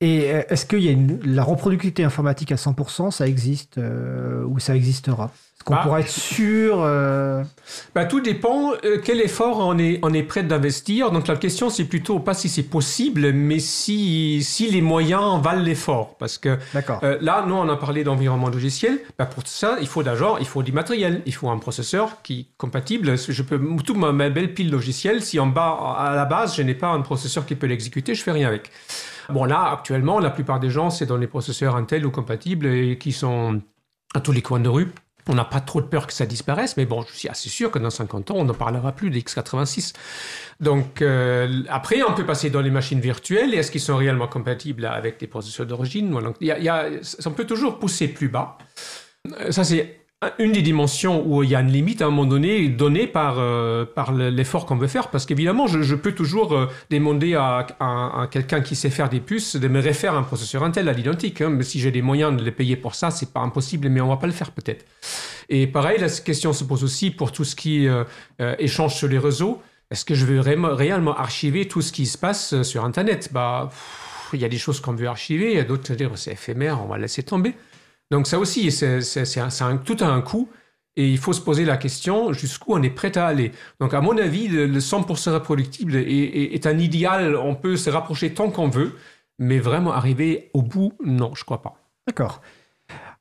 Et 0.00 0.32
euh, 0.32 0.42
est-ce 0.48 0.64
qu'il 0.64 0.78
y 0.80 0.88
a 0.88 0.92
une, 0.92 1.18
la 1.24 1.42
reproductivité 1.42 2.04
informatique 2.04 2.52
à 2.52 2.54
100%, 2.54 3.10
ça 3.10 3.26
existe 3.26 3.78
euh, 3.78 4.44
ou 4.44 4.60
ça 4.60 4.76
existera? 4.76 5.24
Est-ce 5.56 5.64
qu'on 5.64 5.74
Bah. 5.74 5.80
pourrait 5.82 6.02
être 6.02 6.08
sûr 6.08 6.78
euh, 6.82 7.42
Bah, 7.96 8.04
tout 8.04 8.20
dépend 8.20 8.74
euh, 8.84 8.98
quel 9.04 9.20
effort 9.20 9.58
on 9.58 9.76
est, 9.76 9.98
on 10.02 10.14
est 10.14 10.22
prêt 10.22 10.44
d'investir. 10.44 11.10
Donc 11.10 11.26
la 11.26 11.34
question, 11.34 11.68
c'est 11.68 11.84
plutôt 11.84 12.20
pas 12.20 12.34
si 12.34 12.48
c'est 12.48 12.62
possible, 12.62 13.32
mais 13.32 13.58
si, 13.58 14.40
si 14.44 14.70
les 14.70 14.82
moyens 14.82 15.42
valent 15.42 15.62
l'effort. 15.64 16.14
Parce 16.16 16.38
que 16.38 16.58
là, 17.20 17.44
nous, 17.48 17.56
on 17.56 17.68
a 17.68 17.76
parlé 17.76 18.04
d'environnement 18.04 18.50
logiciel. 18.50 19.00
Bah, 19.18 19.26
pour 19.26 19.44
ça, 19.48 19.78
il 19.80 19.88
faut 19.88 20.04
d'abord, 20.04 20.38
il 20.38 20.46
faut 20.46 20.62
du 20.62 20.70
matériel. 20.70 21.22
Il 21.26 21.34
faut 21.34 21.50
un 21.50 21.58
processeur 21.58 22.22
qui 22.22 22.40
est 22.42 22.46
compatible. 22.56 23.18
Je 23.18 23.42
peux, 23.42 23.60
toute 23.84 23.96
ma, 23.96 24.12
ma 24.12 24.30
belle 24.30 24.54
pile 24.54 24.70
logicielle, 24.70 25.22
si 25.22 25.40
en 25.40 25.48
bas, 25.48 25.96
à 25.98 26.14
la 26.14 26.24
base, 26.24 26.54
je 26.56 26.62
n'ai 26.62 26.74
pas 26.74 26.86
un 26.90 27.00
processeur 27.00 27.44
qui 27.46 27.56
peut 27.56 27.66
l'exécuter, 27.66 28.14
je 28.14 28.22
fais 28.22 28.30
rien 28.30 28.46
avec. 28.46 28.70
Bon, 29.30 29.44
là, 29.44 29.70
actuellement, 29.72 30.20
la 30.20 30.30
plupart 30.30 30.58
des 30.60 30.70
gens, 30.70 30.90
c'est 30.90 31.06
dans 31.06 31.16
les 31.16 31.26
processeurs 31.26 31.76
Intel 31.76 32.06
ou 32.06 32.10
compatibles 32.10 32.66
et 32.66 32.98
qui 32.98 33.12
sont 33.12 33.60
à 34.14 34.20
tous 34.20 34.32
les 34.32 34.42
coins 34.42 34.60
de 34.60 34.68
rue. 34.68 34.88
On 35.30 35.34
n'a 35.34 35.44
pas 35.44 35.60
trop 35.60 35.82
de 35.82 35.86
peur 35.86 36.06
que 36.06 36.14
ça 36.14 36.24
disparaisse, 36.24 36.78
mais 36.78 36.86
bon, 36.86 37.04
je 37.06 37.14
suis 37.14 37.28
assez 37.28 37.50
sûr 37.50 37.70
que 37.70 37.78
dans 37.78 37.90
50 37.90 38.30
ans, 38.30 38.36
on 38.38 38.44
n'en 38.44 38.54
parlera 38.54 38.92
plus 38.92 39.10
des 39.10 39.20
x86. 39.20 39.92
Donc, 40.60 41.02
euh, 41.02 41.62
après, 41.68 42.02
on 42.02 42.14
peut 42.14 42.24
passer 42.24 42.48
dans 42.48 42.62
les 42.62 42.70
machines 42.70 43.00
virtuelles. 43.00 43.52
Est-ce 43.52 43.70
qu'ils 43.70 43.82
sont 43.82 43.96
réellement 43.98 44.28
compatibles 44.28 44.86
avec 44.86 45.20
les 45.20 45.26
processeurs 45.26 45.66
d'origine 45.66 46.18
y 46.40 46.46
y 46.46 46.68
a- 46.70 46.86
On 47.26 47.30
peut 47.32 47.44
toujours 47.44 47.78
pousser 47.78 48.08
plus 48.08 48.28
bas. 48.28 48.56
Euh, 49.40 49.52
Ça, 49.52 49.64
c'est 49.64 49.97
une 50.40 50.50
des 50.50 50.62
dimensions 50.62 51.24
où 51.24 51.44
il 51.44 51.50
y 51.50 51.54
a 51.54 51.60
une 51.60 51.70
limite 51.70 52.02
à 52.02 52.06
un 52.06 52.10
moment 52.10 52.24
donné 52.26 52.68
donnée 52.68 53.06
par, 53.06 53.36
euh, 53.38 53.84
par 53.84 54.10
le- 54.12 54.30
l'effort 54.30 54.66
qu'on 54.66 54.74
veut 54.76 54.88
faire. 54.88 55.10
Parce 55.10 55.26
qu'évidemment, 55.26 55.68
je, 55.68 55.94
peux 55.94 56.10
toujours 56.12 56.54
euh, 56.54 56.66
demander 56.90 57.34
à, 57.36 57.64
à- 57.78 58.26
quelqu'un 58.28 58.60
qui 58.60 58.74
sait 58.74 58.90
faire 58.90 59.08
des 59.08 59.20
puces 59.20 59.54
de 59.54 59.68
me 59.68 59.80
refaire 59.80 60.14
un 60.16 60.24
processeur 60.24 60.64
Intel 60.64 60.88
à 60.88 60.92
l'identique. 60.92 61.40
hein. 61.40 61.50
Mais 61.50 61.62
si 61.62 61.78
j'ai 61.78 61.92
les 61.92 62.02
moyens 62.02 62.36
de 62.36 62.42
les 62.42 62.50
payer 62.50 62.74
pour 62.74 62.96
ça, 62.96 63.12
c'est 63.12 63.32
pas 63.32 63.40
impossible, 63.40 63.88
mais 63.90 64.00
on 64.00 64.08
va 64.08 64.16
pas 64.16 64.26
le 64.26 64.32
faire 64.32 64.50
peut-être. 64.50 64.84
Et 65.48 65.68
pareil, 65.68 65.98
la 66.00 66.08
question 66.08 66.52
se 66.52 66.64
pose 66.64 66.82
aussi 66.82 67.12
pour 67.12 67.30
tout 67.30 67.44
ce 67.44 67.54
qui 67.54 67.86
euh, 67.86 68.04
échange 68.58 68.96
sur 68.96 69.06
les 69.08 69.18
réseaux. 69.18 69.62
Est-ce 69.90 70.04
que 70.04 70.14
je 70.16 70.26
veux 70.26 70.40
réellement, 70.40 70.74
réellement 70.74 71.16
archiver 71.16 71.68
tout 71.68 71.80
ce 71.80 71.92
qui 71.92 72.06
se 72.06 72.18
passe 72.18 72.60
sur 72.62 72.84
Internet? 72.84 73.30
Bah, 73.32 73.70
il 74.32 74.40
y 74.40 74.44
a 74.44 74.48
des 74.48 74.58
choses 74.58 74.80
qu'on 74.80 74.92
veut 74.94 75.06
archiver, 75.06 75.52
il 75.52 75.56
y 75.56 75.60
a 75.60 75.64
d'autres, 75.64 75.92
c'est 76.16 76.32
éphémère, 76.32 76.82
on 76.82 76.88
va 76.88 76.98
laisser 76.98 77.22
tomber. 77.22 77.54
Donc 78.10 78.26
ça 78.26 78.38
aussi, 78.38 78.70
c'est 78.72 79.00
tout 79.84 79.96
a 80.00 80.06
un 80.06 80.20
coût. 80.20 80.48
Et 80.96 81.08
il 81.08 81.18
faut 81.18 81.32
se 81.32 81.40
poser 81.40 81.64
la 81.64 81.76
question 81.76 82.32
jusqu'où 82.32 82.72
on 82.74 82.82
est 82.82 82.90
prêt 82.90 83.16
à 83.16 83.26
aller. 83.28 83.52
Donc, 83.78 83.94
à 83.94 84.00
mon 84.00 84.18
avis, 84.18 84.48
le, 84.48 84.66
le 84.66 84.80
100% 84.80 85.30
reproductible 85.32 85.94
est, 85.94 86.02
est- 86.02 86.54
est 86.54 86.66
un 86.66 86.76
idéal. 86.76 87.36
On 87.36 87.54
peut 87.54 87.76
se 87.76 87.88
rapprocher 87.88 88.34
tant 88.34 88.50
qu'on 88.50 88.68
veut, 88.68 88.96
mais 89.38 89.60
vraiment 89.60 89.92
arriver 89.92 90.50
au 90.54 90.62
bout, 90.62 90.94
non, 91.04 91.32
je 91.36 91.44
crois 91.44 91.62
pas. 91.62 91.76
D'accord. 92.08 92.42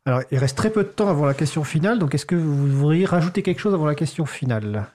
Alors, 0.05 0.23
il 0.31 0.39
reste 0.39 0.57
très 0.57 0.71
peu 0.71 0.83
de 0.83 0.89
temps 0.89 1.07
avant 1.07 1.25
la 1.27 1.35
question 1.35 1.63
finale, 1.63 1.99
donc 1.99 2.15
est-ce 2.15 2.25
que 2.25 2.35
vous 2.35 2.65
voudriez 2.67 3.05
rajouter 3.05 3.43
quelque 3.43 3.59
chose 3.59 3.75
avant 3.75 3.85
la 3.85 3.93
question 3.93 4.25
finale? 4.25 4.87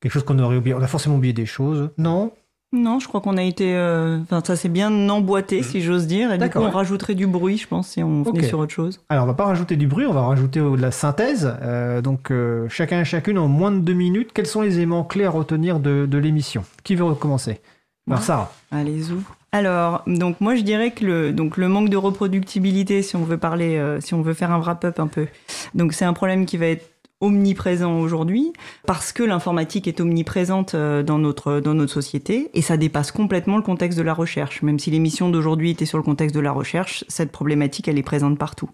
Quelque 0.00 0.12
chose 0.12 0.24
qu'on 0.24 0.38
aurait 0.38 0.56
oublié 0.58 0.74
On 0.76 0.82
a 0.82 0.86
forcément 0.86 1.16
oublié 1.16 1.32
des 1.32 1.46
choses. 1.46 1.90
Non 1.98 2.32
Non, 2.72 2.98
je 3.00 3.06
crois 3.06 3.20
qu'on 3.20 3.36
a 3.36 3.42
été. 3.42 3.74
euh, 3.74 4.18
Enfin, 4.22 4.40
ça 4.44 4.56
s'est 4.56 4.68
bien 4.70 4.90
emboîté, 5.10 5.62
si 5.62 5.82
j'ose 5.82 6.06
dire. 6.06 6.32
Et 6.32 6.38
du 6.38 6.48
coup, 6.48 6.58
on 6.60 6.70
rajouterait 6.70 7.14
du 7.14 7.26
bruit, 7.26 7.58
je 7.58 7.68
pense, 7.68 7.88
si 7.88 8.02
on 8.02 8.22
venait 8.22 8.48
sur 8.48 8.58
autre 8.58 8.72
chose. 8.72 9.00
Alors, 9.10 9.24
on 9.24 9.26
va 9.26 9.34
pas 9.34 9.44
rajouter 9.44 9.76
du 9.76 9.86
bruit, 9.86 10.06
on 10.06 10.12
va 10.14 10.22
rajouter 10.22 10.60
de 10.60 10.76
la 10.80 10.90
synthèse. 10.90 11.54
Euh, 11.62 12.00
donc, 12.00 12.30
euh, 12.30 12.66
chacun 12.70 13.00
et 13.00 13.04
chacune 13.04 13.38
en 13.38 13.46
moins 13.48 13.72
de 13.72 13.78
deux 13.80 13.92
minutes. 13.92 14.30
Quels 14.32 14.46
sont 14.46 14.62
les 14.62 14.76
éléments 14.76 15.04
clés 15.04 15.26
à 15.26 15.30
retenir 15.30 15.80
de, 15.80 16.06
de 16.06 16.18
l'émission? 16.18 16.64
Qui 16.82 16.94
veut 16.94 17.04
recommencer? 17.04 17.60
Alors, 18.08 18.18
Moi. 18.18 18.20
Sarah. 18.20 18.52
Allez, 18.70 19.00
zou. 19.02 19.22
Alors, 19.54 20.02
donc 20.06 20.40
moi 20.40 20.54
je 20.54 20.62
dirais 20.62 20.92
que 20.92 21.04
le, 21.04 21.30
donc 21.30 21.58
le 21.58 21.68
manque 21.68 21.90
de 21.90 21.96
reproductibilité, 21.98 23.02
si 23.02 23.16
on 23.16 23.22
veut 23.24 23.36
parler, 23.36 23.76
euh, 23.76 24.00
si 24.00 24.14
on 24.14 24.22
veut 24.22 24.32
faire 24.32 24.50
un 24.50 24.58
wrap-up 24.58 24.98
un 24.98 25.08
peu, 25.08 25.26
donc 25.74 25.92
c'est 25.92 26.06
un 26.06 26.14
problème 26.14 26.46
qui 26.46 26.56
va 26.56 26.68
être 26.68 26.88
omniprésent 27.22 28.00
aujourd'hui 28.00 28.52
parce 28.86 29.12
que 29.12 29.22
l'informatique 29.22 29.88
est 29.88 30.00
omniprésente 30.00 30.74
euh, 30.74 31.02
dans 31.02 31.18
notre 31.18 31.60
dans 31.60 31.72
notre 31.72 31.92
société 31.92 32.50
et 32.52 32.60
ça 32.60 32.76
dépasse 32.76 33.12
complètement 33.12 33.56
le 33.56 33.62
contexte 33.62 33.96
de 33.96 34.02
la 34.02 34.12
recherche. 34.12 34.60
Même 34.62 34.78
si 34.78 34.90
l'émission 34.90 35.30
d'aujourd'hui 35.30 35.70
était 35.70 35.86
sur 35.86 35.98
le 35.98 36.04
contexte 36.04 36.34
de 36.34 36.40
la 36.40 36.52
recherche, 36.52 37.04
cette 37.08 37.32
problématique 37.32 37.88
elle 37.88 37.98
est 37.98 38.02
présente 38.02 38.38
partout. 38.38 38.68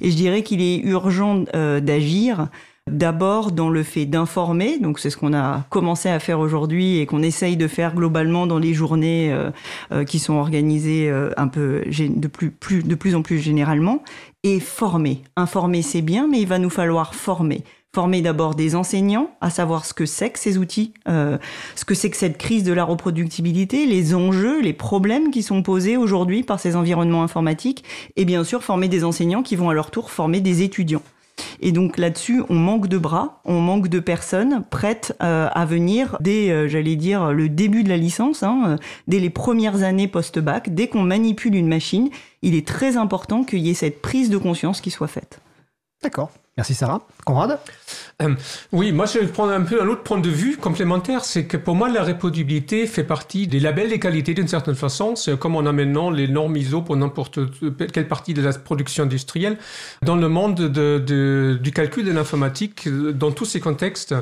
Et 0.00 0.10
je 0.10 0.16
dirais 0.16 0.42
qu'il 0.42 0.60
est 0.60 0.78
urgent 0.78 1.44
euh, 1.54 1.80
d'agir 1.80 2.48
D'abord 2.90 3.50
dans 3.50 3.70
le 3.70 3.82
fait 3.82 4.04
d'informer, 4.04 4.78
donc 4.78 4.98
c'est 4.98 5.08
ce 5.08 5.16
qu'on 5.16 5.32
a 5.32 5.64
commencé 5.70 6.10
à 6.10 6.18
faire 6.18 6.38
aujourd'hui 6.38 6.98
et 6.98 7.06
qu'on 7.06 7.22
essaye 7.22 7.56
de 7.56 7.66
faire 7.66 7.94
globalement 7.94 8.46
dans 8.46 8.58
les 8.58 8.74
journées 8.74 9.32
euh, 9.32 10.04
qui 10.04 10.18
sont 10.18 10.34
organisées 10.34 11.10
un 11.38 11.48
peu 11.48 11.82
de 11.86 12.28
plus, 12.28 12.50
plus, 12.50 12.82
de 12.82 12.94
plus 12.94 13.14
en 13.14 13.22
plus 13.22 13.38
généralement, 13.38 14.02
et 14.42 14.60
former. 14.60 15.22
Informer 15.34 15.80
c'est 15.80 16.02
bien, 16.02 16.28
mais 16.28 16.42
il 16.42 16.46
va 16.46 16.58
nous 16.58 16.68
falloir 16.68 17.14
former. 17.14 17.64
Former 17.94 18.22
d'abord 18.22 18.56
des 18.56 18.74
enseignants 18.74 19.30
à 19.40 19.50
savoir 19.50 19.84
ce 19.86 19.94
que 19.94 20.04
c'est 20.04 20.30
que 20.30 20.38
ces 20.40 20.58
outils, 20.58 20.94
euh, 21.08 21.38
ce 21.76 21.84
que 21.84 21.94
c'est 21.94 22.10
que 22.10 22.16
cette 22.16 22.38
crise 22.38 22.64
de 22.64 22.72
la 22.72 22.82
reproductibilité, 22.82 23.86
les 23.86 24.16
enjeux, 24.16 24.60
les 24.60 24.72
problèmes 24.72 25.30
qui 25.30 25.44
sont 25.44 25.62
posés 25.62 25.96
aujourd'hui 25.96 26.42
par 26.42 26.58
ces 26.58 26.74
environnements 26.74 27.22
informatiques, 27.22 27.84
et 28.16 28.24
bien 28.24 28.42
sûr 28.42 28.64
former 28.64 28.88
des 28.88 29.04
enseignants 29.04 29.44
qui 29.44 29.54
vont 29.54 29.70
à 29.70 29.74
leur 29.74 29.92
tour 29.92 30.10
former 30.10 30.40
des 30.40 30.62
étudiants. 30.62 31.02
Et 31.60 31.72
donc 31.72 31.98
là-dessus, 31.98 32.42
on 32.48 32.54
manque 32.54 32.88
de 32.88 32.98
bras, 32.98 33.40
on 33.44 33.60
manque 33.60 33.88
de 33.88 34.00
personnes 34.00 34.64
prêtes 34.70 35.16
euh, 35.22 35.48
à 35.52 35.64
venir 35.64 36.16
dès, 36.20 36.50
euh, 36.50 36.68
j'allais 36.68 36.96
dire, 36.96 37.32
le 37.32 37.48
début 37.48 37.84
de 37.84 37.88
la 37.88 37.96
licence, 37.96 38.42
hein, 38.42 38.62
euh, 38.66 38.76
dès 39.08 39.20
les 39.20 39.30
premières 39.30 39.82
années 39.82 40.08
post-bac, 40.08 40.74
dès 40.74 40.88
qu'on 40.88 41.02
manipule 41.02 41.54
une 41.54 41.68
machine, 41.68 42.10
il 42.42 42.54
est 42.54 42.66
très 42.66 42.96
important 42.96 43.44
qu'il 43.44 43.60
y 43.60 43.70
ait 43.70 43.74
cette 43.74 44.02
prise 44.02 44.30
de 44.30 44.38
conscience 44.38 44.80
qui 44.80 44.90
soit 44.90 45.08
faite. 45.08 45.40
D'accord. 46.02 46.30
Merci, 46.56 46.74
Sarah. 46.74 47.00
Conrad 47.24 47.58
Oui, 48.72 48.92
moi 48.92 49.06
je 49.06 49.18
vais 49.18 49.26
prendre 49.26 49.52
un 49.52 49.62
peu 49.62 49.82
un 49.82 49.88
autre 49.88 50.04
point 50.04 50.20
de 50.20 50.28
vue 50.28 50.56
complémentaire, 50.56 51.24
c'est 51.24 51.46
que 51.46 51.56
pour 51.56 51.74
moi 51.74 51.88
la 51.88 52.04
reproducibilité 52.04 52.86
fait 52.86 53.02
partie 53.02 53.48
des 53.48 53.58
labels 53.58 53.90
de 53.90 53.96
qualité 53.96 54.34
d'une 54.34 54.46
certaine 54.46 54.76
façon. 54.76 55.16
C'est 55.16 55.36
comme 55.36 55.56
on 55.56 55.66
a 55.66 55.72
maintenant 55.72 56.10
les 56.10 56.28
normes 56.28 56.56
ISO 56.56 56.80
pour 56.82 56.96
n'importe 56.96 57.40
quelle 57.92 58.06
partie 58.06 58.34
de 58.34 58.42
la 58.42 58.52
production 58.52 59.02
industrielle. 59.02 59.58
Dans 60.02 60.14
le 60.14 60.28
monde 60.28 60.54
de- 60.54 60.98
de- 61.04 61.58
du 61.60 61.72
calcul 61.72 62.04
de 62.04 62.12
l'informatique, 62.12 62.88
dans 62.88 63.32
tous 63.32 63.46
ces 63.46 63.58
contextes, 63.58 64.14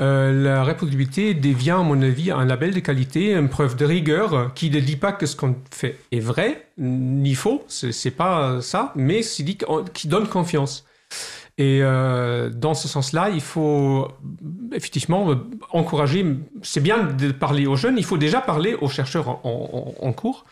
euh, 0.00 0.32
la 0.32 0.62
reproducibilité 0.62 1.34
devient, 1.34 1.72
à 1.72 1.78
mon 1.82 2.00
avis, 2.00 2.30
un 2.30 2.44
label 2.44 2.72
de 2.72 2.80
qualité, 2.80 3.32
une 3.34 3.48
preuve 3.48 3.74
de 3.76 3.84
rigueur 3.84 4.54
qui 4.54 4.70
ne 4.70 4.78
dit 4.78 4.96
pas 4.96 5.10
que 5.12 5.26
ce 5.26 5.34
qu'on 5.34 5.56
fait 5.72 5.98
est 6.12 6.20
vrai, 6.20 6.68
ni 6.78 7.34
faux, 7.34 7.64
c'est 7.66 8.12
pas 8.12 8.60
ça, 8.60 8.92
mais 8.94 9.22
qui 9.92 10.06
donne 10.06 10.28
confiance. 10.28 10.84
Et 11.58 11.80
euh, 11.82 12.48
dans 12.48 12.72
ce 12.72 12.88
sens-là, 12.88 13.28
il 13.28 13.42
faut 13.42 14.08
effectivement 14.72 15.30
euh, 15.30 15.36
encourager, 15.70 16.24
c'est 16.62 16.80
bien 16.80 17.04
de 17.04 17.30
parler 17.30 17.66
aux 17.66 17.76
jeunes, 17.76 17.98
il 17.98 18.04
faut 18.04 18.16
déjà 18.16 18.40
parler 18.40 18.74
aux 18.74 18.88
chercheurs 18.88 19.44
en, 19.44 20.12
cours. 20.14 20.46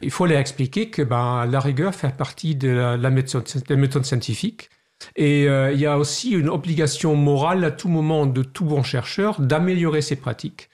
Il 0.00 0.10
faut 0.10 0.24
leur 0.24 0.38
expliquer 0.38 0.88
que 0.88 1.02
ben, 1.02 1.44
la 1.46 1.60
rigueur 1.60 1.94
fait 1.94 2.16
partie 2.16 2.54
de 2.54 2.70
la, 2.70 2.96
la 2.96 3.10
méthode, 3.10 3.46
scientifique. 4.06 4.70
Et 5.14 5.46
euh, 5.46 5.72
il 5.72 5.80
y 5.80 5.84
a 5.84 5.98
aussi 5.98 6.30
une 6.30 6.48
obligation 6.48 7.14
morale 7.16 7.62
à 7.64 7.70
tout 7.70 7.88
moment 7.88 8.24
de 8.24 8.42
tout 8.42 8.64
bon 8.64 8.82
chercheur 8.82 9.38
d'améliorer 9.42 10.00
ses 10.00 10.16
pratiques. 10.16 10.70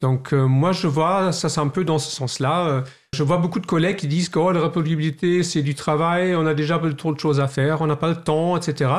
Donc 0.00 0.32
moi 0.32 0.72
je 0.72 0.86
vois, 0.86 1.32
ça 1.32 1.48
c'est 1.48 1.60
un 1.60 1.68
peu 1.68 1.84
dans 1.84 1.98
ce 1.98 2.10
sens-là. 2.10 2.84
Je 3.14 3.22
vois 3.22 3.38
beaucoup 3.38 3.60
de 3.60 3.66
collègues 3.66 3.96
qui 3.96 4.08
disent 4.08 4.28
que 4.28 4.38
oh, 4.38 4.52
la 4.52 4.60
reproducibilité 4.60 5.42
c'est 5.42 5.62
du 5.62 5.74
travail, 5.74 6.34
on 6.34 6.46
a 6.46 6.54
déjà 6.54 6.80
trop 6.96 7.14
de 7.14 7.20
choses 7.20 7.40
à 7.40 7.48
faire, 7.48 7.80
on 7.80 7.86
n'a 7.86 7.96
pas 7.96 8.08
le 8.08 8.16
temps, 8.16 8.56
etc. 8.56 8.90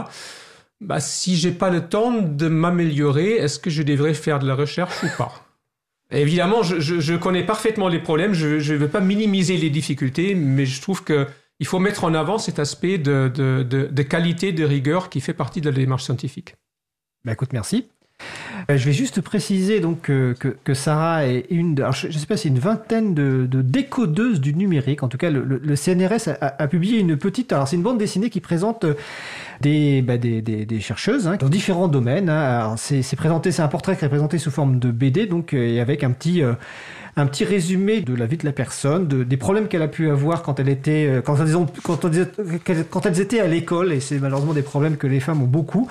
Bah, 0.81 0.99
si 0.99 1.35
j'ai 1.35 1.51
pas 1.51 1.69
le 1.69 1.87
temps 1.87 2.11
de 2.11 2.47
m'améliorer, 2.47 3.33
est-ce 3.33 3.59
que 3.59 3.69
je 3.69 3.83
devrais 3.83 4.13
faire 4.13 4.39
de 4.39 4.47
la 4.47 4.55
recherche 4.55 5.03
ou 5.03 5.07
pas? 5.17 5.33
Évidemment, 6.11 6.63
je, 6.63 7.15
connais 7.15 7.43
parfaitement 7.43 7.87
les 7.87 7.99
problèmes, 7.99 8.33
je 8.33 8.73
ne 8.73 8.77
veux 8.77 8.87
pas 8.87 9.01
minimiser 9.01 9.57
les 9.57 9.69
difficultés, 9.69 10.35
mais 10.35 10.65
je 10.65 10.81
trouve 10.81 11.03
que 11.03 11.27
il 11.59 11.65
faut 11.65 11.79
mettre 11.79 12.03
en 12.03 12.13
avant 12.13 12.37
cet 12.37 12.59
aspect 12.59 12.97
de 12.97 14.01
qualité, 14.03 14.51
de 14.51 14.63
rigueur 14.65 15.09
qui 15.09 15.21
fait 15.21 15.33
partie 15.33 15.61
de 15.61 15.69
la 15.69 15.75
démarche 15.75 16.03
scientifique. 16.03 16.55
Bah 17.23 17.33
écoute, 17.33 17.53
merci. 17.53 17.89
Euh, 18.69 18.77
je 18.77 18.85
vais 18.85 18.93
juste 18.93 19.21
préciser 19.21 19.79
donc 19.79 20.03
que, 20.03 20.73
Sarah 20.73 21.27
est 21.27 21.45
une, 21.49 21.79
alors 21.79 21.93
je 21.93 22.11
sais 22.11 22.25
pas, 22.25 22.37
c'est 22.37 22.49
une 22.49 22.59
vingtaine 22.59 23.13
de, 23.13 23.45
de 23.49 23.61
décodeuses 23.61 24.41
du 24.41 24.53
numérique. 24.53 25.03
En 25.03 25.07
tout 25.07 25.17
cas, 25.17 25.29
le, 25.29 25.75
CNRS 25.75 26.29
a, 26.41 26.67
publié 26.67 26.99
une 26.99 27.17
petite, 27.17 27.51
alors 27.53 27.67
c'est 27.67 27.75
une 27.75 27.83
bande 27.83 27.97
dessinée 27.97 28.29
qui 28.29 28.39
présente 28.39 28.85
euh, 28.85 28.93
des, 29.61 30.01
bah, 30.01 30.17
des, 30.17 30.79
chercheuses 30.79 31.27
hein, 31.27 31.37
dans 31.39 31.49
différents 31.49 31.87
domaines. 31.87 32.29
hein. 32.29 32.75
C'est 32.77 33.15
présenté, 33.15 33.51
c'est 33.51 33.61
un 33.61 33.67
portrait 33.67 33.95
qui 33.95 34.05
est 34.05 34.09
présenté 34.09 34.37
sous 34.37 34.51
forme 34.51 34.79
de 34.79 34.91
BD, 34.91 35.27
donc 35.27 35.53
euh, 35.53 35.75
et 35.75 35.79
avec 35.79 36.03
un 36.03 36.11
petit 36.11 36.41
un 37.17 37.27
petit 37.27 37.45
résumé 37.45 38.01
de 38.01 38.13
la 38.13 38.25
vie 38.25 38.37
de 38.37 38.45
la 38.45 38.51
personne, 38.51 39.07
de- 39.07 39.23
des 39.23 39.37
problèmes 39.37 39.67
qu'elle 39.67 39.81
a 39.81 39.87
pu 39.87 40.09
avoir 40.09 40.43
quand 40.43 40.59
elle 40.59 40.67
était, 40.69 41.07
euh, 41.07 41.21
quand 41.21 41.37
elles, 41.41 41.55
ont- 41.55 41.67
quand 41.83 42.03
elles, 42.05 42.29
qu'elles- 42.63 42.85
quand 42.89 43.05
elles 43.05 43.21
étaient 43.21 43.39
à 43.39 43.47
l'école, 43.47 43.93
et 43.93 43.99
c'est 44.01 44.19
malheureusement 44.19 44.53
des 44.53 44.61
problèmes 44.61 44.97
que 44.97 45.07
les 45.07 45.19
femmes 45.21 45.41
ont 45.41 45.47
beaucoup. 45.47 45.87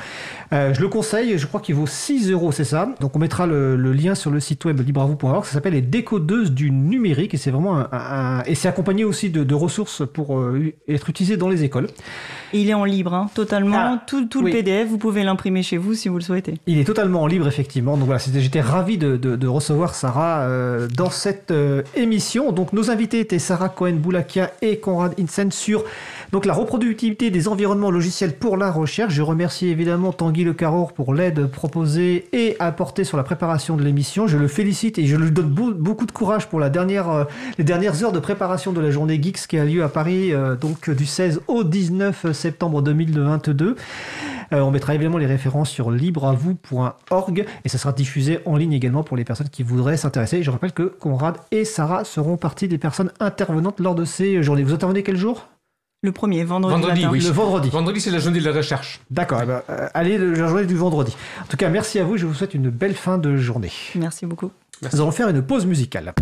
Euh, 0.53 0.75
je 0.75 0.81
le 0.81 0.89
conseille, 0.89 1.39
je 1.39 1.47
crois 1.47 1.61
qu'il 1.61 1.75
vaut 1.75 1.87
6 1.87 2.31
euros. 2.31 2.53
C'est 2.53 2.65
ça. 2.65 2.95
Donc 3.01 3.17
on 3.17 3.19
mettra 3.19 3.47
le, 3.47 3.77
lien 3.95 4.15
sur 4.15 4.31
le 4.31 4.41
site 4.41 4.65
web 4.65 4.81
libravou.org. 4.81 5.45
Ça 5.45 5.53
s'appelle 5.53 5.75
les 5.75 5.81
décodeuses 5.83 6.53
du 6.53 6.71
numérique 6.71 7.33
et 7.35 7.37
c'est 7.37 7.51
vraiment 7.51 7.85
un, 7.93 8.43
et 8.45 8.55
c'est 8.55 8.69
accompagné 8.69 9.05
aussi 9.05 9.31
de, 9.31 9.55
ressources 9.55 10.03
pour 10.13 10.37
euh, 10.39 10.73
être 10.89 11.09
utilisé 11.09 11.37
dans 11.37 11.49
les 11.49 11.63
écoles. 11.63 11.87
il 12.53 12.69
est 12.69 12.75
en 12.75 12.85
libre, 12.85 13.15
hein, 13.15 13.31
totalement. 13.35 13.77
Ah, 13.79 14.03
tout, 14.07 14.27
tout 14.27 14.43
le 14.43 14.51
PDF, 14.51 14.89
vous 14.89 14.99
pouvez 14.99 15.23
l'imprimer 15.23 15.63
chez 15.63 15.77
vous 15.77 15.95
si 15.95 16.09
vous 16.09 16.17
le 16.17 16.23
souhaitez. 16.23 16.55
Il 16.67 16.79
est 16.79 16.85
totalement 16.85 17.23
en 17.23 17.27
libre, 17.29 17.47
effectivement. 17.47 17.97
Donc 17.97 18.07
voilà, 18.07 18.21
j'étais 18.37 18.61
ravi 18.61 18.99
de, 18.99 19.47
recevoir 19.47 19.95
Sarah 19.95 20.41
euh, 20.43 20.89
dans 20.89 21.11
cette 21.15 21.51
euh, 21.51 21.83
émission. 21.95 22.53
Donc 22.53 22.73
nos 22.73 22.91
invités 22.91 23.21
étaient 23.21 23.39
Sarah 23.39 23.69
Cohen-Boulakia 23.69 24.53
et 24.63 24.79
Conrad 24.79 25.15
Insen 25.19 25.51
sur 25.53 25.85
donc 26.35 26.47
la 26.47 26.53
reproductibilité 26.53 27.31
des 27.31 27.47
environnements 27.47 27.93
logiciels 27.93 28.35
pour 28.35 28.57
la 28.57 28.73
recherche. 28.73 29.15
Je 29.15 29.23
remercie 29.23 29.69
évidemment 29.69 30.13
Tanguy 30.13 30.43
Le 30.43 30.53
Carrour 30.53 30.93
pour 30.93 31.15
l'aide 31.15 31.47
proposée 31.47 32.27
et 32.33 32.57
apportée 32.59 33.05
sur 33.05 33.17
la 33.17 33.23
préparation 33.23 33.77
de 33.77 33.85
l'émission. 33.85 34.27
Je 34.27 34.37
le 34.37 34.49
félicite 34.49 34.99
et 34.99 35.07
je 35.07 35.15
lui 35.15 35.31
donne 35.31 35.47
beaucoup 35.47 36.07
de 36.07 36.11
courage 36.11 36.49
pour 36.49 36.61
euh, 36.61 37.25
les 37.57 37.63
dernières 37.63 38.03
heures 38.03 38.11
de 38.11 38.19
préparation 38.19 38.73
de 38.73 38.81
la 38.81 38.91
journée 38.91 39.23
Geeks 39.23 39.47
qui 39.47 39.59
a 39.59 39.65
lieu 39.65 39.85
à 39.85 39.89
Paris 39.89 40.33
euh, 40.33 40.57
donc 40.57 40.91
du 40.91 41.07
16 41.07 41.43
au 41.47 41.63
19 41.63 42.33
septembre 42.33 42.83
2022. 42.83 43.77
Euh, 44.53 44.61
on 44.61 44.73
mettra 44.73 44.97
évidemment 44.97 45.19
les 45.19 45.27
références 45.27 45.71
sur 45.71 45.93
libreavou.org 45.93 47.47
et 47.65 47.69
ça 47.69 47.79
sera 47.79 47.93
diffusé 47.93 48.41
en 48.45 48.57
ligne 48.57 48.73
également 48.73 49.05
pour 49.05 49.17
les 49.17 49.25
personnes 49.25 49.51
qui 49.51 49.63
voudraient 49.63 49.97
s'intéresser. 49.97 50.43
Je 50.43 50.51
rappelle 50.51 50.73
que 50.73 50.83
Conrad 50.83 51.37
et 51.53 51.65
Sarah 51.65 52.03
seront 52.03 52.37
partie 52.37 52.67
des 52.67 52.79
personnes 52.79 53.13
intervenantes 53.21 53.79
lors 53.79 53.95
de 53.95 54.05
ces 54.05 54.43
journées. 54.43 54.65
Vous 54.65 54.75
intervenez 54.75 55.05
quel 55.05 55.17
jour? 55.17 55.47
Le 56.05 56.13
premier, 56.13 56.45
vendredi. 56.45 56.75
Vendredi, 56.75 57.07
oui. 57.07 57.21
Le 57.21 57.31
vendredi. 57.31 57.71
Vendredi, 57.71 58.01
c'est 58.01 58.11
la 58.11 58.19
journée 58.19 58.39
de 58.39 58.45
la 58.45 58.53
recherche. 58.53 59.01
D'accord. 59.11 59.41
Eh 59.43 59.47
ben, 59.47 59.63
euh, 59.71 59.89
allez, 59.95 60.19
la 60.19 60.49
journée 60.49 60.67
du 60.67 60.77
vendredi. 60.77 61.17
En 61.43 61.47
tout 61.47 61.57
cas, 61.57 61.71
merci 61.71 61.99
à 61.99 62.05
vous. 62.05 62.19
Je 62.19 62.27
vous 62.27 62.35
souhaite 62.35 62.55
une 62.55 62.69
belle 62.69 62.95
fin 62.95 63.17
de 63.17 63.37
journée. 63.37 63.73
Merci 63.95 64.27
beaucoup. 64.27 64.51
Nous 64.83 65.01
allons 65.01 65.13
faire 65.13 65.29
une 65.29 65.41
pause 65.41 65.65
musicale. 65.65 66.13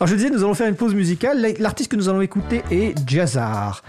Alors 0.00 0.08
je 0.08 0.14
disais, 0.16 0.30
nous 0.30 0.42
allons 0.42 0.54
faire 0.54 0.68
une 0.68 0.74
pause 0.74 0.94
musicale. 0.94 1.54
L'artiste 1.58 1.90
que 1.90 1.96
nous 1.96 2.08
allons 2.08 2.22
écouter 2.22 2.62
est 2.70 2.94
Jazzar. 3.06 3.82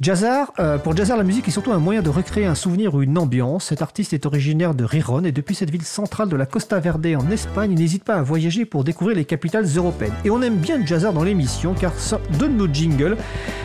Jazzar, 0.00 0.54
euh, 0.58 0.78
pour 0.78 0.96
Jazzar, 0.96 1.18
la 1.18 1.24
musique 1.24 1.46
est 1.48 1.50
surtout 1.50 1.72
un 1.72 1.78
moyen 1.78 2.00
de 2.00 2.08
recréer 2.08 2.46
un 2.46 2.54
souvenir 2.54 2.94
ou 2.94 3.02
une 3.02 3.18
ambiance. 3.18 3.66
Cet 3.66 3.82
artiste 3.82 4.14
est 4.14 4.24
originaire 4.24 4.74
de 4.74 4.82
Riron 4.82 5.24
et 5.24 5.30
depuis 5.30 5.54
cette 5.54 5.70
ville 5.70 5.84
centrale 5.84 6.30
de 6.30 6.36
la 6.36 6.46
Costa 6.46 6.80
Verde 6.80 7.06
en 7.18 7.30
Espagne, 7.30 7.72
il 7.72 7.78
n'hésite 7.78 8.02
pas 8.04 8.14
à 8.14 8.22
voyager 8.22 8.64
pour 8.64 8.82
découvrir 8.82 9.18
les 9.18 9.26
capitales 9.26 9.66
européennes. 9.76 10.14
Et 10.24 10.30
on 10.30 10.40
aime 10.40 10.56
bien 10.56 10.82
Jazzar 10.86 11.12
dans 11.12 11.22
l'émission 11.22 11.74
car 11.74 11.92
deux 12.38 12.48
de 12.48 12.54
nos 12.54 12.72
jingles, 12.72 13.18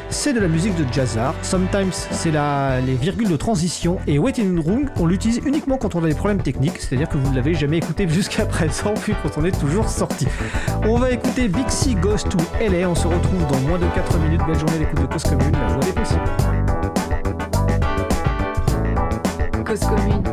c'est 0.10 0.34
de 0.34 0.40
la 0.40 0.48
musique 0.48 0.76
de 0.76 0.86
Jazzar. 0.92 1.34
Sometimes, 1.42 1.92
c'est 1.92 2.32
les 2.32 2.96
virgules 2.96 3.30
de 3.30 3.36
transition 3.36 3.98
et 4.08 4.20
Waiting 4.20 4.60
Room, 4.60 4.90
on 4.98 5.06
l'utilise 5.06 5.42
uniquement 5.46 5.78
quand 5.78 5.96
on 5.96 6.04
a 6.04 6.08
des 6.08 6.16
problèmes 6.16 6.42
techniques, 6.42 6.80
c'est-à-dire 6.80 7.10
que 7.10 7.18
vous 7.18 7.30
ne 7.30 7.36
l'avez 7.36 7.54
jamais 7.54 7.78
écouté 7.78 8.08
jusqu'à 8.10 8.46
présent, 8.46 8.94
puis 8.96 9.14
quand 9.24 9.42
on 9.42 9.46
est 9.46 9.60
toujours 9.60 9.90
sorti. 9.90 10.28
On 10.84 10.98
va 10.98 11.12
écouter 11.12 11.50
C 11.70 11.96
Ghost 11.96 12.30
to 12.30 12.38
LA, 12.60 12.90
on 12.90 12.96
se 12.96 13.08
retrouve 13.08 13.46
dans 13.48 13.60
moins 13.68 13.80
de 13.80 13.88
4 13.94 14.18
minutes. 14.20 14.42
Belle 14.46 14.60
journée 14.60 14.80
d'écoute 14.80 15.02
de 15.02 15.06
Cause 15.06 15.24
Commune, 15.24 15.52
la 15.52 15.68
joie 15.70 15.84
des 15.84 15.94
possibles. 15.94 16.22
Cause 19.66 19.80
commune 19.80 20.25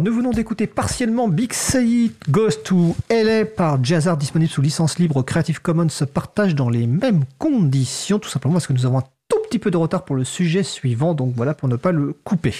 Nous 0.00 0.12
venons 0.12 0.30
d'écouter 0.30 0.66
partiellement 0.66 1.28
Big 1.28 1.52
Say 1.52 2.12
Goes 2.30 2.62
to 2.64 2.94
LA 3.10 3.44
par 3.44 3.82
Jazzard, 3.82 4.16
disponible 4.16 4.50
sous 4.50 4.62
licence 4.62 4.98
libre 4.98 5.22
Creative 5.22 5.60
Commons, 5.60 5.88
se 5.88 6.04
partage 6.04 6.54
dans 6.54 6.68
les 6.68 6.86
mêmes 6.86 7.24
conditions, 7.38 8.18
tout 8.18 8.28
simplement 8.28 8.54
parce 8.54 8.66
que 8.66 8.72
nous 8.72 8.86
avons 8.86 8.98
un 8.98 9.04
tout 9.28 9.38
petit 9.48 9.58
peu 9.58 9.70
de 9.70 9.76
retard 9.76 10.04
pour 10.04 10.14
le 10.14 10.24
sujet 10.24 10.62
suivant, 10.62 11.14
donc 11.14 11.32
voilà 11.34 11.54
pour 11.54 11.68
ne 11.68 11.76
pas 11.76 11.90
le 11.90 12.14
couper. 12.22 12.54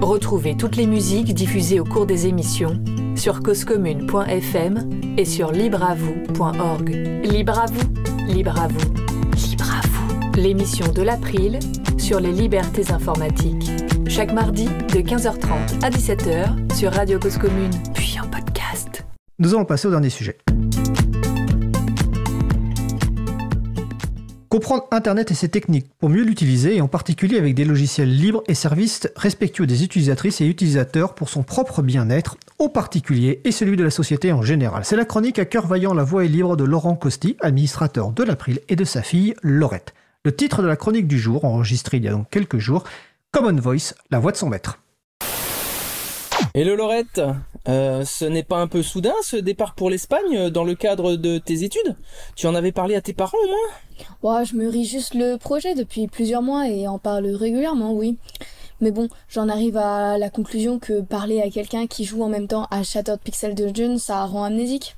Retrouvez 0.00 0.56
toutes 0.56 0.76
les 0.76 0.86
musiques 0.86 1.34
diffusées 1.34 1.80
au 1.80 1.84
cours 1.84 2.06
des 2.06 2.26
émissions 2.26 2.82
sur 3.14 3.40
causecommune.fm 3.40 4.90
et 5.18 5.24
sur 5.24 5.52
libreavoue.org. 5.52 6.88
Libre 7.24 7.58
à 7.58 7.66
vous, 7.66 8.32
libre 8.32 8.58
à 8.58 8.68
vous, 8.68 8.94
libre 9.50 9.70
à 9.70 9.86
vous. 9.86 10.40
L'émission 10.40 10.90
de 10.92 11.02
l'april 11.02 11.58
sur 11.98 12.20
les 12.20 12.32
libertés 12.32 12.90
informatiques 12.90 13.70
chaque 14.16 14.32
mardi 14.32 14.64
de 14.64 15.00
15h30 15.02 15.84
à 15.84 15.90
17h 15.90 16.74
sur 16.74 16.90
Radio 16.90 17.18
Cause 17.18 17.36
Commune, 17.36 17.70
puis 17.92 18.16
en 18.18 18.26
podcast. 18.26 19.04
Nous 19.38 19.52
allons 19.52 19.66
passer 19.66 19.88
au 19.88 19.90
dernier 19.90 20.08
sujet. 20.08 20.38
Comprendre 24.48 24.86
Internet 24.90 25.32
et 25.32 25.34
ses 25.34 25.50
techniques 25.50 25.90
pour 25.98 26.08
mieux 26.08 26.22
l'utiliser, 26.22 26.76
et 26.76 26.80
en 26.80 26.88
particulier 26.88 27.36
avec 27.36 27.54
des 27.54 27.66
logiciels 27.66 28.10
libres 28.10 28.42
et 28.48 28.54
services 28.54 29.06
respectueux 29.16 29.66
des 29.66 29.84
utilisatrices 29.84 30.40
et 30.40 30.46
utilisateurs 30.46 31.14
pour 31.14 31.28
son 31.28 31.42
propre 31.42 31.82
bien-être, 31.82 32.38
au 32.58 32.70
particulier 32.70 33.42
et 33.44 33.52
celui 33.52 33.76
de 33.76 33.84
la 33.84 33.90
société 33.90 34.32
en 34.32 34.40
général. 34.40 34.86
C'est 34.86 34.96
la 34.96 35.04
chronique 35.04 35.38
à 35.38 35.44
cœur 35.44 35.66
vaillant 35.66 35.92
La 35.92 36.04
Voix 36.04 36.24
est 36.24 36.28
libre 36.28 36.56
de 36.56 36.64
Laurent 36.64 36.94
Costi, 36.94 37.36
administrateur 37.42 38.12
de 38.12 38.22
l'April, 38.22 38.60
et 38.70 38.76
de 38.76 38.84
sa 38.84 39.02
fille 39.02 39.34
Laurette. 39.42 39.92
Le 40.24 40.34
titre 40.34 40.62
de 40.62 40.66
la 40.66 40.76
chronique 40.76 41.06
du 41.06 41.18
jour, 41.18 41.44
enregistré 41.44 41.98
il 41.98 42.04
y 42.04 42.08
a 42.08 42.12
donc 42.12 42.30
quelques 42.30 42.58
jours, 42.58 42.84
Common 43.36 43.60
Voice, 43.60 43.92
la 44.10 44.18
voix 44.18 44.32
de 44.32 44.38
son 44.38 44.48
maître. 44.48 44.82
Hello 46.54 46.74
Laurette, 46.74 47.20
euh, 47.68 48.02
ce 48.02 48.24
n'est 48.24 48.42
pas 48.42 48.56
un 48.56 48.66
peu 48.66 48.82
soudain 48.82 49.12
ce 49.22 49.36
départ 49.36 49.74
pour 49.74 49.90
l'Espagne 49.90 50.34
euh, 50.34 50.48
dans 50.48 50.64
le 50.64 50.74
cadre 50.74 51.16
de 51.16 51.36
tes 51.36 51.62
études? 51.62 51.96
Tu 52.34 52.46
en 52.46 52.54
avais 52.54 52.72
parlé 52.72 52.94
à 52.94 53.02
tes 53.02 53.12
parents 53.12 53.36
au 53.44 53.46
moins? 53.46 54.38
Ouais, 54.38 54.46
je 54.46 54.56
me 54.56 54.66
ris 54.70 54.86
juste 54.86 55.12
le 55.12 55.36
projet 55.36 55.74
depuis 55.74 56.08
plusieurs 56.08 56.40
mois 56.40 56.66
et 56.70 56.88
en 56.88 56.98
parle 56.98 57.26
régulièrement, 57.26 57.92
oui. 57.92 58.16
Mais 58.80 58.90
bon, 58.90 59.06
j'en 59.28 59.50
arrive 59.50 59.76
à 59.76 60.16
la 60.16 60.30
conclusion 60.30 60.78
que 60.78 61.02
parler 61.02 61.42
à 61.42 61.50
quelqu'un 61.50 61.86
qui 61.86 62.06
joue 62.06 62.22
en 62.22 62.30
même 62.30 62.48
temps 62.48 62.66
à 62.70 62.82
Shattered 62.84 63.20
Pixel 63.20 63.54
Dungeon, 63.54 63.98
ça 63.98 64.24
rend 64.24 64.44
amnésique. 64.44 64.96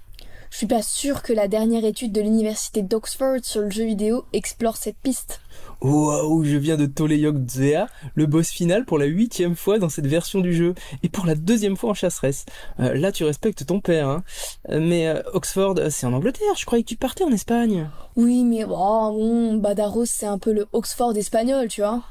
je 0.50 0.58
suis 0.58 0.68
pas 0.68 0.82
sûre 0.82 1.22
que 1.22 1.32
la 1.32 1.48
dernière 1.48 1.84
étude 1.84 2.12
de 2.12 2.20
l'université 2.20 2.82
d'Oxford 2.82 3.40
sur 3.42 3.62
le 3.62 3.70
jeu 3.70 3.84
vidéo 3.84 4.26
explore 4.32 4.76
cette 4.76 4.98
piste. 4.98 5.40
Waouh, 5.80 6.42
je 6.42 6.56
viens 6.56 6.76
de 6.76 6.86
Toleyok 6.86 7.36
Zea, 7.48 7.86
le 8.16 8.26
boss 8.26 8.50
final 8.50 8.84
pour 8.84 8.98
la 8.98 9.04
huitième 9.04 9.54
fois 9.54 9.78
dans 9.78 9.88
cette 9.88 10.08
version 10.08 10.40
du 10.40 10.52
jeu, 10.52 10.74
et 11.04 11.08
pour 11.08 11.24
la 11.24 11.36
deuxième 11.36 11.76
fois 11.76 11.90
en 11.90 11.94
chasseresse. 11.94 12.46
Euh, 12.80 12.94
là, 12.94 13.12
tu 13.12 13.22
respectes 13.24 13.64
ton 13.64 13.80
père, 13.80 14.08
hein. 14.08 14.24
Euh, 14.70 14.80
mais 14.80 15.06
euh, 15.06 15.22
Oxford, 15.34 15.76
c'est 15.90 16.06
en 16.06 16.12
Angleterre, 16.12 16.56
je 16.58 16.66
croyais 16.66 16.82
que 16.82 16.88
tu 16.88 16.96
partais 16.96 17.22
en 17.22 17.30
Espagne. 17.30 17.88
Oui, 18.16 18.42
mais 18.42 18.64
oh, 18.64 19.12
bon, 19.12 19.54
Badaros, 19.58 20.06
c'est 20.06 20.26
un 20.26 20.38
peu 20.38 20.52
le 20.52 20.66
Oxford 20.72 21.16
espagnol, 21.16 21.68
tu 21.68 21.82
vois. 21.82 22.02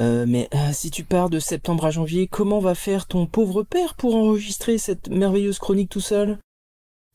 Euh, 0.00 0.24
mais 0.26 0.48
si 0.72 0.90
tu 0.90 1.04
pars 1.04 1.30
de 1.30 1.38
septembre 1.38 1.84
à 1.84 1.90
janvier, 1.90 2.26
comment 2.26 2.58
va 2.58 2.74
faire 2.74 3.06
ton 3.06 3.26
pauvre 3.26 3.62
père 3.62 3.94
pour 3.94 4.16
enregistrer 4.16 4.78
cette 4.78 5.08
merveilleuse 5.08 5.58
chronique 5.58 5.90
tout 5.90 6.00
seul? 6.00 6.38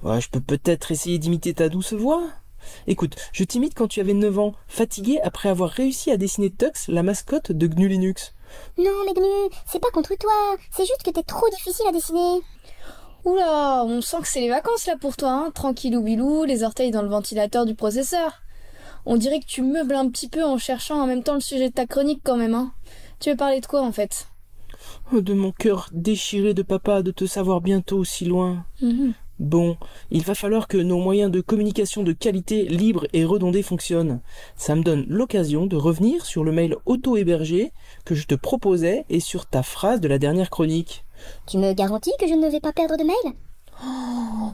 Ouais, 0.04 0.22
je 0.22 0.30
peux 0.30 0.40
peut-être 0.40 0.92
essayer 0.92 1.18
d'imiter 1.18 1.54
ta 1.54 1.68
douce 1.68 1.94
voix. 1.94 2.24
Écoute, 2.88 3.16
je 3.34 3.44
t'imite 3.44 3.74
quand 3.74 3.88
tu 3.88 4.00
avais 4.00 4.14
9 4.14 4.40
ans, 4.40 4.54
fatigué 4.68 5.20
après 5.24 5.50
avoir 5.50 5.70
réussi 5.70 6.12
à 6.12 6.18
dessiner 6.18 6.50
Tux, 6.52 6.88
la 6.88 7.04
mascotte 7.04 7.52
de 7.52 7.68
GNU 7.68 7.88
Linux. 7.88 8.34
Non, 8.78 8.92
mais 9.06 9.14
GNU, 9.14 9.50
c'est 9.66 9.82
pas 9.82 9.90
contre 9.92 10.16
toi, 10.18 10.32
c'est 10.72 10.86
juste 10.86 11.04
que 11.04 11.12
t'es 11.12 11.24
trop 11.24 11.50
difficile 11.50 11.86
à 11.88 11.92
dessiner. 11.92 12.42
Oula, 13.26 13.84
on 13.86 14.02
sent 14.02 14.18
que 14.22 14.28
c'est 14.28 14.42
les 14.42 14.50
vacances 14.50 14.86
là 14.86 14.96
pour 15.00 15.18
toi, 15.18 15.32
hein 15.32 15.52
tranquillou 15.54 16.02
bilou, 16.04 16.44
les 16.44 16.64
orteils 16.64 16.92
dans 16.92 17.02
le 17.02 17.10
ventilateur 17.10 17.66
du 17.66 17.74
processeur. 17.74 18.42
On 19.08 19.18
dirait 19.18 19.40
que 19.40 19.46
tu 19.46 19.62
meubles 19.62 19.96
un 19.96 20.10
petit 20.10 20.30
peu 20.30 20.44
en 20.44 20.58
cherchant 20.58 21.02
en 21.02 21.08
même 21.08 21.24
temps 21.24 21.34
le 21.36 21.40
sujet 21.40 21.70
de 21.70 21.74
ta 21.74 21.86
chronique 21.86 22.22
quand 22.24 22.38
même, 22.38 22.54
hein. 22.54 22.72
Tu 23.20 23.30
veux 23.32 23.36
parler 23.36 23.62
de 23.62 23.66
quoi 23.66 23.82
en 23.82 23.92
fait? 23.92 24.28
Oh, 25.12 25.22
De 25.22 25.34
mon 25.34 25.52
cœur 25.52 25.90
déchiré 25.92 26.54
de 26.54 26.62
papa 26.62 27.02
de 27.02 27.12
te 27.12 27.26
savoir 27.26 27.62
bientôt 27.62 28.04
si 28.04 28.26
loin. 28.26 28.66
Mhm. 28.82 29.14
Bon, 29.40 29.76
il 30.12 30.24
va 30.24 30.34
falloir 30.34 30.70
que 30.70 30.78
nos 30.78 30.98
moyens 30.98 31.30
de 31.30 31.42
communication 31.42 32.04
de 32.04 32.14
qualité 32.14 32.64
libre 32.64 33.06
et 33.12 33.26
redondés 33.26 33.64
fonctionnent. 33.64 34.22
Ça 34.56 34.76
me 34.76 34.84
donne 34.84 35.06
l'occasion 35.10 35.66
de 35.66 35.76
revenir 35.76 36.26
sur 36.26 36.46
le 36.46 36.54
mail 36.54 36.78
auto-hébergé 36.86 37.74
que 38.06 38.16
je 38.16 38.28
te 38.28 38.36
proposais 38.36 39.06
et 39.10 39.20
sur 39.20 39.46
ta 39.46 39.62
phrase 39.62 40.00
de 40.00 40.08
la 40.08 40.20
dernière 40.20 40.50
chronique. 40.50 41.04
Tu 41.48 41.58
me 41.58 41.74
garantis 41.74 42.14
que 42.18 42.28
je 42.28 42.34
ne 42.34 42.48
vais 42.48 42.62
pas 42.62 42.72
perdre 42.72 42.96
de 42.96 43.04
mail 43.04 43.36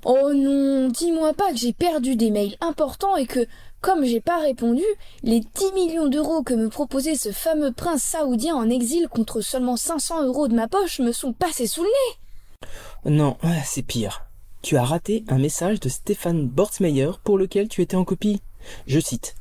Oh 0.04 0.34
non, 0.34 0.90
dis-moi 0.90 1.36
pas 1.36 1.52
que 1.52 1.58
j'ai 1.58 1.74
perdu 1.74 2.16
des 2.16 2.32
mails 2.32 2.58
importants 2.60 3.16
et 3.18 3.28
que, 3.28 3.46
comme 3.82 4.04
j'ai 4.04 4.20
pas 4.20 4.40
répondu, 4.40 4.84
les 5.22 5.42
10 5.42 5.74
millions 5.76 6.08
d'euros 6.08 6.42
que 6.42 6.56
me 6.56 6.70
proposait 6.70 7.16
ce 7.16 7.32
fameux 7.32 7.72
prince 7.72 8.02
saoudien 8.02 8.56
en 8.56 8.68
exil 8.68 9.10
contre 9.10 9.42
seulement 9.42 9.78
500 9.78 10.26
euros 10.26 10.48
de 10.48 10.56
ma 10.56 10.68
poche 10.68 11.00
me 11.00 11.12
sont 11.12 11.34
passés 11.34 11.68
sous 11.68 11.84
le 11.84 11.90
nez. 11.90 13.12
Non, 13.12 13.38
c'est 13.64 13.84
pire 13.84 14.31
tu 14.62 14.78
as 14.78 14.84
raté 14.84 15.24
un 15.28 15.40
message 15.40 15.80
de 15.80 15.90
Stéphane 15.90 16.48
Bortsmeyer 16.48 17.12
pour 17.24 17.38
lequel 17.38 17.68
tu 17.68 17.82
étais 17.82 17.96
en 17.96 18.06
copie. 18.06 18.42
Je 18.88 19.00
cite. 19.00 19.36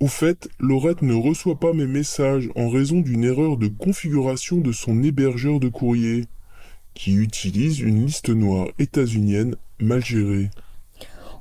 Au 0.00 0.08
fait, 0.08 0.48
Laurette 0.58 1.02
ne 1.02 1.14
reçoit 1.14 1.58
pas 1.58 1.72
mes 1.72 1.86
messages 1.86 2.50
en 2.56 2.68
raison 2.68 3.00
d'une 3.00 3.24
erreur 3.24 3.56
de 3.56 3.68
configuration 3.68 4.58
de 4.58 4.72
son 4.72 5.02
hébergeur 5.02 5.58
de 5.60 5.68
courrier, 5.68 6.26
qui 6.94 7.14
utilise 7.14 7.80
une 7.80 8.06
liste 8.06 8.28
noire 8.28 8.68
états-unienne 8.78 9.56
mal 9.78 10.04
gérée. 10.04 10.50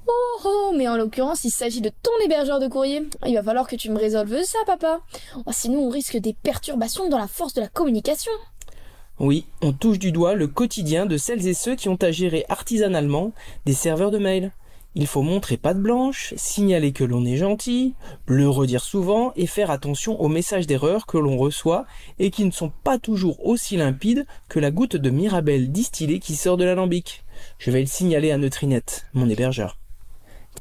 Oh 0.08 0.40
oh, 0.46 0.74
mais 0.78 0.88
en 0.88 0.96
l'occurrence, 0.96 1.44
il 1.44 1.52
s'agit 1.52 1.82
de 1.82 1.90
ton 1.90 2.12
hébergeur 2.24 2.60
de 2.60 2.68
courrier. 2.68 3.02
Il 3.26 3.34
va 3.34 3.44
falloir 3.44 3.68
que 3.68 3.76
tu 3.76 3.90
me 3.90 3.98
résolves 3.98 4.44
ça, 4.44 4.60
papa. 4.66 5.02
Oh, 5.46 5.52
sinon, 5.52 5.88
on 5.88 5.90
risque 5.90 6.18
des 6.18 6.34
perturbations 6.34 7.10
dans 7.10 7.18
la 7.18 7.28
force 7.28 7.54
de 7.54 7.62
la 7.62 7.68
communication. 7.68 8.32
Oui, 9.20 9.46
on 9.62 9.72
touche 9.72 9.98
du 9.98 10.12
doigt 10.12 10.36
le 10.36 10.48
quotidien 10.48 11.06
de 11.06 11.16
celles 11.16 11.48
et 11.48 11.54
ceux 11.54 11.76
qui 11.76 11.88
ont 11.88 11.96
à 12.02 12.12
gérer 12.12 12.44
artisanalement 12.50 13.32
des 13.66 13.74
serveurs 13.74 14.12
de 14.12 14.18
mail. 14.18 14.52
Il 14.94 15.08
faut 15.08 15.22
montrer 15.22 15.56
patte 15.58 15.80
blanche, 15.80 16.34
signaler 16.38 16.92
que 16.92 17.04
l'on 17.04 17.26
est 17.26 17.38
gentil, 17.38 17.96
le 18.28 18.50
redire 18.50 18.84
souvent 18.84 19.32
et 19.36 19.46
faire 19.46 19.72
attention 19.72 20.20
aux 20.22 20.30
messages 20.30 20.68
d'erreur 20.68 21.06
que 21.06 21.18
l'on 21.18 21.38
reçoit 21.38 21.86
et 22.20 22.30
qui 22.30 22.46
ne 22.46 22.52
sont 22.52 22.72
pas 22.84 22.98
toujours 22.98 23.46
aussi 23.46 23.78
limpides 23.78 24.26
que 24.50 24.60
la 24.60 24.72
goutte 24.72 24.96
de 24.98 25.10
Mirabelle 25.10 25.72
distillée 25.72 26.20
qui 26.20 26.36
sort 26.36 26.58
de 26.58 26.66
l'alambic. 26.66 27.24
Je 27.58 27.72
vais 27.72 27.82
le 27.82 27.88
signaler 27.88 28.32
à 28.32 28.38
Neutrinette, 28.38 29.06
mon 29.14 29.30
hébergeur. 29.30 29.78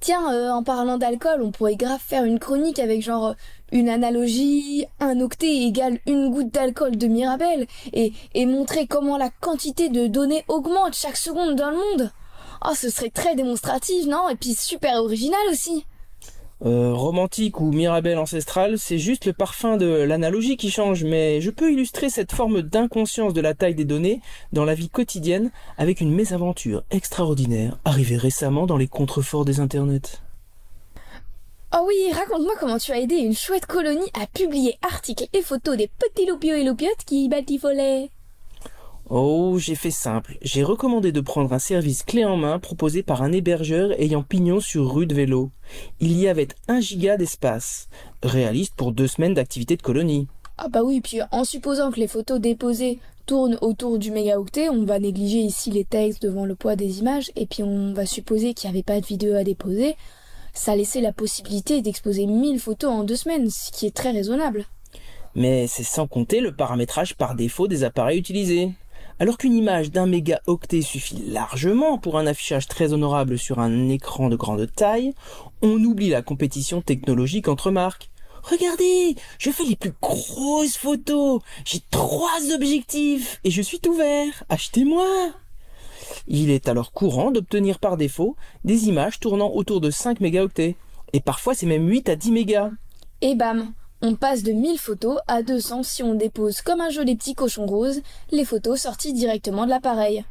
Tiens, 0.05 0.35
euh, 0.35 0.51
en 0.51 0.63
parlant 0.63 0.99
d'alcool, 0.99 1.41
on 1.41 1.51
pourrait 1.51 1.77
grave 1.77 1.99
faire 1.99 2.25
une 2.25 2.39
chronique 2.39 2.79
avec 2.79 3.01
genre 3.01 3.29
euh, 3.29 3.35
une 3.73 3.89
analogie, 3.89 4.85
un 5.01 5.19
octet 5.19 5.63
égale 5.63 5.99
une 6.05 6.31
goutte 6.31 6.53
d'alcool 6.53 6.99
de 6.99 7.07
Mirabelle, 7.07 7.67
et, 7.95 8.13
et 8.35 8.45
montrer 8.45 8.87
comment 8.87 9.17
la 9.17 9.31
quantité 9.31 9.89
de 9.89 10.07
données 10.07 10.45
augmente 10.49 10.95
chaque 10.95 11.17
seconde 11.17 11.57
dans 11.57 11.71
le 11.71 11.77
monde. 11.77 12.13
Oh, 12.67 12.75
ce 12.77 12.91
serait 12.91 13.09
très 13.09 13.35
démonstratif, 13.35 14.05
non? 14.05 14.29
Et 14.29 14.37
puis 14.37 14.53
super 14.53 15.03
original 15.03 15.41
aussi. 15.51 15.87
Euh, 16.65 16.95
romantique 16.95 17.61
ou 17.61 17.73
Mirabelle 17.73 18.17
ancestrale, 18.17 18.79
c'est 18.79 18.97
juste 18.99 19.27
le 19.27 19.35
parfum 19.35 19.77
de 19.77 19.87
l'analogie 19.87 20.57
qui 20.57 20.71
change, 20.71 21.05
mais 21.05 21.43
je 21.43 21.51
peux 21.51 21.71
illustrer 21.71 22.09
cette 22.09 22.33
forme 22.33 22.63
d'inconscience 22.63 23.35
de 23.35 23.43
la 23.43 23.53
taille 23.53 23.75
des 23.75 23.85
données 23.85 24.23
dans 24.55 24.65
la 24.65 24.75
vie 24.75 24.89
quotidienne 24.89 25.51
avec 25.77 26.01
une 26.01 26.15
mésaventure 26.15 26.83
extraordinaire 26.91 27.79
arrivée 27.85 28.17
récemment 28.17 28.65
dans 28.65 28.79
les 28.79 28.89
contreforts 28.89 29.45
des 29.45 29.61
internets. 29.61 30.23
Oh 31.77 31.85
oui, 31.87 32.13
raconte-moi 32.13 32.55
comment 32.59 32.79
tu 32.79 32.93
as 32.93 33.01
aidé 33.01 33.17
une 33.17 33.35
chouette 33.35 33.67
colonie 33.67 34.11
à 34.19 34.27
publier 34.27 34.79
articles 34.81 35.27
et 35.35 35.43
photos 35.43 35.77
des 35.77 35.89
petits 35.89 36.25
loupiaux 36.25 36.55
et 36.55 36.65
loupiottes 36.65 37.05
qui 37.05 37.25
y 37.25 37.29
batifolaient. 37.29 38.11
Oh, 39.11 39.59
j'ai 39.59 39.75
fait 39.75 39.91
simple. 39.91 40.39
J'ai 40.41 40.63
recommandé 40.63 41.13
de 41.13 41.21
prendre 41.21 41.53
un 41.53 41.59
service 41.59 42.03
clé 42.03 42.25
en 42.25 42.39
main 42.39 42.59
proposé 42.59 43.03
par 43.03 43.23
un 43.23 43.33
hébergeur 43.33 43.93
ayant 44.01 44.23
pignon 44.23 44.61
sur 44.61 44.95
rue 44.95 45.07
de 45.07 45.15
vélo. 45.15 45.51
Il 46.01 46.19
y 46.19 46.27
avait 46.27 46.49
un 46.69 46.81
giga 46.81 47.19
d'espace. 47.19 47.89
Réaliste 48.23 48.75
pour 48.75 48.93
deux 48.93 49.07
semaines 49.07 49.35
d'activité 49.35 49.77
de 49.77 49.83
colonie. 49.83 50.27
Ah 50.57 50.69
bah 50.69 50.83
oui, 50.83 51.03
puis 51.03 51.19
en 51.33 51.45
supposant 51.45 51.91
que 51.91 52.01
les 52.01 52.09
photos 52.09 52.41
déposées 52.41 52.99
tournent 53.27 53.59
autour 53.61 53.99
du 53.99 54.11
mégaoctet, 54.11 54.71
on 54.71 54.85
va 54.85 54.99
négliger 54.99 55.41
ici 55.41 55.71
les 55.71 55.85
textes 55.85 56.23
devant 56.23 56.47
le 56.47 56.55
poids 56.55 56.77
des 56.77 57.01
images, 57.01 57.31
et 57.37 57.47
puis 57.47 57.63
on 57.63 57.93
va 57.93 58.07
supposer 58.07 58.55
qu'il 58.55 58.71
n'y 58.71 58.77
avait 58.77 58.83
pas 58.83 59.01
de 59.01 59.07
vidéo 59.07 59.35
à 59.35 59.45
déposer. 59.45 59.97
Ça 60.55 60.77
laissait 60.77 61.01
la 61.01 61.13
possibilité 61.13 61.83
d'exposer 61.83 62.27
1000 62.27 62.59
photos 62.59 62.91
en 62.91 63.05
deux 63.05 63.17
semaines, 63.17 63.51
ce 63.51 63.71
qui 63.71 63.87
est 63.87 63.95
très 63.95 64.13
raisonnable. 64.13 64.65
Mais 65.35 65.67
c'est 65.67 65.83
sans 65.83 66.07
compter 66.07 66.41
le 66.41 66.55
paramétrage 66.55 67.17
par 67.17 67.35
défaut 67.35 67.67
des 67.67 67.83
appareils 67.83 68.19
utilisés. 68.19 68.71
Alors 69.21 69.39
qu'une 69.39 69.55
image 69.55 69.93
d'un 69.93 70.07
mégaoctet 70.07 70.83
suffit 70.83 71.23
largement 71.29 71.99
pour 71.99 72.19
un 72.19 72.27
affichage 72.27 72.67
très 72.67 72.93
honorable 72.93 73.39
sur 73.39 73.61
un 73.61 73.89
écran 73.89 74.29
de 74.29 74.35
grande 74.35 74.69
taille, 74.75 75.15
on 75.63 75.83
oublie 75.85 76.09
la 76.09 76.23
compétition 76.23 76.81
technologique 76.81 77.47
entre 77.47 77.71
marques. 77.71 78.11
Regardez, 78.43 79.15
je 79.39 79.51
fais 79.51 79.65
les 79.65 79.77
plus 79.77 79.95
grosses 80.03 80.77
photos, 80.77 81.41
j'ai 81.65 81.81
trois 81.93 82.53
objectifs 82.53 83.41
et 83.45 83.51
je 83.51 83.63
suis 83.63 83.79
tout 83.79 83.95
vert, 83.95 84.43
achetez-moi. 84.49 85.07
Il 86.27 86.51
est 86.51 86.69
alors 86.69 86.93
courant 86.93 87.31
d'obtenir 87.31 87.79
par 87.79 87.97
défaut 87.97 88.37
des 88.65 88.89
images 88.89 89.21
tournant 89.21 89.53
autour 89.53 89.81
de 89.81 89.91
5 89.91 90.21
mégaoctets, 90.21 90.77
et 91.13 91.21
parfois 91.21 91.55
c'est 91.55 91.67
même 91.67 91.89
8 91.89 92.09
à 92.09 92.17
10 92.17 92.33
mégas. 92.33 92.71
Et 93.21 93.37
bam, 93.37 93.73
on 94.05 94.17
passe 94.17 94.43
de 94.43 94.53
1000 94.53 94.79
photos 94.79 95.19
à 95.29 95.43
200 95.43 95.83
si 95.83 96.03
on 96.03 96.15
dépose 96.15 96.61
comme 96.61 96.83
un 96.83 96.91
joli 96.91 97.17
petit 97.17 97.35
cochon 97.35 97.65
rose 97.65 98.03
les 98.31 98.45
photos 98.45 98.83
sorties 98.83 99.15
directement 99.15 99.65
de 99.65 99.71
l'appareil. 99.71 100.27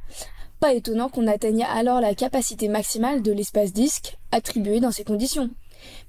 Pas 0.60 0.74
étonnant 0.74 1.10
qu'on 1.10 1.26
atteigne 1.26 1.64
alors 1.64 2.00
la 2.00 2.14
capacité 2.14 2.68
maximale 2.68 3.24
de 3.24 3.32
l'espace 3.32 3.74
disque 3.74 4.20
attribué 4.32 4.80
dans 4.80 4.91
ces 4.91 5.04
conditions. 5.04 5.50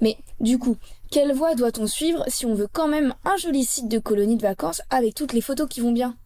Mais 0.03 0.19
du 0.41 0.59
coup, 0.59 0.77
quelle 1.11 1.33
voie 1.33 1.55
doit-on 1.55 1.87
suivre 1.87 2.23
si 2.29 2.45
on 2.45 2.55
veut 2.55 2.69
quand 2.71 2.87
même 2.87 3.15
un 3.25 3.39
joli 3.39 3.65
site 3.65 3.89
de 3.89 3.99
colonie 3.99 4.37
de 4.37 4.43
vacances 4.43 4.83
avec 4.91 5.15
toutes 5.15 5.33
les 5.33 5.41
photos 5.41 5.67
qui 5.67 5.81
vont 5.81 5.93
bien? 5.93 6.17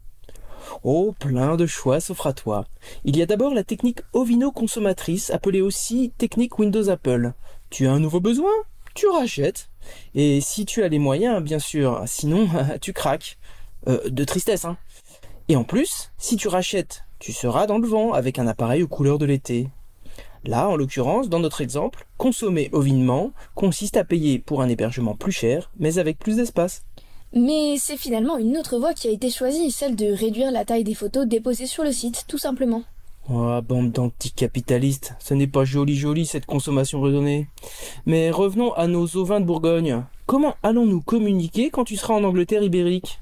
Oh, 0.83 1.15
plein 1.21 1.55
de 1.55 1.67
choix 1.67 2.01
s'offrent 2.01 2.27
à 2.27 2.33
toi. 2.33 2.67
Il 3.05 3.17
y 3.17 3.23
a 3.23 3.27
d'abord 3.27 3.55
la 3.55 3.63
technique 3.63 4.01
Ovino 4.13 4.51
consommatrice, 4.51 5.31
appelée 5.31 5.61
aussi 5.61 6.13
technique 6.19 6.59
Windows 6.59 6.89
Apple. 6.89 7.33
Tu 7.71 7.87
as 7.87 7.93
un 7.93 8.01
nouveau 8.01 8.19
besoin? 8.19 8.51
Tu 8.95 9.07
rachètes. 9.07 9.68
Et 10.15 10.41
si 10.41 10.67
tu 10.67 10.83
as 10.83 10.89
les 10.89 10.99
moyens, 10.99 11.43
bien 11.43 11.59
sûr, 11.59 12.03
sinon 12.07 12.49
tu 12.81 12.93
craques. 12.93 13.39
Euh, 13.87 14.11
de 14.11 14.25
tristesse, 14.25 14.65
hein. 14.65 14.77
Et 15.49 15.57
en 15.57 15.65
plus, 15.65 16.11
si 16.19 16.37
tu 16.37 16.49
rachètes, 16.49 17.05
tu 17.19 17.33
seras 17.33 17.67
dans 17.67 17.79
le 17.79 17.87
vent 17.87 18.13
avec 18.13 18.39
un 18.39 18.47
appareil 18.47 18.83
aux 18.83 18.89
couleurs 18.89 19.19
de 19.19 19.25
l'été. 19.25 19.69
Là, 20.45 20.69
en 20.69 20.77
l'occurrence, 20.77 21.29
dans 21.29 21.41
notre 21.41 21.61
exemple, 21.61 22.07
consommer 22.17 22.69
ovinement 22.73 23.33
consiste 23.55 23.97
à 23.97 24.05
payer 24.05 24.39
pour 24.39 24.63
un 24.63 24.69
hébergement 24.69 25.15
plus 25.15 25.33
cher, 25.33 25.71
mais 25.79 25.99
avec 25.99 26.19
plus 26.19 26.37
d'espace. 26.37 26.83
Mais 27.33 27.77
c'est 27.79 27.97
finalement 27.97 28.39
une 28.39 28.57
autre 28.57 28.79
voie 28.79 28.95
qui 28.95 29.09
a 29.09 29.11
été 29.11 29.31
choisie, 29.31 29.71
celle 29.71 29.97
de 29.97 30.13
réduire 30.13 30.51
la 30.51 30.65
taille 30.65 30.85
des 30.85 30.95
photos 30.95 31.27
déposées 31.27 31.67
sur 31.67 31.85
le 31.85 31.93
site, 31.93 32.25
tout 32.29 32.39
simplement. 32.39 32.83
Oh, 33.31 33.61
bande 33.61 33.93
d'anticapitalistes, 33.93 35.15
ce 35.19 35.35
n'est 35.35 35.47
pas 35.47 35.67
joli 35.67 35.97
joli 35.97 36.25
cette 36.25 36.47
consommation 36.47 37.03
raisonnée. 37.03 37.47
Mais 38.07 38.31
revenons 38.31 38.73
à 38.73 38.87
nos 38.87 39.19
ovins 39.19 39.41
de 39.41 39.45
Bourgogne. 39.45 40.03
Comment 40.25 40.55
allons-nous 40.63 41.03
communiquer 41.03 41.69
quand 41.69 41.85
tu 41.85 41.97
seras 41.97 42.15
en 42.15 42.25
Angleterre 42.25 42.63
ibérique? 42.63 43.21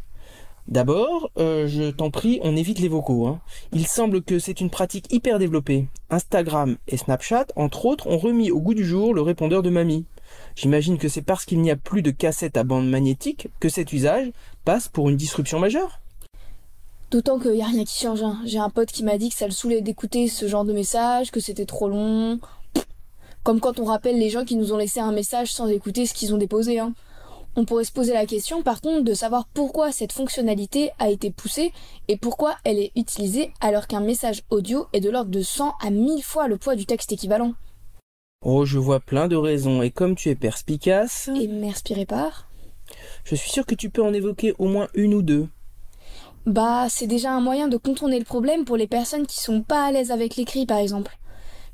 D'abord, 0.68 1.32
euh, 1.38 1.66
je 1.66 1.90
t'en 1.90 2.12
prie, 2.12 2.38
on 2.44 2.56
évite 2.56 2.78
les 2.78 2.86
vocaux. 2.86 3.26
Hein. 3.26 3.40
Il 3.72 3.88
semble 3.88 4.22
que 4.22 4.38
c'est 4.38 4.60
une 4.60 4.70
pratique 4.70 5.12
hyper 5.12 5.40
développée. 5.40 5.88
Instagram 6.08 6.76
et 6.86 6.98
Snapchat, 6.98 7.46
entre 7.56 7.86
autres, 7.86 8.06
ont 8.06 8.18
remis 8.18 8.52
au 8.52 8.60
goût 8.60 8.74
du 8.74 8.84
jour 8.84 9.12
le 9.12 9.22
répondeur 9.22 9.64
de 9.64 9.70
mamie. 9.70 10.06
J'imagine 10.54 10.98
que 10.98 11.08
c'est 11.08 11.22
parce 11.22 11.44
qu'il 11.44 11.60
n'y 11.60 11.70
a 11.72 11.76
plus 11.76 12.02
de 12.02 12.12
cassettes 12.12 12.56
à 12.56 12.62
bande 12.62 12.88
magnétique 12.88 13.48
que 13.58 13.68
cet 13.68 13.92
usage 13.92 14.30
passe 14.64 14.86
pour 14.86 15.08
une 15.08 15.16
disruption 15.16 15.58
majeure. 15.58 16.00
D'autant 17.10 17.38
qu'il 17.38 17.52
n'y 17.52 17.62
a 17.62 17.66
rien 17.66 17.84
qui 17.84 17.98
change. 18.02 18.22
hein. 18.22 18.38
J'ai 18.44 18.58
un 18.58 18.70
pote 18.70 18.90
qui 18.90 19.04
m'a 19.04 19.16
dit 19.18 19.28
que 19.30 19.36
ça 19.36 19.46
le 19.46 19.52
saoulait 19.52 19.80
d'écouter 19.80 20.28
ce 20.28 20.48
genre 20.48 20.64
de 20.64 20.72
message, 20.72 21.30
que 21.30 21.40
c'était 21.40 21.66
trop 21.66 21.88
long. 21.88 22.40
Comme 23.44 23.60
quand 23.60 23.78
on 23.78 23.84
rappelle 23.84 24.18
les 24.18 24.28
gens 24.30 24.44
qui 24.44 24.56
nous 24.56 24.72
ont 24.72 24.76
laissé 24.76 24.98
un 24.98 25.12
message 25.12 25.52
sans 25.52 25.68
écouter 25.68 26.06
ce 26.06 26.14
qu'ils 26.14 26.34
ont 26.34 26.38
déposé. 26.38 26.80
Hein. 26.80 26.94
On 27.54 27.64
pourrait 27.64 27.84
se 27.84 27.92
poser 27.92 28.12
la 28.12 28.26
question 28.26 28.62
par 28.62 28.80
contre 28.82 29.02
de 29.04 29.14
savoir 29.14 29.46
pourquoi 29.54 29.90
cette 29.92 30.12
fonctionnalité 30.12 30.90
a 30.98 31.08
été 31.08 31.30
poussée 31.30 31.72
et 32.08 32.18
pourquoi 32.18 32.56
elle 32.64 32.78
est 32.78 32.92
utilisée 32.96 33.50
alors 33.60 33.86
qu'un 33.86 34.00
message 34.00 34.42
audio 34.50 34.86
est 34.92 35.00
de 35.00 35.08
l'ordre 35.08 35.30
de 35.30 35.40
100 35.40 35.74
à 35.82 35.90
1000 35.90 36.22
fois 36.22 36.48
le 36.48 36.58
poids 36.58 36.74
du 36.74 36.84
texte 36.84 37.12
équivalent. 37.12 37.54
Oh, 38.44 38.66
je 38.66 38.78
vois 38.78 39.00
plein 39.00 39.26
de 39.26 39.36
raisons, 39.36 39.80
et 39.80 39.90
comme 39.90 40.16
tu 40.16 40.28
es 40.28 40.34
perspicace, 40.34 41.30
Et 41.34 41.48
m'inspirer 41.48 42.04
par? 42.04 42.46
Je 43.24 43.34
suis 43.34 43.50
sûr 43.50 43.64
que 43.64 43.74
tu 43.74 43.88
peux 43.88 44.02
en 44.02 44.12
évoquer 44.12 44.54
au 44.58 44.68
moins 44.68 44.88
une 44.94 45.14
ou 45.14 45.22
deux. 45.22 45.48
Bah, 46.46 46.86
c'est 46.88 47.08
déjà 47.08 47.32
un 47.32 47.40
moyen 47.40 47.66
de 47.66 47.76
contourner 47.76 48.20
le 48.20 48.24
problème 48.24 48.64
pour 48.64 48.76
les 48.76 48.86
personnes 48.86 49.26
qui 49.26 49.40
sont 49.40 49.62
pas 49.62 49.84
à 49.84 49.90
l'aise 49.90 50.12
avec 50.12 50.36
l'écrit, 50.36 50.64
par 50.64 50.78
exemple. 50.78 51.18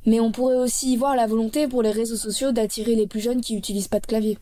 Mais 0.07 0.19
on 0.19 0.33
pourrait 0.33 0.57
aussi 0.57 0.95
y 0.95 0.97
voir 0.97 1.15
la 1.15 1.27
volonté 1.27 1.69
pour 1.69 1.83
les 1.83 1.91
réseaux 1.91 2.17
sociaux 2.17 2.53
d'attirer 2.53 2.95
les 2.95 3.07
plus 3.07 3.21
jeunes 3.21 3.43
qui 3.43 3.55
utilisent 3.55 3.89
pas 3.89 4.01
de 4.01 4.07
clavier. 4.07 4.39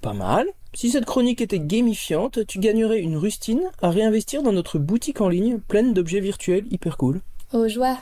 Pas 0.00 0.14
mal. 0.14 0.46
Si 0.72 0.90
cette 0.90 1.04
chronique 1.04 1.42
était 1.42 1.60
gamifiante, 1.60 2.46
tu 2.46 2.58
gagnerais 2.58 3.00
une 3.00 3.16
rustine 3.16 3.62
à 3.82 3.90
réinvestir 3.90 4.42
dans 4.42 4.52
notre 4.52 4.78
boutique 4.78 5.20
en 5.20 5.28
ligne 5.28 5.58
pleine 5.58 5.92
d'objets 5.92 6.20
virtuels 6.20 6.66
hyper 6.70 6.96
cool. 6.96 7.20
Oh, 7.52 7.68
joie. 7.68 7.98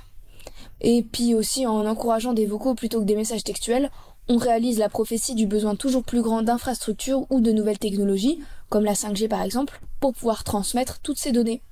Et 0.81 1.03
puis 1.03 1.35
aussi, 1.35 1.67
en 1.67 1.85
encourageant 1.87 2.33
des 2.33 2.47
vocaux 2.47 2.75
plutôt 2.75 3.01
que 3.01 3.07
des 3.07 3.17
messages 3.17 3.45
textuels, 3.45 3.91
on 4.29 4.37
réalise 4.37 4.79
la 4.79 4.89
prophétie 4.89 5.35
du 5.35 5.47
besoin 5.47 5.75
toujours 5.75 6.05
plus 6.05 6.23
grand 6.23 6.43
d'infrastructures 6.43 7.27
ou 7.31 7.41
de 7.41 7.53
nouvelles 7.53 7.79
technologies, 7.79 8.39
comme 8.69 8.85
la 8.85 8.95
5G 8.95 9.29
par 9.29 9.43
exemple, 9.43 9.81
pour 10.01 10.13
pouvoir 10.13 10.45
transmettre 10.45 11.01
toutes 11.01 11.19
ces 11.19 11.33
données. 11.33 11.63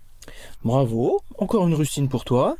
Bravo, 0.64 1.20
encore 1.38 1.66
une 1.66 1.74
rustine 1.74 2.08
pour 2.08 2.24
toi. 2.24 2.56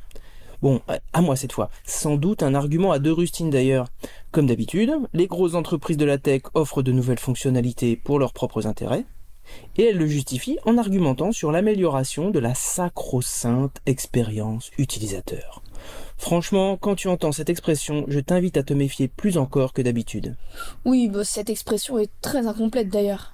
Bon, 0.62 0.80
à 1.12 1.20
moi 1.20 1.34
cette 1.34 1.52
fois. 1.52 1.70
Sans 1.84 2.16
doute 2.16 2.42
un 2.42 2.54
argument 2.54 2.92
à 2.92 3.00
deux 3.00 3.12
rustines 3.12 3.50
d'ailleurs. 3.50 3.88
Comme 4.30 4.46
d'habitude, 4.46 4.92
les 5.12 5.26
grosses 5.26 5.54
entreprises 5.54 5.96
de 5.96 6.04
la 6.04 6.18
tech 6.18 6.42
offrent 6.54 6.82
de 6.82 6.92
nouvelles 6.92 7.18
fonctionnalités 7.18 7.96
pour 7.96 8.18
leurs 8.18 8.32
propres 8.32 8.66
intérêts, 8.66 9.04
et 9.76 9.86
elles 9.86 9.98
le 9.98 10.06
justifient 10.06 10.58
en 10.64 10.78
argumentant 10.78 11.32
sur 11.32 11.50
l'amélioration 11.50 12.30
de 12.30 12.38
la 12.38 12.54
sacro-sainte 12.54 13.78
expérience 13.86 14.70
utilisateur. 14.78 15.62
Franchement, 16.16 16.76
quand 16.76 16.94
tu 16.94 17.08
entends 17.08 17.32
cette 17.32 17.50
expression, 17.50 18.04
je 18.06 18.20
t'invite 18.20 18.56
à 18.56 18.62
te 18.62 18.72
méfier 18.72 19.08
plus 19.08 19.38
encore 19.38 19.72
que 19.72 19.82
d'habitude. 19.82 20.36
Oui, 20.84 21.08
bah, 21.08 21.24
cette 21.24 21.50
expression 21.50 21.98
est 21.98 22.10
très 22.20 22.46
incomplète 22.46 22.88
d'ailleurs. 22.88 23.31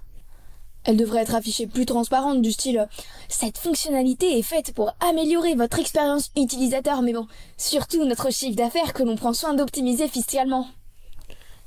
Elle 0.85 0.97
devrait 0.97 1.23
être 1.23 1.35
affichée 1.35 1.67
plus 1.67 1.87
transparente 1.87 2.41
du 2.41 2.53
style 2.53 2.89
Cette 3.29 3.59
fonctionnalité 3.59 4.39
est 4.39 4.43
faite 4.43 4.73
pour 4.73 4.95
améliorer 5.01 5.55
votre 5.55 5.79
expérience 5.79 6.31
utilisateur, 6.37 7.03
mais 7.03 7.13
bon, 7.13 7.27
surtout 7.57 8.05
notre 8.05 8.33
chiffre 8.33 8.57
d'affaires 8.57 8.95
que 8.95 9.03
l'on 9.03 9.17
prend 9.17 9.33
soin 9.33 9.55
d'optimiser 9.55 10.09
fiscalement. 10.09 10.67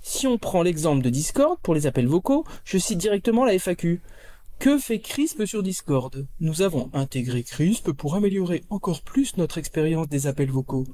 Si 0.01 0.25
on 0.25 0.39
prend 0.39 0.63
l'exemple 0.63 1.03
de 1.03 1.09
Discord 1.09 1.59
pour 1.61 1.75
les 1.75 1.85
appels 1.85 2.07
vocaux, 2.07 2.45
je 2.65 2.79
cite 2.79 2.97
directement 2.97 3.45
la 3.45 3.53
FAQ. 3.53 4.01
Que 4.57 4.77
fait 4.77 4.99
CRISP 4.99 5.45
sur 5.45 5.63
Discord? 5.63 6.27
Nous 6.39 6.61
avons 6.61 6.91
intégré 6.93 7.43
CRISP 7.43 7.91
pour 7.93 8.15
améliorer 8.15 8.63
encore 8.69 9.01
plus 9.01 9.37
notre 9.37 9.57
expérience 9.57 10.07
des 10.07 10.27
appels 10.27 10.51
vocaux. 10.51 10.85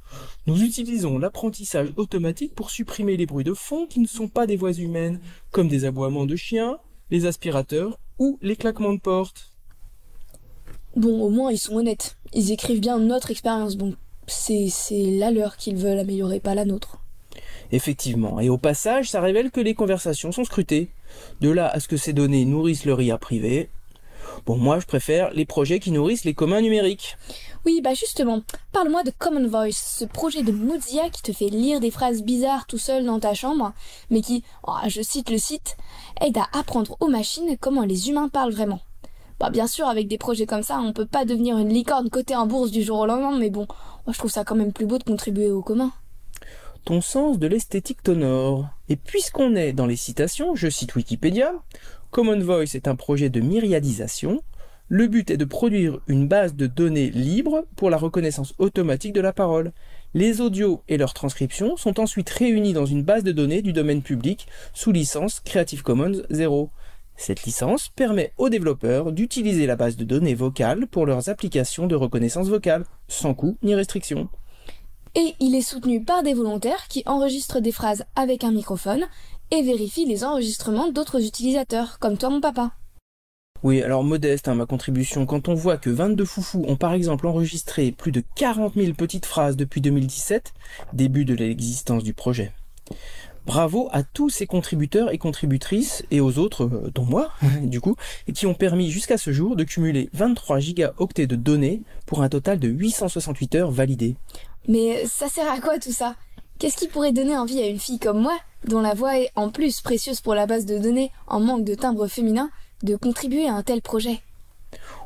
Nous 0.46 0.64
utilisons 0.64 1.18
l'apprentissage 1.18 1.92
automatique 1.98 2.56
pour 2.56 2.70
supprimer 2.70 3.18
les 3.18 3.26
bruits 3.26 3.44
de 3.44 3.54
fond 3.54 3.86
qui 3.86 4.00
ne 4.00 4.08
sont 4.08 4.30
pas 4.30 4.48
des 4.48 4.56
voix 4.56 4.72
humaines, 4.72 5.20
comme 5.52 5.68
des 5.68 5.84
aboiements 5.84 6.26
de 6.26 6.36
chiens, 6.36 6.78
les 7.12 7.26
aspirateurs 7.26 8.00
ou 8.20 8.38
les 8.42 8.56
claquements 8.56 8.94
de 8.94 9.00
porte. 9.00 9.52
Bon, 10.96 11.22
au 11.22 11.30
moins 11.30 11.52
ils 11.52 11.58
sont 11.58 11.76
honnêtes. 11.76 12.18
Ils 12.34 12.52
écrivent 12.52 12.80
bien 12.80 13.00
notre 13.00 13.32
expérience, 13.32 13.76
bon, 13.76 13.96
c'est 14.28 14.68
c'est 14.70 15.12
la 15.12 15.32
leur 15.32 15.58
qu'ils 15.58 15.78
veulent 15.78 16.00
améliorer, 16.00 16.40
pas 16.40 16.56
la 16.56 16.66
nôtre. 16.66 16.98
Effectivement, 17.72 18.40
et 18.40 18.50
au 18.50 18.58
passage, 18.58 19.10
ça 19.10 19.22
révèle 19.22 19.52
que 19.52 19.60
les 19.60 19.74
conversations 19.74 20.32
sont 20.32 20.46
scrutées. 20.46 20.90
De 21.42 21.50
là 21.50 21.68
à 21.68 21.80
ce 21.80 21.88
que 21.88 21.98
ces 21.98 22.14
données 22.14 22.46
nourrissent 22.46 22.86
le 22.86 22.94
RIA 22.94 23.18
privé. 23.18 23.70
Bon, 24.46 24.58
moi 24.58 24.80
je 24.80 24.86
préfère 24.86 25.32
les 25.32 25.46
projets 25.46 25.80
qui 25.80 25.92
nourrissent 25.92 26.26
les 26.26 26.34
communs 26.34 26.62
numériques. 26.62 27.18
Oui, 27.66 27.82
bah 27.82 27.94
justement, 27.94 28.42
parle-moi 28.72 29.04
de 29.04 29.12
Common 29.12 29.48
Voice, 29.48 29.74
ce 29.74 30.06
projet 30.06 30.42
de 30.42 30.52
Mozilla 30.52 31.10
qui 31.10 31.22
te 31.22 31.34
fait 31.34 31.50
lire 31.50 31.80
des 31.80 31.92
phrases 31.92 32.24
bizarres 32.24 32.66
tout 32.66 32.78
seul 32.78 33.06
dans 33.06 33.20
ta 33.20 33.34
chambre, 33.34 33.74
mais 34.10 34.22
qui, 34.22 34.44
oh, 34.66 34.74
je 34.88 35.02
cite 35.02 35.30
le 35.30 35.38
site, 35.38 35.76
aide 36.22 36.38
à 36.38 36.48
apprendre 36.58 36.96
aux 37.00 37.10
machines 37.10 37.58
comment 37.60 37.84
les 37.84 38.10
humains 38.10 38.30
parlent 38.30 38.54
vraiment. 38.54 38.80
Bah 39.40 39.50
bien 39.50 39.68
sûr, 39.68 39.88
avec 39.88 40.08
des 40.08 40.18
projets 40.18 40.46
comme 40.46 40.64
ça, 40.64 40.80
on 40.80 40.94
peut 40.94 41.06
pas 41.06 41.26
devenir 41.26 41.58
une 41.58 41.70
licorne 41.70 42.10
cotée 42.10 42.36
en 42.36 42.48
bourse 42.48 42.72
du 42.72 42.84
jour 42.84 43.00
au 43.00 43.06
lendemain, 43.06 43.38
mais 43.38 43.50
bon, 43.50 43.68
moi 44.06 44.14
je 44.14 44.18
trouve 44.18 44.32
ça 44.32 44.44
quand 44.44 44.56
même 44.56 44.74
plus 44.74 44.86
beau 44.86 44.98
de 44.98 45.04
contribuer 45.04 45.52
au 45.52 45.62
commun. 45.62 45.92
Ton 46.84 47.02
sens 47.02 47.40
de 47.40 47.48
l'esthétique 47.48 48.04
t'honore. 48.04 48.70
Et 48.90 48.96
puisqu'on 48.96 49.56
est 49.56 49.74
dans 49.74 49.86
les 49.86 49.96
citations, 49.96 50.56
je 50.56 50.70
cite 50.70 50.96
Wikipédia, 50.96 51.54
Common 52.12 52.40
Voice 52.40 52.76
est 52.76 52.88
un 52.88 52.96
projet 52.96 53.30
de 53.30 53.42
myriadisation. 53.42 54.42
Le 54.90 55.08
but 55.08 55.30
est 55.32 55.38
de 55.38 55.46
produire 55.46 56.00
une 56.08 56.28
base 56.28 56.56
de 56.56 56.68
données 56.68 57.10
libre 57.10 57.66
pour 57.76 57.90
la 57.90 57.98
reconnaissance 57.98 58.54
automatique 58.58 59.14
de 59.14 59.22
la 59.22 59.34
parole. 59.34 59.74
Les 60.14 60.40
audios 60.40 60.84
et 60.88 60.98
leurs 60.98 61.14
transcriptions 61.14 61.76
sont 61.78 62.00
ensuite 62.00 62.30
réunis 62.30 62.74
dans 62.74 62.86
une 62.86 63.04
base 63.04 63.24
de 63.24 63.34
données 63.34 63.62
du 63.62 63.74
domaine 63.74 64.02
public 64.02 64.48
sous 64.74 64.92
licence 64.92 65.42
Creative 65.42 65.84
Commons 65.84 66.24
0. 66.30 66.70
Cette 67.18 67.44
licence 67.44 67.90
permet 67.90 68.32
aux 68.38 68.50
développeurs 68.50 69.12
d'utiliser 69.12 69.66
la 69.66 69.76
base 69.76 69.98
de 69.98 70.06
données 70.06 70.36
vocales 70.36 70.88
pour 70.88 71.06
leurs 71.06 71.30
applications 71.30 71.88
de 71.88 71.96
reconnaissance 71.96 72.48
vocale, 72.48 72.86
sans 73.08 73.34
coût 73.34 73.58
ni 73.64 73.76
restriction. 73.76 74.30
Et 75.18 75.34
il 75.40 75.56
est 75.56 75.64
soutenu 75.64 76.04
par 76.04 76.22
des 76.22 76.36
volontaires 76.36 76.88
qui 76.90 77.02
enregistrent 77.08 77.60
des 77.60 77.72
phrases 77.72 78.06
avec 78.16 78.44
un 78.44 78.52
microphone 78.52 79.04
et 79.50 79.64
vérifient 79.64 80.06
les 80.06 80.24
enregistrements 80.24 80.92
d'autres 80.92 81.26
utilisateurs, 81.26 81.98
comme 81.98 82.20
toi 82.20 82.30
mon 82.30 82.40
papa. 82.40 82.74
Oui, 83.64 83.82
alors 83.82 84.04
modeste 84.04 84.48
hein, 84.48 84.54
ma 84.54 84.68
contribution, 84.68 85.26
quand 85.26 85.48
on 85.48 85.56
voit 85.56 85.78
que 85.78 85.90
22 85.90 86.24
foufous 86.24 86.64
ont 86.68 86.76
par 86.76 86.94
exemple 86.94 87.26
enregistré 87.26 87.92
plus 87.92 88.12
de 88.12 88.22
40 88.36 88.76
000 88.76 88.94
petites 88.94 89.26
phrases 89.26 89.58
depuis 89.58 89.82
2017, 89.82 90.54
début 90.94 91.26
de 91.26 91.34
l'existence 91.34 92.04
du 92.04 92.14
projet. 92.14 92.52
Bravo 93.48 93.88
à 93.94 94.04
tous 94.04 94.30
ces 94.30 94.46
contributeurs 94.46 95.14
et 95.14 95.18
contributrices, 95.18 96.04
et 96.12 96.20
aux 96.20 96.38
autres, 96.38 96.66
euh, 96.66 96.92
dont 96.94 97.06
moi, 97.06 97.32
du 97.64 97.80
coup, 97.80 97.96
et 98.28 98.34
qui 98.34 98.46
ont 98.46 98.54
permis 98.54 98.92
jusqu'à 98.92 99.18
ce 99.18 99.32
jour 99.32 99.56
de 99.56 99.64
cumuler 99.64 100.10
23 100.12 100.60
gigaoctets 100.60 101.28
de 101.28 101.38
données 101.38 101.82
pour 102.06 102.24
un 102.24 102.28
total 102.28 102.60
de 102.60 102.68
868 102.68 103.56
heures 103.56 103.72
validées. 103.72 104.18
Mais 104.68 105.06
ça 105.06 105.30
sert 105.30 105.50
à 105.50 105.62
quoi 105.62 105.80
tout 105.80 105.94
ça? 105.94 106.18
Qu'est-ce 106.60 106.76
qui 106.76 106.90
pourrait 106.90 107.14
donner 107.14 107.38
envie 107.38 107.62
à 107.62 107.68
une 107.68 107.80
fille 107.80 108.00
comme 108.00 108.20
moi, 108.20 108.38
dont 108.68 108.82
la 108.82 108.94
voix 108.94 109.18
est 109.18 109.32
en 109.38 109.50
plus 109.50 109.80
précieuse 109.80 110.20
pour 110.20 110.36
la 110.36 110.46
base 110.46 110.66
de 110.66 110.78
données 110.78 111.14
en 111.28 111.40
manque 111.40 111.64
de 111.64 111.76
timbre 111.76 112.08
féminin, 112.08 112.50
de 112.84 112.98
contribuer 112.98 113.48
à 113.48 113.54
un 113.54 113.64
tel 113.64 113.82
projet? 113.82 114.20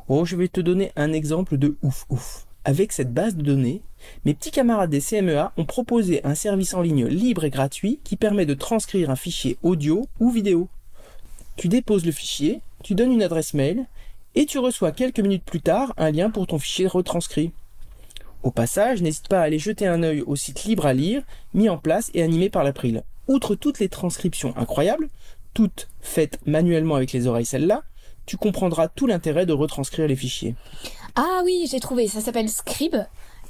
Oh, 0.08 0.24
je 0.24 0.34
vais 0.34 0.48
te 0.48 0.60
donner 0.60 0.90
un 0.96 1.12
exemple 1.12 1.58
de 1.58 1.76
ouf 1.82 2.06
ouf. 2.10 2.46
Avec 2.64 2.90
cette 2.90 3.14
base 3.14 3.36
de 3.36 3.42
données, 3.42 3.82
mes 4.24 4.34
petits 4.34 4.50
camarades 4.50 4.90
des 4.90 5.00
CMEA 5.00 5.52
ont 5.56 5.64
proposé 5.64 6.24
un 6.24 6.34
service 6.34 6.74
en 6.74 6.82
ligne 6.82 7.06
libre 7.06 7.44
et 7.44 7.50
gratuit 7.50 8.00
qui 8.04 8.16
permet 8.16 8.46
de 8.46 8.54
transcrire 8.54 9.10
un 9.10 9.16
fichier 9.16 9.58
audio 9.62 10.06
ou 10.20 10.30
vidéo. 10.30 10.68
Tu 11.56 11.68
déposes 11.68 12.06
le 12.06 12.12
fichier, 12.12 12.60
tu 12.82 12.94
donnes 12.94 13.12
une 13.12 13.22
adresse 13.22 13.54
mail, 13.54 13.86
et 14.34 14.46
tu 14.46 14.58
reçois 14.58 14.92
quelques 14.92 15.20
minutes 15.20 15.44
plus 15.44 15.60
tard 15.60 15.92
un 15.96 16.10
lien 16.10 16.30
pour 16.30 16.46
ton 16.46 16.58
fichier 16.58 16.86
retranscrit. 16.86 17.52
Au 18.42 18.50
passage, 18.50 19.02
n'hésite 19.02 19.28
pas 19.28 19.40
à 19.40 19.44
aller 19.44 19.58
jeter 19.58 19.86
un 19.86 20.02
œil 20.02 20.22
au 20.22 20.34
site 20.34 20.64
libre 20.64 20.86
à 20.86 20.94
lire, 20.94 21.22
mis 21.54 21.68
en 21.68 21.78
place 21.78 22.10
et 22.14 22.22
animé 22.22 22.50
par 22.50 22.64
l'April. 22.64 23.04
Outre 23.28 23.54
toutes 23.54 23.78
les 23.78 23.88
transcriptions 23.88 24.56
incroyables, 24.56 25.08
toutes 25.54 25.88
faites 26.00 26.40
manuellement 26.46 26.96
avec 26.96 27.12
les 27.12 27.26
oreilles 27.26 27.46
celles-là, 27.46 27.82
tu 28.26 28.36
comprendras 28.36 28.88
tout 28.88 29.06
l'intérêt 29.06 29.46
de 29.46 29.52
retranscrire 29.52 30.08
les 30.08 30.16
fichiers. 30.16 30.54
Ah 31.14 31.42
oui, 31.44 31.68
j'ai 31.70 31.80
trouvé, 31.80 32.08
ça 32.08 32.20
s'appelle 32.20 32.48
Scribe, 32.48 32.96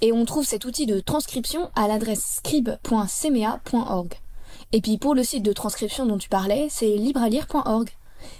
et 0.02 0.12
on 0.12 0.26
trouve 0.26 0.44
cet 0.44 0.66
outil 0.66 0.84
de 0.84 1.00
transcription 1.00 1.70
à 1.74 1.88
l'adresse 1.88 2.36
scribe.cma.org. 2.36 4.12
Et 4.72 4.80
puis 4.80 4.98
pour 4.98 5.14
le 5.14 5.22
site 5.22 5.44
de 5.44 5.52
transcription 5.52 6.04
dont 6.04 6.18
tu 6.18 6.28
parlais, 6.28 6.66
c'est 6.68 6.96
librealire.org. 6.96 7.88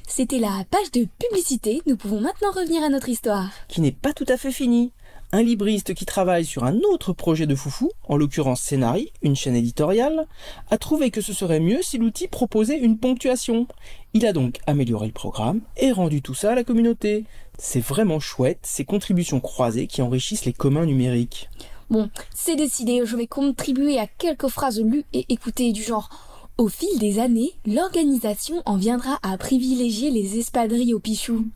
C'était 0.06 0.39
la 0.39 0.64
page 0.70 0.90
de 0.93 1.06
publicité, 1.18 1.80
nous 1.86 1.97
pouvons 1.97 2.20
maintenant 2.20 2.51
revenir 2.52 2.82
à 2.82 2.89
notre 2.89 3.09
histoire. 3.09 3.51
Qui 3.68 3.80
n'est 3.80 3.93
pas 3.93 4.12
tout 4.12 4.26
à 4.28 4.36
fait 4.36 4.52
finie. 4.52 4.93
Un 5.33 5.43
libriste 5.43 5.95
qui 5.95 6.05
travaille 6.05 6.45
sur 6.45 6.65
un 6.65 6.79
autre 6.93 7.15
projet 7.15 7.47
de 7.47 7.55
foufou, 7.55 7.91
en 8.07 8.19
l'occurrence 8.19 8.61
Scénarii, 8.61 9.13
une 9.23 9.35
chaîne 9.35 9.57
éditoriale, 9.57 10.27
a 10.71 10.77
trouvé 10.77 11.11
que 11.11 11.23
ce 11.23 11.33
serait 11.33 11.59
mieux 11.59 11.81
si 11.81 11.97
l'outil 11.97 12.29
proposait 12.29 12.79
une 12.79 12.99
ponctuation. 12.99 13.67
Il 14.13 14.27
a 14.27 14.35
donc 14.35 14.59
amélioré 14.67 15.07
le 15.07 15.13
programme 15.13 15.63
et 15.79 15.91
rendu 15.91 16.21
tout 16.21 16.35
ça 16.35 16.53
à 16.53 16.55
la 16.55 16.65
communauté. 16.65 17.25
C'est 17.59 17.81
vraiment 17.81 18.21
chouette, 18.21 18.61
ces 18.63 18.85
contributions 18.85 19.41
croisées 19.41 19.87
qui 19.87 20.03
enrichissent 20.03 20.45
les 20.45 20.53
communs 20.53 20.85
numériques. 20.85 21.49
Bon, 21.89 22.11
c'est 22.35 22.57
décidé, 22.57 23.03
je 23.05 23.17
vais 23.17 23.27
contribuer 23.27 23.99
à 23.99 24.07
quelques 24.07 24.49
phrases 24.49 24.81
lues 24.81 25.05
et 25.15 25.25
écoutées 25.31 25.73
du 25.73 25.83
genre 25.83 26.11
Au 26.59 26.69
fil 26.69 26.99
des 26.99 27.19
années, 27.19 27.53
l'organisation 27.65 28.63
en 28.67 28.77
viendra 28.77 29.19
à 29.23 29.39
privilégier 29.39 30.11
les 30.11 30.39
espadrilles 30.39 30.93
au 30.93 31.01
pichou. 31.01 31.47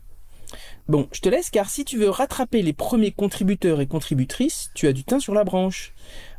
Bon, 0.87 1.07
je 1.11 1.21
te 1.21 1.29
laisse 1.29 1.49
car 1.49 1.69
si 1.69 1.85
tu 1.85 1.97
veux 1.97 2.09
rattraper 2.09 2.61
les 2.61 2.73
premiers 2.73 3.11
contributeurs 3.11 3.81
et 3.81 3.87
contributrices, 3.87 4.69
tu 4.73 4.87
as 4.87 4.93
du 4.93 5.03
teint 5.03 5.19
sur 5.19 5.33
la 5.33 5.43
branche. 5.43 5.93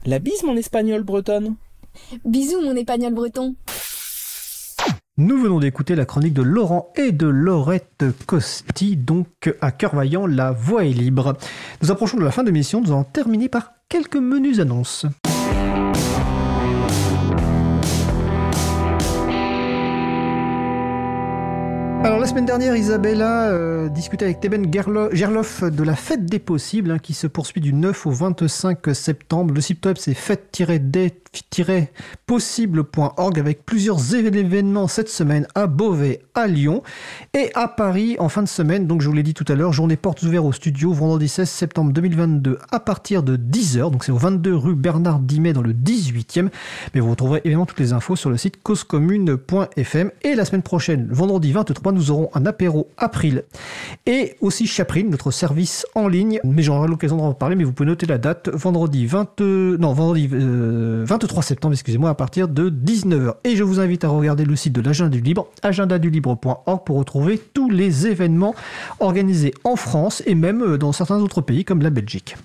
La 0.07 0.19
bise 0.19 0.43
mon 0.43 0.57
espagnol 0.57 1.03
bretonne. 1.03 1.57
Bisous 2.25 2.61
mon 2.61 2.77
espagnol 2.77 3.15
breton. 3.15 3.57
Nous 5.17 5.37
venons 5.37 5.59
d'écouter 5.59 5.97
la 5.97 6.05
chronique 6.05 6.33
de 6.33 6.43
Laurent 6.43 6.93
et 6.95 7.11
de 7.11 7.27
Laurette 7.27 8.05
Costi, 8.27 8.97
donc 8.97 9.53
à 9.61 9.73
cœur 9.73 9.97
vaillant, 9.97 10.29
la 10.29 10.53
voix 10.53 10.85
est 10.85 10.93
libre. 10.93 11.37
Nous 11.83 11.91
approchons 11.91 12.19
de 12.19 12.25
la 12.25 12.31
fin 12.31 12.43
de 12.43 12.49
l'émission, 12.49 12.81
nous 12.81 12.93
allons 12.93 13.03
terminer 13.03 13.49
par 13.49 13.73
quelques 13.89 14.17
menus 14.17 14.61
annonces. 14.61 15.07
Alors 22.09 22.21
la 22.21 22.27
semaine 22.27 22.47
dernière, 22.47 22.75
Isabella 22.75 23.51
euh, 23.51 23.91
discutait 23.91 24.25
avec 24.25 24.41
Teben 24.41 24.65
Gerlo- 24.71 25.15
Gerloff 25.15 25.63
de 25.63 25.83
la 25.83 25.95
fête 25.95 26.25
des 26.25 26.39
possibles 26.39 26.91
hein, 26.91 26.99
qui 26.99 27.13
se 27.13 27.27
poursuit 27.27 27.61
du 27.61 27.75
9 27.75 28.07
au 28.07 28.11
25 28.11 28.79
septembre. 28.95 29.53
Le 29.53 29.61
web 29.85 29.99
c'est 29.99 30.15
fête-des-possible.org 31.33 33.39
avec 33.39 33.65
plusieurs 33.65 34.15
événements 34.15 34.89
cette 34.89 35.09
semaine 35.09 35.47
à 35.55 35.67
Beauvais, 35.67 36.21
à 36.35 36.47
Lyon 36.47 36.83
et 37.35 37.51
à 37.55 37.69
Paris 37.69 38.17
en 38.19 38.29
fin 38.29 38.43
de 38.43 38.49
semaine. 38.49 38.87
Donc 38.87 39.03
je 39.03 39.09
vous 39.09 39.15
l'ai 39.15 39.23
dit 39.23 39.35
tout 39.35 39.45
à 39.49 39.55
l'heure, 39.55 39.73
journée 39.73 39.97
portes 39.97 40.23
ouvertes 40.23 40.45
au 40.45 40.53
studio 40.53 40.93
vendredi 40.93 41.29
16 41.29 41.49
septembre 41.49 41.93
2022 41.93 42.59
à 42.71 42.81
partir 42.81 43.23
de 43.23 43.37
10h. 43.37 43.91
Donc 43.91 44.05
c'est 44.05 44.13
au 44.13 44.17
22 44.17 44.55
rue 44.55 44.75
Bernard 44.75 45.21
Dimet 45.21 45.53
dans 45.53 45.63
le 45.63 45.73
18e. 45.73 46.49
Mais 46.95 47.01
vous 47.01 47.11
retrouverez 47.11 47.41
évidemment 47.45 47.67
toutes 47.67 47.81
les 47.81 47.93
infos 47.93 48.17
sur 48.17 48.31
le 48.31 48.37
site 48.37 48.63
causecommune.fm. 48.63 50.11
Et 50.23 50.35
la 50.35 50.45
semaine 50.45 50.63
prochaine, 50.63 51.09
vendredi 51.11 51.53
23, 51.53 51.93
nous 51.93 52.11
aurons 52.11 52.31
un 52.35 52.47
apéro 52.47 52.91
April 52.97 53.45
et 54.07 54.37
aussi 54.41 54.67
Chaprine, 54.67 55.11
notre 55.11 55.31
service 55.31 55.87
en 55.95 56.09
ligne. 56.09 56.41
Mais 56.45 56.63
j'aurai 56.63 56.89
l'occasion 56.89 57.17
d'en 57.17 57.29
reparler, 57.29 57.57
mais 57.57 57.65
vous 57.65 57.73
pouvez 57.73 57.89
noter 57.89 58.07
la 58.07 58.19
date, 58.19 58.49
vendredi 58.53 59.07
20, 59.07 59.41
non, 59.41 59.93
vendredi 59.93 60.29
euh, 60.33 61.05
23 61.07 61.18
septembre, 61.43 61.75
excusez-moi, 61.75 62.11
à 62.11 62.15
partir 62.15 62.49
de 62.49 62.71
19h. 62.71 63.35
Et 63.45 63.57
je 63.57 63.63
vous 63.63 63.81
invite 63.81 64.05
à 64.05 64.09
regarder 64.09 64.45
le 64.45 64.57
site 64.57 64.73
de 64.73 64.81
l'agenda 64.81 65.17
du 65.17 65.21
libre, 65.21 65.49
agendadulibre.org 65.63 66.85
pour 66.85 66.99
retrouver 66.99 67.39
tous 67.39 67.71
les 67.71 68.07
événements 68.07 68.55
organisés 69.01 69.55
en 69.65 69.77
France 69.77 70.23
et 70.27 70.35
même 70.35 70.63
euh, 70.63 70.79
dans 70.79 70.93
certains 70.93 71.19
autres 71.19 71.41
pays 71.41 71.65
comme 71.65 71.83
la 71.83 71.91
Belgique. 71.91 72.37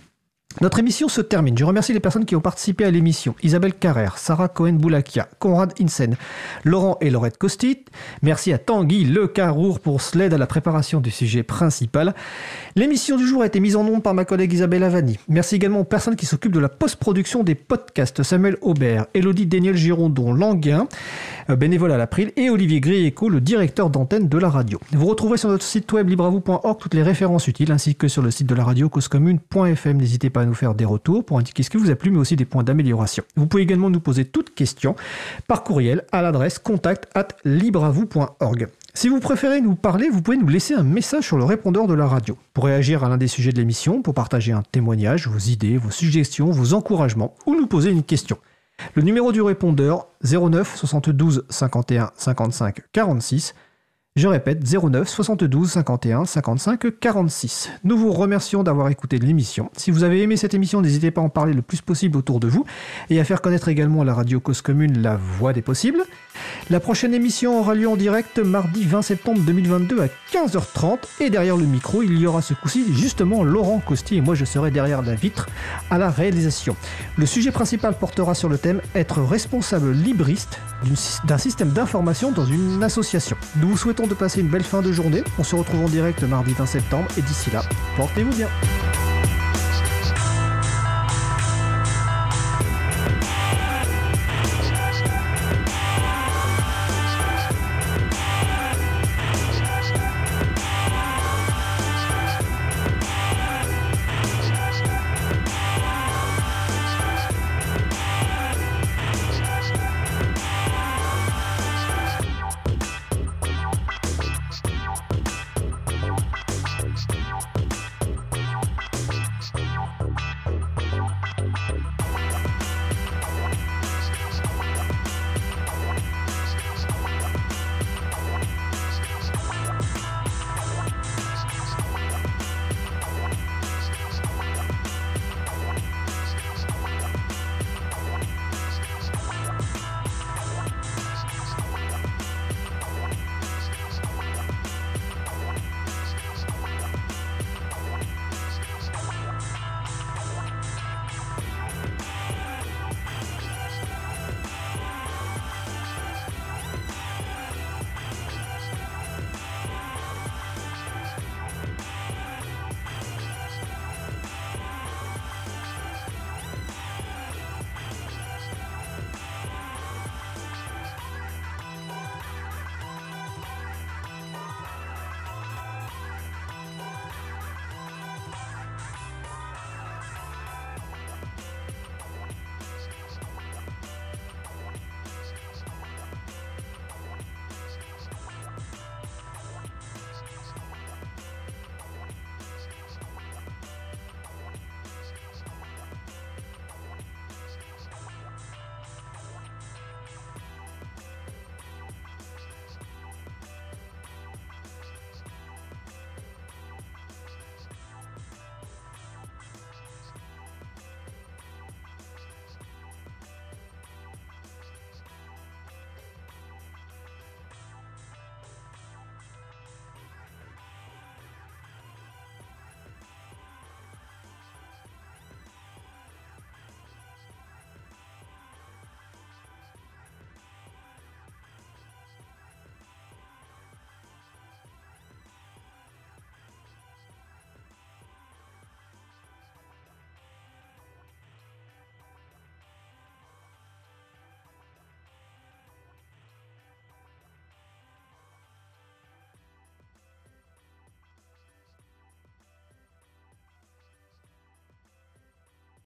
Notre 0.61 0.80
émission 0.80 1.07
se 1.07 1.21
termine. 1.21 1.57
Je 1.57 1.65
remercie 1.65 1.93
les 1.93 1.99
personnes 1.99 2.25
qui 2.25 2.35
ont 2.35 2.41
participé 2.41 2.85
à 2.85 2.91
l'émission. 2.91 3.35
Isabelle 3.41 3.73
Carrère, 3.73 4.17
Sarah 4.17 4.47
Cohen-Boulakia, 4.47 5.27
Conrad 5.39 5.73
Insen, 5.81 6.15
Laurent 6.63 6.97
et 7.01 7.09
Laurette 7.09 7.38
Costit. 7.38 7.85
Merci 8.21 8.53
à 8.53 8.59
Tanguy 8.59 9.03
Le 9.05 9.27
Carour 9.27 9.80
pour 9.80 9.99
l'aide 10.13 10.34
à 10.34 10.38
la 10.38 10.45
préparation 10.45 11.01
du 11.01 11.09
sujet 11.09 11.41
principal. 11.41 12.13
L'émission 12.75 13.17
du 13.17 13.27
jour 13.27 13.41
a 13.41 13.47
été 13.47 13.59
mise 13.59 13.75
en 13.75 13.85
onde 13.85 14.03
par 14.03 14.13
ma 14.13 14.25
collègue 14.25 14.53
Isabelle 14.53 14.84
Avani. 14.84 15.17
Merci 15.27 15.55
également 15.55 15.80
aux 15.80 15.85
personnes 15.85 16.15
qui 16.15 16.25
s'occupent 16.25 16.53
de 16.53 16.59
la 16.59 16.69
post-production 16.69 17.43
des 17.43 17.55
podcasts. 17.55 18.21
Samuel 18.21 18.57
Aubert, 18.61 19.07
Elodie 19.15 19.47
Daniel 19.47 19.75
Girondon 19.75 20.34
Languin, 20.34 20.88
bénévole 21.49 21.91
à 21.91 21.98
l'April, 21.98 22.32
et 22.36 22.49
Olivier 22.49 22.80
Grieco, 22.80 23.30
le 23.30 23.41
directeur 23.41 23.90
d'antenne 23.90 24.28
de 24.28 24.38
la 24.38 24.49
radio. 24.49 24.80
Vous 24.91 25.06
retrouverez 25.06 25.38
sur 25.38 25.49
notre 25.49 25.64
site 25.64 25.91
web 25.91 26.10
libravou.org 26.10 26.78
toutes 26.80 26.94
les 26.94 27.03
références 27.03 27.48
utiles, 27.48 27.72
ainsi 27.72 27.95
que 27.95 28.07
sur 28.07 28.22
le 28.22 28.32
site 28.32 28.48
de 28.48 28.56
la 28.56 28.64
radio 28.64 28.90
causecommune.fm. 28.90 29.98
N'hésitez 29.98 30.30
pas 30.30 30.41
à 30.41 30.45
nous 30.45 30.53
faire 30.53 30.76
des 30.76 30.86
retours 30.86 31.24
pour 31.26 31.38
indiquer 31.40 31.64
ce 31.64 31.70
qui 31.70 31.78
vous 31.78 31.91
a 31.91 31.95
plu, 31.95 32.11
mais 32.11 32.20
aussi 32.20 32.36
des 32.36 32.45
points 32.45 32.64
d'amélioration. 32.64 33.24
Vous 33.36 33.48
pouvez 33.48 33.64
également 33.64 33.90
nous 33.90 33.99
poser 33.99 34.26
toutes 34.26 34.53
questions 34.53 34.95
par 35.48 35.64
courriel 35.64 36.03
à 36.11 36.22
l'adresse 36.22 36.60
contact 36.60 37.07
at 37.15 37.30
libravou.org. 37.45 38.68
Si 38.95 39.10
vous 39.10 39.20
préférez 39.20 39.60
nous 39.60 39.74
parler, 39.74 40.10
vous 40.10 40.22
pouvez 40.22 40.38
nous 40.38 40.48
laisser 40.48 40.76
un 40.76 40.84
message 40.84 41.26
sur 41.26 41.38
le 41.38 41.44
répondeur 41.44 41.88
de 41.88 41.95
la 41.95 42.06
radio. 42.06 42.38
Pour 42.53 42.65
réagir 42.65 43.03
à 43.03 43.10
l'un 43.10 43.18
des 43.18 43.28
sujets 43.28 43.52
de 43.52 43.57
l'émission, 43.57 44.03
pour 44.03 44.14
partager 44.14 44.52
un 44.52 44.61
témoignage, 44.72 45.28
vos 45.28 45.40
idées, 45.40 45.78
vos 45.78 45.90
suggestions, 45.90 46.52
vos 46.52 46.76
encouragements, 46.76 47.34
ou 47.48 47.56
nous 47.56 47.65
poser 47.65 47.90
une 47.90 48.03
question. 48.03 48.38
Le 48.95 49.01
numéro 49.01 49.31
du 49.31 49.41
répondeur 49.41 50.07
09 50.23 50.76
72 50.76 51.45
51 51.49 52.11
55 52.15 52.81
46. 52.91 53.53
Je 54.15 54.27
répète 54.27 54.64
09 54.64 55.10
72 55.10 55.72
51 55.72 56.26
55 56.26 56.99
46. 56.99 57.72
Nous 57.84 57.97
vous 57.97 58.11
remercions 58.11 58.61
d'avoir 58.61 58.89
écouté 58.89 59.18
l'émission. 59.18 59.72
Si 59.76 59.89
vous 59.89 60.03
avez 60.03 60.22
aimé 60.22 60.38
cette 60.38 60.53
émission, 60.53 60.81
n'hésitez 60.81 61.10
pas 61.10 61.22
à 61.22 61.23
en 61.23 61.30
parler 61.30 61.53
le 61.53 61.64
plus 61.64 61.81
possible 61.81 62.18
autour 62.18 62.39
de 62.39 62.47
vous 62.47 62.64
et 63.10 63.19
à 63.19 63.23
faire 63.23 63.41
connaître 63.41 63.69
également 63.69 64.01
à 64.01 64.05
la 64.05 64.14
radio 64.14 64.39
Cause 64.39 64.61
Commune 64.61 65.01
la 65.01 65.18
voix 65.18 65.51
des 65.51 65.64
possibles. 65.64 66.03
La 66.69 66.80
prochaine 66.80 67.14
émission 67.14 67.60
aura 67.60 67.76
lieu 67.76 67.88
en 67.88 67.95
direct 67.95 68.39
mardi 68.39 68.85
20 68.85 69.01
septembre 69.01 69.41
2022 69.41 70.01
à 70.01 70.07
15h30 70.31 70.99
et 71.19 71.30
derrière 71.30 71.57
le 71.57 71.65
micro, 71.65 72.03
il 72.03 72.18
y 72.18 72.26
aura 72.26 72.41
ce 72.41 72.53
coup-ci 72.53 72.85
justement 72.93 73.43
Laurent 73.43 73.80
Costi 73.80 74.18
et 74.18 74.22
moi 74.22 74.35
je 74.35 74.45
serai 74.45 74.72
derrière 74.72 75.01
la 75.01 75.15
vitre 75.15 75.47
à 75.89 75.97
la 75.97 76.10
réalisation. 76.10 76.76
Le 77.18 77.26
sujet 77.26 77.51
principal 77.51 77.97
portera 77.97 78.34
sur 78.34 78.49
le 78.49 78.57
thème 78.57 78.81
être 78.95 79.22
responsable 79.22 79.91
libriste 79.91 80.60
d'un 81.26 81.38
système 81.38 81.69
d'information 81.69 82.31
dans 82.31 82.45
une 82.45 82.81
association. 82.84 83.38
Nous 83.57 83.69
vous 83.69 83.77
souhaitons 83.77 84.07
de 84.07 84.14
passer 84.14 84.41
une 84.41 84.49
belle 84.49 84.64
fin 84.64 84.81
de 84.81 84.91
journée. 84.91 85.23
On 85.39 85.43
se 85.43 85.55
retrouve 85.55 85.85
en 85.85 85.89
direct 85.89 86.23
mardi 86.23 86.53
20 86.53 86.65
septembre 86.65 87.07
et 87.18 87.22
d'ici 87.22 87.51
là, 87.51 87.61
portez-vous 87.97 88.34
bien. 88.35 88.47